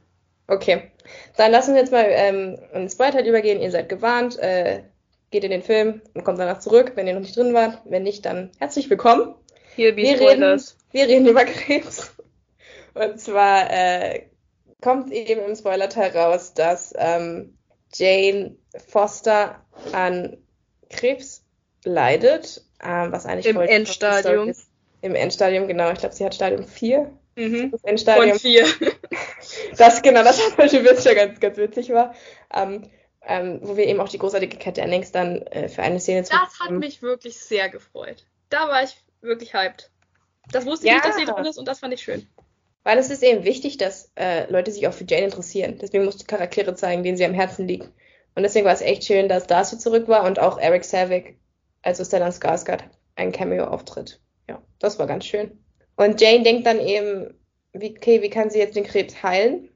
Okay, 0.49 0.91
dann 1.37 1.53
lassen 1.53 1.75
wir 1.75 1.83
jetzt 1.83 1.93
mal 1.93 2.07
ähm, 2.09 2.59
in 2.73 2.81
den 2.81 2.89
Spoiler-Teil 2.89 3.27
übergehen. 3.27 3.61
Ihr 3.61 3.71
seid 3.71 3.91
gewarnt, 3.91 4.39
äh, 4.39 4.83
geht 5.31 5.45
in 5.45 5.51
den 5.51 5.63
Film 5.63 6.01
und 6.15 6.25
kommt 6.25 6.39
danach 6.39 6.61
zurück, 6.61 6.93
wenn 6.95 7.07
ihr 7.07 7.13
noch 7.13 7.21
nicht 7.21 7.37
drin 7.37 7.53
wart. 7.53 7.83
Wenn 7.85 8.03
nicht, 8.03 8.25
dann 8.25 8.51
herzlich 8.59 8.89
willkommen. 8.89 9.35
Hier 9.77 9.95
be 9.95 10.03
Wir 10.03 10.17
Spoilers. 10.17 10.79
Wir 10.91 11.07
reden 11.07 11.27
über 11.27 11.45
Krebs. 11.45 12.13
Und 12.95 13.21
zwar 13.21 13.71
äh, 13.71 14.23
kommt 14.81 15.13
eben 15.13 15.43
im 15.43 15.55
Spoiler-Teil 15.55 16.17
raus, 16.17 16.55
dass 16.55 16.95
ähm, 16.97 17.59
Jane 17.93 18.57
Foster 18.89 19.63
an 19.93 20.39
Krebs 20.89 21.45
leidet, 21.85 22.65
ähm, 22.83 23.13
was 23.13 23.27
eigentlich 23.27 23.47
Im 23.47 23.61
Endstadium. 23.61 24.49
Ist. 24.49 24.71
Im 25.03 25.15
Endstadium, 25.15 25.69
genau. 25.69 25.93
Ich 25.93 25.99
glaube, 25.99 26.15
sie 26.15 26.25
hat 26.25 26.35
Stadium 26.35 26.65
4. 26.65 27.13
Mhm. 27.39 27.71
Das 27.71 27.81
Von 27.81 27.91
Endstadium. 27.91 28.39
vier. 28.39 28.67
Das, 29.79 30.03
genau, 30.03 30.25
das 30.25 30.39
war 30.41 30.49
zum 30.49 30.57
Beispiel 30.57 30.85
ja 30.85 31.15
ganz, 31.15 31.41
ganz 31.41 31.57
witzig 31.57 31.91
war. 31.91 32.15
Ähm, 32.53 32.91
ähm, 33.23 33.61
wo 33.63 33.77
wir 33.77 33.87
eben 33.87 34.01
auch 34.01 34.09
die 34.09 34.19
großartige 34.19 34.57
Cat 34.57 34.77
Dennings 34.77 35.13
dann 35.13 35.43
äh, 35.43 35.69
für 35.69 35.83
eine 35.83 36.01
Szene 36.01 36.23
Das 36.23 36.31
hat 36.61 36.71
mich 36.71 37.01
wirklich 37.03 37.39
sehr 37.39 37.69
gefreut. 37.69 38.25
Da 38.51 38.69
war 38.69 38.83
ich 38.83 38.97
wirklich 39.21 39.55
hyped. 39.55 39.91
Das 40.51 40.67
wusste 40.67 40.87
ich 40.87 40.91
Ja. 40.93 40.97
nicht, 40.97 41.07
dass 41.07 41.17
sie 41.17 41.25
drin 41.27 41.45
ist 41.45 41.59
und 41.59 41.69
das 41.69 41.79
fand 41.81 41.95
ich 41.95 42.03
schön. 42.03 42.27
Weil 42.83 42.99
es 42.99 43.11
ist 43.11 43.23
eben 43.23 43.45
wichtig, 43.45 43.77
dass 43.77 44.11
äh, 44.17 44.51
Leute 44.51 44.73
sich 44.73 44.89
auch 44.89 44.93
für 44.95 45.05
Jane 45.07 45.25
interessieren. 45.27 45.79
Deswegen 45.81 46.05
musst 46.05 46.23
du 46.23 46.27
Charaktere 46.27 46.75
zeigen, 46.75 47.03
denen 47.03 47.17
sie 47.17 47.25
am 47.25 47.35
Herzen 47.35 47.69
liegen. 47.69 47.93
Und 48.35 48.43
deswegen 48.43 48.67
war 48.67 48.73
es 48.73 48.81
echt 48.81 49.05
schön, 49.05 49.29
dass 49.29 49.47
Darcy 49.47 49.79
zurück 49.79 50.09
war 50.09 50.25
und 50.25 50.39
auch 50.39 50.59
Eric 50.59 50.85
Savick, 50.85 51.39
also 51.83 52.05
Stellan 52.05 52.33
Skarsgård, 52.33 52.81
einen 53.17 53.33
Cameo-Auftritt. 53.33 54.21
Ja, 54.49 54.63
das 54.79 54.99
war 54.99 55.07
ganz 55.07 55.27
schön. 55.27 55.63
Und 55.99 56.21
Jane 56.21 56.45
denkt 56.45 56.65
dann 56.65 56.79
eben, 56.79 57.35
wie, 57.73 57.91
okay, 57.91 58.23
wie 58.23 58.31
kann 58.31 58.51
sie 58.51 58.61
jetzt 58.61 58.77
den 58.77 58.85
Krebs 58.85 59.21
heilen? 59.25 59.69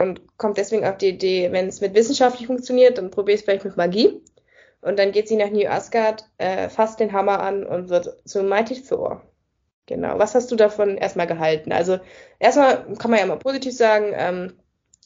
Und 0.00 0.38
kommt 0.38 0.56
deswegen 0.56 0.86
auf 0.86 0.96
die 0.96 1.10
Idee, 1.10 1.52
wenn 1.52 1.68
es 1.68 1.82
mit 1.82 1.94
wissenschaftlich 1.94 2.46
funktioniert, 2.46 2.96
dann 2.96 3.10
probier 3.10 3.34
es 3.34 3.42
vielleicht 3.42 3.66
mit 3.66 3.76
Magie. 3.76 4.22
Und 4.80 4.98
dann 4.98 5.12
geht 5.12 5.28
sie 5.28 5.36
nach 5.36 5.50
New 5.50 5.68
Asgard, 5.68 6.24
äh, 6.38 6.70
fasst 6.70 6.98
den 6.98 7.12
Hammer 7.12 7.40
an 7.40 7.64
und 7.66 7.90
wird 7.90 8.08
zu 8.26 8.42
Mighty 8.42 8.82
Thor. 8.82 9.22
Genau. 9.84 10.18
Was 10.18 10.34
hast 10.34 10.50
du 10.50 10.56
davon 10.56 10.96
erstmal 10.96 11.26
gehalten? 11.26 11.72
Also, 11.72 11.98
erstmal 12.38 12.94
kann 12.96 13.10
man 13.10 13.20
ja 13.20 13.26
mal 13.26 13.38
positiv 13.38 13.76
sagen, 13.76 14.12
ähm, 14.14 14.54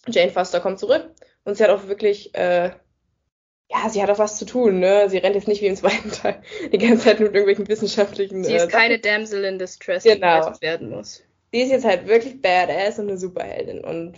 Jane 0.06 0.30
Foster 0.30 0.60
kommt 0.60 0.78
zurück 0.78 1.10
und 1.44 1.56
sie 1.56 1.64
hat 1.64 1.70
auch 1.70 1.88
wirklich, 1.88 2.32
äh, 2.36 2.70
ja, 3.70 3.88
sie 3.88 4.02
hat 4.02 4.10
auch 4.10 4.18
was 4.18 4.36
zu 4.36 4.44
tun, 4.44 4.80
ne? 4.80 5.08
Sie 5.08 5.18
rennt 5.18 5.36
jetzt 5.36 5.46
nicht 5.46 5.62
wie 5.62 5.66
im 5.66 5.76
zweiten 5.76 6.10
Teil 6.10 6.42
die 6.72 6.78
ganze 6.78 7.04
Zeit 7.04 7.20
mit 7.20 7.28
irgendwelchen 7.28 7.68
wissenschaftlichen. 7.68 8.42
Sie 8.42 8.52
äh, 8.52 8.56
ist 8.56 8.68
keine 8.68 8.94
Sachen. 8.94 9.02
Damsel 9.02 9.44
in 9.44 9.58
Distress, 9.58 10.02
die 10.02 10.10
Genau. 10.10 10.40
gerettet 10.40 10.62
werden 10.62 10.90
muss. 10.90 11.22
Sie 11.52 11.60
ist 11.60 11.70
jetzt 11.70 11.84
halt 11.84 12.06
wirklich 12.08 12.42
badass 12.42 12.98
und 12.98 13.08
eine 13.08 13.18
Superheldin. 13.18 13.84
Und 13.84 14.14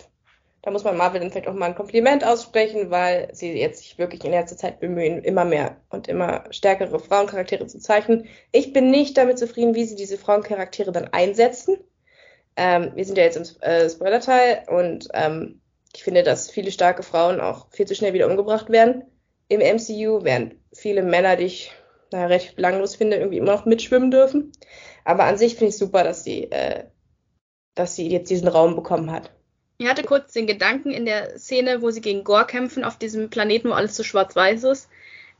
da 0.63 0.71
muss 0.71 0.85
man 0.85 0.97
Marvel 0.97 1.21
dann 1.21 1.31
vielleicht 1.31 1.49
auch 1.49 1.55
mal 1.55 1.67
ein 1.67 1.75
Kompliment 1.75 2.25
aussprechen, 2.27 2.91
weil 2.91 3.29
sie 3.35 3.53
jetzt 3.53 3.83
sich 3.83 3.99
wirklich 3.99 4.25
in 4.25 4.31
letzter 4.31 4.57
Zeit 4.57 4.81
bemühen, 4.81 5.23
immer 5.23 5.45
mehr 5.45 5.77
und 5.91 6.09
immer 6.09 6.45
stärkere 6.51 6.99
Frauencharaktere 6.99 7.67
zu 7.67 7.79
zeichnen. 7.79 8.27
Ich 8.53 8.73
bin 8.73 8.91
nicht 8.91 9.19
damit 9.19 9.39
zufrieden, 9.39 9.75
wie 9.75 9.85
sie 9.85 9.97
diese 9.97 10.17
Frauencharaktere 10.17 10.93
dann 10.93 11.09
einsetzen. 11.09 11.77
Ähm, 12.57 12.93
wir 12.95 13.05
sind 13.05 13.19
ja 13.19 13.25
jetzt 13.25 13.37
im 13.37 13.63
äh, 13.63 13.89
Spoiler-Teil 13.89 14.65
und 14.69 15.09
ähm, 15.13 15.61
ich 15.95 16.05
finde, 16.05 16.23
dass 16.23 16.51
viele 16.51 16.71
starke 16.71 17.03
Frauen 17.03 17.41
auch 17.41 17.71
viel 17.71 17.87
zu 17.87 17.95
schnell 17.95 18.15
wieder 18.15 18.29
umgebracht 18.31 18.71
werden 18.71 19.05
im 19.53 19.61
MCU, 19.61 20.25
während 20.25 20.55
viele 20.73 21.03
Männer, 21.03 21.37
die 21.37 21.45
ich 21.45 21.73
naja, 22.13 22.27
recht 22.27 22.57
belanglos 22.57 22.97
finde, 22.97 23.17
irgendwie 23.17 23.39
immer 23.39 23.53
noch 23.53 23.65
mitschwimmen 23.65 24.11
dürfen. 24.11 24.53
Aber 25.05 25.25
an 25.25 25.39
sich 25.39 25.55
finde 25.55 25.71
ich 25.71 25.79
super, 25.79 26.05
dass 26.05 26.25
sie, 26.25 26.51
äh, 26.51 26.85
dass 27.75 27.97
sie 27.97 28.09
jetzt 28.09 28.31
diesen 28.31 28.49
Raum 28.49 28.77
bekommen 28.77 29.11
hat. 29.11 29.31
Ich 29.79 29.89
hatte 29.89 30.05
kurz 30.05 30.33
den 30.33 30.47
Gedanken 30.47 30.93
in 30.93 31.07
der 31.07 31.39
Szene, 31.39 31.83
wo 31.83 31.91
sie 31.91 32.01
gegen 32.01 32.23
Gore 32.23 32.47
kämpfen, 32.47 32.85
auf 32.85 32.99
diesem 32.99 33.31
Planeten, 33.31 33.71
wo 33.71 33.73
alles 33.73 33.97
so 33.97 34.05
schwarz-weiß 34.05 34.65
ist, 34.65 34.89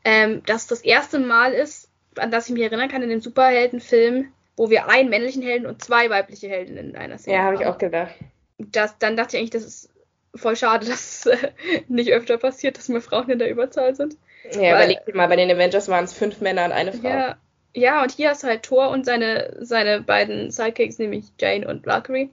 ähm, 0.05 0.43
dass 0.47 0.67
das 0.67 0.81
erste 0.81 1.21
Mal 1.21 1.53
ist, 1.53 1.89
an 2.17 2.31
das 2.31 2.49
ich 2.49 2.55
mich 2.55 2.63
erinnern 2.63 2.89
kann, 2.89 3.03
in 3.03 3.11
dem 3.11 3.21
Superheldenfilm, 3.21 4.33
wo 4.57 4.69
wir 4.69 4.89
einen 4.89 5.11
männlichen 5.11 5.43
Helden 5.43 5.67
und 5.67 5.83
zwei 5.83 6.11
weibliche 6.11 6.49
Heldinnen 6.49 6.91
in 6.91 6.97
einer 6.97 7.19
Szene 7.19 7.37
Ja, 7.37 7.43
habe 7.45 7.55
ich 7.55 7.65
haben. 7.65 7.75
auch 7.75 7.79
gedacht. 7.79 8.15
Das, 8.59 8.99
dann 8.99 9.17
dachte 9.17 9.37
ich 9.37 9.41
eigentlich, 9.41 9.51
das 9.51 9.65
ist 9.65 9.91
voll 10.35 10.57
schade, 10.57 10.87
dass 10.89 11.27
es 11.27 11.27
äh, 11.27 11.51
nicht 11.89 12.13
öfter 12.13 12.39
passiert, 12.39 12.79
dass 12.79 12.89
mehr 12.89 13.01
Frauen 13.01 13.29
in 13.31 13.39
der 13.39 13.51
Überzahl 13.51 13.95
sind. 13.95 14.17
Ja, 14.53 14.61
Weil- 14.61 14.71
überleg 14.71 15.05
dir 15.07 15.17
mal, 15.17 15.29
bei 15.29 15.37
den 15.37 15.51
Avengers 15.51 15.89
waren 15.89 16.05
es 16.05 16.13
fünf 16.13 16.41
Männer 16.41 16.65
und 16.65 16.73
eine 16.73 16.93
Frau. 16.93 17.09
Ja, 17.09 17.37
ja, 17.75 18.03
und 18.03 18.13
hier 18.13 18.31
hast 18.31 18.43
du 18.43 18.49
halt 18.49 18.65
Thor 18.65 18.91
und 18.91 19.07
seine, 19.07 19.57
seine 19.61 20.03
beiden 20.03 20.51
Sidekicks, 20.51 20.99
nämlich 20.99 21.27
Jane 21.41 21.67
und 21.67 21.87
Valkyrie. 21.87 22.31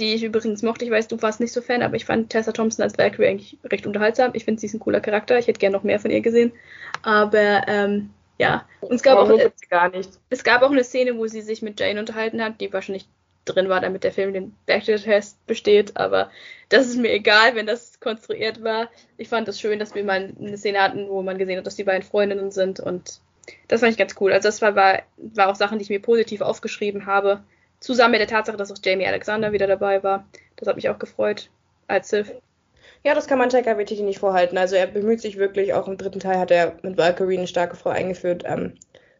Die 0.00 0.14
ich 0.14 0.24
übrigens 0.24 0.62
mochte. 0.62 0.84
Ich 0.84 0.90
weiß, 0.90 1.06
du 1.06 1.22
warst 1.22 1.38
nicht 1.38 1.52
so 1.52 1.62
Fan, 1.62 1.82
aber 1.82 1.94
ich 1.94 2.04
fand 2.04 2.30
Tessa 2.30 2.50
Thompson 2.50 2.82
als 2.82 2.98
Valkyrie 2.98 3.28
eigentlich 3.28 3.58
recht 3.62 3.86
unterhaltsam. 3.86 4.32
Ich 4.34 4.44
finde, 4.44 4.60
sie 4.60 4.66
ist 4.66 4.74
ein 4.74 4.80
cooler 4.80 5.00
Charakter. 5.00 5.38
Ich 5.38 5.46
hätte 5.46 5.60
gerne 5.60 5.76
noch 5.76 5.84
mehr 5.84 6.00
von 6.00 6.10
ihr 6.10 6.20
gesehen. 6.20 6.50
Aber 7.02 7.62
ähm, 7.68 8.10
ja, 8.38 8.66
und 8.80 8.94
es 8.96 9.04
gab, 9.04 9.18
auch, 9.18 9.28
Warum 9.28 9.40
gar 9.70 9.90
nicht. 9.90 10.10
es 10.30 10.42
gab 10.42 10.62
auch 10.62 10.72
eine 10.72 10.82
Szene, 10.82 11.16
wo 11.16 11.28
sie 11.28 11.42
sich 11.42 11.62
mit 11.62 11.78
Jane 11.78 12.00
unterhalten 12.00 12.42
hat, 12.42 12.60
die 12.60 12.72
wahrscheinlich 12.72 13.06
drin 13.44 13.68
war, 13.68 13.80
damit 13.80 14.04
der 14.04 14.12
Film 14.12 14.32
den 14.32 14.54
Backdoor-Test 14.66 15.46
besteht. 15.46 15.96
Aber 15.96 16.30
das 16.68 16.86
ist 16.86 16.96
mir 16.96 17.12
egal, 17.12 17.54
wenn 17.54 17.66
das 17.66 18.00
konstruiert 18.00 18.62
war. 18.62 18.88
Ich 19.16 19.28
fand 19.28 19.48
es 19.48 19.56
das 19.56 19.60
schön, 19.60 19.78
dass 19.78 19.94
wir 19.94 20.04
mal 20.04 20.32
eine 20.38 20.56
Szene 20.56 20.80
hatten, 20.80 21.08
wo 21.08 21.22
man 21.22 21.38
gesehen 21.38 21.58
hat, 21.58 21.66
dass 21.66 21.76
die 21.76 21.84
beiden 21.84 22.02
Freundinnen 22.02 22.50
sind. 22.50 22.80
Und 22.80 23.20
das 23.68 23.80
fand 23.80 23.92
ich 23.92 23.98
ganz 23.98 24.14
cool. 24.20 24.32
Also 24.32 24.48
das 24.48 24.62
war, 24.62 24.74
war, 24.76 25.02
war 25.16 25.48
auch 25.50 25.56
Sachen, 25.56 25.78
die 25.78 25.82
ich 25.84 25.90
mir 25.90 26.00
positiv 26.00 26.40
aufgeschrieben 26.40 27.06
habe. 27.06 27.42
Zusammen 27.80 28.12
mit 28.12 28.20
der 28.20 28.28
Tatsache, 28.28 28.56
dass 28.56 28.72
auch 28.72 28.78
Jamie 28.82 29.06
Alexander 29.06 29.52
wieder 29.52 29.66
dabei 29.66 30.02
war. 30.02 30.26
Das 30.56 30.68
hat 30.68 30.76
mich 30.76 30.88
auch 30.88 30.98
gefreut 30.98 31.50
als 31.86 32.08
Sif. 32.08 32.32
Ja, 33.02 33.14
das 33.14 33.26
kann 33.26 33.38
man 33.38 33.50
Taika 33.50 33.76
Waititi 33.76 34.02
nicht 34.02 34.18
vorhalten. 34.18 34.56
Also 34.56 34.76
er 34.76 34.86
bemüht 34.86 35.20
sich 35.20 35.36
wirklich, 35.36 35.74
auch 35.74 35.86
im 35.86 35.98
dritten 35.98 36.20
Teil 36.20 36.38
hat 36.38 36.50
er 36.50 36.78
mit 36.82 36.96
Valkyrie 36.96 37.36
eine 37.36 37.46
starke 37.46 37.76
Frau 37.76 37.90
eingeführt. 37.90 38.44
Ähm, 38.46 38.74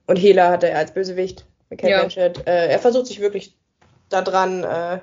und 0.06 0.16
Hela 0.16 0.50
hat 0.50 0.64
er 0.64 0.78
als 0.78 0.94
Bösewicht 0.94 1.44
Kate 1.70 1.90
Ja. 1.90 1.98
Blanchett. 1.98 2.46
Äh, 2.46 2.68
er 2.68 2.78
versucht 2.78 3.06
sich 3.06 3.20
wirklich 3.20 3.54
daran, 4.22 4.64
äh, 4.64 5.00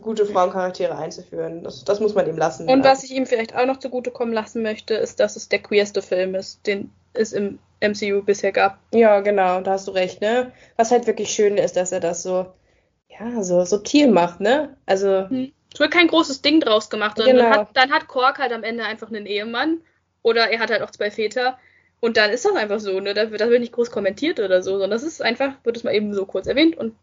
gute 0.00 0.26
Frauencharaktere 0.26 0.96
einzuführen. 0.96 1.62
Das, 1.64 1.84
das 1.84 2.00
muss 2.00 2.14
man 2.14 2.28
ihm 2.28 2.36
lassen. 2.36 2.68
Und 2.68 2.84
was 2.84 3.02
ich 3.02 3.12
ihm 3.12 3.26
vielleicht 3.26 3.56
auch 3.56 3.66
noch 3.66 3.78
zugutekommen 3.78 4.34
lassen 4.34 4.62
möchte, 4.62 4.94
ist, 4.94 5.20
dass 5.20 5.36
es 5.36 5.48
der 5.48 5.60
queerste 5.60 6.02
Film 6.02 6.34
ist, 6.34 6.66
den 6.66 6.90
es 7.14 7.32
im 7.32 7.58
MCU 7.80 8.22
bisher 8.22 8.52
gab. 8.52 8.78
Ja, 8.92 9.20
genau, 9.20 9.60
da 9.60 9.72
hast 9.72 9.88
du 9.88 9.92
recht, 9.92 10.20
ne? 10.20 10.52
Was 10.76 10.90
halt 10.90 11.06
wirklich 11.06 11.30
schön 11.30 11.56
ist, 11.56 11.76
dass 11.76 11.92
er 11.92 12.00
das 12.00 12.22
so, 12.22 12.46
ja, 13.08 13.42
so 13.42 13.64
subtil 13.64 14.10
macht, 14.10 14.40
ne? 14.40 14.76
Also, 14.86 15.28
Es 15.72 15.80
wird 15.80 15.90
kein 15.92 16.08
großes 16.08 16.42
Ding 16.42 16.60
draus 16.60 16.90
gemacht, 16.90 17.16
sondern 17.16 17.36
Genau. 17.36 17.50
dann, 17.50 17.60
hat, 17.60 17.68
dann 17.74 17.90
hat 17.90 18.08
Kork 18.08 18.38
halt 18.38 18.52
am 18.52 18.64
Ende 18.64 18.84
einfach 18.84 19.08
einen 19.08 19.26
Ehemann 19.26 19.80
oder 20.22 20.50
er 20.50 20.58
hat 20.58 20.70
halt 20.70 20.82
auch 20.82 20.90
zwei 20.90 21.10
Väter 21.10 21.58
und 22.00 22.16
dann 22.18 22.30
ist 22.30 22.44
das 22.44 22.54
einfach 22.54 22.80
so, 22.80 23.00
ne? 23.00 23.14
Da 23.14 23.30
wird, 23.30 23.40
da 23.40 23.48
wird 23.48 23.60
nicht 23.60 23.72
groß 23.72 23.90
kommentiert 23.90 24.40
oder 24.40 24.62
so, 24.62 24.72
sondern 24.72 24.90
das 24.90 25.02
ist 25.02 25.22
einfach, 25.22 25.52
wird 25.64 25.76
es 25.78 25.84
mal 25.84 25.94
eben 25.94 26.12
so 26.12 26.26
kurz 26.26 26.46
erwähnt 26.46 26.76
und 26.76 26.94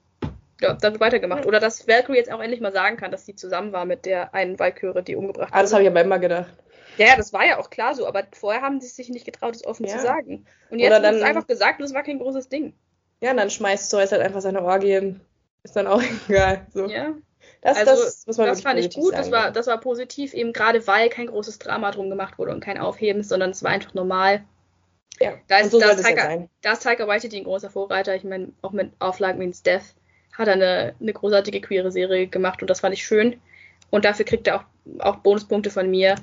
ja, 0.62 0.74
dann 0.74 0.94
wird 0.94 1.02
weitergemacht. 1.02 1.42
Ja. 1.42 1.48
Oder 1.48 1.60
dass 1.60 1.88
Valkyrie 1.88 2.18
jetzt 2.18 2.32
auch 2.32 2.42
endlich 2.42 2.62
mal 2.62 2.72
sagen 2.72 2.98
kann, 2.98 3.12
dass 3.12 3.26
sie 3.26 3.36
zusammen 3.36 3.72
war 3.72 3.86
mit 3.86 4.06
der 4.06 4.34
einen 4.34 4.60
Valkyrie, 4.60 5.04
die 5.04 5.16
umgebracht 5.16 5.50
ah, 5.52 5.62
das 5.62 5.72
wurde. 5.72 5.76
habe 5.76 5.84
ich 5.84 5.90
aber 5.90 6.02
immer 6.02 6.20
gedacht. 6.20 6.54
Ja, 6.98 7.08
ja, 7.08 7.16
das 7.16 7.34
war 7.34 7.46
ja 7.46 7.60
auch 7.60 7.70
klar 7.70 7.96
so, 7.96 8.08
aber 8.08 8.24
vorher 8.34 8.62
haben 8.62 8.80
sie 8.80 8.88
sich 8.88 9.10
nicht 9.10 9.26
getraut, 9.26 9.56
es 9.56 9.66
offen 9.66 9.86
Ja. 9.86 9.98
zu 9.98 10.04
sagen. 10.04 10.46
Und 10.70 10.80
jetzt 10.80 10.92
Oder 10.92 11.02
wird 11.02 11.16
es 11.16 11.24
einfach 11.24 11.48
gesagt 11.48 11.80
und 11.80 11.86
es 11.86 11.94
war 11.94 12.04
kein 12.04 12.20
großes 12.20 12.50
Ding. 12.50 12.74
Ja, 13.22 13.32
und 13.32 13.38
dann 13.38 13.50
schmeißt 13.50 13.90
Zeus 13.90 14.12
halt 14.12 14.22
einfach 14.22 14.42
seine 14.42 14.64
Orgien. 14.64 15.22
Ist 15.64 15.76
dann 15.76 15.88
auch 15.88 16.02
egal. 16.30 16.68
So. 16.74 16.88
Ja. 16.88 17.14
Das, 17.62 17.78
also, 17.78 18.04
das, 18.04 18.28
muss 18.28 18.38
man 18.38 18.48
das 18.48 18.62
fand 18.62 18.80
ich 18.80 18.94
gut, 18.94 19.14
das 19.14 19.32
war, 19.32 19.52
das 19.52 19.68
war 19.68 19.80
positiv, 19.80 20.34
eben 20.34 20.52
gerade 20.52 20.86
weil 20.86 21.10
kein 21.10 21.28
großes 21.28 21.60
Drama 21.60 21.92
drum 21.92 22.10
gemacht 22.10 22.38
wurde 22.38 22.52
und 22.52 22.60
kein 22.60 22.78
Aufheben, 22.78 23.24
sondern 23.24 23.52
es 23.52 23.64
war 23.64 23.72
einfach 23.72 23.94
normal. 23.94 24.44
Ja, 25.22 25.36
da 25.48 25.60
ist, 25.60 25.72
so 25.72 25.80
da, 25.80 25.92
ist 25.92 26.04
Taika, 26.04 26.48
da 26.62 26.72
ist 26.74 26.84
Taika 26.84 27.08
Waititi 27.08 27.38
ein 27.38 27.44
großer 27.44 27.70
Vorreiter. 27.70 28.16
Ich 28.16 28.24
meine, 28.24 28.52
auch 28.62 28.72
mit 28.72 28.92
Auflagen 29.00 29.40
Means 29.40 29.64
Death 29.64 29.96
hat 30.34 30.48
er 30.48 30.54
eine, 30.54 30.96
eine 31.00 31.14
großartige 31.14 31.62
queere 31.62 31.92
Serie 31.92 32.28
gemacht 32.28 32.62
und 32.62 32.70
das 32.70 32.80
fand 32.80 32.94
ich 32.94 33.06
schön. 33.06 33.40
Und 33.90 34.06
dafür 34.06 34.26
kriegt 34.26 34.48
er 34.48 34.58
auch, 34.58 34.64
auch 35.00 35.18
Bonuspunkte 35.18 35.70
von 35.70 35.90
mir. 35.90 36.16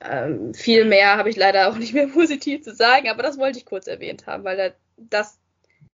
Ähm, 0.00 0.54
viel 0.54 0.84
mehr 0.84 1.16
habe 1.16 1.30
ich 1.30 1.36
leider 1.36 1.68
auch 1.68 1.76
nicht 1.76 1.94
mehr 1.94 2.06
positiv 2.12 2.62
zu 2.62 2.74
sagen, 2.74 3.08
aber 3.08 3.22
das 3.22 3.38
wollte 3.38 3.58
ich 3.58 3.66
kurz 3.66 3.86
erwähnt 3.86 4.26
haben, 4.26 4.44
weil 4.44 4.58
er, 4.58 4.74
das, 4.96 5.38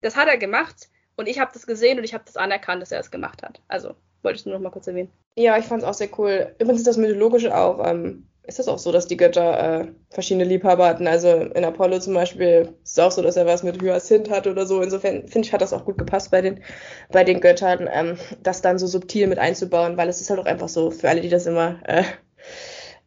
das 0.00 0.16
hat 0.16 0.28
er 0.28 0.36
gemacht 0.36 0.88
und 1.16 1.28
ich 1.28 1.38
habe 1.38 1.50
das 1.52 1.66
gesehen 1.66 1.98
und 1.98 2.04
ich 2.04 2.14
habe 2.14 2.24
das 2.24 2.36
anerkannt, 2.36 2.82
dass 2.82 2.92
er 2.92 3.00
es 3.00 3.10
gemacht 3.10 3.42
hat. 3.42 3.60
Also 3.68 3.94
wollte 4.22 4.40
ich 4.40 4.46
nur 4.46 4.54
noch 4.54 4.62
mal 4.62 4.70
kurz 4.70 4.86
erwähnen. 4.86 5.10
Ja, 5.36 5.56
ich 5.58 5.64
fand 5.64 5.82
es 5.82 5.88
auch 5.88 5.94
sehr 5.94 6.08
cool. 6.18 6.54
Übrigens 6.58 6.80
ist 6.80 6.86
das 6.86 6.96
Mythologische 6.96 7.56
auch. 7.56 7.86
Ähm, 7.86 8.26
ist 8.46 8.58
das 8.58 8.68
auch 8.68 8.78
so, 8.78 8.92
dass 8.92 9.06
die 9.06 9.16
Götter 9.16 9.80
äh, 9.80 9.86
verschiedene 10.10 10.44
Liebhaber 10.44 10.86
hatten? 10.86 11.06
Also 11.06 11.28
in 11.30 11.64
Apollo 11.64 11.98
zum 12.00 12.14
Beispiel 12.14 12.74
ist 12.84 12.92
es 12.92 12.98
auch 12.98 13.10
so, 13.10 13.22
dass 13.22 13.36
er 13.36 13.46
was 13.46 13.62
mit 13.62 13.82
Hyacinth 13.82 14.30
hat 14.30 14.46
oder 14.46 14.66
so. 14.66 14.80
Insofern 14.80 15.26
finde 15.28 15.46
ich, 15.46 15.52
hat 15.52 15.62
das 15.62 15.72
auch 15.72 15.84
gut 15.84 15.98
gepasst 15.98 16.30
bei 16.30 16.42
den, 16.42 16.62
bei 17.10 17.24
den 17.24 17.40
Göttern, 17.40 17.88
ähm, 17.92 18.18
das 18.42 18.62
dann 18.62 18.78
so 18.78 18.86
subtil 18.86 19.26
mit 19.26 19.38
einzubauen, 19.38 19.96
weil 19.96 20.08
es 20.08 20.20
ist 20.20 20.30
halt 20.30 20.38
auch 20.40 20.46
einfach 20.46 20.68
so, 20.68 20.90
für 20.90 21.08
alle, 21.08 21.20
die 21.20 21.28
das 21.28 21.46
immer 21.46 21.80
äh, 21.84 22.04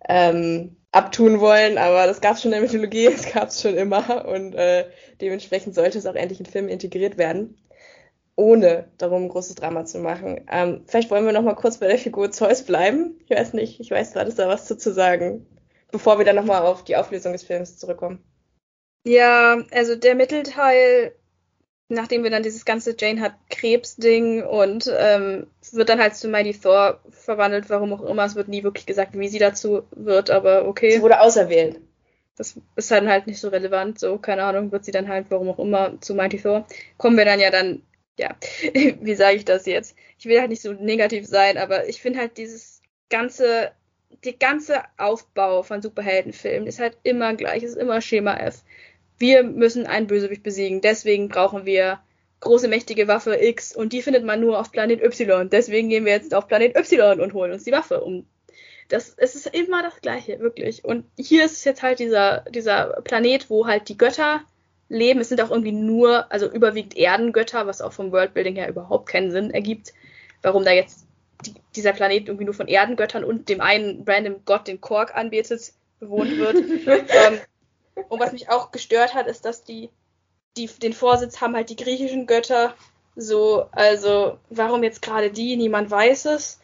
ähm, 0.07 0.75
abtun 0.91 1.39
wollen, 1.39 1.77
aber 1.77 2.07
das 2.07 2.19
gab 2.19 2.35
es 2.35 2.41
schon 2.41 2.51
in 2.51 2.59
der 2.59 2.67
Mythologie, 2.67 3.05
es 3.07 3.31
gab 3.31 3.49
es 3.49 3.61
schon 3.61 3.75
immer 3.75 4.25
und 4.27 4.55
äh, 4.55 4.85
dementsprechend 5.21 5.75
sollte 5.75 5.97
es 5.97 6.05
auch 6.05 6.15
endlich 6.15 6.39
in 6.39 6.47
Filmen 6.47 6.69
integriert 6.69 7.17
werden 7.17 7.55
ohne 8.39 8.85
darum 8.97 9.25
ein 9.25 9.29
großes 9.29 9.55
Drama 9.55 9.83
zu 9.83 9.99
machen. 9.99 10.45
Ähm, 10.49 10.83
vielleicht 10.87 11.11
wollen 11.11 11.25
wir 11.25 11.33
noch 11.33 11.41
mal 11.41 11.55
kurz 11.55 11.77
bei 11.77 11.87
der 11.87 11.97
Figur 11.97 12.31
Zeus 12.31 12.63
bleiben. 12.63 13.19
Ich 13.25 13.35
weiß 13.35 13.51
nicht, 13.53 13.81
ich 13.81 13.91
weiß, 13.91 14.13
gerade, 14.13 14.29
ist 14.29 14.39
da 14.39 14.47
was 14.47 14.65
zu, 14.65 14.77
zu 14.77 14.93
sagen, 14.93 15.45
bevor 15.91 16.17
wir 16.17 16.25
dann 16.25 16.37
noch 16.37 16.45
mal 16.45 16.61
auf 16.61 16.85
die 16.85 16.95
Auflösung 16.95 17.33
des 17.33 17.43
Films 17.43 17.77
zurückkommen. 17.77 18.23
Ja, 19.05 19.57
also 19.71 19.97
der 19.97 20.15
Mittelteil, 20.15 21.13
nachdem 21.89 22.23
wir 22.23 22.29
dann 22.29 22.43
dieses 22.43 22.63
ganze 22.63 22.95
Jane 22.97 23.19
hat 23.19 23.33
Krebs-Ding 23.49 24.43
und 24.43 24.89
ähm, 24.97 25.47
wird 25.73 25.89
dann 25.89 25.99
halt 25.99 26.15
zu 26.15 26.29
Mighty 26.29 26.57
Thor 26.57 27.01
verwandelt, 27.09 27.69
warum 27.69 27.91
auch 27.91 28.03
immer. 28.03 28.23
Es 28.23 28.35
wird 28.35 28.47
nie 28.47 28.63
wirklich 28.63 28.85
gesagt, 28.85 29.19
wie 29.19 29.27
sie 29.27 29.39
dazu 29.39 29.83
wird, 29.91 30.29
aber 30.29 30.65
okay. 30.65 30.91
Sie 30.91 31.01
wurde 31.01 31.19
auserwählt. 31.19 31.81
Das 32.37 32.55
ist 32.77 32.89
dann 32.89 33.09
halt 33.09 33.27
nicht 33.27 33.41
so 33.41 33.49
relevant, 33.49 33.99
so, 33.99 34.17
keine 34.17 34.43
Ahnung, 34.43 34.71
wird 34.71 34.85
sie 34.85 34.93
dann 34.93 35.09
halt, 35.09 35.25
warum 35.27 35.49
auch 35.49 35.59
immer, 35.59 35.99
zu 35.99 36.15
Mighty 36.15 36.41
Thor. 36.41 36.65
Kommen 36.97 37.17
wir 37.17 37.25
dann 37.25 37.41
ja 37.41 37.51
dann 37.51 37.81
ja, 38.19 38.35
wie 39.01 39.15
sage 39.15 39.37
ich 39.37 39.45
das 39.45 39.65
jetzt? 39.65 39.95
Ich 40.19 40.25
will 40.25 40.39
halt 40.39 40.49
nicht 40.49 40.61
so 40.61 40.73
negativ 40.73 41.25
sein, 41.25 41.57
aber 41.57 41.87
ich 41.87 42.01
finde 42.01 42.19
halt 42.19 42.37
dieses 42.37 42.81
ganze, 43.09 43.71
die 44.23 44.37
ganze 44.37 44.83
Aufbau 44.97 45.63
von 45.63 45.81
Superheldenfilmen 45.81 46.67
ist 46.67 46.79
halt 46.79 46.97
immer 47.03 47.33
gleich, 47.33 47.63
ist 47.63 47.77
immer 47.77 48.01
Schema 48.01 48.35
F. 48.35 48.63
Wir 49.17 49.43
müssen 49.43 49.87
einen 49.87 50.07
Bösewicht 50.07 50.43
besiegen, 50.43 50.81
deswegen 50.81 51.29
brauchen 51.29 51.65
wir 51.65 51.99
große 52.41 52.67
mächtige 52.67 53.07
Waffe 53.07 53.35
X 53.41 53.75
und 53.75 53.93
die 53.93 54.01
findet 54.01 54.25
man 54.25 54.41
nur 54.41 54.59
auf 54.59 54.71
Planet 54.71 55.01
Y. 55.01 55.49
Deswegen 55.49 55.89
gehen 55.89 56.05
wir 56.05 56.13
jetzt 56.13 56.33
auf 56.33 56.47
Planet 56.47 56.75
Y 56.75 57.21
und 57.21 57.33
holen 57.33 57.53
uns 57.53 57.63
die 57.63 57.71
Waffe, 57.71 58.01
um 58.01 58.25
das, 58.89 59.13
es 59.17 59.35
ist 59.35 59.47
immer 59.47 59.83
das 59.83 60.01
Gleiche, 60.01 60.39
wirklich. 60.39 60.83
Und 60.83 61.05
hier 61.17 61.45
ist 61.45 61.63
jetzt 61.63 61.83
halt 61.83 61.99
dieser, 61.99 62.41
dieser 62.49 63.01
Planet, 63.03 63.49
wo 63.49 63.67
halt 63.67 63.87
die 63.87 63.97
Götter 63.97 64.41
leben. 64.89 65.21
Es 65.21 65.29
sind 65.29 65.41
auch 65.41 65.51
irgendwie 65.51 65.71
nur, 65.71 66.31
also 66.31 66.51
überwiegend 66.51 66.97
Erdengötter, 66.97 67.67
was 67.67 67.81
auch 67.81 67.93
vom 67.93 68.11
Worldbuilding 68.11 68.55
her 68.55 68.69
überhaupt 68.69 69.07
keinen 69.07 69.31
Sinn 69.31 69.51
ergibt. 69.51 69.93
Warum 70.41 70.65
da 70.65 70.71
jetzt 70.71 71.05
die, 71.45 71.53
dieser 71.75 71.93
Planet 71.93 72.27
irgendwie 72.27 72.45
nur 72.45 72.53
von 72.53 72.67
Erdengöttern 72.67 73.23
und 73.23 73.47
dem 73.49 73.61
einen 73.61 74.03
random 74.05 74.41
Gott, 74.45 74.67
den 74.67 74.81
Kork 74.81 75.15
anbetet, 75.15 75.73
bewohnt 75.99 76.37
wird. 76.37 76.55
ähm, 76.87 77.39
und 78.09 78.19
was 78.19 78.31
mich 78.31 78.49
auch 78.49 78.71
gestört 78.71 79.13
hat, 79.13 79.27
ist, 79.27 79.45
dass 79.45 79.63
die, 79.63 79.89
die 80.57 80.67
den 80.67 80.93
Vorsitz 80.93 81.39
haben 81.39 81.55
halt 81.55 81.69
die 81.69 81.75
griechischen 81.75 82.27
Götter. 82.27 82.73
So, 83.15 83.67
also 83.71 84.37
warum 84.49 84.83
jetzt 84.83 85.01
gerade 85.01 85.31
die? 85.31 85.55
Niemand 85.55 85.91
weiß 85.91 86.25
es. 86.25 86.59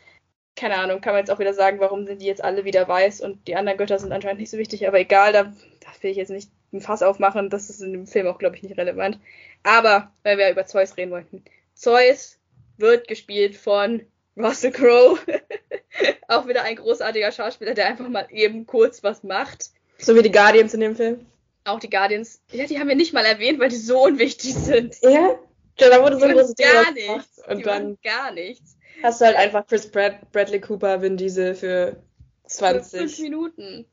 Keine 0.55 0.77
Ahnung, 0.77 1.01
kann 1.01 1.13
man 1.13 1.19
jetzt 1.19 1.31
auch 1.31 1.39
wieder 1.39 1.53
sagen, 1.53 1.81
warum 1.81 2.05
sind 2.05 2.21
die 2.21 2.27
jetzt 2.27 2.43
alle 2.43 2.63
wieder 2.63 2.87
weiß 2.87 3.19
und 3.19 3.45
die 3.47 3.57
anderen 3.57 3.77
Götter 3.77 3.99
sind 3.99 4.13
anscheinend 4.13 4.39
nicht 4.39 4.49
so 4.49 4.57
wichtig, 4.57 4.87
aber 4.87 4.99
egal, 4.99 5.33
da, 5.33 5.43
da 5.43 5.89
will 5.99 6.11
ich 6.11 6.17
jetzt 6.17 6.29
nicht 6.29 6.49
ein 6.75 6.81
Fass 6.81 7.03
aufmachen. 7.03 7.49
Das 7.49 7.69
ist 7.69 7.81
in 7.81 7.93
dem 7.93 8.07
Film 8.07 8.27
auch, 8.27 8.37
glaube 8.37 8.55
ich, 8.55 8.63
nicht 8.63 8.77
relevant. 8.77 9.19
Aber, 9.63 10.11
weil 10.23 10.37
wir 10.37 10.49
über 10.49 10.65
Zeus 10.65 10.97
reden 10.97 11.11
wollten. 11.11 11.43
Zeus 11.73 12.37
wird 12.77 13.07
gespielt 13.07 13.55
von 13.55 14.01
Russell 14.37 14.71
Crowe. 14.71 15.19
auch 16.27 16.47
wieder 16.47 16.63
ein 16.63 16.75
großartiger 16.75 17.31
Schauspieler, 17.31 17.73
der 17.73 17.87
einfach 17.87 18.07
mal 18.09 18.27
eben 18.31 18.65
kurz 18.65 19.03
was 19.03 19.23
macht. 19.23 19.71
So 19.97 20.15
wie 20.15 20.21
die 20.21 20.31
Guardians 20.31 20.73
in 20.73 20.81
dem 20.81 20.95
Film. 20.95 21.25
Auch 21.63 21.79
die 21.79 21.89
Guardians. 21.89 22.41
Ja, 22.51 22.65
die 22.65 22.79
haben 22.79 22.87
wir 22.87 22.95
nicht 22.95 23.13
mal 23.13 23.25
erwähnt, 23.25 23.59
weil 23.59 23.69
die 23.69 23.75
so 23.75 24.03
unwichtig 24.03 24.53
sind. 24.53 24.97
Ja? 25.01 25.39
Ja, 25.79 25.89
da 25.89 26.01
wurde 26.01 26.19
so 26.19 26.25
ein 26.25 26.33
großes 26.33 26.55
Ding 26.55 26.67
gar 26.71 26.91
nichts. 26.91 27.41
Und 27.47 27.57
die 27.57 27.63
dann 27.63 27.97
gar 28.03 28.31
nichts. 28.31 28.77
Hast 29.03 29.19
du 29.19 29.25
halt 29.25 29.35
einfach 29.35 29.67
Chris 29.67 29.89
Brad 29.89 30.31
Bradley 30.31 30.61
Cooper, 30.61 31.01
Vin 31.01 31.17
Diesel 31.17 31.55
für 31.55 32.01
20. 32.45 32.91
Für 32.91 32.97
fünf 32.97 33.19
Minuten. 33.19 33.85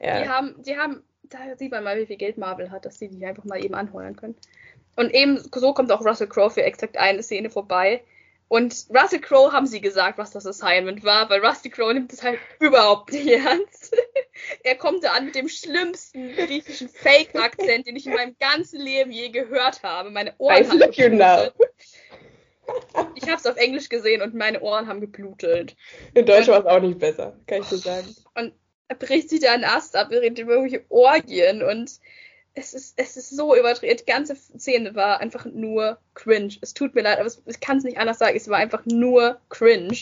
Ja. 0.00 0.22
Die 0.22 0.28
haben, 0.28 0.62
die 0.62 0.76
haben 0.76 1.02
da 1.32 1.56
sieht 1.56 1.70
man 1.70 1.84
mal, 1.84 1.98
wie 1.98 2.06
viel 2.06 2.16
Geld 2.16 2.38
Marvel 2.38 2.70
hat, 2.70 2.84
dass 2.84 2.98
sie 2.98 3.08
die 3.08 3.24
einfach 3.24 3.44
mal 3.44 3.64
eben 3.64 3.74
anheuern 3.74 4.16
können. 4.16 4.36
Und 4.96 5.12
eben 5.14 5.42
so 5.54 5.72
kommt 5.72 5.90
auch 5.90 6.04
Russell 6.04 6.28
Crowe 6.28 6.50
für 6.50 6.62
exakt 6.62 6.96
eine 6.98 7.22
Szene 7.22 7.50
vorbei. 7.50 8.02
Und 8.48 8.86
Russell 8.90 9.20
Crowe 9.20 9.50
haben 9.50 9.66
sie 9.66 9.80
gesagt, 9.80 10.18
was 10.18 10.30
das 10.32 10.46
Assignment 10.46 11.04
war, 11.04 11.30
weil 11.30 11.42
Rusty 11.42 11.70
Crowe 11.70 11.94
nimmt 11.94 12.12
es 12.12 12.22
halt 12.22 12.38
überhaupt 12.60 13.10
nicht 13.10 13.26
ernst. 13.46 13.96
er 14.62 14.74
kommt 14.74 15.04
da 15.04 15.12
an 15.12 15.24
mit 15.24 15.34
dem 15.34 15.48
schlimmsten 15.48 16.34
griechischen 16.34 16.90
Fake-Akzent, 16.90 17.86
den 17.86 17.96
ich 17.96 18.06
in 18.06 18.12
meinem 18.12 18.36
ganzen 18.38 18.78
Leben 18.78 19.10
je 19.10 19.30
gehört 19.30 19.82
habe. 19.82 20.10
Meine 20.10 20.34
Ohren 20.36 20.64
I 20.64 20.66
haben 20.66 21.16
now. 21.16 21.50
Ich 23.14 23.22
habe 23.22 23.36
es 23.36 23.46
auf 23.46 23.56
Englisch 23.56 23.88
gesehen 23.88 24.20
und 24.20 24.34
meine 24.34 24.60
Ohren 24.60 24.86
haben 24.86 25.00
geblutet. 25.00 25.74
In 26.12 26.26
Deutsch 26.26 26.48
war 26.48 26.60
es 26.60 26.66
auch 26.66 26.80
nicht 26.80 26.98
besser, 26.98 27.34
kann 27.46 27.62
ich 27.62 27.66
so 27.66 27.76
sagen. 27.76 28.14
Und 28.34 28.52
bricht 28.94 29.30
sich 29.30 29.40
da 29.40 29.52
einen 29.52 29.64
Ast 29.64 29.96
ab, 29.96 30.08
er 30.10 30.20
redet 30.20 30.38
über 30.38 30.52
irgendwelche 30.52 30.84
Orgien 30.88 31.62
und 31.62 32.00
es 32.54 32.74
ist, 32.74 32.94
es 32.98 33.16
ist 33.16 33.30
so 33.30 33.56
überdreht. 33.56 34.00
Die 34.00 34.10
ganze 34.10 34.36
Szene 34.36 34.94
war 34.94 35.20
einfach 35.20 35.46
nur 35.46 35.98
cringe. 36.14 36.54
Es 36.60 36.74
tut 36.74 36.94
mir 36.94 37.02
leid, 37.02 37.18
aber 37.18 37.30
ich 37.46 37.60
kann 37.60 37.78
es 37.78 37.84
nicht 37.84 37.98
anders 37.98 38.18
sagen. 38.18 38.36
Es 38.36 38.48
war 38.48 38.58
einfach 38.58 38.84
nur 38.84 39.40
cringe. 39.48 39.96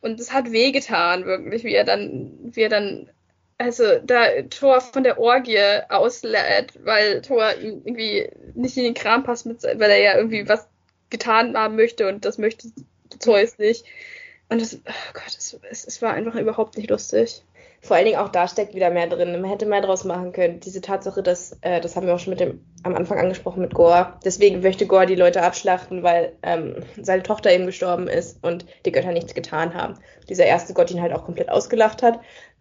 Und 0.00 0.20
es 0.20 0.32
hat 0.32 0.52
wehgetan, 0.52 1.24
wirklich, 1.24 1.64
wie 1.64 1.74
er 1.74 1.84
dann, 1.84 2.32
wie 2.42 2.60
er 2.60 2.68
dann, 2.68 3.10
also 3.56 3.98
da 4.04 4.42
Thor 4.42 4.80
von 4.80 5.02
der 5.02 5.18
Orgie 5.18 5.58
auslädt, 5.88 6.74
weil 6.84 7.22
Thor 7.22 7.52
irgendwie 7.58 8.28
nicht 8.54 8.76
in 8.76 8.84
den 8.84 8.94
Kram 8.94 9.24
passt, 9.24 9.46
mit, 9.46 9.62
weil 9.62 9.90
er 9.90 9.98
ja 10.00 10.16
irgendwie 10.16 10.48
was 10.48 10.68
getan 11.10 11.56
haben 11.56 11.76
möchte 11.76 12.06
und 12.08 12.24
das 12.24 12.38
möchte 12.38 12.68
Zeus 13.18 13.58
nicht. 13.58 13.84
Und 14.50 14.60
das, 14.60 14.76
oh 14.76 15.12
Gott, 15.14 15.36
es, 15.36 15.58
es, 15.70 15.84
es 15.86 16.02
war 16.02 16.12
einfach 16.12 16.36
überhaupt 16.36 16.76
nicht 16.76 16.90
lustig 16.90 17.42
vor 17.80 17.96
allen 17.96 18.06
Dingen 18.06 18.18
auch 18.18 18.28
da 18.28 18.48
steckt 18.48 18.74
wieder 18.74 18.90
mehr 18.90 19.06
drin. 19.06 19.40
Man 19.40 19.48
hätte 19.48 19.66
mehr 19.66 19.80
draus 19.80 20.04
machen 20.04 20.32
können. 20.32 20.60
Diese 20.60 20.80
Tatsache, 20.80 21.22
dass, 21.22 21.56
äh, 21.60 21.80
das 21.80 21.94
haben 21.94 22.06
wir 22.06 22.14
auch 22.14 22.18
schon 22.18 22.32
mit 22.32 22.40
dem, 22.40 22.64
am 22.82 22.94
Anfang 22.94 23.18
angesprochen 23.18 23.62
mit 23.62 23.74
Gore. 23.74 24.14
Deswegen 24.24 24.62
möchte 24.62 24.86
Gore 24.86 25.06
die 25.06 25.14
Leute 25.14 25.42
abschlachten, 25.42 26.02
weil 26.02 26.32
ähm, 26.42 26.76
seine 27.00 27.22
Tochter 27.22 27.52
eben 27.52 27.66
gestorben 27.66 28.08
ist 28.08 28.44
und 28.44 28.66
die 28.84 28.92
Götter 28.92 29.12
nichts 29.12 29.34
getan 29.34 29.74
haben. 29.74 29.94
Dieser 30.28 30.44
erste 30.44 30.74
Gott 30.74 30.90
ihn 30.90 31.00
halt 31.00 31.12
auch 31.12 31.24
komplett 31.24 31.50
ausgelacht 31.50 32.02
hat. 32.02 32.18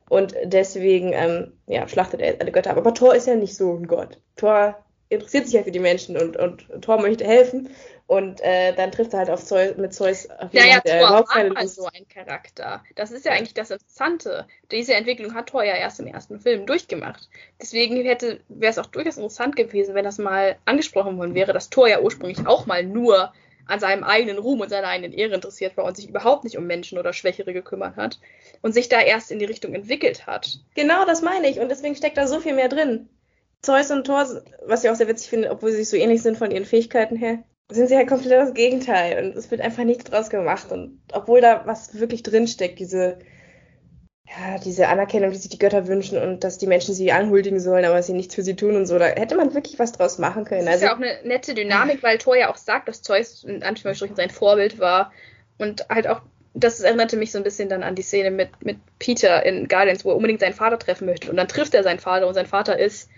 Und 0.10 0.36
deswegen, 0.44 1.12
ähm, 1.14 1.54
ja, 1.66 1.88
schlachtet 1.88 2.22
er 2.22 2.40
alle 2.40 2.52
Götter 2.52 2.72
ab. 2.72 2.78
Aber 2.78 2.94
Thor 2.94 3.16
ist 3.16 3.28
ja 3.28 3.36
nicht 3.36 3.56
so 3.56 3.74
ein 3.74 3.88
Gott. 3.88 4.22
Thor 4.36 4.78
interessiert 5.10 5.46
sich 5.46 5.54
ja 5.54 5.64
für 5.64 5.72
die 5.72 5.80
Menschen 5.80 6.18
und, 6.18 6.38
und 6.38 6.68
Thor 6.82 7.02
möchte 7.02 7.26
helfen. 7.26 7.70
Und 8.08 8.40
äh, 8.40 8.74
dann 8.74 8.94
trifft 8.94 9.12
er 9.12 9.20
halt 9.20 9.30
auf 9.30 9.44
Zeus, 9.44 9.76
mit 9.76 9.94
Zeus 9.94 10.30
auf 10.30 10.54
jemanden, 10.54 10.74
ja, 10.76 10.80
der 10.80 11.00
Thor 11.00 11.10
überhaupt 11.10 11.30
keine 11.30 11.54
halt 11.54 11.70
so 11.70 11.90
ein 11.94 12.08
Charakter. 12.08 12.82
Das 12.96 13.12
ist 13.12 13.26
ja 13.26 13.34
eigentlich 13.34 13.54
das 13.54 13.70
Interessante. 13.70 14.48
Diese 14.72 14.94
Entwicklung 14.94 15.34
hat 15.34 15.50
Thor 15.50 15.64
ja 15.64 15.76
erst 15.76 16.00
im 16.00 16.08
ersten 16.08 16.40
Film 16.40 16.66
durchgemacht. 16.66 17.28
Deswegen 17.62 17.98
hätte 18.06 18.40
wäre 18.48 18.72
es 18.72 18.78
auch 18.78 18.86
durchaus 18.86 19.18
interessant 19.18 19.58
gewesen, 19.58 19.94
wenn 19.94 20.06
das 20.06 20.20
mal 20.20 20.56
angesprochen 20.64 21.18
worden 21.18 21.36
wäre, 21.36 21.52
dass 21.52 21.70
Thor 21.70 21.90
ja 21.90 22.00
ursprünglich 22.00 22.48
auch 22.48 22.66
mal 22.66 22.82
nur 22.82 23.34
an 23.66 23.82
seinem 23.82 24.06
eigenen 24.06 24.38
Ruhm 24.38 24.62
und 24.62 24.70
seiner 24.70 24.88
eigenen 24.88 25.12
Ehre 25.12 25.36
interessiert 25.36 25.76
war 25.76 25.84
und 25.84 25.98
sich 25.98 26.08
überhaupt 26.08 26.46
nicht 26.46 26.58
um 26.58 26.66
Menschen 26.66 26.98
oder 26.98 27.12
Schwächere 27.12 27.52
gekümmert 27.52 27.98
hat 27.98 28.22
und 28.62 28.72
sich 28.72 28.88
da 28.88 29.02
erst 29.02 29.32
in 29.32 29.40
die 29.40 29.46
Richtung 29.46 29.74
entwickelt 29.74 30.26
hat. 30.26 30.60
Genau, 30.76 31.04
das 31.04 31.22
meine 31.22 31.50
ich. 31.50 31.60
Und 31.60 31.68
deswegen 31.68 31.96
steckt 31.96 32.18
da 32.18 32.26
so 32.26 32.40
viel 32.40 32.54
mehr 32.54 32.70
drin. 32.70 33.10
Zeus 33.62 33.92
und 33.92 34.06
Thor, 34.06 34.26
was 34.66 34.86
ich 34.86 34.90
auch 34.90 34.96
sehr 34.96 35.10
witzig 35.10 35.30
finde, 35.30 35.52
obwohl 35.52 35.72
sie 35.72 35.78
sich 35.78 35.90
so 35.90 35.98
ähnlich 35.98 36.22
sind 36.22 36.38
von 36.38 36.52
ihren 36.52 36.64
Fähigkeiten 36.64 37.18
her, 37.18 37.44
sind 37.70 37.88
sie 37.88 37.98
halt 37.98 38.08
komplett 38.08 38.32
das 38.32 38.54
Gegenteil 38.54 39.24
und 39.24 39.36
es 39.36 39.52
wird 39.52 39.62
einfach 39.62 39.84
nichts 39.84 40.06
draus 40.06 40.30
gemacht. 40.30 40.72
Und 40.72 41.00
obwohl 41.12 41.42
da 41.42 41.64
was 41.66 42.00
wirklich 42.00 42.24
drinsteckt, 42.24 42.80
diese, 42.80 43.20
ja, 44.26 44.58
diese 44.64 44.88
Anerkennung, 44.88 45.32
die 45.32 45.38
sich 45.38 45.50
die 45.50 45.60
Götter 45.60 45.88
wünschen 45.88 46.18
und 46.22 46.44
dass 46.44 46.58
die 46.58 46.68
Menschen 46.68 46.96
sie 46.96 47.12
anhuldigen 47.12 47.60
sollen, 47.60 47.86
aber 47.86 48.02
sie 48.02 48.14
nichts 48.14 48.36
für 48.36 48.44
sie 48.44 48.56
tun 48.56 48.76
und 48.76 48.86
so, 48.86 48.98
da 48.98 49.08
hätte 49.08 49.36
man 49.36 49.54
wirklich 49.54 49.80
was 49.80 49.92
draus 49.92 50.18
machen 50.18 50.46
können. 50.46 50.66
Das 50.66 50.78
ist 50.78 50.84
also, 50.84 50.86
ja 50.86 50.94
auch 50.94 51.20
eine 51.20 51.28
nette 51.28 51.54
Dynamik, 51.54 52.04
weil 52.04 52.18
Thor 52.18 52.38
ja 52.38 52.50
auch 52.50 52.58
sagt, 52.58 52.88
dass 52.88 53.02
Zeus 53.02 53.44
in 53.44 53.64
Anführungsstrichen 53.64 54.16
sein 54.16 54.30
Vorbild 54.30 54.80
war 54.80 55.12
und 55.58 55.88
halt 55.90 56.08
auch 56.08 56.22
das 56.60 56.80
erinnerte 56.80 57.18
mich 57.18 57.32
so 57.32 57.38
ein 57.38 57.44
bisschen 57.44 57.70
dann 57.70 57.84
an 57.84 57.94
die 57.94 58.02
Szene 58.02 58.32
mit, 58.32 58.50
mit 58.64 58.78
Peter 58.98 59.46
in 59.46 59.68
Guardians, 59.68 60.04
wo 60.04 60.10
er 60.10 60.16
unbedingt 60.16 60.40
seinen 60.40 60.56
Vater 60.56 60.80
treffen 60.80 61.06
möchte. 61.06 61.30
Und 61.30 61.38
dann 61.38 61.48
trifft 61.48 61.76
er 61.76 61.84
seinen 61.84 62.00
Vater 62.00 62.28
und 62.28 62.34
sein 62.34 62.48
Vater 62.48 62.80
ist 62.80 63.10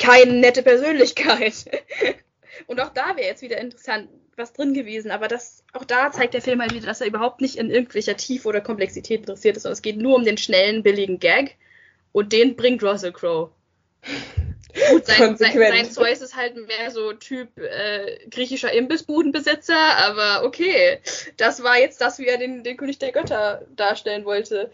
keine 0.00 0.32
nette 0.32 0.62
Persönlichkeit. 0.62 1.66
und 2.66 2.80
auch 2.80 2.90
da 2.90 3.16
wäre 3.16 3.26
jetzt 3.26 3.42
wieder 3.42 3.58
interessant, 3.58 4.08
was 4.36 4.52
drin 4.52 4.74
gewesen. 4.74 5.10
Aber 5.10 5.28
das, 5.28 5.64
auch 5.72 5.84
da 5.84 6.10
zeigt 6.10 6.34
der 6.34 6.42
Film 6.42 6.60
halt 6.60 6.74
wieder, 6.74 6.86
dass 6.86 7.00
er 7.00 7.06
überhaupt 7.06 7.40
nicht 7.40 7.56
in 7.56 7.70
irgendwelcher 7.70 8.16
Tiefe 8.16 8.48
oder 8.48 8.60
Komplexität 8.60 9.20
interessiert 9.20 9.56
ist, 9.56 9.62
sondern 9.62 9.74
es 9.74 9.82
geht 9.82 9.96
nur 9.96 10.16
um 10.16 10.24
den 10.24 10.38
schnellen, 10.38 10.82
billigen 10.82 11.18
Gag. 11.18 11.56
Und 12.12 12.32
den 12.32 12.56
bringt 12.56 12.82
Russell 12.82 13.12
Crowe. 13.12 13.50
Gut, 14.90 15.06
sein, 15.06 15.36
sein, 15.38 15.56
sein 15.56 15.90
Zeus 15.90 16.20
ist 16.20 16.36
halt 16.36 16.54
mehr 16.54 16.90
so 16.90 17.14
Typ 17.14 17.48
äh, 17.58 18.18
griechischer 18.28 18.72
Imbissbudenbesitzer, 18.72 19.78
aber 19.78 20.44
okay, 20.44 21.00
das 21.38 21.62
war 21.62 21.78
jetzt 21.78 22.00
das, 22.02 22.18
wie 22.18 22.26
er 22.26 22.36
den, 22.36 22.62
den 22.62 22.76
König 22.76 22.98
der 22.98 23.12
Götter 23.12 23.66
darstellen 23.74 24.26
wollte. 24.26 24.70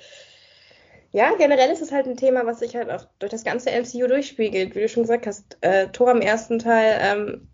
Ja, 1.13 1.35
generell 1.37 1.71
ist 1.71 1.83
es 1.83 1.93
halt 1.93 2.07
ein 2.07 2.17
Thema, 2.17 2.47
was 2.47 2.59
sich 2.59 2.75
halt 2.75 2.91
auch 2.91 3.05
durch 3.19 3.31
das 3.31 3.45
ganze 3.45 3.71
MCU 3.71 4.09
durchspiegelt. 4.09 4.75
Wie 4.75 4.81
du 4.81 4.89
schon 4.89 5.05
gesagt 5.05 5.27
hast, 5.27 5.59
äh, 5.61 5.89
Thor 5.89 6.11
im 6.11 6.23
ersten 6.23 6.59
Teil 6.59 6.99
ähm, 7.01 7.49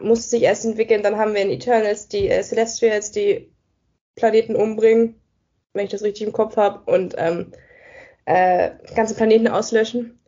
musste 0.00 0.30
sich 0.30 0.42
erst 0.42 0.64
entwickeln, 0.64 1.02
dann 1.02 1.16
haben 1.16 1.34
wir 1.34 1.42
in 1.42 1.50
Eternals 1.50 2.08
die 2.08 2.28
äh, 2.28 2.42
Celestials, 2.42 3.12
die 3.12 3.52
Planeten 4.16 4.56
umbringen, 4.56 5.20
wenn 5.72 5.84
ich 5.84 5.90
das 5.90 6.02
richtig 6.02 6.26
im 6.26 6.32
Kopf 6.32 6.56
habe, 6.56 6.90
und 6.90 7.14
ähm, 7.18 7.52
äh, 8.26 8.70
ganze 8.94 9.14
Planeten 9.14 9.48
auslöschen 9.48 10.18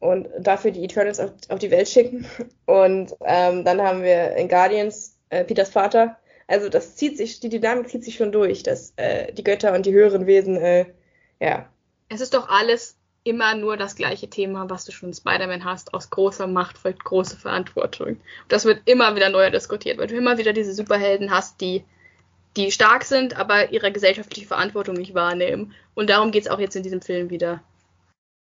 und 0.00 0.28
dafür 0.38 0.70
die 0.70 0.84
Eternals 0.84 1.20
auf, 1.20 1.30
auf 1.48 1.58
die 1.58 1.70
Welt 1.70 1.88
schicken. 1.88 2.26
Und 2.66 3.14
ähm, 3.24 3.64
dann 3.64 3.82
haben 3.82 4.02
wir 4.02 4.34
in 4.36 4.48
Guardians 4.48 5.18
äh, 5.28 5.44
Peters 5.44 5.68
Vater. 5.68 6.16
Also 6.46 6.68
das 6.68 6.96
zieht 6.96 7.16
sich, 7.16 7.38
die 7.40 7.48
Dynamik 7.48 7.90
zieht 7.90 8.04
sich 8.04 8.16
schon 8.16 8.32
durch, 8.32 8.62
dass 8.62 8.92
äh, 8.96 9.32
die 9.32 9.44
Götter 9.44 9.72
und 9.74 9.86
die 9.86 9.92
höheren 9.92 10.26
Wesen, 10.26 10.56
äh, 10.56 10.86
ja. 11.38 11.68
Es 12.08 12.20
ist 12.20 12.34
doch 12.34 12.48
alles 12.48 12.96
immer 13.22 13.54
nur 13.54 13.76
das 13.76 13.96
gleiche 13.96 14.30
Thema, 14.30 14.70
was 14.70 14.84
du 14.84 14.92
schon 14.92 15.10
in 15.10 15.14
Spider-Man 15.14 15.64
hast. 15.64 15.92
Aus 15.92 16.10
großer 16.10 16.46
Macht 16.46 16.78
folgt 16.78 17.04
große 17.04 17.36
Verantwortung. 17.36 18.08
Und 18.08 18.20
das 18.48 18.64
wird 18.64 18.82
immer 18.86 19.14
wieder 19.14 19.28
neu 19.28 19.50
diskutiert, 19.50 19.98
weil 19.98 20.06
du 20.06 20.16
immer 20.16 20.38
wieder 20.38 20.52
diese 20.52 20.74
Superhelden 20.74 21.30
hast, 21.30 21.60
die 21.60 21.84
die 22.56 22.72
stark 22.72 23.04
sind, 23.04 23.36
aber 23.36 23.70
ihre 23.70 23.92
gesellschaftliche 23.92 24.48
Verantwortung 24.48 24.96
nicht 24.96 25.14
wahrnehmen. 25.14 25.74
Und 25.94 26.10
darum 26.10 26.32
geht 26.32 26.44
es 26.44 26.50
auch 26.50 26.58
jetzt 26.58 26.74
in 26.74 26.82
diesem 26.82 27.00
Film 27.00 27.30
wieder. 27.30 27.62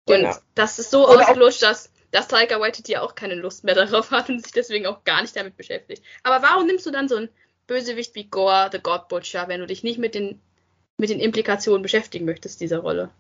Genau. 0.07 0.31
Und 0.31 0.41
das 0.55 0.79
ist 0.79 0.91
so 0.91 1.07
ausgelutscht, 1.07 1.63
dass, 1.63 1.93
dass 2.11 2.29
Taika 2.29 2.59
Waititi 2.59 2.97
auch 2.97 3.15
keine 3.15 3.35
Lust 3.35 3.65
mehr 3.65 3.75
darauf 3.75 4.11
hat 4.11 4.31
und 4.31 4.43
sich 4.43 4.53
deswegen 4.53 4.87
auch 4.87 5.05
gar 5.05 5.21
nicht 5.21 5.37
damit 5.37 5.57
beschäftigt. 5.57 6.03
Aber 6.23 6.43
warum 6.43 6.67
nimmst 6.67 6.87
du 6.87 6.91
dann 6.91 7.09
so 7.09 7.17
einen 7.17 7.29
Bösewicht 7.67 8.15
wie 8.15 8.25
Gore, 8.25 8.71
The 8.73 8.79
God 8.79 9.09
Butcher, 9.09 9.49
wenn 9.49 9.61
du 9.61 9.67
dich 9.67 9.83
nicht 9.83 9.99
mit 9.99 10.15
den, 10.15 10.41
mit 10.97 11.11
den 11.11 11.21
Implikationen 11.21 11.83
beschäftigen 11.83 12.25
möchtest 12.25 12.63
dieser 12.63 12.79
Rolle? 12.79 13.11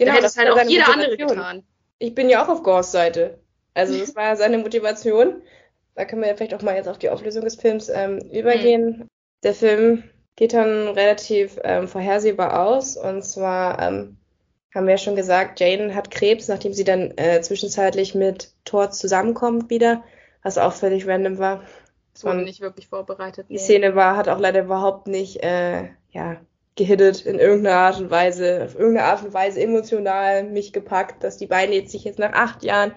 Genau, 0.00 0.14
da 0.14 0.20
das 0.22 0.36
hat 0.36 0.46
halt 0.48 0.58
auch 0.58 0.70
jeder 0.70 0.88
andere 0.88 1.16
getan. 1.16 1.62
Ich 1.98 2.14
bin 2.14 2.30
ja 2.30 2.42
auch 2.42 2.48
auf 2.48 2.62
Gores 2.62 2.90
Seite. 2.90 3.38
Also 3.74 3.98
das 3.98 4.14
war 4.16 4.34
seine 4.36 4.58
Motivation. 4.58 5.42
Da 5.94 6.06
können 6.06 6.22
wir 6.22 6.28
ja 6.28 6.36
vielleicht 6.36 6.54
auch 6.54 6.62
mal 6.62 6.74
jetzt 6.74 6.88
auf 6.88 6.98
die 6.98 7.10
Auflösung 7.10 7.44
des 7.44 7.56
Films 7.56 7.90
ähm, 7.90 8.18
übergehen. 8.32 8.86
Mhm. 8.86 9.08
Der 9.42 9.54
Film 9.54 10.04
geht 10.36 10.54
dann 10.54 10.88
relativ 10.88 11.58
ähm, 11.64 11.86
vorhersehbar 11.86 12.66
aus. 12.66 12.96
Und 12.96 13.22
zwar 13.22 13.78
ähm, 13.80 14.16
haben 14.74 14.86
wir 14.86 14.92
ja 14.92 14.98
schon 14.98 15.16
gesagt, 15.16 15.60
Jane 15.60 15.94
hat 15.94 16.10
Krebs, 16.10 16.48
nachdem 16.48 16.72
sie 16.72 16.84
dann 16.84 17.12
äh, 17.18 17.42
zwischenzeitlich 17.42 18.14
mit 18.14 18.54
Thor 18.64 18.90
zusammenkommt 18.90 19.68
wieder, 19.68 20.02
was 20.42 20.56
auch 20.56 20.72
völlig 20.72 21.06
random 21.06 21.38
war. 21.38 21.62
Das 22.14 22.24
wurde 22.24 22.42
nicht 22.42 22.62
wirklich 22.62 22.88
vorbereitet. 22.88 23.46
Die 23.50 23.54
nee. 23.54 23.58
Szene 23.58 23.94
war, 23.94 24.16
hat 24.16 24.28
auch 24.28 24.38
leider 24.38 24.62
überhaupt 24.62 25.08
nicht, 25.08 25.42
äh, 25.42 25.90
ja, 26.10 26.40
gehittet 26.76 27.26
in 27.26 27.38
irgendeiner 27.38 27.76
Art 27.76 28.00
und 28.00 28.10
Weise, 28.10 28.62
auf 28.64 28.74
irgendeine 28.74 29.08
Art 29.08 29.24
und 29.24 29.34
Weise 29.34 29.60
emotional 29.60 30.44
mich 30.44 30.72
gepackt, 30.72 31.22
dass 31.24 31.36
die 31.36 31.46
beiden 31.46 31.74
jetzt 31.74 31.92
sich 31.92 32.04
jetzt 32.04 32.18
nach 32.18 32.32
acht 32.32 32.62
Jahren 32.62 32.94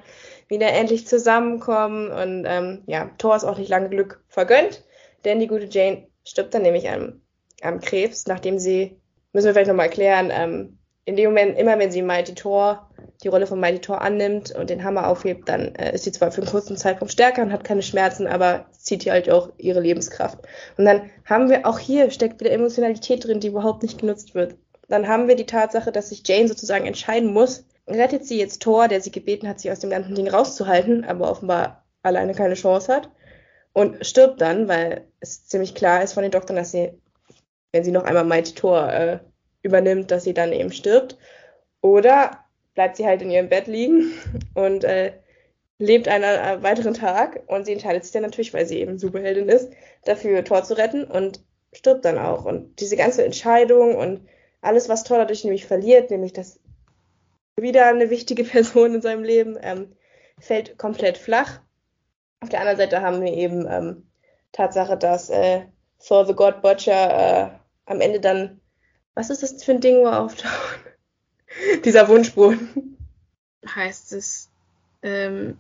wieder 0.48 0.72
endlich 0.72 1.08
zusammenkommen. 1.08 2.12
Und 2.12 2.46
ähm, 2.48 2.84
ja, 2.86 3.10
Thor 3.18 3.36
ist 3.36 3.44
auch 3.44 3.58
nicht 3.58 3.70
lange 3.70 3.90
Glück 3.90 4.24
vergönnt, 4.28 4.84
denn 5.26 5.40
die 5.40 5.48
gute 5.48 5.66
Jane 5.66 6.08
stirbt 6.24 6.54
dann 6.54 6.62
nämlich 6.62 6.90
am, 6.90 7.22
am 7.62 7.82
Krebs, 7.82 8.28
nachdem 8.28 8.60
sie, 8.60 9.00
müssen 9.34 9.48
wir 9.48 9.54
vielleicht 9.54 9.70
nochmal 9.70 9.88
erklären, 9.88 10.32
ähm, 10.32 10.78
in 11.06 11.16
dem 11.16 11.32
Moment, 11.32 11.58
immer 11.58 11.78
wenn 11.80 11.92
sie 11.92 12.02
Mighty 12.02 12.36
Thor, 12.36 12.90
die 13.24 13.28
Rolle 13.30 13.48
von 13.48 13.60
Mighty 13.60 13.80
Thor 13.80 14.02
annimmt 14.02 14.52
und 14.52 14.70
den 14.70 14.84
Hammer 14.84 15.08
aufhebt, 15.08 15.48
dann 15.50 15.76
äh, 15.76 15.96
ist 15.96 16.04
sie 16.04 16.12
zwar 16.12 16.32
für 16.32 16.42
einen 16.42 16.52
kurzen 16.52 16.78
Zeitraum 16.78 17.10
stärker 17.10 17.42
und 17.42 17.52
hat 17.52 17.64
keine 17.64 17.82
Schmerzen, 17.82 18.28
aber 18.28 18.66
zieht 18.72 19.06
ihr 19.06 19.14
halt 19.14 19.30
auch 19.30 19.50
ihre 19.58 19.80
Lebenskraft. 19.80 20.40
Und 20.78 20.86
dann 20.86 21.10
haben 21.26 21.50
wir 21.50 21.66
auch 21.66 21.80
hier 21.80 22.12
steckt 22.12 22.40
wieder 22.40 22.52
Emotionalität 22.52 23.26
drin, 23.26 23.40
die 23.40 23.48
überhaupt 23.48 23.84
nicht 23.84 24.00
genutzt 24.00 24.36
wird. 24.36 24.56
Dann 24.90 25.08
haben 25.08 25.28
wir 25.28 25.36
die 25.36 25.46
Tatsache, 25.46 25.92
dass 25.92 26.10
sich 26.10 26.28
Jane 26.28 26.48
sozusagen 26.48 26.86
entscheiden 26.86 27.32
muss, 27.32 27.66
rettet 27.88 28.26
sie 28.26 28.40
jetzt 28.40 28.62
Thor, 28.62 28.88
der 28.88 29.02
sie 29.02 29.12
gebeten 29.12 29.48
hat, 29.48 29.60
sie 29.60 29.72
aus 29.72 29.80
dem 29.80 29.90
ganzen 29.90 30.16
Ding 30.16 30.28
rauszuhalten, 30.28 31.06
aber 31.06 31.30
offenbar 31.30 31.84
alleine 32.02 32.34
keine 32.34 32.56
Chance 32.56 32.94
hat 32.94 33.10
und 33.74 34.06
stirbt 34.06 34.40
dann, 34.40 34.68
weil 34.68 35.08
es 35.20 35.48
ziemlich 35.48 35.76
klar 35.76 36.04
ist 36.04 36.14
von 36.14 36.24
den 36.24 36.32
Doktoren, 36.32 36.58
dass 36.58 36.72
sie, 36.72 36.94
wenn 37.72 37.84
sie 37.84 37.92
noch 37.92 38.04
einmal 38.04 38.24
Mighty 38.24 38.54
Thor 38.54 38.92
äh, 38.92 39.20
übernimmt, 39.64 40.12
dass 40.12 40.24
sie 40.24 40.34
dann 40.34 40.54
eben 40.54 40.72
stirbt. 40.72 41.18
Oder 41.82 42.43
bleibt 42.74 42.98
sie 42.98 43.06
halt 43.06 43.22
in 43.22 43.30
ihrem 43.30 43.50
Bett 43.50 43.68
liegen 43.68 44.12
und 44.54 44.84
äh, 44.84 45.14
lebt 45.80 46.08
einen 46.08 46.24
äh, 46.24 46.64
weiteren 46.64 46.94
Tag 46.94 47.44
und 47.48 47.66
sie 47.66 47.74
entscheidet 47.74 48.04
sich 48.04 48.14
dann 48.14 48.24
natürlich, 48.24 48.54
weil 48.54 48.66
sie 48.66 48.80
eben 48.80 49.00
Superheldin 49.00 49.50
ist, 49.50 49.72
dafür 50.06 50.44
Tor 50.44 50.64
zu 50.64 50.78
retten 50.78 51.04
und 51.04 51.42
stirbt 51.74 52.06
dann 52.06 52.18
auch. 52.18 52.46
Und 52.46 52.80
diese 52.80 52.96
ganze 52.96 53.26
Entscheidung 53.26 53.96
und 53.96 54.28
alles, 54.62 54.90
was 54.90 55.04
Thor 55.04 55.18
dadurch 55.18 55.44
nämlich 55.44 55.66
verliert, 55.66 56.12
nämlich 56.12 56.34
dass 56.34 56.60
wieder 57.58 57.88
eine 57.88 58.10
wichtige 58.10 58.44
Person 58.44 58.96
in 58.96 59.02
seinem 59.02 59.24
Leben, 59.24 59.58
ähm, 59.62 59.96
fällt 60.40 60.78
komplett 60.78 61.18
flach. 61.18 61.62
Auf 62.42 62.50
der 62.50 62.60
anderen 62.60 62.78
Seite 62.78 63.02
haben 63.02 63.22
wir 63.22 63.34
eben 63.34 63.68
ähm, 63.70 64.08
Tatsache, 64.52 64.98
dass 64.98 65.30
äh, 65.30 65.62
Thor 66.06 66.26
the 66.26 66.34
God 66.34 66.62
Butcher 66.62 67.48
äh, 67.48 67.50
am 67.86 68.02
Ende 68.02 68.20
dann 68.20 68.60
was 69.16 69.30
ist 69.30 69.44
das 69.44 69.64
für 69.64 69.74
ein 69.74 69.82
Ding, 69.82 69.98
wo 69.98 70.08
er 70.08 70.22
auftaucht? 70.22 70.80
Dieser 71.86 72.08
Wunschboden. 72.08 72.98
Heißt 73.66 74.14
es 74.14 74.50
ähm, 75.02 75.58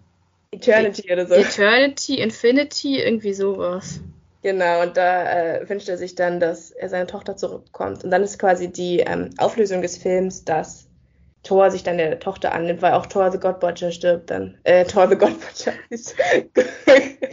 Eternity 0.51 1.11
oder 1.11 1.25
so. 1.27 1.33
Eternity, 1.33 2.19
Infinity, 2.19 2.99
irgendwie 2.99 3.33
sowas. 3.33 4.01
Genau, 4.41 4.81
und 4.81 4.97
da 4.97 5.55
äh, 5.55 5.69
wünscht 5.69 5.87
er 5.87 5.97
sich 5.97 6.15
dann, 6.15 6.39
dass 6.39 6.71
er 6.71 6.89
seine 6.89 7.07
Tochter 7.07 7.37
zurückkommt. 7.37 8.03
Und 8.03 8.11
dann 8.11 8.23
ist 8.23 8.37
quasi 8.39 8.71
die 8.71 8.99
ähm, 8.99 9.29
Auflösung 9.37 9.81
des 9.81 9.97
Films, 9.97 10.43
dass 10.43 10.87
Thor 11.43 11.71
sich 11.71 11.83
dann 11.83 11.97
der 11.97 12.19
Tochter 12.19 12.53
annimmt, 12.53 12.81
weil 12.81 12.93
auch 12.93 13.05
Thor 13.05 13.31
the 13.31 13.37
God 13.37 13.59
Butcher 13.59 13.91
stirbt 13.91 14.29
dann. 14.29 14.57
Äh, 14.63 14.85
Thor 14.85 15.07
the 15.07 15.15
God 15.15 15.39
Butcher. 15.39 15.73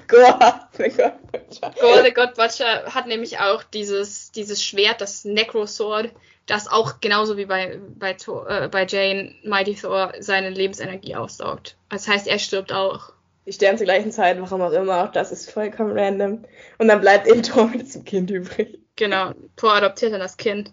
Gore 0.08 0.60
the 0.78 0.88
God 0.88 1.32
Butcher. 1.32 1.72
Gore 1.80 2.04
the 2.04 2.12
God 2.12 2.34
Butcher 2.34 2.84
hat 2.86 3.06
nämlich 3.06 3.38
auch 3.38 3.62
dieses, 3.62 4.30
dieses 4.32 4.64
Schwert, 4.64 5.00
das 5.00 5.24
Necro 5.24 5.66
Sword, 5.66 6.10
das 6.46 6.68
auch 6.68 7.00
genauso 7.00 7.36
wie 7.36 7.46
bei, 7.46 7.80
bei, 7.96 8.14
Thor, 8.14 8.48
äh, 8.48 8.68
bei 8.68 8.86
Jane 8.86 9.34
Mighty 9.44 9.74
Thor 9.74 10.12
seine 10.18 10.50
Lebensenergie 10.50 11.14
aussaugt. 11.14 11.76
Das 11.88 12.08
heißt, 12.08 12.26
er 12.26 12.38
stirbt 12.38 12.72
auch. 12.72 13.12
Die 13.46 13.52
sterben 13.52 13.78
zur 13.78 13.86
gleichen 13.86 14.12
Zeit, 14.12 14.40
warum 14.40 14.60
auch 14.60 14.72
immer, 14.72 15.04
auch 15.04 15.12
das 15.12 15.32
ist 15.32 15.50
vollkommen 15.50 15.96
random. 15.96 16.44
Und 16.78 16.88
dann 16.88 17.00
bleibt 17.00 17.26
eben 17.26 17.42
Thor 17.44 17.68
mit 17.68 17.82
diesem 17.82 18.04
Kind 18.04 18.30
übrig. 18.30 18.80
Genau, 18.96 19.32
Thor 19.56 19.74
adoptiert 19.74 20.12
dann 20.12 20.20
das 20.20 20.36
Kind 20.36 20.72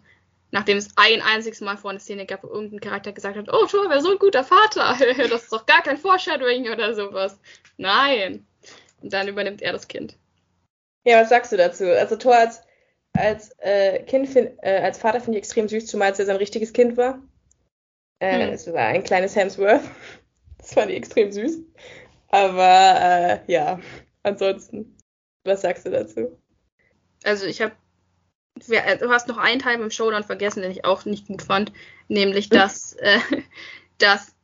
nachdem 0.52 0.78
es 0.78 0.90
ein 0.96 1.22
einziges 1.22 1.62
Mal 1.62 1.78
vor 1.78 1.92
einer 1.92 2.00
Szene 2.00 2.26
gab, 2.26 2.44
wo 2.44 2.48
irgendein 2.48 2.80
Charakter 2.80 3.12
gesagt 3.12 3.38
hat, 3.38 3.52
oh, 3.52 3.66
Thor 3.66 3.90
wäre 3.90 4.02
so 4.02 4.12
ein 4.12 4.20
guter 4.20 4.44
Vater, 4.44 4.98
das 5.30 5.44
ist 5.44 5.54
doch 5.54 5.66
gar 5.66 5.84
kein 5.84 5.98
Foreshadowing 5.98 6.70
oder 6.70 6.94
sowas. 6.94 7.38
Nein. 7.78 8.46
Und 9.02 9.14
dann 9.14 9.28
übernimmt 9.28 9.62
er 9.62 9.74
das 9.74 9.88
Kind. 9.88 10.16
Ja, 11.04 11.22
was 11.22 11.30
sagst 11.30 11.52
du 11.52 11.58
dazu? 11.58 11.86
Also 11.86 12.16
Thor 12.16 12.36
als, 12.36 12.62
als 13.18 13.52
äh, 13.60 14.04
Kind, 14.04 14.30
find, 14.30 14.52
äh, 14.62 14.80
als 14.82 14.98
Vater 14.98 15.20
finde 15.20 15.38
ich 15.38 15.44
extrem 15.44 15.68
süß, 15.68 15.88
zumal 15.88 16.12
es 16.12 16.18
ja 16.18 16.26
sein 16.26 16.38
richtiges 16.38 16.74
Kind 16.74 16.98
war. 16.98 17.22
Äh, 18.20 18.48
hm. 18.48 18.54
Es 18.54 18.72
war 18.72 18.88
ein 18.88 19.04
kleines 19.04 19.36
Hemsworth. 19.36 19.84
Das 20.60 20.74
fand 20.74 20.90
ich 20.90 20.98
extrem 20.98 21.32
süß. 21.32 21.60
Aber 22.30 22.96
äh, 23.00 23.40
ja, 23.46 23.80
ansonsten, 24.24 24.98
was 25.46 25.62
sagst 25.62 25.86
du 25.86 25.92
dazu? 25.92 26.38
Also 27.24 27.46
ich 27.46 27.62
habe 27.62 27.74
äh, 28.70 28.98
du 28.98 29.10
hast 29.10 29.28
noch 29.28 29.38
einen 29.38 29.60
Teil 29.62 29.78
beim 29.78 29.92
Showdown 29.92 30.24
vergessen, 30.24 30.62
den 30.62 30.72
ich 30.72 30.86
auch 30.86 31.06
nicht 31.06 31.28
gut 31.28 31.42
fand, 31.42 31.72
nämlich 32.08 32.50
dass, 32.50 32.94
äh, 32.94 33.20
dass 33.98 34.36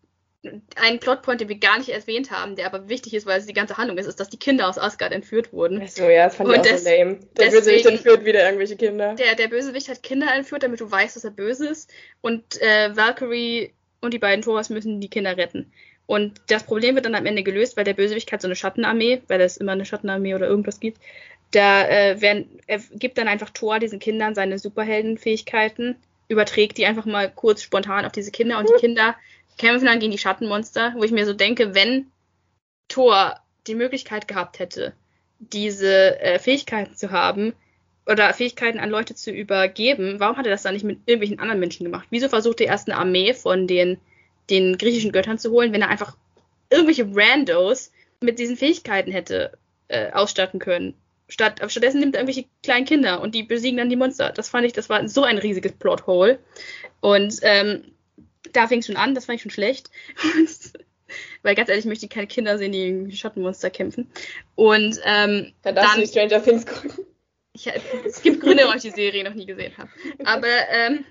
ein 0.76 1.00
Plotpoint, 1.00 1.40
den 1.40 1.50
wir 1.50 1.58
gar 1.58 1.78
nicht 1.78 1.90
erwähnt 1.90 2.32
haben, 2.32 2.56
der 2.56 2.66
aber 2.66 2.90
wichtig 2.90 3.14
ist, 3.14 3.26
weil 3.26 3.40
es 3.40 3.46
die 3.46 3.54
ganze 3.54 3.78
Handlung 3.78 3.98
ist, 3.98 4.08
ist, 4.08 4.20
dass 4.20 4.30
die 4.30 4.38
Kinder 4.38 4.68
aus 4.68 4.78
Asgard 4.78 5.14
entführt 5.14 5.54
wurden. 5.54 5.82
Ach 5.84 5.88
so, 5.88 6.04
ja, 6.04 6.26
das 6.26 6.36
fand 6.36 6.50
und 6.50 6.56
ich 6.56 6.74
auch 6.74 6.78
so 6.78 6.90
lame. 6.90 7.16
Der 7.16 7.28
deswegen, 7.38 7.54
Bösewicht 7.54 7.86
entführt 7.86 8.26
wieder 8.26 8.44
irgendwelche 8.44 8.76
Kinder. 8.76 9.16
Der, 9.16 9.36
der 9.36 9.48
Bösewicht 9.48 9.88
hat 9.90 10.04
Kinder 10.04 10.28
entführt, 10.34 10.64
damit 10.64 10.82
du 10.82 10.92
weißt, 10.92 11.16
dass 11.16 11.24
er 11.24 11.32
böse 11.32 11.68
ist. 11.68 11.90
Und 12.22 12.62
äh, 12.62 12.96
Valkyrie 12.96 13.72
und 14.02 14.14
die 14.14 14.20
beiden 14.20 14.44
Thoras 14.44 14.70
müssen 14.70 15.00
die 15.00 15.10
Kinder 15.10 15.38
retten. 15.38 15.72
Und 16.06 16.42
das 16.48 16.64
Problem 16.64 16.96
wird 16.96 17.06
dann 17.06 17.16
am 17.16 17.26
Ende 17.26 17.44
gelöst, 17.44 17.78
weil 17.78 17.86
der 17.86 17.94
Bösewicht 17.94 18.32
hat 18.32 18.42
so 18.42 18.48
eine 18.48 18.56
Schattenarmee, 18.56 19.22
weil 19.28 19.40
es 19.40 19.56
immer 19.56 19.72
eine 19.72 19.86
Schattenarmee 19.86 20.36
oder 20.36 20.48
irgendwas 20.48 20.82
gibt, 20.82 21.00
da 21.52 21.88
äh, 21.88 22.20
werden, 22.20 22.60
er 22.68 22.80
gibt 22.94 23.18
dann 23.18 23.28
einfach 23.28 23.52
Thor 23.52 23.80
diesen 23.80 24.00
Kindern 24.00 24.36
seine 24.36 24.60
Superheldenfähigkeiten, 24.60 25.96
überträgt 26.28 26.78
die 26.78 26.86
einfach 26.86 27.06
mal 27.06 27.32
kurz 27.32 27.62
spontan 27.62 28.06
auf 28.06 28.12
diese 28.12 28.32
Kinder 28.32 28.60
und 28.60 28.70
die 28.70 28.74
Kinder 28.80 29.16
kämpfen 29.58 29.86
dann 29.86 30.00
gegen 30.00 30.12
die 30.12 30.18
Schattenmonster, 30.18 30.94
wo 30.96 31.04
ich 31.04 31.12
mir 31.12 31.26
so 31.26 31.34
denke, 31.34 31.76
wenn 31.76 32.12
Thor 32.88 33.40
die 33.68 33.76
Möglichkeit 33.76 34.28
gehabt 34.28 34.60
hätte, 34.60 34.94
diese 35.40 36.20
äh, 36.20 36.40
Fähigkeiten 36.40 36.96
zu 36.96 37.12
haben 37.12 37.54
oder 38.06 38.34
Fähigkeiten 38.34 38.80
an 38.80 38.90
Leute 38.90 39.16
zu 39.16 39.32
übergeben, 39.32 40.20
warum 40.20 40.38
hat 40.38 40.46
er 40.46 40.52
das 40.52 40.64
dann 40.64 40.74
nicht 40.74 40.84
mit 40.84 41.00
irgendwelchen 41.06 41.40
anderen 41.40 41.60
Menschen 41.60 41.86
gemacht? 41.86 42.08
Wieso 42.10 42.30
versucht 42.30 42.62
er 42.62 42.68
erst 42.68 42.90
eine 42.90 42.98
Armee 42.98 43.34
von 43.34 43.68
den, 43.68 43.98
den 44.50 44.78
griechischen 44.78 45.12
Göttern 45.12 45.40
zu 45.40 45.52
holen, 45.52 45.74
wenn 45.74 45.82
er 45.82 45.90
einfach 45.90 46.18
irgendwelche 46.70 47.08
Randos 47.14 47.92
mit 48.20 48.40
diesen 48.40 48.58
Fähigkeiten 48.58 49.12
hätte 49.12 49.58
äh, 49.88 50.12
ausstatten 50.12 50.60
können? 50.60 50.96
Statt, 51.30 51.62
stattdessen 51.68 52.02
nimmt 52.02 52.16
er 52.16 52.22
irgendwelche 52.22 52.50
kleinen 52.62 52.86
Kinder 52.86 53.22
und 53.22 53.34
die 53.34 53.44
besiegen 53.44 53.78
dann 53.78 53.90
die 53.90 53.96
Monster. 53.96 54.32
Das 54.32 54.50
fand 54.50 54.66
ich, 54.66 54.74
das 54.74 54.90
war 54.90 55.08
so 55.08 55.24
ein 55.24 55.38
riesiges 55.38 55.72
Plothole. 55.72 56.40
Und 57.00 57.40
ähm, 57.42 57.93
da 58.52 58.68
fing 58.68 58.80
es 58.80 58.88
schon 58.88 58.98
an, 58.98 59.16
das 59.16 59.26
fand 59.26 59.38
ich 59.38 59.42
schon 59.42 59.52
schlecht. 59.52 59.90
Weil 61.44 61.56
ganz 61.56 61.70
ehrlich, 61.70 61.86
möchte 61.86 62.06
ich 62.06 62.12
keine 62.12 62.28
Kinder 62.28 62.58
sehen, 62.58 62.72
die 62.72 62.80
gegen 62.80 63.12
Schattenmonster 63.12 63.70
kämpfen. 63.70 64.12
Und 64.56 65.00
ähm, 65.04 65.54
dann 65.62 65.76
darfst 65.76 65.94
dann, 65.94 66.02
du 66.02 66.08
Stranger 66.08 66.44
Things 66.44 66.66
gucken. 66.66 67.06
Ich, 67.54 67.70
es 68.06 68.22
gibt 68.24 68.42
Gründe, 68.42 68.64
warum 68.64 68.78
ich 68.78 68.82
die 68.82 68.90
Serie 68.90 69.24
noch 69.24 69.36
nie 69.36 69.46
gesehen 69.46 69.78
habe. 69.78 69.90
Aber 70.26 70.48
ähm, 70.72 71.06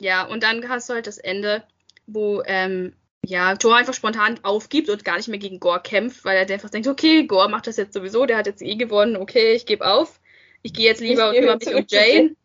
ja, 0.00 0.24
und 0.24 0.44
dann 0.44 0.68
hast 0.68 0.88
du 0.88 0.94
halt 0.94 1.08
das 1.08 1.18
Ende, 1.18 1.64
wo 2.06 2.42
ähm, 2.46 2.94
ja, 3.26 3.56
Thor 3.56 3.76
einfach 3.76 3.94
spontan 3.94 4.38
aufgibt 4.42 4.90
und 4.90 5.04
gar 5.04 5.16
nicht 5.16 5.28
mehr 5.28 5.38
gegen 5.38 5.60
Gore 5.60 5.80
kämpft, 5.82 6.24
weil 6.24 6.36
er 6.36 6.54
einfach 6.54 6.70
denkt, 6.70 6.86
okay, 6.88 7.26
Gore 7.26 7.48
macht 7.48 7.66
das 7.66 7.76
jetzt 7.76 7.94
sowieso, 7.94 8.26
der 8.26 8.36
hat 8.36 8.46
jetzt 8.46 8.62
eh 8.62 8.76
gewonnen, 8.76 9.16
okay, 9.16 9.54
ich 9.54 9.66
gebe 9.66 9.86
auf. 9.86 10.20
Ich 10.62 10.72
gehe 10.72 10.86
jetzt 10.86 11.00
lieber 11.00 11.30
und 11.30 11.36
kümmere 11.36 11.58
mich 11.58 11.74
um 11.74 11.84
Jane. 11.88 12.36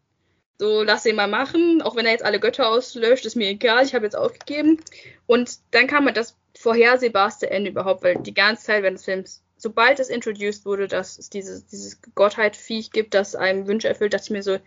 So, 0.62 0.84
lass 0.84 1.05
ihn 1.05 1.16
mal 1.16 1.28
machen, 1.28 1.82
auch 1.82 1.95
wenn 1.95 2.05
er 2.05 2.12
jetzt 2.12 2.26
alle 2.26 2.41
Götter 2.41 2.68
auslöscht, 2.68 3.26
ist 3.26 3.38
mir 3.38 3.47
egal, 3.47 3.86
ich 3.86 3.95
habe 3.95 4.03
jetzt 4.03 4.18
aufgegeben. 4.18 4.82
Und 5.26 5.60
dann 5.72 5.88
kam 5.88 6.05
halt 6.05 6.18
das 6.18 6.36
vorhersehbarste 6.53 7.49
Ende 7.49 7.72
überhaupt, 7.72 8.03
weil 8.03 8.18
die 8.18 8.34
ganze 8.34 8.66
Zeit 8.66 8.84
während 8.84 8.97
des 8.97 9.05
Films, 9.05 9.41
sobald 9.55 10.01
es 10.01 10.10
introduced 10.10 10.66
wurde, 10.66 10.89
dass 10.89 11.18
es 11.18 11.30
dieses, 11.30 11.66
dieses 11.68 12.01
Gottheit-Viech 12.14 12.91
gibt, 12.91 13.14
das 13.14 13.36
einem 13.36 13.68
Wünsche 13.68 13.88
erfüllt, 13.88 14.14
dachte 14.14 14.26
ich 14.26 14.32
mir 14.32 14.43
so, 14.43 14.60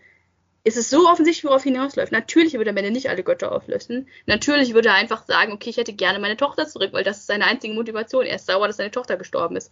ist 0.63 0.77
es 0.77 0.89
so 0.89 1.07
offensichtlich, 1.07 1.43
worauf 1.43 1.61
hinausläuft. 1.61 2.11
Natürlich 2.11 2.53
würde 2.53 2.71
er 2.71 2.77
Ende 2.77 2.89
nicht 2.89 3.09
alle 3.09 3.21
Götter 3.21 3.51
auflösen. 3.51 4.07
Natürlich 4.25 4.73
würde 4.73 4.89
er 4.89 4.95
einfach 4.95 5.25
sagen, 5.27 5.51
okay, 5.51 5.69
ich 5.69 5.77
hätte 5.77 5.93
gerne 5.93 6.17
meine 6.17 6.37
Tochter 6.37 6.65
zurück, 6.67 6.93
weil 6.93 7.03
das 7.03 7.17
ist 7.19 7.27
seine 7.27 7.45
einzige 7.45 7.75
Motivation. 7.75 8.25
Er 8.25 8.37
ist 8.37 8.47
sauer, 8.47 8.65
dass 8.65 8.77
seine 8.77 8.89
Tochter 8.89 9.17
gestorben 9.17 9.57
ist. 9.57 9.71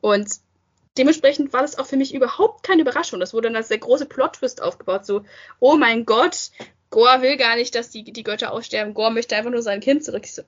Und 0.00 0.28
dementsprechend 0.98 1.52
war 1.52 1.62
das 1.62 1.78
auch 1.78 1.86
für 1.86 1.96
mich 1.96 2.14
überhaupt 2.14 2.62
keine 2.62 2.82
Überraschung. 2.82 3.20
Das 3.20 3.34
wurde 3.34 3.48
dann 3.48 3.56
als 3.56 3.68
der 3.68 3.78
große 3.78 4.06
Plot-Twist 4.06 4.62
aufgebaut. 4.62 5.06
So, 5.06 5.22
oh 5.60 5.76
mein 5.76 6.04
Gott, 6.04 6.50
Gore 6.90 7.22
will 7.22 7.36
gar 7.36 7.56
nicht, 7.56 7.74
dass 7.74 7.90
die, 7.90 8.04
die 8.04 8.22
Götter 8.22 8.52
aussterben. 8.52 8.94
Gore 8.94 9.12
möchte 9.12 9.36
einfach 9.36 9.50
nur 9.50 9.62
sein 9.62 9.80
Kind 9.80 10.04
zurück. 10.04 10.26
So, 10.26 10.42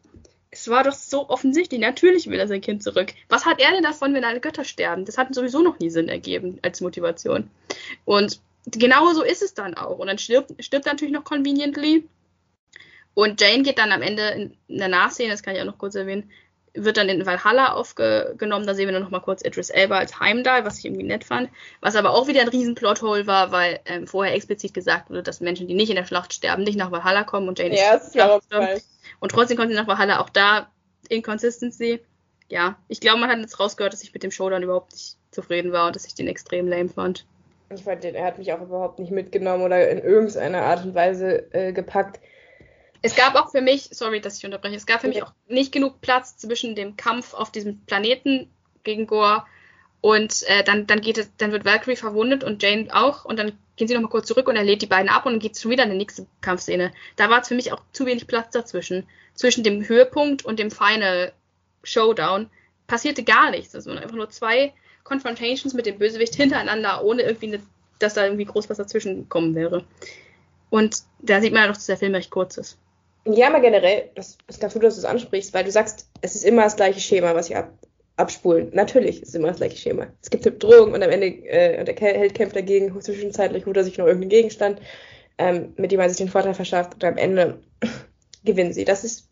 es 0.51 0.69
war 0.69 0.85
doch 0.85 0.95
so 0.95 1.29
offensichtlich. 1.29 1.81
Natürlich 1.81 2.29
will 2.29 2.39
er 2.39 2.49
sein 2.49 2.61
Kind 2.61 2.83
zurück. 2.83 3.13
Was 3.29 3.45
hat 3.45 3.61
er 3.61 3.73
denn 3.73 3.83
davon, 3.83 4.15
wenn 4.15 4.25
alle 4.25 4.41
Götter 4.41 4.65
sterben? 4.65 5.05
Das 5.05 5.19
hat 5.19 5.35
sowieso 5.35 5.61
noch 5.63 5.79
nie 5.79 5.91
Sinn 5.91 6.09
ergeben 6.09 6.59
als 6.63 6.81
Motivation. 6.81 7.51
Und 8.05 8.41
genau 8.67 9.13
so 9.13 9.23
ist 9.23 9.43
es 9.43 9.55
dann 9.55 9.75
auch. 9.75 9.99
Und 9.99 10.07
dann 10.07 10.19
stirbt, 10.19 10.53
stirbt 10.65 10.87
natürlich 10.87 11.13
noch 11.13 11.25
Conveniently. 11.25 12.09
Und 13.15 13.41
Jane 13.41 13.63
geht 13.63 13.79
dann 13.79 13.93
am 13.93 14.03
Ende 14.03 14.55
in, 14.69 14.79
der 14.79 14.89
Nachszene, 14.89 15.31
das 15.31 15.43
kann 15.43 15.55
ich 15.55 15.61
auch 15.61 15.67
noch 15.67 15.79
kurz 15.79 15.97
erwähnen, 15.97 16.31
wird 16.75 16.97
dann 16.97 17.09
in 17.09 17.27
Valhalla 17.27 17.73
aufgenommen. 17.73 18.67
Da 18.67 18.75
sehen 18.75 18.87
wir 18.87 18.93
dann 18.93 19.03
noch 19.03 19.11
mal 19.11 19.21
kurz 19.21 19.43
Idris 19.43 19.71
Elba 19.71 19.99
als 19.99 20.21
Heimdall, 20.21 20.65
was 20.65 20.79
ich 20.79 20.85
irgendwie 20.85 21.05
nett 21.05 21.25
fand. 21.25 21.51
Was 21.81 21.97
aber 21.97 22.11
auch 22.11 22.29
wieder 22.29 22.41
ein 22.41 22.49
riesen 22.49 22.75
Plothole 22.75 23.27
war, 23.27 23.53
weil 23.53 23.81
ähm, 23.87 24.07
vorher 24.07 24.35
explizit 24.35 24.75
gesagt 24.75 25.11
wurde, 25.11 25.23
dass 25.23 25.41
Menschen, 25.41 25.69
die 25.69 25.75
nicht 25.75 25.91
in 25.91 25.97
der 25.97 26.07
Schlacht 26.07 26.33
sterben, 26.33 26.65
nicht 26.65 26.79
nach 26.79 26.91
Valhalla 26.91 27.25
kommen 27.25 27.49
und 27.49 27.59
Jane 27.59 27.77
ja, 27.77 27.95
ist 27.95 28.11
stirbt. 28.11 28.47
Und 29.21 29.31
trotzdem 29.33 29.57
kommt 29.57 29.71
sie 29.71 29.77
nach 29.77 29.89
Valhalla. 29.89 30.21
Auch 30.21 30.31
da 30.31 30.69
Inconsistency. 31.09 32.01
Ja, 32.49 32.79
ich 32.89 33.01
glaube, 33.01 33.21
man 33.21 33.31
hat 33.31 33.39
jetzt 33.39 33.61
rausgehört, 33.61 33.93
dass 33.93 34.03
ich 34.03 34.15
mit 34.15 34.23
dem 34.23 34.31
Showdown 34.31 34.63
überhaupt 34.63 34.93
nicht 34.93 35.17
zufrieden 35.31 35.73
war 35.73 35.89
und 35.89 35.97
dass 35.97 36.07
ich 36.07 36.15
den 36.15 36.29
extrem 36.29 36.69
lame 36.69 36.89
fand. 36.89 37.27
Ich 37.75 37.85
fand, 37.85 38.05
er 38.05 38.25
hat 38.25 38.39
mich 38.39 38.53
auch 38.53 38.63
überhaupt 38.63 38.99
nicht 38.99 39.13
mitgenommen 39.13 39.63
oder 39.63 39.91
in 39.91 39.99
irgendeiner 39.99 40.63
Art 40.63 40.85
und 40.85 40.95
Weise 40.95 41.53
äh, 41.53 41.73
gepackt. 41.73 42.19
Es 43.03 43.15
gab 43.15 43.35
auch 43.37 43.51
für 43.51 43.61
mich, 43.61 43.89
sorry, 43.93 44.21
dass 44.21 44.39
ich 44.39 44.45
unterbreche, 44.45 44.77
es 44.77 44.87
gab 44.87 45.01
für 45.01 45.09
mich 45.09 45.23
auch 45.23 45.33
nicht 45.47 45.73
genug 45.73 46.01
Platz 46.01 46.37
zwischen 46.37 46.75
dem 46.75 46.97
Kampf 46.97 47.35
auf 47.35 47.53
diesem 47.53 47.81
Planeten 47.87 48.51
gegen 48.83 49.07
Gore 49.07 49.45
und 50.01 50.43
äh, 50.47 50.65
dann, 50.65 50.87
dann 50.87 51.01
geht 51.01 51.19
es, 51.19 51.31
dann 51.37 51.53
wird 51.53 51.65
Valkyrie 51.65 51.97
verwundet 51.97 52.45
und 52.45 52.63
Jane 52.63 52.89
auch 52.93 53.25
und 53.25 53.39
dann 53.39 53.53
gehen 53.77 53.89
sie 53.89 53.95
nochmal 53.95 54.11
kurz 54.11 54.27
zurück 54.27 54.49
und 54.49 54.57
er 54.57 54.65
lädt 54.65 54.83
die 54.83 54.87
beiden 54.87 55.09
ab 55.09 55.27
und 55.27 55.33
dann 55.33 55.41
geht 55.41 55.55
es 55.55 55.63
schon 55.63 55.71
wieder 55.71 55.85
in 55.85 55.91
die 55.91 55.97
nächste 55.97 56.27
Kampfszene. 56.41 56.93
Da 57.17 57.31
war 57.31 57.41
es 57.41 57.49
für 57.49 57.55
mich 57.55 57.73
auch 57.73 57.83
zu 57.93 58.07
wenig 58.07 58.27
Platz 58.27 58.53
dazwischen. 58.53 59.07
Zwischen 59.35 59.63
dem 59.63 59.87
Höhepunkt 59.87 60.45
und 60.45 60.59
dem 60.59 60.71
Final 60.71 61.33
Showdown 61.85 62.51
passierte 62.89 63.23
gar 63.23 63.51
nichts. 63.51 63.75
Also 63.75 63.91
einfach 63.93 64.17
nur 64.17 64.31
zwei 64.31 64.73
Confrontations 65.05 65.75
mit 65.75 65.87
dem 65.87 65.99
Bösewicht 65.99 66.35
hintereinander, 66.35 67.05
ohne 67.05 67.23
irgendwie, 67.23 67.55
eine, 67.55 67.63
dass 68.01 68.15
da 68.15 68.25
irgendwie 68.25 68.45
groß 68.45 68.69
was 68.69 68.79
dazwischen 68.79 69.23
gekommen 69.23 69.55
wäre. 69.55 69.85
Und 70.71 71.03
da 71.21 71.41
sieht 71.41 71.53
man 71.53 71.63
ja 71.63 71.69
doch, 71.69 71.77
dass 71.77 71.87
der 71.87 71.97
Film 71.97 72.15
recht 72.15 72.31
kurz 72.31 72.57
ist. 72.57 72.79
Ja, 73.31 73.49
aber 73.49 73.61
generell, 73.61 74.11
das 74.15 74.39
ist 74.47 74.61
ganz 74.61 74.73
gut, 74.73 74.85
dass 74.85 74.95
du 74.95 75.01
es 75.01 75.05
ansprichst, 75.05 75.53
weil 75.53 75.65
du 75.65 75.71
sagst, 75.71 76.09
es 76.23 76.35
ist 76.35 76.45
immer 76.45 76.63
das 76.63 76.77
gleiche 76.77 77.01
Schema, 77.01 77.35
was 77.35 77.51
ich 77.51 77.57
ab, 77.57 77.71
abspulen. 78.17 78.71
Natürlich 78.73 79.21
ist 79.21 79.29
es 79.29 79.35
immer 79.35 79.49
das 79.49 79.59
gleiche 79.59 79.77
Schema. 79.77 80.07
Es 80.23 80.31
gibt 80.31 80.47
eine 80.47 80.57
Bedrohung 80.57 80.95
und 80.95 81.03
am 81.03 81.11
Ende 81.11 81.27
äh, 81.27 81.79
und 81.79 81.87
der 81.87 81.97
Held 81.97 82.35
kämpft 82.35 82.57
dagegen, 82.57 82.99
zwischenzeitlich 83.01 83.67
holt 83.67 83.77
er 83.77 83.85
sich 83.85 83.99
noch 83.99 84.07
irgendeinen 84.07 84.31
Gegenstand, 84.31 84.81
ähm, 85.37 85.75
mit 85.77 85.93
dem 85.93 86.01
er 86.01 86.09
sich 86.09 86.19
den 86.19 86.31
Vorteil 86.31 86.55
verschafft 86.55 86.95
und 86.95 87.05
am 87.05 87.19
Ende 87.19 87.61
gewinnen 88.45 88.73
sie. 88.73 88.87
Das 88.87 89.05
ist, 89.05 89.29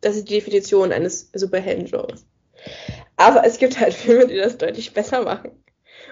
das 0.00 0.16
ist 0.16 0.28
die 0.30 0.34
Definition 0.34 0.90
eines 0.90 1.30
Superhelden-Genres. 1.34 2.24
Aber 3.16 3.44
es 3.44 3.58
gibt 3.58 3.78
halt 3.78 3.92
Filme, 3.92 4.26
die 4.26 4.36
das 4.36 4.56
deutlich 4.56 4.94
besser 4.94 5.22
machen. 5.22 5.50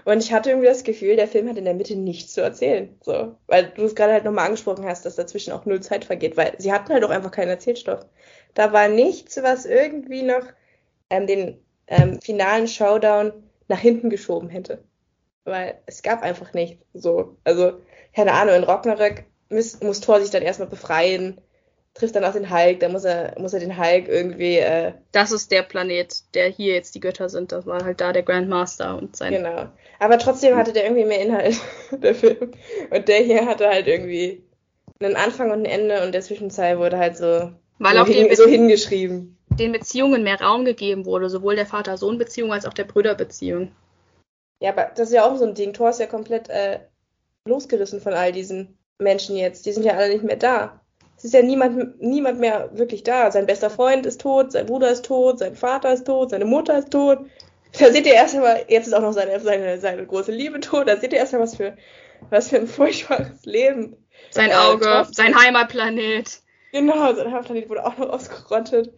Und 0.05 0.23
ich 0.23 0.33
hatte 0.33 0.51
irgendwie 0.51 0.69
das 0.69 0.85
Gefühl, 0.85 1.17
der 1.17 1.29
Film 1.29 1.49
hat 1.49 1.57
in 1.57 1.65
der 1.65 1.75
Mitte 1.75 1.97
nichts 1.97 2.33
zu 2.33 2.41
erzählen. 2.41 2.97
So, 3.03 3.37
weil 3.47 3.67
du 3.77 3.85
es 3.85 3.95
gerade 3.95 4.13
halt 4.13 4.25
nochmal 4.25 4.47
angesprochen 4.47 4.85
hast, 4.85 5.05
dass 5.07 5.17
dazwischen 5.17 5.53
auch 5.53 5.65
null 5.65 5.81
Zeit 5.81 6.05
vergeht, 6.05 6.37
weil 6.37 6.55
sie 6.59 6.73
hatten 6.73 6.93
halt 6.93 7.05
auch 7.05 7.11
einfach 7.11 7.31
keinen 7.31 7.51
Erzählstoff. 7.51 8.05
Da 8.55 8.73
war 8.73 8.89
nichts, 8.89 9.43
was 9.43 9.65
irgendwie 9.65 10.23
noch 10.23 10.45
ähm, 11.11 11.27
den 11.27 11.59
ähm, 11.87 12.21
finalen 12.21 12.69
Showdown 12.69 13.33
nach 13.69 13.79
hinten 13.79 14.11
geschoben 14.11 14.49
hätte. 14.49 14.83
Weil 15.45 15.81
es 15.87 16.03
gab 16.03 16.23
einfach 16.23 16.53
nichts. 16.55 16.85
So, 16.95 17.37
also, 17.45 17.81
keine 18.15 18.33
Ahnung, 18.33 18.57
in 18.57 18.65
Ragnarök 18.65 19.25
muss, 19.49 19.81
muss 19.81 20.01
Thor 20.01 20.21
sich 20.21 20.31
dann 20.31 20.43
erstmal 20.43 20.69
befreien 20.69 21.41
trifft 21.95 22.17
dann 22.17 22.25
auch 22.25 22.33
den 22.33 22.51
Hulk, 22.51 22.81
dann 22.81 22.93
muss 22.93 23.05
er, 23.05 23.35
muss 23.39 23.53
er 23.53 23.61
den 23.61 23.79
Hulk 23.79 24.09
irgendwie. 24.09 24.57
Äh, 24.57 24.93
das 25.13 25.33
ist 25.33 25.51
der 25.51 25.63
Planet, 25.63 26.15
der 26.35 26.49
hier 26.49 26.75
jetzt 26.75 26.95
die 26.95 27.01
Götter 27.01 27.29
sind. 27.29 27.53
Das 27.53 27.67
war 27.67 27.85
halt 27.85 28.01
da 28.01 28.13
der 28.13 28.23
Grandmaster 28.23 28.97
und 28.97 29.17
sein. 29.17 29.33
Genau. 29.33 29.69
Aber 29.99 30.19
trotzdem 30.19 30.57
hatte 30.57 30.73
der 30.73 30.85
irgendwie 30.85 31.05
mehr 31.05 31.21
Inhalt, 31.21 31.57
der 31.91 32.15
Film. 32.15 32.53
Und 32.91 33.09
der 33.09 33.19
hier 33.19 33.47
hatte 33.47 33.69
halt 33.69 33.87
irgendwie 33.87 34.43
einen 35.01 35.17
Anfang 35.17 35.51
und 35.51 35.61
ein 35.61 35.65
Ende 35.65 36.03
und 36.05 36.13
der 36.13 36.23
Zwischenzeit 36.23 36.79
wurde 36.79 36.97
halt 36.97 37.17
so, 37.17 37.51
Weil 37.79 37.97
so, 37.97 38.03
auch 38.03 38.07
hin, 38.07 38.35
so 38.35 38.47
hingeschrieben. 38.47 39.37
Den 39.51 39.73
Beziehungen 39.73 40.23
mehr 40.23 40.41
Raum 40.41 40.65
gegeben 40.65 41.05
wurde, 41.05 41.29
sowohl 41.29 41.57
der 41.57 41.67
Vater-Sohn-Beziehung 41.67 42.53
als 42.53 42.65
auch 42.65 42.73
der 42.73 42.85
Brüder-Beziehung. 42.85 43.73
Ja, 44.63 44.71
aber 44.71 44.93
das 44.95 45.09
ist 45.09 45.15
ja 45.15 45.27
auch 45.27 45.37
so 45.37 45.45
ein 45.45 45.55
Ding. 45.55 45.73
Thor 45.73 45.91
ist 45.91 46.01
ja 46.01 46.07
komplett 46.07 46.49
äh, 46.49 46.79
losgerissen 47.47 48.01
von 48.01 48.15
all 48.15 48.33
diesen 48.33 48.79
Menschen 48.99 49.37
jetzt. 49.37 49.67
Die 49.67 49.73
sind 49.73 49.85
ja 49.85 49.95
alle 49.95 50.09
nicht 50.09 50.25
mehr 50.25 50.37
da 50.37 50.82
es 51.23 51.27
ist 51.27 51.35
ja 51.35 51.43
niemand, 51.43 52.03
niemand 52.03 52.41
mehr 52.41 52.71
wirklich 52.73 53.05
da. 53.05 53.31
Sein 53.31 53.47
bester 53.47 53.71
Freund 53.71 54.07
ist 54.07 54.21
tot, 54.21 54.51
sein 54.51 54.67
Bruder 54.67 54.91
ist 54.91 55.05
tot, 55.05 55.39
sein 55.39 55.55
Vater 55.55 55.93
ist 55.93 56.05
tot, 56.05 56.31
seine 56.31 56.45
Mutter 56.45 56.77
ist 56.77 56.91
tot. 56.91 57.21
Da 57.79 57.93
seht 57.93 58.07
ihr 58.07 58.15
erst 58.15 58.35
einmal, 58.35 58.65
jetzt 58.67 58.89
ist 58.89 58.93
auch 58.93 59.03
noch 59.03 59.13
seine, 59.13 59.39
seine, 59.39 59.79
seine 59.79 60.05
große 60.05 60.33
Liebe 60.33 60.59
tot, 60.59 60.89
da 60.89 60.97
seht 60.97 61.13
ihr 61.13 61.21
erst 61.21 61.33
einmal, 61.33 61.47
was 61.47 61.57
für, 61.57 61.77
was 62.29 62.49
für 62.49 62.57
ein 62.57 62.67
furchtbares 62.67 63.45
Leben. 63.45 63.97
Sein 64.31 64.51
äh, 64.51 64.55
Auge, 64.55 64.85
äh, 64.85 65.05
sein 65.13 65.33
Heimatplanet. 65.37 66.41
Genau, 66.73 67.15
sein 67.15 67.29
Heimatplanet 67.29 67.69
wurde 67.69 67.87
auch 67.87 67.97
noch 67.99 68.11
ausgerottet. 68.11 68.93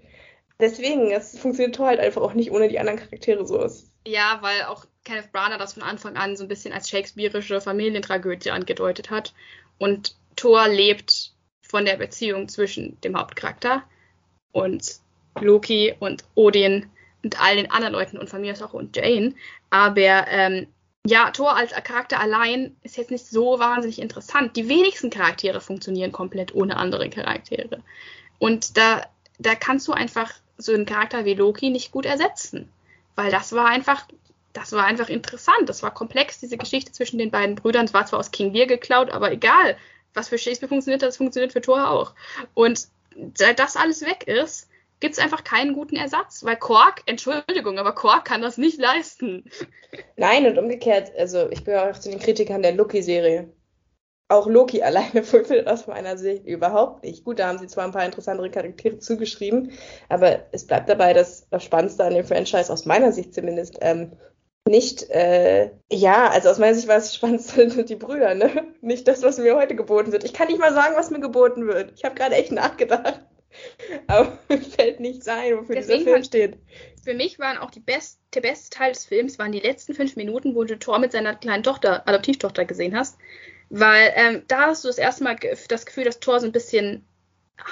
Deswegen, 0.59 1.11
es 1.11 1.39
funktioniert 1.39 1.75
Tor 1.75 1.89
halt 1.89 2.01
einfach 2.01 2.23
auch 2.23 2.33
nicht 2.33 2.53
ohne 2.53 2.69
die 2.69 2.79
anderen 2.79 3.01
Charaktere 3.01 3.47
so. 3.47 3.61
Ist. 3.63 3.93
Ja, 4.07 4.39
weil 4.41 4.63
auch 4.63 4.87
Kenneth 5.05 5.31
Branagh 5.31 5.59
das 5.59 5.75
von 5.75 5.83
Anfang 5.83 6.17
an 6.17 6.39
so 6.39 6.45
ein 6.45 6.49
bisschen 6.49 6.73
als 6.73 6.89
shakespearische 6.89 7.61
Familientragödie 7.61 8.51
angedeutet 8.51 9.11
hat. 9.11 9.35
Und 9.77 10.17
Thor 10.37 10.69
lebt 10.69 11.34
von 11.75 11.85
der 11.85 11.97
Beziehung 11.97 12.47
zwischen 12.49 13.01
dem 13.01 13.19
Hauptcharakter 13.19 13.83
und 14.53 15.01
Loki 15.41 15.93
und 15.99 16.23
Odin 16.37 16.87
und 17.25 17.43
all 17.43 17.57
den 17.57 17.69
anderen 17.69 17.95
Leuten 17.95 18.17
und 18.17 18.31
von 18.31 18.43
mir 18.43 18.53
aus 18.53 18.63
auch 18.63 18.75
und 18.75 18.97
Jane. 18.97 19.35
Aber 19.71 20.29
ähm, 20.29 20.69
ja, 21.05 21.33
Thor 21.33 21.57
als 21.57 21.73
Charakter 21.73 22.21
allein 22.21 22.77
ist 22.85 22.97
jetzt 22.97 23.11
nicht 23.11 23.27
so 23.27 23.59
wahnsinnig 23.59 24.01
interessant. 24.01 24.55
Die 24.55 24.69
wenigsten 24.69 25.11
Charaktere 25.11 25.61
funktionieren 25.61 26.13
komplett 26.13 26.55
ohne 26.55 26.77
andere 26.77 27.11
Charaktere. 27.11 27.83
Und 28.39 28.77
da, 28.77 29.03
da 29.41 29.57
kannst 29.57 29.89
du 29.89 29.93
einfach 29.93 30.33
so 30.57 30.73
einen 30.73 30.87
Charakter 30.87 31.25
wie 31.25 31.35
Loki 31.35 31.71
nicht 31.71 31.91
gut 31.91 32.07
ersetzen. 32.07 32.69
Weil 33.17 33.33
das 33.33 33.53
war 33.53 33.67
einfach 33.67 34.07
das 34.53 34.71
war 34.71 34.85
einfach 34.85 35.09
interessant. 35.09 35.69
Das 35.69 35.83
war 35.83 35.93
komplex, 35.93 36.39
diese 36.39 36.57
Geschichte 36.57 36.93
zwischen 36.93 37.19
den 37.19 37.33
beiden 37.33 37.57
Brüdern. 37.57 37.87
Es 37.87 37.95
war 37.95 38.07
zwar 38.07 38.21
aus 38.21 38.31
King 38.31 38.53
Lear 38.53 38.69
geklaut, 38.69 39.11
aber 39.11 39.33
egal. 39.33 39.77
Was 40.15 40.29
für 40.29 40.39
Shakespeare 40.39 40.69
funktioniert, 40.69 41.03
das 41.03 41.17
funktioniert 41.17 41.53
für 41.53 41.61
Thor 41.61 41.91
auch. 41.91 42.15
Und 42.55 42.89
seit 43.35 43.59
das 43.59 43.77
alles 43.77 44.03
weg 44.03 44.27
ist, 44.27 44.69
gibt 45.01 45.15
es 45.15 45.23
einfach 45.23 45.45
keinen 45.45 45.75
guten 45.75 45.97
Ersatz, 45.97 46.45
weil 46.45 46.57
Quark, 46.57 47.03
Entschuldigung, 47.07 47.79
aber 47.79 47.95
Quark 47.95 48.25
kann 48.25 48.43
das 48.43 48.57
nicht 48.57 48.79
leisten. 48.79 49.45
Nein, 50.17 50.47
und 50.47 50.57
umgekehrt, 50.57 51.13
also 51.19 51.51
ich 51.51 51.65
gehöre 51.65 51.91
auch 51.91 51.99
zu 51.99 52.11
den 52.11 52.21
Kritikern 52.21 52.63
der 52.63 52.73
Loki-Serie. 52.73 53.53
Auch 54.29 54.47
Loki 54.47 54.83
alleine 54.83 55.23
fulfillt 55.23 55.67
aus 55.67 55.87
meiner 55.87 56.17
Sicht 56.17 56.47
überhaupt 56.47 57.05
nicht. 57.05 57.25
Gut, 57.25 57.39
da 57.39 57.49
haben 57.49 57.59
sie 57.59 57.67
zwar 57.67 57.85
ein 57.85 57.93
paar 57.93 58.07
interessantere 58.07 58.51
Charaktere 58.51 58.99
zugeschrieben, 58.99 59.73
aber 60.09 60.47
es 60.53 60.67
bleibt 60.67 60.89
dabei, 60.89 61.13
dass 61.13 61.49
das 61.51 61.65
Spannendste 61.65 62.05
an 62.05 62.15
dem 62.15 62.25
Franchise, 62.25 62.73
aus 62.73 62.87
meiner 62.87 63.13
Sicht 63.13 63.35
zumindest, 63.35 63.79
ähm, 63.83 64.13
nicht, 64.67 65.11
äh, 65.11 65.71
ja, 65.93 66.29
also 66.29 66.49
aus 66.49 66.59
meiner 66.59 66.75
Sicht 66.75 66.89
war 66.89 66.97
es 66.97 67.15
spannendste 67.15 67.67
die 67.85 67.97
Brüder, 67.97 68.35
ne? 68.35 68.75
Nicht 68.81 69.07
das, 69.09 69.23
was 69.23 69.39
mir 69.39 69.57
heute 69.57 69.77
geboten 69.77 70.13
wird. 70.13 70.25
Ich 70.25 70.33
kann 70.33 70.49
nicht 70.49 70.59
mal 70.59 70.73
sagen, 70.73 70.95
was 70.97 71.11
mir 71.11 71.21
geboten 71.21 71.67
wird. 71.67 71.93
Ich 71.97 72.05
habe 72.05 72.15
gerade 72.15 72.35
echt 72.35 72.53
nachgedacht. 72.53 73.21
Aber 74.07 74.39
mir 74.49 74.61
fällt 74.61 75.01
nicht 75.01 75.29
ein, 75.29 75.59
wofür 75.59 75.75
Deswegen 75.75 76.01
dieser 76.01 76.11
Film 76.13 76.25
steht. 76.25 76.59
Für 77.03 77.15
mich 77.15 77.39
waren 77.39 77.59
auch 77.59 77.71
die 77.71 77.81
best, 77.81 78.21
der 78.35 78.41
beste 78.41 78.71
Teil 78.71 78.93
des 78.93 79.05
Films 79.05 79.39
waren 79.39 79.53
die 79.53 79.61
letzten 79.61 79.95
fünf 79.95 80.17
Minuten, 80.17 80.55
wo 80.55 80.65
du 80.65 80.79
Thor 80.79 80.99
mit 80.99 81.13
seiner 81.13 81.35
kleinen 81.35 81.63
Tochter, 81.63 82.09
Adoptivtochter 82.09 82.65
gesehen 82.65 82.97
hast. 82.97 83.19
Weil 83.69 84.13
ähm, 84.15 84.43
da 84.49 84.69
hast 84.69 84.85
du 84.85 84.89
das 84.89 84.99
erste 84.99 85.25
Mal 85.25 85.37
das 85.69 85.87
Gefühl, 85.87 86.05
dass 86.05 86.21
Thor 86.21 86.41
so 86.41 86.47
ein 86.47 86.53
bisschen 86.53 87.05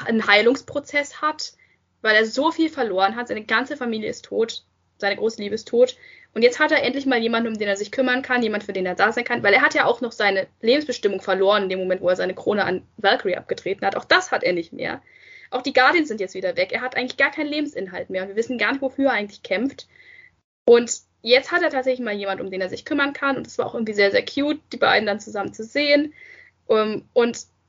einen 0.06 0.26
Heilungsprozess 0.26 1.20
hat, 1.22 1.54
weil 2.02 2.16
er 2.16 2.26
so 2.26 2.50
viel 2.50 2.68
verloren 2.68 3.16
hat. 3.16 3.28
Seine 3.28 3.44
ganze 3.44 3.76
Familie 3.76 4.10
ist 4.10 4.26
tot, 4.26 4.64
seine 5.02 5.16
große 5.16 5.42
Liebe 5.42 5.54
ist 5.54 5.68
tot. 5.68 5.96
Und 6.34 6.40
jetzt 6.40 6.58
hat 6.58 6.72
er 6.72 6.82
endlich 6.82 7.04
mal 7.04 7.20
jemanden, 7.20 7.48
um 7.48 7.58
den 7.58 7.68
er 7.68 7.76
sich 7.76 7.92
kümmern 7.92 8.22
kann, 8.22 8.42
jemand, 8.42 8.64
für 8.64 8.72
den 8.72 8.86
er 8.86 8.94
da 8.94 9.12
sein 9.12 9.24
kann, 9.24 9.42
weil 9.42 9.52
er 9.52 9.60
hat 9.60 9.74
ja 9.74 9.84
auch 9.84 10.00
noch 10.00 10.12
seine 10.12 10.46
Lebensbestimmung 10.62 11.20
verloren 11.20 11.64
in 11.64 11.68
dem 11.68 11.78
Moment, 11.78 12.00
wo 12.00 12.08
er 12.08 12.16
seine 12.16 12.34
Krone 12.34 12.64
an 12.64 12.86
Valkyrie 12.96 13.36
abgetreten 13.36 13.84
hat. 13.84 13.96
Auch 13.96 14.06
das 14.06 14.32
hat 14.32 14.42
er 14.42 14.54
nicht 14.54 14.72
mehr. 14.72 15.02
Auch 15.50 15.60
die 15.60 15.74
Guardians 15.74 16.08
sind 16.08 16.20
jetzt 16.20 16.34
wieder 16.34 16.56
weg. 16.56 16.72
Er 16.72 16.80
hat 16.80 16.96
eigentlich 16.96 17.18
gar 17.18 17.30
keinen 17.30 17.48
Lebensinhalt 17.48 18.08
mehr. 18.08 18.26
Wir 18.26 18.36
wissen 18.36 18.56
gar 18.56 18.72
nicht, 18.72 18.80
wofür 18.80 19.10
er 19.10 19.12
eigentlich 19.12 19.42
kämpft. 19.42 19.86
Und 20.64 20.90
jetzt 21.20 21.52
hat 21.52 21.62
er 21.62 21.68
tatsächlich 21.68 22.04
mal 22.04 22.14
jemand, 22.14 22.40
um 22.40 22.50
den 22.50 22.62
er 22.62 22.70
sich 22.70 22.86
kümmern 22.86 23.12
kann. 23.12 23.36
Und 23.36 23.46
es 23.46 23.58
war 23.58 23.66
auch 23.66 23.74
irgendwie 23.74 23.92
sehr, 23.92 24.10
sehr 24.10 24.24
cute, 24.24 24.60
die 24.72 24.78
beiden 24.78 25.06
dann 25.06 25.20
zusammen 25.20 25.52
zu 25.52 25.64
sehen. 25.64 26.14
Und 26.66 27.04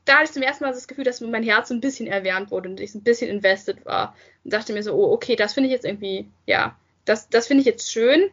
da 0.06 0.14
hatte 0.16 0.26
ich 0.26 0.32
zum 0.32 0.44
ersten 0.44 0.64
Mal 0.64 0.72
das 0.72 0.88
Gefühl, 0.88 1.04
dass 1.04 1.20
mein 1.20 1.44
Herz 1.44 1.68
so 1.70 1.74
ein 1.74 1.82
bisschen 1.82 2.08
erwärmt 2.08 2.52
wurde 2.52 2.70
und 2.70 2.80
ich 2.80 2.96
ein 2.96 3.04
bisschen 3.04 3.30
invested 3.30 3.86
war. 3.86 4.16
Und 4.44 4.54
dachte 4.54 4.74
mir 4.74 4.84
so, 4.84 4.94
oh, 4.94 5.12
okay, 5.12 5.36
das 5.36 5.54
finde 5.54 5.68
ich 5.68 5.74
jetzt 5.74 5.86
irgendwie, 5.86 6.30
ja, 6.46 6.78
das, 7.06 7.30
das 7.30 7.48
finde 7.48 7.62
ich 7.62 7.68
jetzt 7.68 7.92
schön. 7.92 8.30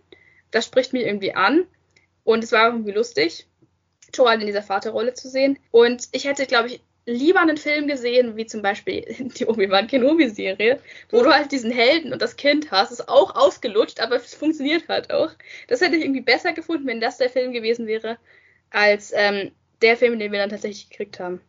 Das 0.50 0.64
spricht 0.64 0.92
mich 0.92 1.04
irgendwie 1.04 1.34
an. 1.34 1.66
Und 2.24 2.44
es 2.44 2.52
war 2.52 2.66
irgendwie 2.66 2.92
lustig, 2.92 3.46
Thor 4.12 4.32
in 4.32 4.40
dieser 4.40 4.62
Vaterrolle 4.62 5.14
zu 5.14 5.28
sehen. 5.28 5.58
Und 5.70 6.08
ich 6.12 6.24
hätte, 6.24 6.46
glaube 6.46 6.68
ich, 6.68 6.80
lieber 7.06 7.40
einen 7.40 7.56
Film 7.56 7.86
gesehen, 7.86 8.36
wie 8.36 8.46
zum 8.46 8.62
Beispiel 8.62 9.04
die 9.18 9.46
Obi-Wan 9.46 9.86
Kenobi-Serie, 9.86 10.80
wo 11.10 11.22
du 11.22 11.32
halt 11.32 11.52
diesen 11.52 11.70
Helden 11.70 12.12
und 12.12 12.22
das 12.22 12.36
Kind 12.36 12.70
hast. 12.70 12.92
Ist 12.92 13.08
auch 13.08 13.34
ausgelutscht, 13.34 14.00
aber 14.00 14.16
es 14.16 14.34
funktioniert 14.34 14.88
halt 14.88 15.12
auch. 15.12 15.30
Das 15.68 15.80
hätte 15.80 15.96
ich 15.96 16.04
irgendwie 16.04 16.20
besser 16.20 16.52
gefunden, 16.52 16.86
wenn 16.86 17.00
das 17.00 17.18
der 17.18 17.30
Film 17.30 17.52
gewesen 17.52 17.86
wäre, 17.86 18.18
als 18.70 19.12
ähm, 19.14 19.52
der 19.82 19.96
Film, 19.96 20.18
den 20.18 20.32
wir 20.32 20.38
dann 20.38 20.50
tatsächlich 20.50 20.90
gekriegt 20.90 21.18
haben. 21.20 21.40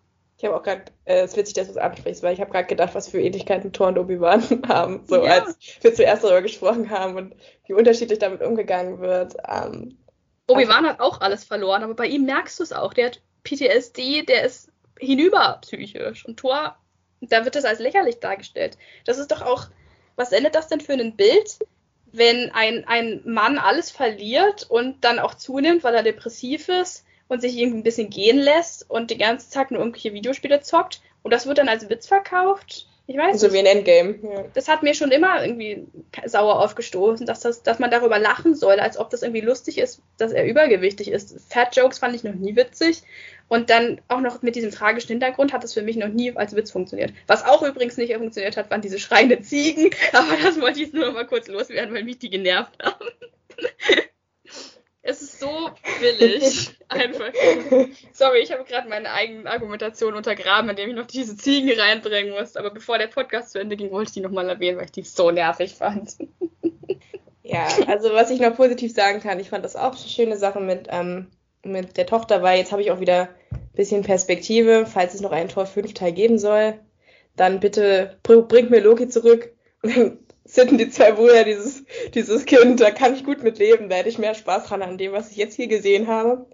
Ich 0.42 0.46
habe 0.48 0.58
auch 0.58 0.64
gerade, 0.64 0.86
äh, 1.06 1.20
es 1.20 1.32
ist 1.32 1.38
witzig, 1.38 1.54
dass 1.54 1.68
du 1.68 1.74
es 1.74 1.78
ansprichst, 1.78 2.24
weil 2.24 2.34
ich 2.34 2.42
habe 2.42 2.50
gerade 2.50 2.66
gedacht, 2.66 2.96
was 2.96 3.08
für 3.08 3.22
Ähnlichkeiten 3.22 3.74
Thor 3.74 3.90
und 3.90 4.00
Obi-Wan 4.00 4.64
haben, 4.68 5.04
so 5.06 5.24
ja. 5.24 5.44
als 5.44 5.56
wir 5.82 5.94
zuerst 5.94 6.24
darüber 6.24 6.42
gesprochen 6.42 6.90
haben 6.90 7.16
und 7.16 7.36
wie 7.68 7.74
unterschiedlich 7.74 8.18
damit 8.18 8.42
umgegangen 8.42 9.00
wird. 9.02 9.36
Ähm, 9.48 10.00
Obi-Wan 10.48 10.86
also, 10.86 10.90
hat 10.90 11.00
auch 11.00 11.22
alles 11.22 11.44
verloren, 11.44 11.84
aber 11.84 11.94
bei 11.94 12.08
ihm 12.08 12.26
merkst 12.26 12.58
du 12.58 12.64
es 12.64 12.74
auch. 12.74 12.96
Der 12.96 13.06
hat 13.08 13.22
PTSD, 13.44 14.24
der 14.24 14.44
ist 14.44 14.72
hinüber 14.98 15.60
psychisch. 15.62 16.26
Und 16.26 16.38
Thor, 16.38 16.76
da 17.22 17.46
wird 17.46 17.54
das 17.54 17.66
als 17.66 17.78
lächerlich 17.78 18.20
dargestellt. 18.20 18.80
Das 19.06 19.20
ist 19.20 19.32
doch 19.32 19.44
auch, 19.44 19.68
was 20.16 20.32
sendet 20.32 20.56
das 20.56 20.68
denn 20.68 20.82
für 20.82 20.94
ein 20.94 21.16
Bild, 21.16 21.60
wenn 22.14 22.50
ein, 22.54 22.84
ein 22.88 23.22
Mann 23.26 23.60
alles 23.60 23.92
verliert 23.92 24.68
und 24.68 25.04
dann 25.04 25.20
auch 25.20 25.36
zunimmt, 25.36 25.84
weil 25.84 25.94
er 25.94 26.02
depressiv 26.02 26.68
ist 26.68 27.06
und 27.32 27.40
sich 27.40 27.56
irgendwie 27.58 27.80
ein 27.80 27.84
bisschen 27.84 28.10
gehen 28.10 28.38
lässt 28.38 28.90
und 28.90 29.10
die 29.10 29.18
ganze 29.18 29.50
Zeit 29.50 29.72
nur 29.72 29.80
irgendwelche 29.80 30.12
Videospiele 30.12 30.60
zockt 30.60 31.02
und 31.24 31.32
das 31.32 31.48
wird 31.48 31.60
dann 31.60 31.70
als 31.70 31.90
Witz 31.90 32.06
verkauft? 32.06 32.88
Ich 33.08 33.16
weiß 33.16 33.40
so 33.40 33.48
nicht. 33.48 33.54
wie 33.54 33.60
ein 33.60 33.66
Endgame. 33.66 34.16
Ja. 34.22 34.44
Das 34.54 34.68
hat 34.68 34.84
mir 34.84 34.94
schon 34.94 35.12
immer 35.12 35.42
irgendwie 35.42 35.88
sauer 36.26 36.60
aufgestoßen, 36.60 37.26
dass, 37.26 37.40
das, 37.40 37.64
dass 37.64 37.80
man 37.80 37.90
darüber 37.90 38.20
lachen 38.20 38.54
soll, 38.54 38.82
als 38.82 38.98
ob 38.98 39.10
das 39.12 39.22
irgendwie 39.24 39.40
lustig 39.40 39.78
ist, 39.78 40.02
dass 40.18 40.34
er 40.34 40.46
übergewichtig 40.46 41.10
ist. 41.10 41.40
Fat 41.50 41.74
Jokes 41.78 42.00
fand 42.00 42.16
ich 42.16 42.26
noch 42.26 42.34
nie 42.34 42.58
witzig. 42.58 43.02
Und 43.48 43.70
dann 43.70 44.02
auch 44.10 44.20
noch 44.20 44.42
mit 44.42 44.58
diesem 44.58 44.72
tragischen 44.72 45.10
Hintergrund 45.10 45.54
hat 45.54 45.64
es 45.64 45.74
für 45.74 45.82
mich 45.82 45.96
noch 45.96 46.10
nie 46.10 46.36
als 46.36 46.54
Witz 46.54 46.72
funktioniert. 46.72 47.14
Was 47.28 47.46
auch 47.46 47.64
übrigens 47.64 47.96
nicht 47.96 48.14
funktioniert 48.14 48.58
hat, 48.58 48.70
waren 48.70 48.82
diese 48.82 49.00
schreiende 49.00 49.42
Ziegen. 49.42 49.90
Aber 50.12 50.36
das 50.44 50.60
wollte 50.60 50.84
ich 50.84 50.92
nur 50.92 51.14
mal 51.14 51.26
kurz 51.26 51.48
loswerden, 51.48 51.94
weil 51.94 52.04
mich 52.04 52.20
die 52.20 52.30
genervt 52.30 52.78
haben. 52.84 53.08
Es 55.04 55.22
ist 55.22 55.40
so 55.40 55.70
billig. 56.00 56.78
Einfach. 56.88 57.32
Sorry, 58.12 58.40
ich 58.40 58.52
habe 58.52 58.64
gerade 58.66 58.88
meine 58.88 59.12
eigene 59.12 59.50
Argumentation 59.50 60.14
untergraben, 60.14 60.70
indem 60.70 60.90
ich 60.90 60.96
noch 60.96 61.08
diese 61.08 61.36
Ziegen 61.36 61.72
reinbringen 61.80 62.34
musste. 62.34 62.60
Aber 62.60 62.72
bevor 62.72 62.98
der 62.98 63.08
Podcast 63.08 63.52
zu 63.52 63.60
Ende 63.60 63.78
ging, 63.78 63.92
wollte 63.92 64.10
ich 64.10 64.14
die 64.14 64.22
nochmal 64.22 64.48
erwähnen, 64.50 64.78
weil 64.78 64.86
ich 64.86 64.92
die 64.92 65.04
so 65.04 65.32
nervig 65.32 65.76
fand. 65.76 66.18
Ja, 67.44 67.68
also 67.88 68.14
was 68.14 68.30
ich 68.30 68.40
noch 68.40 68.56
positiv 68.56 68.94
sagen 68.94 69.20
kann, 69.20 69.40
ich 69.40 69.50
fand 69.50 69.66
das 69.66 69.76
auch 69.76 69.96
eine 69.96 70.08
schöne 70.10 70.38
Sache 70.38 70.60
mit 70.60 70.88
ähm, 70.90 71.28
mit 71.64 71.98
der 71.98 72.06
Tochter, 72.06 72.42
weil 72.42 72.58
jetzt 72.58 72.72
habe 72.72 72.82
ich 72.82 72.92
auch 72.92 73.00
wieder 73.00 73.30
ein 73.52 73.70
bisschen 73.74 74.04
Perspektive, 74.04 74.86
falls 74.86 75.14
es 75.14 75.22
noch 75.22 75.32
einen 75.32 75.50
Tor 75.50 75.66
5 75.66 75.94
Teil 75.94 76.12
geben 76.12 76.40
soll, 76.40 76.80
dann 77.36 77.60
bitte 77.60 78.18
bringt 78.24 78.70
mir 78.72 78.82
Loki 78.82 79.08
zurück. 79.08 79.54
Und 79.84 79.98
dann 79.98 80.20
sitten 80.52 80.78
die 80.78 80.90
zwei 80.90 81.14
Brüder 81.14 81.44
dieses, 81.44 81.84
dieses 82.14 82.46
Kind, 82.46 82.82
da 82.82 82.92
kann 82.92 83.16
ich 83.16 83.24
gut 83.24 83.42
mit 83.42 83.58
leben, 83.58 83.90
da 83.90 83.96
hätte 83.96 84.10
ich 84.10 84.18
mehr 84.18 84.36
Spaß 84.36 84.66
dran 84.66 84.82
an 84.82 84.98
dem, 84.98 85.14
was 85.14 85.32
ich 85.32 85.38
jetzt 85.38 85.56
hier 85.56 85.68
gesehen 85.68 86.08
habe. 86.08 86.46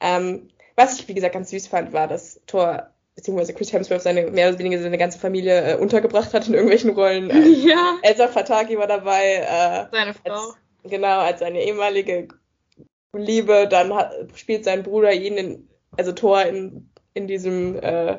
Ähm, 0.00 0.48
was 0.76 1.00
ich, 1.00 1.08
wie 1.08 1.14
gesagt, 1.14 1.34
ganz 1.34 1.50
süß 1.50 1.66
fand, 1.66 1.92
war, 1.92 2.06
dass 2.06 2.40
Thor 2.46 2.90
beziehungsweise 3.16 3.54
Chris 3.54 3.72
Hemsworth 3.72 4.02
seine 4.02 4.30
mehr 4.30 4.48
oder 4.48 4.58
weniger 4.58 4.80
seine 4.80 4.98
ganze 4.98 5.18
Familie 5.18 5.72
äh, 5.72 5.76
untergebracht 5.76 6.34
hat 6.34 6.46
in 6.46 6.54
irgendwelchen 6.54 6.90
Rollen. 6.90 7.30
Ähm, 7.38 7.66
ja. 7.66 7.98
Elsa 8.02 8.28
Fataki 8.28 8.78
war 8.78 8.86
dabei. 8.86 9.36
Äh, 9.36 9.86
seine 9.90 10.14
Frau. 10.14 10.34
Als, 10.34 10.56
genau, 10.84 11.18
als 11.18 11.40
seine 11.40 11.64
ehemalige 11.64 12.28
Liebe, 13.16 13.66
dann 13.68 13.92
hat, 13.94 14.12
spielt 14.36 14.64
sein 14.64 14.82
Bruder 14.82 15.12
ihn 15.12 15.36
in, 15.36 15.68
also 15.96 16.12
Thor 16.12 16.42
in, 16.42 16.90
in 17.14 17.26
diesem 17.26 17.76
äh, 17.76 18.18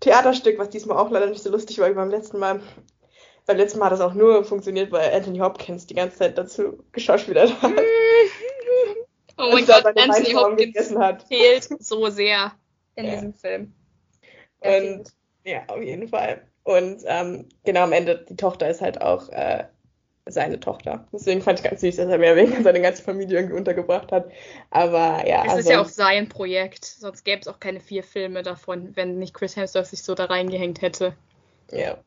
Theaterstück, 0.00 0.58
was 0.58 0.70
diesmal 0.70 0.96
auch 0.96 1.10
leider 1.10 1.26
nicht 1.26 1.42
so 1.42 1.50
lustig 1.50 1.78
war 1.78 1.90
wie 1.90 1.94
beim 1.94 2.10
letzten 2.10 2.38
Mal. 2.38 2.60
Beim 3.46 3.56
letzten 3.56 3.78
Mal 3.78 3.86
hat 3.86 3.92
das 3.92 4.00
auch 4.00 4.14
nur 4.14 4.44
funktioniert, 4.44 4.92
weil 4.92 5.12
Anthony 5.12 5.38
Hopkins 5.38 5.86
die 5.86 5.94
ganze 5.94 6.18
Zeit 6.18 6.38
dazu 6.38 6.84
geschauspielert 6.92 7.60
hat. 7.60 7.72
oh 9.38 9.50
mein 9.52 9.66
Gott, 9.66 9.84
Anthony 9.84 10.32
Hopkins 10.32 10.94
hat. 10.96 11.24
fehlt 11.24 11.68
so 11.82 12.08
sehr 12.08 12.52
in 12.94 13.06
ja. 13.06 13.12
diesem 13.12 13.34
Film. 13.34 13.72
Und 14.60 15.04
ja, 15.44 15.62
auf 15.66 15.82
jeden 15.82 16.08
Fall. 16.08 16.46
Und 16.64 17.02
ähm, 17.06 17.48
genau 17.64 17.82
am 17.82 17.92
Ende, 17.92 18.24
die 18.28 18.36
Tochter 18.36 18.68
ist 18.68 18.80
halt 18.80 19.00
auch 19.00 19.28
äh, 19.30 19.64
seine 20.26 20.60
Tochter. 20.60 21.06
Deswegen 21.12 21.42
fand 21.42 21.58
ich 21.58 21.64
ganz 21.64 21.80
süß, 21.80 21.96
dass 21.96 22.08
er 22.08 22.18
mehr 22.18 22.36
wegen 22.36 22.62
seine 22.62 22.80
ganze 22.80 23.02
Familie 23.02 23.38
irgendwie 23.38 23.56
untergebracht 23.56 24.12
hat. 24.12 24.30
Aber 24.70 25.26
ja. 25.26 25.44
Es 25.46 25.60
ist 25.60 25.68
ja 25.68 25.80
auch 25.80 25.88
sein 25.88 26.28
Projekt. 26.28 26.84
Sonst 26.84 27.24
gäbe 27.24 27.40
es 27.40 27.48
auch 27.48 27.58
keine 27.58 27.80
vier 27.80 28.04
Filme 28.04 28.42
davon, 28.42 28.94
wenn 28.94 29.18
nicht 29.18 29.34
Chris 29.34 29.56
Hemsworth 29.56 29.86
sich 29.86 30.02
so 30.02 30.14
da 30.14 30.26
reingehängt 30.26 30.80
hätte. 30.82 31.14
Ja. 31.72 31.98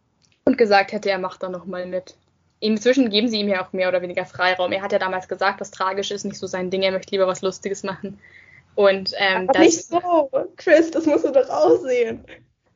Und 0.46 0.58
gesagt 0.58 0.92
hätte, 0.92 1.10
er 1.10 1.18
macht 1.18 1.44
da 1.44 1.50
nochmal 1.50 1.86
mit. 1.86 2.16
Inzwischen 2.60 3.10
geben 3.10 3.28
sie 3.28 3.40
ihm 3.40 3.50
ja 3.50 3.66
auch 3.66 3.74
mehr 3.74 3.90
oder 3.90 4.02
weniger 4.02 4.26
Freiraum. 4.26 4.72
Er 4.72 4.82
hat 4.82 4.92
ja 4.92 5.00
damals 5.00 5.28
gesagt, 5.28 5.60
was 5.60 5.72
tragisch 5.72 6.12
ist, 6.12 6.24
nicht 6.24 6.38
so 6.38 6.48
sein 6.48 6.70
Ding, 6.70 6.84
er 6.84 6.92
möchte 6.92 7.12
lieber 7.12 7.28
was 7.28 7.42
Lustiges 7.42 7.84
machen. 7.84 8.20
Und 8.76 9.14
ähm, 9.18 9.50
Aber 9.50 9.54
das. 9.54 9.62
Nicht 9.62 9.84
so, 9.86 10.30
Chris, 10.56 10.92
das 10.92 11.06
musst 11.06 11.26
du 11.26 11.32
doch 11.32 11.50
aussehen. 11.50 12.24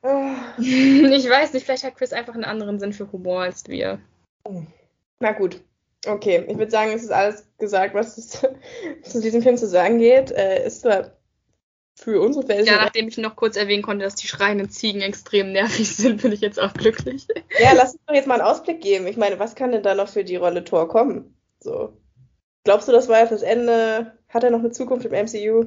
ich 0.58 1.30
weiß 1.30 1.54
nicht, 1.54 1.66
vielleicht 1.66 1.84
hat 1.84 1.98
Chris 1.98 2.14
einfach 2.14 2.34
einen 2.34 2.46
anderen 2.46 2.80
Sinn 2.80 2.94
für 2.94 3.12
Humor 3.12 3.42
als 3.42 3.68
wir. 3.68 4.00
Na 5.20 5.32
gut. 5.34 5.62
Okay, 6.08 6.46
ich 6.48 6.58
würde 6.58 6.72
sagen, 6.72 6.92
es 6.94 7.04
ist 7.04 7.12
alles 7.12 7.46
gesagt, 7.58 7.94
was 7.94 8.18
es 8.18 8.30
zu 9.04 9.22
diesem 9.22 9.42
Film 9.42 9.58
zu 9.58 9.68
sagen 9.68 9.98
geht. 10.00 10.32
Äh, 10.32 10.66
ist 10.66 10.82
zwar 10.82 11.12
für 12.00 12.22
unsere 12.22 12.46
Version. 12.46 12.68
Ja, 12.68 12.84
nachdem 12.84 13.08
ich 13.08 13.18
noch 13.18 13.36
kurz 13.36 13.56
erwähnen 13.58 13.84
konnte, 13.84 14.06
dass 14.06 14.16
die 14.16 14.28
schreienden 14.28 14.70
Ziegen 14.70 15.02
extrem 15.02 15.52
nervig 15.52 15.96
sind, 15.96 16.22
bin 16.22 16.32
ich 16.32 16.42
jetzt 16.42 16.60
auch 16.60 16.74
glücklich. 16.74 17.28
Ja, 17.60 17.74
lass 17.76 17.94
uns 17.94 18.02
doch 18.08 18.14
jetzt 18.16 18.28
mal 18.28 18.36
einen 18.40 18.50
Ausblick 18.50 18.82
geben. 18.82 19.08
Ich 19.08 19.18
meine, 19.18 19.40
was 19.40 19.56
kann 19.56 19.72
denn 19.72 19.84
da 19.84 19.96
noch 19.96 20.08
für 20.10 20.24
die 20.24 20.36
Rolle 20.38 20.64
Thor 20.64 20.88
kommen? 20.88 21.36
So. 21.60 21.94
Glaubst 22.64 22.88
du, 22.88 22.92
das 22.92 23.08
war 23.08 23.20
jetzt 23.20 23.32
das 23.32 23.42
Ende? 23.42 24.14
Hat 24.30 24.44
er 24.44 24.52
noch 24.52 24.60
eine 24.60 24.72
Zukunft 24.72 25.06
im 25.06 25.12
MCU? 25.12 25.66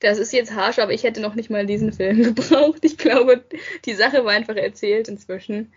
Das 0.00 0.18
ist 0.18 0.32
jetzt 0.32 0.54
harsch, 0.54 0.78
aber 0.80 0.92
ich 0.92 1.04
hätte 1.04 1.20
noch 1.20 1.34
nicht 1.36 1.48
mal 1.50 1.64
diesen 1.66 1.92
Film 1.92 2.22
gebraucht. 2.34 2.84
Ich 2.84 2.98
glaube, 2.98 3.44
die 3.84 3.94
Sache 3.94 4.24
war 4.24 4.32
einfach 4.32 4.56
erzählt 4.56 5.08
inzwischen. 5.08 5.72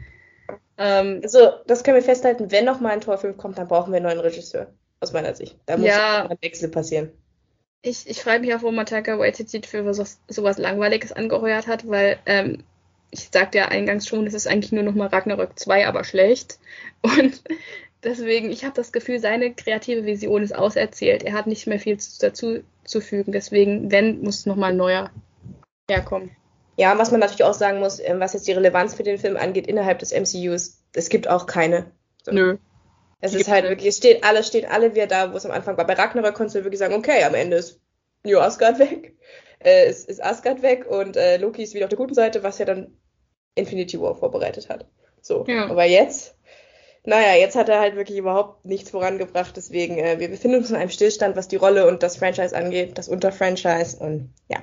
Ähm, 0.78 1.22
also, 1.24 1.52
das 1.68 1.84
können 1.84 1.96
wir 1.96 2.04
festhalten, 2.04 2.52
wenn 2.52 2.66
noch 2.66 2.80
mal 2.80 2.90
ein 2.90 3.02
Torfilm 3.02 3.38
kommt, 3.38 3.58
dann 3.58 3.68
brauchen 3.68 3.92
wir 3.94 3.98
einen 3.98 4.06
neuen 4.08 4.20
Regisseur. 4.20 4.74
aus 5.00 5.14
meiner 5.14 5.36
Sicht. 5.36 5.58
Da 5.68 5.78
muss 5.78 5.88
Ja. 5.88 6.28
ein 6.28 6.38
Wechsel 6.42 6.70
passieren. 6.70 7.12
Ich, 7.82 8.10
ich 8.10 8.22
frage 8.22 8.42
mich 8.42 8.54
auch, 8.56 8.62
wo 8.62 8.72
man 8.72 8.86
Taika 8.86 9.20
Waititi 9.20 9.62
für 9.62 9.86
was, 9.86 10.20
sowas 10.28 10.58
Langweiliges 10.58 11.12
angeheuert 11.12 11.68
hat, 11.68 11.88
weil 11.88 12.18
ähm, 12.26 12.64
ich 13.12 13.30
sagte 13.32 13.60
ja 13.60 13.68
eingangs 13.68 14.08
schon, 14.08 14.28
es 14.28 14.34
ist 14.34 14.48
eigentlich 14.48 14.72
nur 14.72 14.84
noch 14.84 14.96
mal 14.96 15.08
Ragnarök 15.08 15.58
2, 15.58 15.88
aber 15.88 16.04
schlecht. 16.04 16.60
Und 17.02 17.42
deswegen, 18.04 18.52
ich 18.52 18.64
habe 18.64 18.76
das 18.76 18.92
Gefühl, 18.92 19.20
seine 19.20 19.54
kreative 19.54 20.06
Vision 20.06 20.44
ist 20.44 20.56
auserzählt. 20.56 21.24
Er 21.24 21.34
hat 21.34 21.48
nicht 21.48 21.68
mehr 21.68 21.80
viel 21.80 21.98
zu, 21.98 22.20
dazu 22.20 22.60
zu 22.84 23.02
fügen. 23.02 23.32
Deswegen, 23.32 23.92
wenn, 23.92 24.22
muss 24.22 24.46
noch 24.46 24.56
mal 24.56 24.72
ein 24.72 24.78
neuer 24.78 25.12
herkommen. 25.90 26.32
Ja, 26.78 26.98
was 26.98 27.12
man 27.12 27.22
natürlich 27.22 27.44
auch 27.44 27.54
sagen 27.54 27.80
muss, 27.80 28.00
ähm, 28.00 28.20
was 28.20 28.34
jetzt 28.34 28.48
die 28.48 28.52
Relevanz 28.52 28.96
für 28.96 29.04
den 29.04 29.18
Film 29.18 29.38
angeht 29.38 29.68
innerhalb 29.68 30.00
des 30.00 30.12
MCUs, 30.12 30.82
es 30.94 31.10
gibt 31.10 31.30
auch 31.30 31.46
keine. 31.46 31.86
So. 32.24 32.32
Nö. 32.32 32.58
Es 33.26 33.34
ist 33.34 33.48
halt 33.50 33.66
wirklich, 33.70 33.90
es 33.90 33.98
steht 33.98 34.24
alles, 34.24 34.48
steht 34.48 34.70
alle 34.70 34.94
wieder 34.94 35.08
da, 35.08 35.32
wo 35.34 35.38
es 35.38 35.46
am 35.46 35.52
Anfang 35.52 35.78
war. 35.78 35.86
Bei 35.86 35.94
Ragnarök 35.94 36.34
konntest 36.36 36.56
du 36.56 36.64
wirklich 36.64 36.80
sagen, 36.80 36.94
okay, 36.94 37.24
am 37.24 37.34
Ende 37.36 37.58
ist 37.58 37.80
New 38.24 38.40
Asgard 38.40 38.80
weg, 38.80 39.16
äh, 39.64 39.90
ist, 39.90 40.08
ist 40.10 40.24
Asgard 40.24 40.62
weg 40.62 40.86
und 40.88 41.18
äh, 41.18 41.38
Loki 41.38 41.64
ist 41.64 41.74
wieder 41.74 41.86
auf 41.86 41.90
der 41.90 41.98
guten 41.98 42.14
Seite, 42.14 42.44
was 42.44 42.58
ja 42.60 42.66
dann 42.66 42.98
Infinity 43.56 44.00
War 44.02 44.16
vorbereitet 44.16 44.70
hat. 44.70 44.86
So, 45.22 45.46
Ja. 45.48 45.68
aber 45.70 45.86
jetzt, 45.86 46.36
naja, 47.04 47.36
jetzt 47.40 47.56
hat 47.56 47.70
er 47.70 47.80
halt 47.80 47.96
wirklich 47.96 48.18
überhaupt 48.18 48.66
nichts 48.66 48.90
vorangebracht, 48.90 49.56
deswegen, 49.56 49.98
äh, 49.98 50.20
wir 50.20 50.28
befinden 50.30 50.58
uns 50.58 50.70
in 50.70 50.76
einem 50.76 50.90
Stillstand, 50.90 51.36
was 51.36 51.48
die 51.48 51.56
Rolle 51.56 51.88
und 51.88 52.04
das 52.04 52.18
Franchise 52.18 52.56
angeht, 52.56 52.98
das 52.98 53.08
Unterfranchise 53.08 53.98
und 54.00 54.34
ja. 54.50 54.60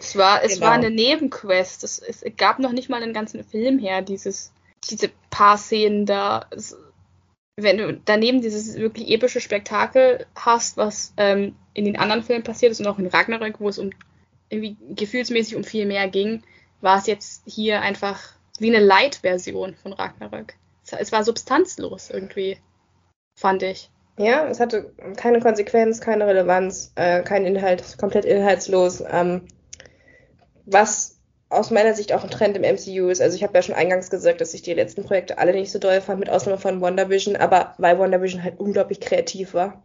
Es 0.00 0.16
war, 0.16 0.42
es 0.42 0.54
Genau. 0.54 0.66
war 0.66 0.72
eine 0.72 0.90
Nebenquest. 0.90 1.84
Es, 1.84 1.98
es 1.98 2.24
gab 2.38 2.58
noch 2.58 2.72
nicht 2.72 2.88
mal 2.88 3.02
einen 3.02 3.12
ganzen 3.12 3.44
Film 3.44 3.78
her, 3.78 4.00
dieses, 4.00 4.50
diese 4.88 5.10
paar 5.28 5.58
Szenen 5.58 6.06
da. 6.06 6.46
Es, 6.50 6.74
wenn 7.62 7.78
du 7.78 8.00
daneben 8.04 8.40
dieses 8.40 8.76
wirklich 8.76 9.10
epische 9.10 9.40
Spektakel 9.40 10.26
hast, 10.34 10.76
was 10.76 11.12
ähm, 11.16 11.54
in 11.74 11.84
den 11.84 11.98
anderen 11.98 12.22
Filmen 12.22 12.44
passiert 12.44 12.72
ist 12.72 12.80
und 12.80 12.86
auch 12.86 12.98
in 12.98 13.06
Ragnarök, 13.06 13.60
wo 13.60 13.68
es 13.68 13.78
um 13.78 13.90
irgendwie 14.48 14.76
gefühlsmäßig 14.94 15.56
um 15.56 15.64
viel 15.64 15.86
mehr 15.86 16.08
ging, 16.08 16.42
war 16.80 16.98
es 16.98 17.06
jetzt 17.06 17.42
hier 17.46 17.80
einfach 17.80 18.20
wie 18.58 18.74
eine 18.74 18.84
Light-Version 18.84 19.74
von 19.74 19.92
Ragnarök. 19.92 20.54
Es, 20.90 21.12
war 21.12 21.22
substanzlos 21.22 22.10
irgendwie, 22.10 22.58
fand 23.36 23.62
ich. 23.62 23.90
Ja, 24.18 24.48
es 24.48 24.60
hatte 24.60 24.92
keine 25.16 25.40
Konsequenz, 25.40 26.00
keine 26.00 26.26
Relevanz, 26.26 26.92
äh, 26.96 27.22
kein 27.22 27.46
Inhalt, 27.46 27.96
komplett 27.96 28.24
inhaltslos. 28.24 29.02
Ähm, 29.08 29.46
was 30.66 31.19
aus 31.50 31.70
meiner 31.70 31.94
Sicht 31.94 32.12
auch 32.12 32.22
ein 32.22 32.30
Trend 32.30 32.56
im 32.56 32.62
MCU 32.62 33.08
ist. 33.08 33.20
Also 33.20 33.36
ich 33.36 33.42
habe 33.42 33.54
ja 33.54 33.62
schon 33.62 33.74
eingangs 33.74 34.08
gesagt, 34.08 34.40
dass 34.40 34.54
ich 34.54 34.62
die 34.62 34.72
letzten 34.72 35.04
Projekte 35.04 35.38
alle 35.38 35.52
nicht 35.52 35.72
so 35.72 35.80
doll 35.80 36.00
fand, 36.00 36.20
mit 36.20 36.30
Ausnahme 36.30 36.58
von 36.58 36.80
WandaVision, 36.80 37.36
aber 37.36 37.74
weil 37.78 37.98
WandaVision 37.98 38.42
halt 38.42 38.58
unglaublich 38.58 39.00
kreativ 39.00 39.52
war. 39.52 39.82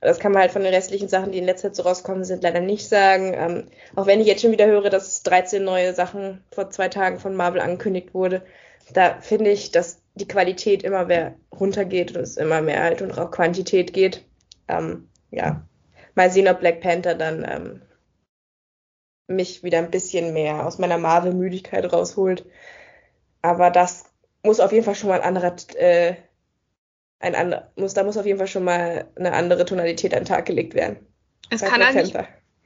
Das 0.00 0.18
kann 0.18 0.32
man 0.32 0.40
halt 0.40 0.52
von 0.52 0.62
den 0.62 0.72
restlichen 0.72 1.08
Sachen, 1.08 1.32
die 1.32 1.38
in 1.38 1.44
letzter 1.44 1.68
Zeit 1.68 1.76
so 1.76 1.82
rauskommen 1.82 2.24
sind, 2.24 2.42
leider 2.42 2.60
nicht 2.60 2.88
sagen. 2.88 3.34
Ähm, 3.34 3.66
auch 3.94 4.06
wenn 4.06 4.20
ich 4.20 4.26
jetzt 4.26 4.40
schon 4.40 4.52
wieder 4.52 4.66
höre, 4.66 4.88
dass 4.88 5.22
13 5.22 5.62
neue 5.62 5.92
Sachen 5.92 6.42
vor 6.50 6.70
zwei 6.70 6.88
Tagen 6.88 7.18
von 7.18 7.36
Marvel 7.36 7.60
angekündigt 7.60 8.14
wurde, 8.14 8.42
da 8.94 9.20
finde 9.20 9.50
ich, 9.50 9.70
dass 9.72 10.00
die 10.14 10.26
Qualität 10.26 10.82
immer 10.82 11.04
mehr 11.04 11.34
runtergeht 11.58 12.16
und 12.16 12.22
es 12.22 12.38
immer 12.38 12.62
mehr 12.62 12.82
halt 12.82 13.02
und 13.02 13.18
auch 13.18 13.30
Quantität 13.30 13.92
geht. 13.92 14.24
Ähm, 14.68 15.08
ja, 15.30 15.62
mal 16.14 16.30
sehen, 16.30 16.48
ob 16.48 16.60
Black 16.60 16.80
Panther 16.80 17.14
dann 17.14 17.46
ähm, 17.48 17.82
mich 19.30 19.62
wieder 19.62 19.78
ein 19.78 19.90
bisschen 19.90 20.32
mehr 20.32 20.66
aus 20.66 20.78
meiner 20.78 20.98
Marvel-Müdigkeit 20.98 21.90
rausholt. 21.92 22.44
Aber 23.42 23.70
das 23.70 24.04
muss 24.42 24.60
auf 24.60 24.72
jeden 24.72 24.84
Fall 24.84 24.94
schon 24.94 25.08
mal 25.08 25.20
ein 25.20 25.26
anderer, 25.26 25.54
äh, 25.76 26.14
ein 27.20 27.34
anderer, 27.34 27.70
muss, 27.76 27.94
da 27.94 28.04
muss 28.04 28.16
auf 28.16 28.26
jeden 28.26 28.38
Fall 28.38 28.46
schon 28.46 28.64
mal 28.64 29.08
eine 29.16 29.32
andere 29.32 29.64
Tonalität 29.64 30.12
an 30.14 30.20
den 30.20 30.26
Tag 30.26 30.46
gelegt 30.46 30.74
werden. 30.74 30.96
Es 31.50 31.62
kann, 31.62 31.84
halt 31.84 31.94
nicht, 31.96 32.16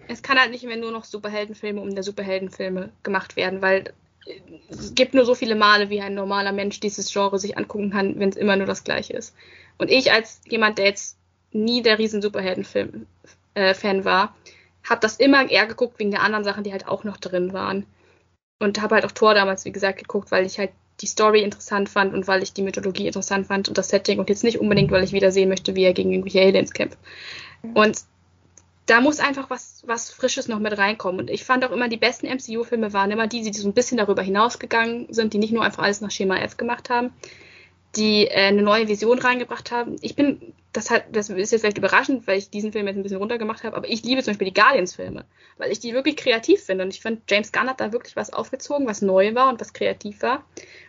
es 0.09 0.23
kann 0.23 0.39
halt 0.39 0.51
nicht 0.51 0.65
mehr 0.65 0.77
nur 0.77 0.91
noch 0.91 1.05
Superheldenfilme 1.05 1.81
um 1.81 1.95
der 1.95 2.05
Superheldenfilme 2.05 2.91
gemacht 3.03 3.37
werden, 3.37 3.62
weil 3.62 3.93
äh, 4.27 4.41
es 4.71 4.95
gibt 4.95 5.15
nur 5.15 5.25
so 5.25 5.35
viele 5.35 5.55
Male, 5.55 5.91
wie 5.91 6.01
ein 6.01 6.15
normaler 6.15 6.53
Mensch 6.53 6.81
dieses 6.81 7.12
Genre 7.12 7.39
sich 7.39 7.57
angucken 7.57 7.91
kann, 7.91 8.19
wenn 8.19 8.29
es 8.31 8.37
immer 8.37 8.57
nur 8.57 8.67
das 8.67 8.85
gleiche 8.85 9.15
ist. 9.15 9.35
Und 9.79 9.91
ich 9.91 10.12
als 10.12 10.41
jemand, 10.47 10.79
der 10.79 10.87
jetzt 10.87 11.19
nie 11.53 11.83
der 11.83 11.99
riesen 11.99 12.23
Superheldenfilm 12.23 13.07
äh, 13.55 13.75
war, 14.05 14.35
habe 14.89 15.01
das 15.01 15.16
immer 15.16 15.51
eher 15.51 15.66
geguckt 15.66 15.99
wegen 15.99 16.11
der 16.11 16.22
anderen 16.22 16.45
Sachen, 16.45 16.64
die 16.64 16.72
halt 16.72 16.87
auch 16.87 17.05
noch 17.05 17.16
drin 17.16 17.53
waren. 17.53 17.87
Und 18.61 18.80
habe 18.80 18.95
halt 18.95 19.05
auch 19.05 19.12
Thor 19.12 19.35
damals, 19.35 19.64
wie 19.64 19.72
gesagt, 19.72 19.99
geguckt, 19.99 20.30
weil 20.30 20.47
ich 20.47 20.59
halt 20.59 20.70
die 21.01 21.07
Story 21.07 21.43
interessant 21.43 21.89
fand 21.89 22.14
und 22.14 22.28
weil 22.28 22.43
ich 22.43 22.53
die 22.53 22.62
Mythologie 22.62 23.07
interessant 23.07 23.47
fand 23.49 23.68
und 23.68 23.76
das 23.76 23.89
Setting 23.89 24.20
und 24.20 24.28
jetzt 24.28 24.45
nicht 24.45 24.61
unbedingt, 24.61 24.93
weil 24.93 25.03
ich 25.03 25.12
wieder 25.12 25.32
sehen 25.32 25.49
möchte, 25.49 25.74
wie 25.74 25.82
er 25.82 25.93
gegen 25.93 26.12
irgendwelche 26.12 26.41
Aliens 26.41 26.72
kämpft. 26.72 26.99
Und 27.74 28.05
da 28.87 29.01
muss 29.01 29.18
einfach 29.18 29.51
was, 29.51 29.82
was 29.87 30.11
Frisches 30.11 30.47
noch 30.47 30.59
mit 30.59 30.76
reinkommen. 30.76 31.22
Und 31.22 31.30
ich 31.30 31.45
fand 31.45 31.64
auch 31.64 31.72
immer, 31.72 31.89
die 31.89 31.97
besten 31.97 32.26
MCU-Filme 32.26 32.93
waren 32.93 33.11
immer 33.11 33.26
die, 33.26 33.43
die 33.43 33.53
so 33.53 33.66
ein 33.66 33.72
bisschen 33.72 33.99
darüber 33.99 34.22
hinausgegangen 34.22 35.12
sind, 35.12 35.32
die 35.32 35.39
nicht 35.39 35.53
nur 35.53 35.64
einfach 35.64 35.82
alles 35.82 36.01
nach 36.01 36.11
Schema 36.11 36.37
F 36.39 36.57
gemacht 36.57 36.91
haben, 36.91 37.12
die 37.97 38.26
äh, 38.26 38.47
eine 38.47 38.62
neue 38.62 38.88
Vision 38.88 39.18
reingebracht 39.18 39.70
haben. 39.70 39.97
Ich 40.01 40.16
bin, 40.16 40.55
das 40.72 40.90
hat, 40.90 41.05
das 41.12 41.28
ist 41.28 41.53
jetzt 41.53 41.61
vielleicht 41.61 41.78
überraschend, 41.78 42.26
weil 42.26 42.38
ich 42.38 42.51
diesen 42.51 42.72
Film 42.72 42.86
jetzt 42.86 42.97
ein 42.97 43.03
bisschen 43.03 43.18
runtergemacht 43.18 43.64
habe, 43.64 43.76
aber 43.76 43.88
ich 43.88 44.03
liebe 44.03 44.22
zum 44.22 44.32
Beispiel 44.32 44.51
die 44.51 44.61
Guardians-Filme, 44.61 45.24
weil 45.59 45.72
ich 45.72 45.80
die 45.80 45.95
wirklich 45.95 46.16
kreativ 46.16 46.62
finde. 46.62 46.84
Und 46.84 46.95
ich 46.95 47.01
fand, 47.01 47.22
James 47.30 47.53
Gunn 47.53 47.68
hat 47.68 47.80
da 47.80 47.92
wirklich 47.92 48.16
was 48.16 48.32
aufgezogen, 48.32 48.86
was 48.86 49.03
neu 49.03 49.34
war 49.34 49.49
und 49.49 49.61
was 49.61 49.72
kreativ 49.72 50.22
war. 50.22 50.45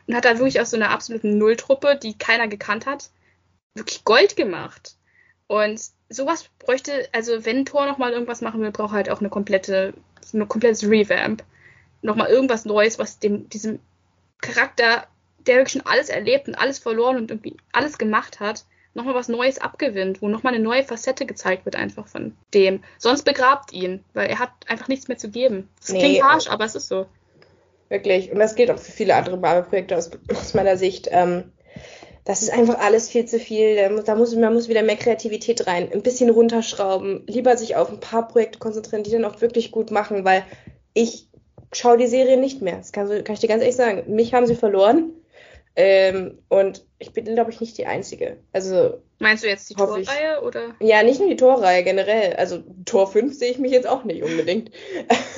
Und 0.08 0.16
hat 0.16 0.26
da 0.26 0.38
wirklich 0.38 0.60
aus 0.60 0.72
so 0.72 0.78
einer 0.78 0.90
absoluten 0.90 1.38
Nulltruppe, 1.38 1.98
die 2.02 2.18
keiner 2.18 2.48
gekannt 2.48 2.86
hat, 2.86 3.10
wirklich 3.76 4.04
Gold 4.04 4.36
gemacht. 4.36 4.96
Und 5.48 5.80
sowas 6.10 6.50
bräuchte, 6.60 7.08
also 7.12 7.46
wenn 7.46 7.66
Thor 7.66 7.86
nochmal 7.86 8.12
irgendwas 8.12 8.42
machen 8.42 8.62
will, 8.62 8.72
braucht 8.72 8.92
er 8.92 8.98
halt 8.98 9.10
auch 9.10 9.20
eine 9.20 9.30
komplette, 9.30 9.94
ein 10.34 10.48
komplettes 10.48 10.84
Revamp. 10.84 11.44
Nochmal 12.02 12.30
irgendwas 12.30 12.66
Neues, 12.66 13.00
was 13.00 13.20
dem, 13.20 13.50
diesem 13.50 13.80
Charakter, 14.42 15.08
der 15.48 15.58
wirklich 15.58 15.74
schon 15.74 15.92
alles 15.92 16.10
erlebt 16.10 16.48
und 16.48 16.56
alles 16.56 16.80
verloren 16.80 17.18
und 17.18 17.32
irgendwie 17.32 17.58
alles 17.72 17.98
gemacht 17.98 18.40
hat, 18.40 18.66
nochmal 18.94 19.14
was 19.14 19.28
Neues 19.28 19.60
abgewinnt, 19.60 20.22
wo 20.22 20.28
nochmal 20.28 20.54
eine 20.54 20.64
neue 20.64 20.84
Facette 20.84 21.26
gezeigt 21.26 21.66
wird 21.66 21.76
einfach 21.76 22.08
von 22.08 22.36
dem. 22.54 22.84
Sonst 22.98 23.24
begrabt 23.24 23.74
ihn, 23.74 24.04
weil 24.14 24.30
er 24.30 24.40
hat 24.40 24.52
einfach 24.68 24.88
nichts 24.88 25.08
mehr 25.08 25.18
zu 25.18 25.30
geben. 25.30 25.70
Das 25.80 25.90
Nee, 25.92 26.00
klingt 26.00 26.24
harsch, 26.24 26.50
aber 26.50 26.66
es 26.66 26.76
ist 26.76 26.88
so. 26.88 27.06
Wirklich. 27.90 28.32
Und 28.32 28.40
das 28.40 28.56
gilt 28.56 28.72
auch 28.72 28.80
für 28.80 28.92
viele 28.92 29.16
andere 29.16 29.38
Marvel-Projekte 29.38 29.98
aus, 29.98 30.10
aus 30.32 30.54
meiner 30.54 30.78
Sicht. 30.78 31.10
Ähm, 31.12 31.52
das 32.24 32.42
ist 32.42 32.52
einfach 32.52 32.80
alles 32.80 33.10
viel 33.10 33.26
zu 33.26 33.38
viel. 33.38 33.76
Da 34.04 34.16
muss, 34.16 34.36
man 34.36 34.54
muss 34.54 34.68
wieder 34.68 34.82
mehr 34.82 34.96
Kreativität 34.96 35.68
rein, 35.68 35.92
ein 35.92 36.02
bisschen 36.02 36.32
runterschrauben, 36.32 37.24
lieber 37.28 37.56
sich 37.56 37.76
auf 37.76 37.92
ein 37.92 38.00
paar 38.00 38.28
Projekte 38.28 38.58
konzentrieren, 38.58 39.04
die 39.04 39.12
dann 39.12 39.26
auch 39.26 39.42
wirklich 39.42 39.72
gut 39.72 39.92
machen, 39.92 40.26
weil 40.26 40.44
ich 40.94 41.28
schaue 41.72 41.98
die 41.98 42.08
Serie 42.08 42.38
nicht 42.38 42.62
mehr. 42.62 42.78
Das 42.78 42.92
kann, 42.92 43.08
kann 43.24 43.34
ich 43.36 43.42
dir 43.42 43.48
ganz 43.48 43.62
ehrlich 43.62 43.76
sagen. 43.76 44.16
Mich 44.16 44.34
haben 44.34 44.48
sie 44.48 44.56
verloren. 44.56 45.12
Ähm, 45.78 46.40
und 46.48 46.86
ich 47.00 47.12
bin, 47.12 47.26
glaube 47.26 47.52
ich, 47.52 47.60
nicht 47.60 47.78
die 47.78 47.86
Einzige. 47.86 48.38
Also, 48.54 49.02
Meinst 49.20 49.44
du 49.44 49.48
jetzt 49.48 49.70
die 49.70 49.76
Hoffe 49.76 50.00
ich. 50.02 50.08
Torreihe 50.08 50.42
oder? 50.42 50.76
ja, 50.80 51.04
nicht 51.04 51.20
nur 51.20 51.30
die 51.30 51.36
Torreihe 51.36 51.84
generell. 51.84 52.34
Also, 52.38 52.64
Tor 52.86 53.12
5 53.12 53.38
sehe 53.38 53.52
ich 53.52 53.58
mich 53.60 53.72
jetzt 53.72 53.88
auch 53.88 54.04
nicht 54.04 54.24
unbedingt. 54.24 54.72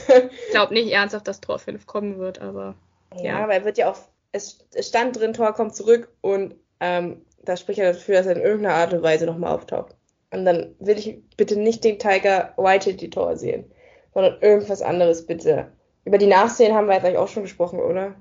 Ich 0.10 0.52
glaube 0.52 0.74
nicht 0.74 0.90
ernsthaft, 0.94 1.28
dass 1.28 1.42
Tor 1.42 1.60
5 1.60 1.86
kommen 1.86 2.18
wird, 2.18 2.40
aber 2.42 2.76
Ja, 3.18 3.24
Ja. 3.24 3.44
aber 3.44 3.54
er 3.56 3.66
wird 3.66 3.78
ja 3.78 3.92
auch, 3.92 3.98
es, 4.32 4.60
es 4.74 4.88
stand 4.88 5.20
drin, 5.20 5.34
Thor 5.34 5.54
kommt 5.54 5.76
zurück 5.76 6.10
und 6.22 6.56
ähm, 6.80 7.26
das 7.44 7.60
spricht 7.60 7.80
ja 7.80 7.92
dafür, 7.92 8.16
dass 8.16 8.26
er 8.26 8.36
in 8.38 8.42
irgendeiner 8.42 8.76
Art 8.76 8.94
und 8.94 9.04
Weise 9.04 9.26
nochmal 9.26 9.54
auftaucht. 9.54 9.96
Und 10.32 10.46
dann 10.46 10.76
will 10.80 10.98
ich 10.98 11.20
bitte 11.36 11.58
nicht 11.60 11.84
den 11.84 12.00
Tiger 12.00 12.54
White 12.58 12.96
Tor 13.10 13.36
sehen, 13.38 13.70
sondern 14.14 14.42
irgendwas 14.42 14.82
anderes 14.82 15.26
bitte. 15.26 15.72
Über 16.06 16.18
die 16.18 16.28
Nachsehen 16.28 16.74
haben 16.74 16.88
wir 16.88 16.96
jetzt 16.96 17.04
eigentlich 17.06 17.18
auch 17.18 17.28
schon 17.28 17.44
gesprochen, 17.44 17.80
oder? 17.80 18.16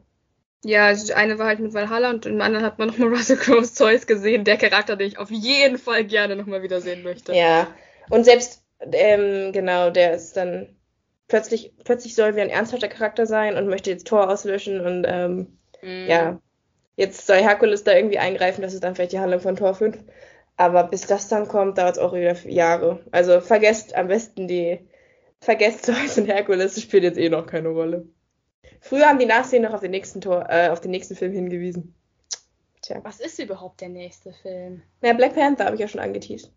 Ja, 0.64 0.86
also 0.86 1.12
eine 1.14 1.38
war 1.38 1.46
halt 1.46 1.61
mit 1.61 1.74
Valhalla 1.74 2.11
und 2.11 2.26
im 2.26 2.40
anderen 2.40 2.64
hat 2.64 2.78
man 2.78 2.88
nochmal 2.88 3.09
Russell 3.14 3.36
Crowe's 3.36 3.74
Zeus 3.74 4.07
gesehen, 4.07 4.44
der 4.44 4.57
Charakter, 4.57 4.96
den 4.96 5.09
ich 5.09 5.18
auf 5.18 5.30
jeden 5.30 5.78
Fall 5.78 6.04
gerne 6.04 6.36
nochmal 6.36 6.62
wiedersehen 6.62 7.02
möchte. 7.02 7.34
Ja. 7.34 7.68
Und 8.11 8.24
selbst, 8.24 8.64
ähm, 8.80 9.52
genau, 9.52 9.90
der 9.90 10.14
ist 10.14 10.36
dann 10.36 10.76
plötzlich, 11.28 11.72
plötzlich 11.84 12.14
soll 12.14 12.36
wie 12.36 12.40
ein 12.40 12.50
ernsthafter 12.50 12.88
Charakter 12.88 13.26
sein 13.26 13.57
und 13.57 13.68
möchte 13.68 13.90
jetzt 13.90 14.07
Tor 14.07 14.30
auslöschen 14.30 14.80
und 14.80 15.04
ähm, 15.09 15.57
Mhm. 15.82 16.07
ja, 16.09 16.40
jetzt 16.96 17.26
soll 17.26 17.38
Herkules 17.38 17.84
da 17.84 17.94
irgendwie 17.94 18.18
eingreifen, 18.18 18.62
das 18.62 18.74
ist 18.74 18.84
dann 18.84 18.94
vielleicht 18.94 19.12
die 19.12 19.20
Handlung 19.20 19.40
von 19.40 19.57
Tor 19.57 19.74
5. 19.74 19.98
Aber 20.57 20.84
bis 20.84 21.02
das 21.02 21.28
dann 21.28 21.48
kommt, 21.48 21.78
dauert 21.78 21.96
es 21.96 21.98
auch 21.98 22.14
wieder 22.14 22.34
Jahre. 22.48 23.00
Also 23.12 23.40
vergesst 23.40 23.94
am 23.94 24.09
besten 24.09 24.48
die, 24.48 24.80
vergesst 25.40 25.84
Zeus 25.86 26.18
und 26.18 26.26
Herkules, 26.26 26.74
das 26.74 26.82
spielt 26.82 27.04
jetzt 27.04 27.18
eh 27.18 27.28
noch 27.28 27.46
keine 27.46 27.68
Rolle. 27.68 28.09
Früher 28.81 29.07
haben 29.07 29.19
die 29.19 29.27
Nachsehen 29.27 29.62
noch 29.62 29.75
auf 29.75 29.81
den 29.81 29.91
nächsten 29.91 30.21
Tor, 30.21 30.47
äh, 30.49 30.69
auf 30.69 30.81
den 30.81 30.91
nächsten 30.91 31.17
Film 31.17 31.33
hingewiesen. 31.33 31.95
Tja. 32.83 33.01
Was 33.03 33.21
ist 33.21 33.39
überhaupt 33.39 33.81
der 33.81 33.89
nächste 33.89 34.33
Film? 34.33 34.83
Na, 35.01 35.12
Black 35.12 35.35
Panther 35.35 35.64
habe 35.64 35.75
ich 35.75 35.81
ja 35.81 35.89
schon 35.89 36.01
angeteased. 36.01 36.53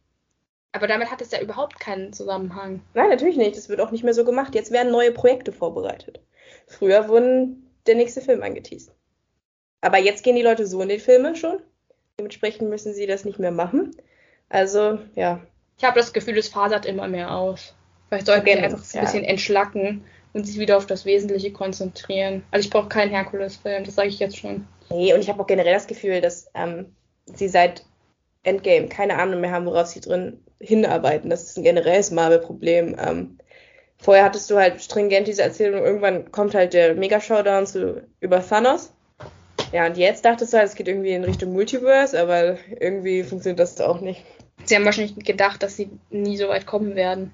Aber 0.72 0.88
damit 0.88 1.10
hat 1.10 1.22
es 1.22 1.32
ja 1.32 1.42
überhaupt 1.42 1.80
keinen 1.80 2.14
Zusammenhang. 2.14 2.82
Nein, 2.94 3.10
natürlich 3.10 3.38
nicht. 3.38 3.58
Das 3.58 3.70
wird 3.70 3.82
auch 3.82 3.90
nicht 3.90 4.04
mehr 4.04 4.14
so 4.14 4.24
gemacht. 4.24 4.54
Jetzt 4.54 4.72
werden 4.72 4.92
neue 4.92 5.12
Projekte 5.12 5.52
vorbereitet. 5.52 6.20
Früher 6.68 7.10
wurden 7.10 7.68
der 7.88 7.96
nächste 7.96 8.22
Film 8.22 8.44
angeteased. 8.44 8.92
Aber 9.82 9.98
jetzt 9.98 10.24
gehen 10.24 10.36
die 10.36 10.44
Leute 10.44 10.68
so 10.68 10.82
in 10.82 10.90
die 10.90 11.00
Filme 11.00 11.36
schon. 11.36 11.60
Dementsprechend 12.20 12.70
müssen 12.70 12.94
sie 12.94 13.08
das 13.08 13.26
nicht 13.26 13.40
mehr 13.40 13.52
machen. 13.52 13.96
Also, 14.50 15.00
ja. 15.16 15.42
Ich 15.78 15.84
habe 15.84 16.00
das 16.00 16.14
Gefühl, 16.14 16.38
es 16.38 16.50
fasert 16.50 16.86
immer 16.86 17.08
mehr 17.08 17.32
aus. 17.32 17.74
Vielleicht 18.10 18.26
sollten 18.26 18.46
wir 18.46 18.62
einfach 18.62 18.84
ein 18.94 19.02
bisschen 19.02 19.24
entschlacken 19.24 20.04
und 20.34 20.46
sich 20.46 20.60
wieder 20.60 20.78
auf 20.78 20.86
das 20.86 21.06
Wesentliche 21.06 21.52
konzentrieren. 21.52 22.44
Also 22.52 22.66
ich 22.66 22.70
brauche 22.70 22.90
keinen 22.90 23.12
Herkules-Film, 23.12 23.84
das 23.84 23.96
sage 23.96 24.10
ich 24.10 24.20
jetzt 24.20 24.38
schon. 24.38 24.68
Nee, 24.90 25.14
und 25.14 25.22
ich 25.22 25.30
habe 25.30 25.42
auch 25.42 25.48
generell 25.48 25.74
das 25.74 25.88
Gefühl, 25.88 26.22
dass 26.22 26.50
ähm, 26.54 26.94
sie 27.26 27.48
seit 27.48 27.86
Endgame 28.44 28.88
keine 28.88 29.18
Ahnung 29.20 29.42
mehr 29.42 29.52
haben, 29.52 29.66
worauf 29.66 29.88
sie 29.88 30.02
drin 30.02 30.40
hinarbeiten. 30.60 31.30
Das 31.30 31.44
ist 31.44 31.58
ein 31.58 31.64
generelles 31.64 32.12
Marvel-Problem. 32.12 32.96
Ähm, 33.00 33.38
vorher 33.98 34.24
hattest 34.24 34.50
du 34.50 34.58
halt 34.58 34.82
stringent 34.82 35.28
diese 35.28 35.44
Erzählung, 35.44 35.84
irgendwann 35.84 36.32
kommt 36.32 36.56
halt 36.56 36.74
der 36.74 36.96
Mega-Showdown 36.96 37.66
zu, 37.66 38.04
über 38.20 38.46
Thanos. 38.46 38.92
Ja, 39.72 39.86
und 39.86 39.98
jetzt 39.98 40.26
dachtest 40.26 40.54
du 40.54 40.58
halt, 40.58 40.70
es 40.70 40.76
geht 40.76 40.88
irgendwie 40.88 41.12
in 41.12 41.24
Richtung 41.24 41.54
Multiverse, 41.54 42.20
aber 42.20 42.58
irgendwie 42.80 43.24
funktioniert 43.24 43.60
das 43.60 43.80
auch 43.80 44.02
nicht. 44.02 44.24
Sie 44.66 44.76
haben 44.76 44.86
wahrscheinlich 44.86 45.16
gedacht, 45.16 45.62
dass 45.64 45.76
sie 45.76 45.90
nie 46.10 46.38
so 46.38 46.50
weit 46.50 46.66
kommen 46.66 46.96
werden. 46.96 47.34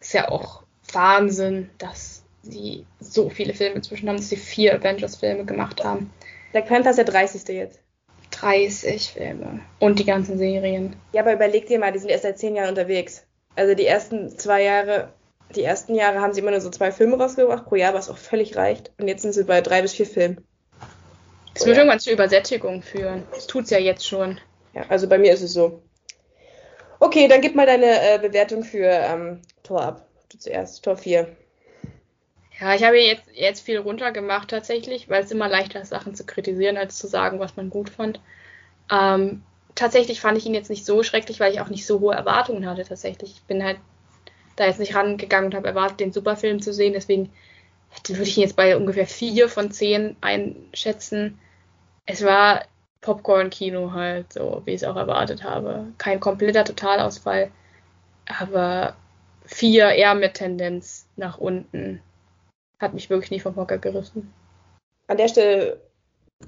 Ist 0.00 0.12
ja 0.12 0.28
auch 0.28 0.62
Wahnsinn, 0.92 1.70
dass 1.78 2.21
sie 2.42 2.86
so 3.00 3.30
viele 3.30 3.54
Filme 3.54 3.76
inzwischen 3.76 4.08
haben, 4.08 4.16
dass 4.16 4.28
sie 4.28 4.36
vier 4.36 4.74
Avengers-Filme 4.74 5.44
gemacht 5.44 5.84
haben. 5.84 6.12
Black 6.52 6.66
Panther 6.66 6.90
ist 6.90 6.96
der 6.96 7.04
30. 7.04 7.48
jetzt. 7.48 7.80
30 8.30 9.10
Filme. 9.10 9.60
Und 9.78 9.98
die 9.98 10.04
ganzen 10.04 10.38
Serien. 10.38 10.96
Ja, 11.12 11.22
aber 11.22 11.34
überleg 11.34 11.66
dir 11.66 11.78
mal, 11.78 11.92
die 11.92 11.98
sind 11.98 12.10
erst 12.10 12.24
seit 12.24 12.38
zehn 12.38 12.56
Jahren 12.56 12.70
unterwegs. 12.70 13.24
Also 13.54 13.74
die 13.74 13.86
ersten 13.86 14.36
zwei 14.38 14.62
Jahre, 14.62 15.12
die 15.54 15.62
ersten 15.62 15.94
Jahre 15.94 16.20
haben 16.20 16.32
sie 16.32 16.40
immer 16.40 16.50
nur 16.50 16.60
so 16.60 16.70
zwei 16.70 16.90
Filme 16.92 17.16
rausgebracht 17.16 17.66
pro 17.66 17.76
Jahr, 17.76 17.94
was 17.94 18.08
auch 18.08 18.16
völlig 18.16 18.56
reicht. 18.56 18.90
Und 18.98 19.08
jetzt 19.08 19.22
sind 19.22 19.34
sie 19.34 19.44
bei 19.44 19.60
drei 19.60 19.82
bis 19.82 19.92
vier 19.92 20.06
Filmen. 20.06 20.44
Das 21.54 21.64
oh, 21.64 21.66
wird 21.66 21.76
ja. 21.76 21.82
irgendwann 21.82 22.00
zur 22.00 22.14
Übersättigung 22.14 22.82
führen. 22.82 23.24
Das 23.32 23.46
tut 23.46 23.64
es 23.64 23.70
ja 23.70 23.78
jetzt 23.78 24.06
schon. 24.06 24.40
Ja, 24.74 24.86
also 24.88 25.08
bei 25.08 25.18
mir 25.18 25.32
ist 25.32 25.42
es 25.42 25.52
so. 25.52 25.82
Okay, 26.98 27.28
dann 27.28 27.40
gib 27.40 27.54
mal 27.54 27.66
deine 27.66 28.14
äh, 28.14 28.18
Bewertung 28.18 28.64
für 28.64 28.86
ähm, 28.86 29.42
Tor 29.62 29.82
ab. 29.82 30.06
Du 30.30 30.38
zuerst, 30.38 30.82
Tor 30.82 30.96
4. 30.96 31.36
Ja, 32.62 32.76
ich 32.76 32.84
habe 32.84 32.96
jetzt, 32.96 33.24
jetzt 33.32 33.62
viel 33.62 33.78
runtergemacht 33.78 34.46
tatsächlich, 34.46 35.08
weil 35.08 35.24
es 35.24 35.32
immer 35.32 35.48
leichter 35.48 35.80
ist, 35.80 35.88
Sachen 35.88 36.14
zu 36.14 36.24
kritisieren, 36.24 36.76
als 36.76 36.96
zu 36.96 37.08
sagen, 37.08 37.40
was 37.40 37.56
man 37.56 37.70
gut 37.70 37.90
fand. 37.90 38.20
Ähm, 38.88 39.42
tatsächlich 39.74 40.20
fand 40.20 40.38
ich 40.38 40.46
ihn 40.46 40.54
jetzt 40.54 40.70
nicht 40.70 40.86
so 40.86 41.02
schrecklich, 41.02 41.40
weil 41.40 41.52
ich 41.52 41.60
auch 41.60 41.70
nicht 41.70 41.84
so 41.84 41.98
hohe 41.98 42.14
Erwartungen 42.14 42.64
hatte 42.66 42.84
tatsächlich. 42.84 43.32
Ich 43.32 43.42
bin 43.42 43.64
halt 43.64 43.78
da 44.54 44.66
jetzt 44.66 44.78
nicht 44.78 44.94
rangegangen 44.94 45.46
und 45.46 45.56
habe 45.56 45.66
erwartet, 45.66 45.98
den 45.98 46.12
Superfilm 46.12 46.62
zu 46.62 46.72
sehen. 46.72 46.92
Deswegen 46.92 47.32
würde 48.06 48.22
ich 48.22 48.36
ihn 48.36 48.44
jetzt 48.44 48.54
bei 48.54 48.76
ungefähr 48.76 49.08
vier 49.08 49.48
von 49.48 49.72
zehn 49.72 50.14
einschätzen. 50.20 51.40
Es 52.06 52.24
war 52.24 52.66
Popcorn-Kino 53.00 53.90
halt, 53.92 54.32
so 54.32 54.62
wie 54.66 54.70
ich 54.70 54.82
es 54.82 54.88
auch 54.88 54.94
erwartet 54.94 55.42
habe. 55.42 55.88
Kein 55.98 56.20
kompletter 56.20 56.62
Totalausfall, 56.62 57.50
aber 58.26 58.94
vier 59.46 59.88
eher 59.88 60.14
mit 60.14 60.34
Tendenz 60.34 61.08
nach 61.16 61.38
unten 61.38 62.00
hat 62.82 62.94
mich 62.94 63.08
wirklich 63.08 63.30
nie 63.30 63.40
vom 63.40 63.56
Hocker 63.56 63.78
gerissen. 63.78 64.32
An 65.06 65.16
der 65.16 65.28
Stelle 65.28 65.80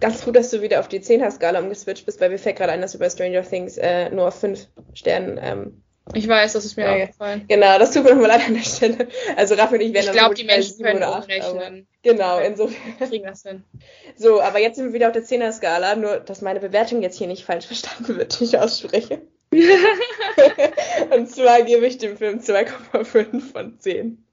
ganz 0.01 0.25
gut, 0.25 0.37
dass 0.37 0.51
du 0.51 0.63
wieder 0.63 0.81
auf 0.81 0.89
die 0.89 1.01
10er-Skala 1.01 1.61
umgeswitcht 1.61 2.07
bist, 2.07 2.21
weil 2.21 2.31
mir 2.31 2.39
fällt 2.39 2.57
gerade 2.57 2.73
ein, 2.73 2.81
dass 2.81 2.93
du 2.93 2.99
bei 2.99 3.09
Stranger 3.09 3.43
Things 3.43 3.79
äh, 3.79 4.11
nur 4.11 4.29
auf 4.29 4.41
5 4.41 4.67
Sternen. 4.93 5.39
Ähm, 5.41 5.83
ich 6.13 6.29
weiß, 6.29 6.53
das 6.53 6.67
ist 6.67 6.77
mir 6.77 6.85
ja, 6.85 7.05
aufgefallen. 7.05 7.45
Genau, 7.49 7.79
das 7.79 7.93
tut 7.93 8.05
mir 8.05 8.11
nochmal 8.11 8.29
leid 8.29 8.47
an 8.47 8.55
der 8.55 8.63
Stelle. 8.63 9.09
Also 9.37 9.55
Raff 9.55 9.73
und 9.73 9.81
ich 9.81 9.95
werden 9.95 10.07
Ich 10.07 10.13
glaube, 10.13 10.35
die 10.35 10.45
Menschen 10.45 10.83
können 10.83 11.03
umrechnen. 11.03 11.87
Genau, 12.03 12.39
insofern. 12.41 13.09
Kriegen 13.09 13.25
das 13.25 13.43
hin. 13.43 13.65
So, 14.15 14.43
aber 14.43 14.59
jetzt 14.59 14.77
sind 14.77 14.87
wir 14.87 14.93
wieder 14.93 15.07
auf 15.07 15.15
der 15.15 15.23
10er-Skala, 15.23 15.97
nur 15.97 16.21
dass 16.21 16.43
meine 16.43 16.61
Bewertung 16.61 17.01
jetzt 17.01 17.17
hier 17.17 17.27
nicht 17.27 17.45
falsch 17.45 17.67
verstanden 17.67 18.19
wird, 18.19 18.39
die 18.39 18.45
ich 18.45 18.59
ausspreche. 18.59 19.23
und 21.11 21.31
zwar 21.31 21.63
gebe 21.63 21.87
ich 21.87 21.97
dem 21.97 22.19
Film 22.19 22.41
2,5 22.41 23.53
von 23.53 23.79
10. 23.79 24.25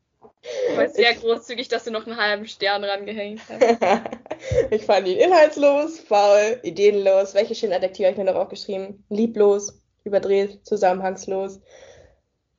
Aber 0.73 0.89
sehr 0.89 1.13
großzügig, 1.13 1.67
dass 1.67 1.83
du 1.83 1.91
noch 1.91 2.07
einen 2.07 2.17
halben 2.17 2.47
Stern 2.47 2.83
rangehängt 2.83 3.41
hast. 3.49 3.77
ich 4.71 4.85
fand 4.85 5.07
ihn 5.07 5.17
inhaltslos, 5.17 5.99
faul, 5.99 6.59
ideenlos. 6.63 7.33
Welche 7.33 7.55
schönen 7.55 7.73
Adjektive 7.73 8.07
habe 8.07 8.13
ich 8.13 8.23
mir 8.23 8.31
noch 8.31 8.39
aufgeschrieben? 8.39 9.03
Lieblos, 9.09 9.81
überdreht, 10.03 10.65
zusammenhangslos. 10.65 11.59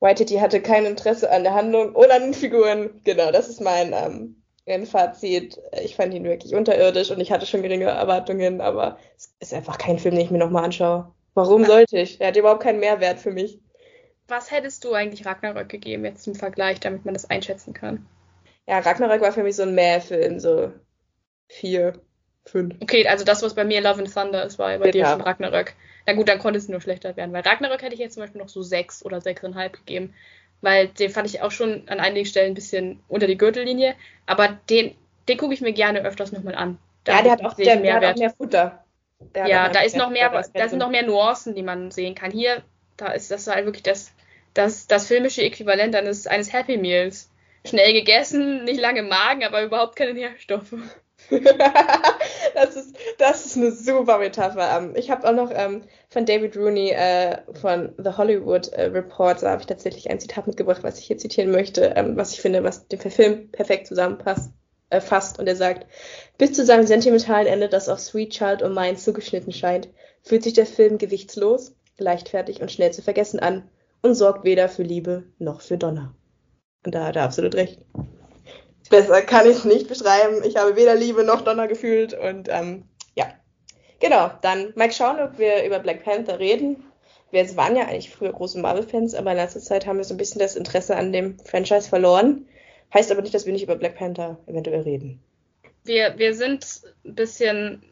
Whitey 0.01 0.39
hatte 0.39 0.61
kein 0.61 0.85
Interesse 0.85 1.31
an 1.31 1.45
der 1.45 1.55
Handlung 1.55 1.95
oder 1.95 2.15
an 2.15 2.23
den 2.23 2.35
Figuren. 2.35 3.01
Genau, 3.05 3.31
das 3.31 3.49
ist 3.49 3.61
mein, 3.61 3.93
ähm, 3.93 4.43
mein 4.67 4.87
Fazit. 4.87 5.61
Ich 5.83 5.95
fand 5.95 6.13
ihn 6.13 6.25
wirklich 6.25 6.55
unterirdisch 6.55 7.11
und 7.11 7.21
ich 7.21 7.31
hatte 7.31 7.47
schon 7.47 7.63
geringe 7.63 7.85
Erwartungen, 7.85 8.61
aber 8.61 8.99
es 9.17 9.33
ist 9.39 9.55
einfach 9.55 9.79
kein 9.79 9.99
Film, 9.99 10.17
den 10.17 10.25
ich 10.25 10.31
mir 10.31 10.39
nochmal 10.39 10.65
anschaue. 10.65 11.13
Warum 11.35 11.65
sollte 11.65 11.99
ich? 11.99 12.21
Er 12.21 12.29
hat 12.29 12.37
überhaupt 12.37 12.63
keinen 12.63 12.81
Mehrwert 12.81 13.19
für 13.19 13.31
mich. 13.31 13.61
Was 14.29 14.51
hättest 14.51 14.85
du 14.85 14.95
eigentlich 14.95 15.27
Ragnarök 15.27 15.69
gegeben, 15.69 16.05
jetzt 16.05 16.25
zum 16.25 16.35
Vergleich, 16.35 16.81
damit 16.81 17.05
man 17.05 17.15
das 17.15 17.29
einschätzen 17.29 17.75
kann? 17.75 18.07
Ja, 18.67 18.79
Ragnarök 18.79 19.21
war 19.21 19.33
für 19.33 19.43
mich 19.43 19.57
so 19.57 19.65
ein 19.65 19.75
Mehrfilm, 19.75 20.39
so 20.39 20.73
vier, 21.49 22.01
fünf. 22.45 22.77
Okay, 22.81 23.07
also 23.07 23.25
das, 23.25 23.43
was 23.43 23.55
bei 23.55 23.65
mir 23.65 23.81
Love 23.81 24.01
and 24.01 24.15
Thunder 24.15 24.45
ist, 24.45 24.59
war 24.59 24.79
bei 24.79 24.91
genau. 24.91 25.07
dir 25.07 25.11
schon 25.11 25.21
Ragnarök. 25.21 25.75
Na 26.07 26.15
gut, 26.15 26.29
dann 26.29 26.39
konnte 26.39 26.59
es 26.59 26.69
nur 26.69 26.81
schlechter 26.81 27.17
werden, 27.17 27.33
weil 27.33 27.43
Ragnarök 27.43 27.83
hätte 27.83 27.95
ich 27.95 28.01
jetzt 28.01 28.15
zum 28.15 28.23
Beispiel 28.23 28.41
noch 28.41 28.49
so 28.49 28.63
sechs 28.63 29.05
oder 29.05 29.21
sechseinhalb 29.21 29.75
gegeben, 29.75 30.15
weil 30.61 30.89
den 30.89 31.11
fand 31.11 31.29
ich 31.29 31.43
auch 31.43 31.51
schon 31.51 31.89
an 31.89 32.01
einigen 32.01 32.27
Stellen 32.27 32.53
ein 32.53 32.55
bisschen 32.55 33.01
unter 33.09 33.27
die 33.27 33.37
Gürtellinie, 33.37 33.95
aber 34.27 34.59
den, 34.71 34.95
den 35.29 35.39
gucke 35.39 35.55
ich 35.55 35.61
mir 35.61 35.73
gerne 35.73 36.03
öfters 36.03 36.33
nochmal 36.33 36.55
an. 36.55 36.79
Da 37.05 37.17
ja, 37.17 37.23
der 37.23 37.33
hat 37.33 37.45
auch, 37.45 37.55
der, 37.55 37.77
der 37.77 37.95
hat 37.95 38.05
auch 38.05 38.17
mehr 38.17 38.31
Futter. 38.31 38.85
Der 39.35 39.47
ja, 39.47 39.69
da 39.69 39.81
ist 39.83 39.97
noch 39.97 40.11
mehr, 40.11 40.31
da 40.55 40.69
sind 40.69 40.79
noch 40.79 40.91
mehr 40.91 41.05
Nuancen, 41.05 41.55
die 41.55 41.63
man 41.63 41.91
sehen 41.91 42.15
kann. 42.15 42.33
Hier, 42.33 42.63
da 42.97 43.13
ist 43.13 43.31
das 43.31 43.47
halt 43.47 43.65
wirklich 43.65 43.83
das, 43.83 44.13
das, 44.55 44.87
das 44.87 45.07
filmische 45.07 45.43
Äquivalent 45.43 45.95
eines, 45.95 46.27
eines 46.27 46.53
Happy 46.53 46.77
Meals. 46.77 47.31
Schnell 47.65 47.93
gegessen, 47.93 48.65
nicht 48.65 48.81
lange 48.81 49.03
Magen, 49.03 49.45
aber 49.45 49.63
überhaupt 49.63 49.95
keine 49.97 50.15
Nährstoffe. 50.15 50.75
das, 52.55 52.77
ist, 52.77 52.97
das 53.19 53.47
ist 53.47 53.57
eine 53.57 53.71
super 53.71 54.19
Metapher. 54.19 54.79
Ähm, 54.79 54.95
ich 54.97 55.11
habe 55.11 55.29
auch 55.29 55.33
noch 55.33 55.53
ähm, 55.55 55.83
von 56.09 56.27
David 56.27 56.57
Rooney 56.57 56.91
äh, 56.91 57.39
von 57.61 57.95
The 57.99 58.17
Hollywood 58.17 58.73
äh, 58.73 58.91
da 58.91 59.51
habe 59.51 59.61
ich 59.61 59.67
tatsächlich 59.67 60.11
ein 60.11 60.19
Zitat 60.19 60.49
mitgebracht, 60.49 60.83
was 60.83 60.99
ich 60.99 61.07
hier 61.07 61.19
zitieren 61.19 61.53
möchte, 61.53 61.93
ähm, 61.95 62.17
was 62.17 62.33
ich 62.33 62.41
finde, 62.41 62.65
was 62.65 62.89
dem 62.89 62.99
Film 62.99 63.51
perfekt 63.53 63.87
zusammenpasst. 63.87 64.51
Äh, 64.93 65.01
fasst 65.01 65.39
und 65.39 65.47
er 65.47 65.57
sagt, 65.57 65.87
bis 66.37 66.53
zu 66.53 66.67
seinem 66.67 66.87
sentimentalen 66.87 67.47
Ende, 67.47 67.71
das 67.71 67.89
auf 67.89 67.99
Sweet 67.99 68.31
Child 68.31 68.63
und 68.63 68.75
Mine 68.75 68.97
zugeschnitten 68.97 69.51
scheint, 69.51 69.89
fühlt 70.23 70.43
sich 70.43 70.53
der 70.53 70.67
Film 70.67 70.99
gewichtslos, 70.99 71.75
leichtfertig 71.99 72.61
und 72.61 72.71
schnell 72.71 72.93
zu 72.93 73.03
vergessen 73.03 73.41
an 73.41 73.69
und 74.03 74.15
sorgt 74.15 74.45
weder 74.45 74.69
für 74.69 74.83
Liebe 74.83 75.25
noch 75.39 75.61
für 75.61 75.79
Donner. 75.79 76.15
Und 76.85 76.95
da 76.95 77.07
hat 77.07 77.17
er 77.17 77.25
absolut 77.25 77.55
recht. 77.55 77.81
Besser 78.91 79.23
kann 79.23 79.49
ich 79.49 79.59
es 79.59 79.65
nicht 79.65 79.89
beschreiben. 79.89 80.43
Ich 80.45 80.57
habe 80.57 80.77
weder 80.77 80.95
Liebe 80.95 81.25
noch 81.25 81.43
Donner 81.43 81.69
gefühlt 81.69 82.13
und 82.13 82.49
ähm, 82.51 82.85
ja. 83.15 83.27
Genau, 84.01 84.31
dann 84.43 84.73
mal 84.75 84.91
schauen, 84.91 85.21
ob 85.21 85.39
wir 85.39 85.65
über 85.65 85.79
Black 85.79 86.05
Panther 86.05 86.39
reden. 86.39 86.85
Wir 87.31 87.57
waren 87.57 87.77
ja 87.77 87.85
eigentlich 87.85 88.11
früher 88.11 88.33
große 88.33 88.59
Marvel-Fans, 88.59 89.15
aber 89.15 89.31
in 89.31 89.39
letzter 89.39 89.61
Zeit 89.61 89.87
haben 89.87 89.97
wir 89.97 90.05
so 90.05 90.13
ein 90.13 90.19
bisschen 90.19 90.41
das 90.41 90.57
Interesse 90.57 90.97
an 90.97 91.13
dem 91.13 91.39
Franchise 91.39 91.89
verloren. 91.89 92.47
Heißt 92.93 93.11
aber 93.11 93.23
nicht, 93.23 93.33
dass 93.33 93.47
wir 93.47 93.53
nicht 93.53 93.63
über 93.63 93.77
Black 93.77 93.97
Panther 93.97 94.39
eventuell 94.47 94.83
reden. 94.83 95.23
Wir, 95.85 96.19
wir 96.19 96.35
sind 96.35 96.83
ein 97.05 97.15
bisschen 97.15 97.83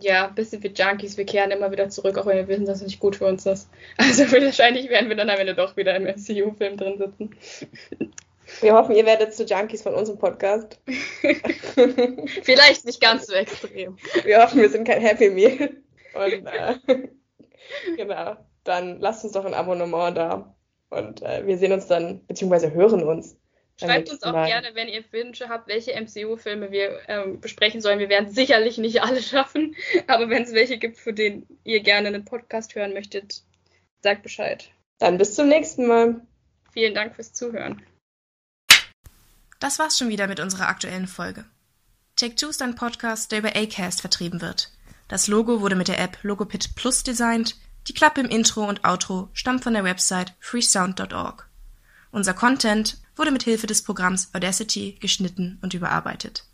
ja, 0.00 0.26
ein 0.26 0.34
bisschen 0.34 0.62
wie 0.62 0.68
Junkies, 0.68 1.16
wir 1.16 1.26
kehren 1.26 1.50
immer 1.50 1.70
wieder 1.70 1.88
zurück, 1.88 2.16
auch 2.18 2.26
wenn 2.26 2.36
wir 2.36 2.48
wissen, 2.48 2.64
dass 2.64 2.78
es 2.78 2.86
nicht 2.86 3.00
gut 3.00 3.16
für 3.16 3.26
uns 3.26 3.46
ist. 3.46 3.68
Also 3.98 4.30
wahrscheinlich 4.32 4.88
werden 4.88 5.08
wir 5.08 5.16
dann 5.16 5.30
am 5.30 5.38
Ende 5.38 5.54
doch 5.54 5.76
wieder 5.76 5.94
im 5.94 6.04
MCU-Film 6.04 6.76
drin 6.76 6.98
sitzen. 6.98 7.30
Wir 8.60 8.74
hoffen, 8.74 8.94
ihr 8.94 9.06
werdet 9.06 9.34
zu 9.34 9.44
Junkies 9.44 9.82
von 9.82 9.94
unserem 9.94 10.18
Podcast. 10.18 10.80
Vielleicht 12.42 12.84
nicht 12.84 13.00
ganz 13.00 13.26
so 13.26 13.34
extrem. 13.34 13.96
Wir 14.24 14.42
hoffen, 14.42 14.60
wir 14.60 14.68
sind 14.68 14.86
kein 14.86 15.00
Happy 15.00 15.30
Meal. 15.30 15.70
Und 16.14 16.46
äh, 16.46 16.74
genau, 17.96 18.36
dann 18.64 19.00
lasst 19.00 19.24
uns 19.24 19.32
doch 19.32 19.44
ein 19.44 19.54
Abonnement 19.54 20.16
da. 20.16 20.54
Und 20.90 21.22
äh, 21.22 21.46
wir 21.46 21.56
sehen 21.56 21.72
uns 21.72 21.86
dann, 21.86 22.26
beziehungsweise 22.26 22.72
hören 22.72 23.02
uns 23.04 23.36
Schreibt 23.80 24.10
uns 24.10 24.22
auch 24.22 24.32
Mal. 24.32 24.46
gerne, 24.46 24.74
wenn 24.74 24.88
ihr 24.88 25.04
Wünsche 25.12 25.48
habt, 25.48 25.68
welche 25.68 25.92
MCU-Filme 25.92 26.70
wir 26.70 27.00
ähm, 27.08 27.40
besprechen 27.40 27.80
sollen. 27.80 27.98
Wir 27.98 28.08
werden 28.08 28.30
sicherlich 28.30 28.78
nicht 28.78 29.02
alle 29.02 29.22
schaffen, 29.22 29.74
aber 30.06 30.28
wenn 30.30 30.42
es 30.44 30.52
welche 30.52 30.78
gibt, 30.78 30.98
für 30.98 31.12
den 31.12 31.46
ihr 31.64 31.80
gerne 31.80 32.08
einen 32.08 32.24
Podcast 32.24 32.74
hören 32.74 32.92
möchtet, 32.92 33.42
sagt 34.02 34.22
Bescheid. 34.22 34.70
Dann 34.98 35.18
bis 35.18 35.34
zum 35.34 35.48
nächsten 35.48 35.86
Mal. 35.86 36.20
Vielen 36.72 36.94
Dank 36.94 37.14
fürs 37.14 37.32
Zuhören. 37.32 37.82
Das 39.58 39.78
war's 39.78 39.98
schon 39.98 40.08
wieder 40.08 40.26
mit 40.26 40.40
unserer 40.40 40.68
aktuellen 40.68 41.06
Folge. 41.06 41.44
Take 42.16 42.34
Two 42.34 42.48
ist 42.48 42.62
ein 42.62 42.74
Podcast, 42.74 43.32
der 43.32 43.40
über 43.40 43.56
Acast 43.56 44.00
vertrieben 44.00 44.40
wird. 44.40 44.70
Das 45.08 45.26
Logo 45.26 45.60
wurde 45.60 45.76
mit 45.76 45.88
der 45.88 45.98
App 45.98 46.18
Logopit 46.22 46.74
Plus 46.76 47.02
designt. 47.02 47.56
Die 47.88 47.94
Klappe 47.94 48.20
im 48.20 48.28
Intro 48.28 48.64
und 48.64 48.84
Outro 48.84 49.28
stammt 49.32 49.64
von 49.64 49.74
der 49.74 49.84
Website 49.84 50.34
freesound.org. 50.40 51.48
Unser 52.12 52.32
Content 52.32 53.01
wurde 53.16 53.30
mit 53.30 53.42
Hilfe 53.42 53.66
des 53.66 53.82
Programms 53.82 54.30
Audacity 54.32 54.96
geschnitten 55.00 55.58
und 55.62 55.74
überarbeitet. 55.74 56.44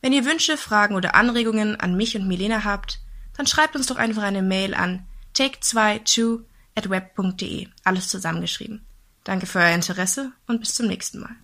Wenn 0.00 0.12
ihr 0.12 0.24
Wünsche, 0.24 0.56
Fragen 0.56 0.96
oder 0.96 1.14
Anregungen 1.14 1.78
an 1.78 1.96
mich 1.96 2.16
und 2.16 2.26
Milena 2.26 2.64
habt, 2.64 3.00
dann 3.36 3.46
schreibt 3.46 3.76
uns 3.76 3.86
doch 3.86 3.96
einfach 3.96 4.22
eine 4.22 4.42
Mail 4.42 4.74
an 4.74 5.06
take2 5.36 6.04
2 6.04 6.40
at 6.74 6.90
web.de, 6.90 7.68
alles 7.84 8.08
zusammengeschrieben. 8.08 8.84
Danke 9.24 9.46
für 9.46 9.60
euer 9.60 9.74
Interesse 9.74 10.32
und 10.46 10.60
bis 10.60 10.74
zum 10.74 10.88
nächsten 10.88 11.20
Mal. 11.20 11.36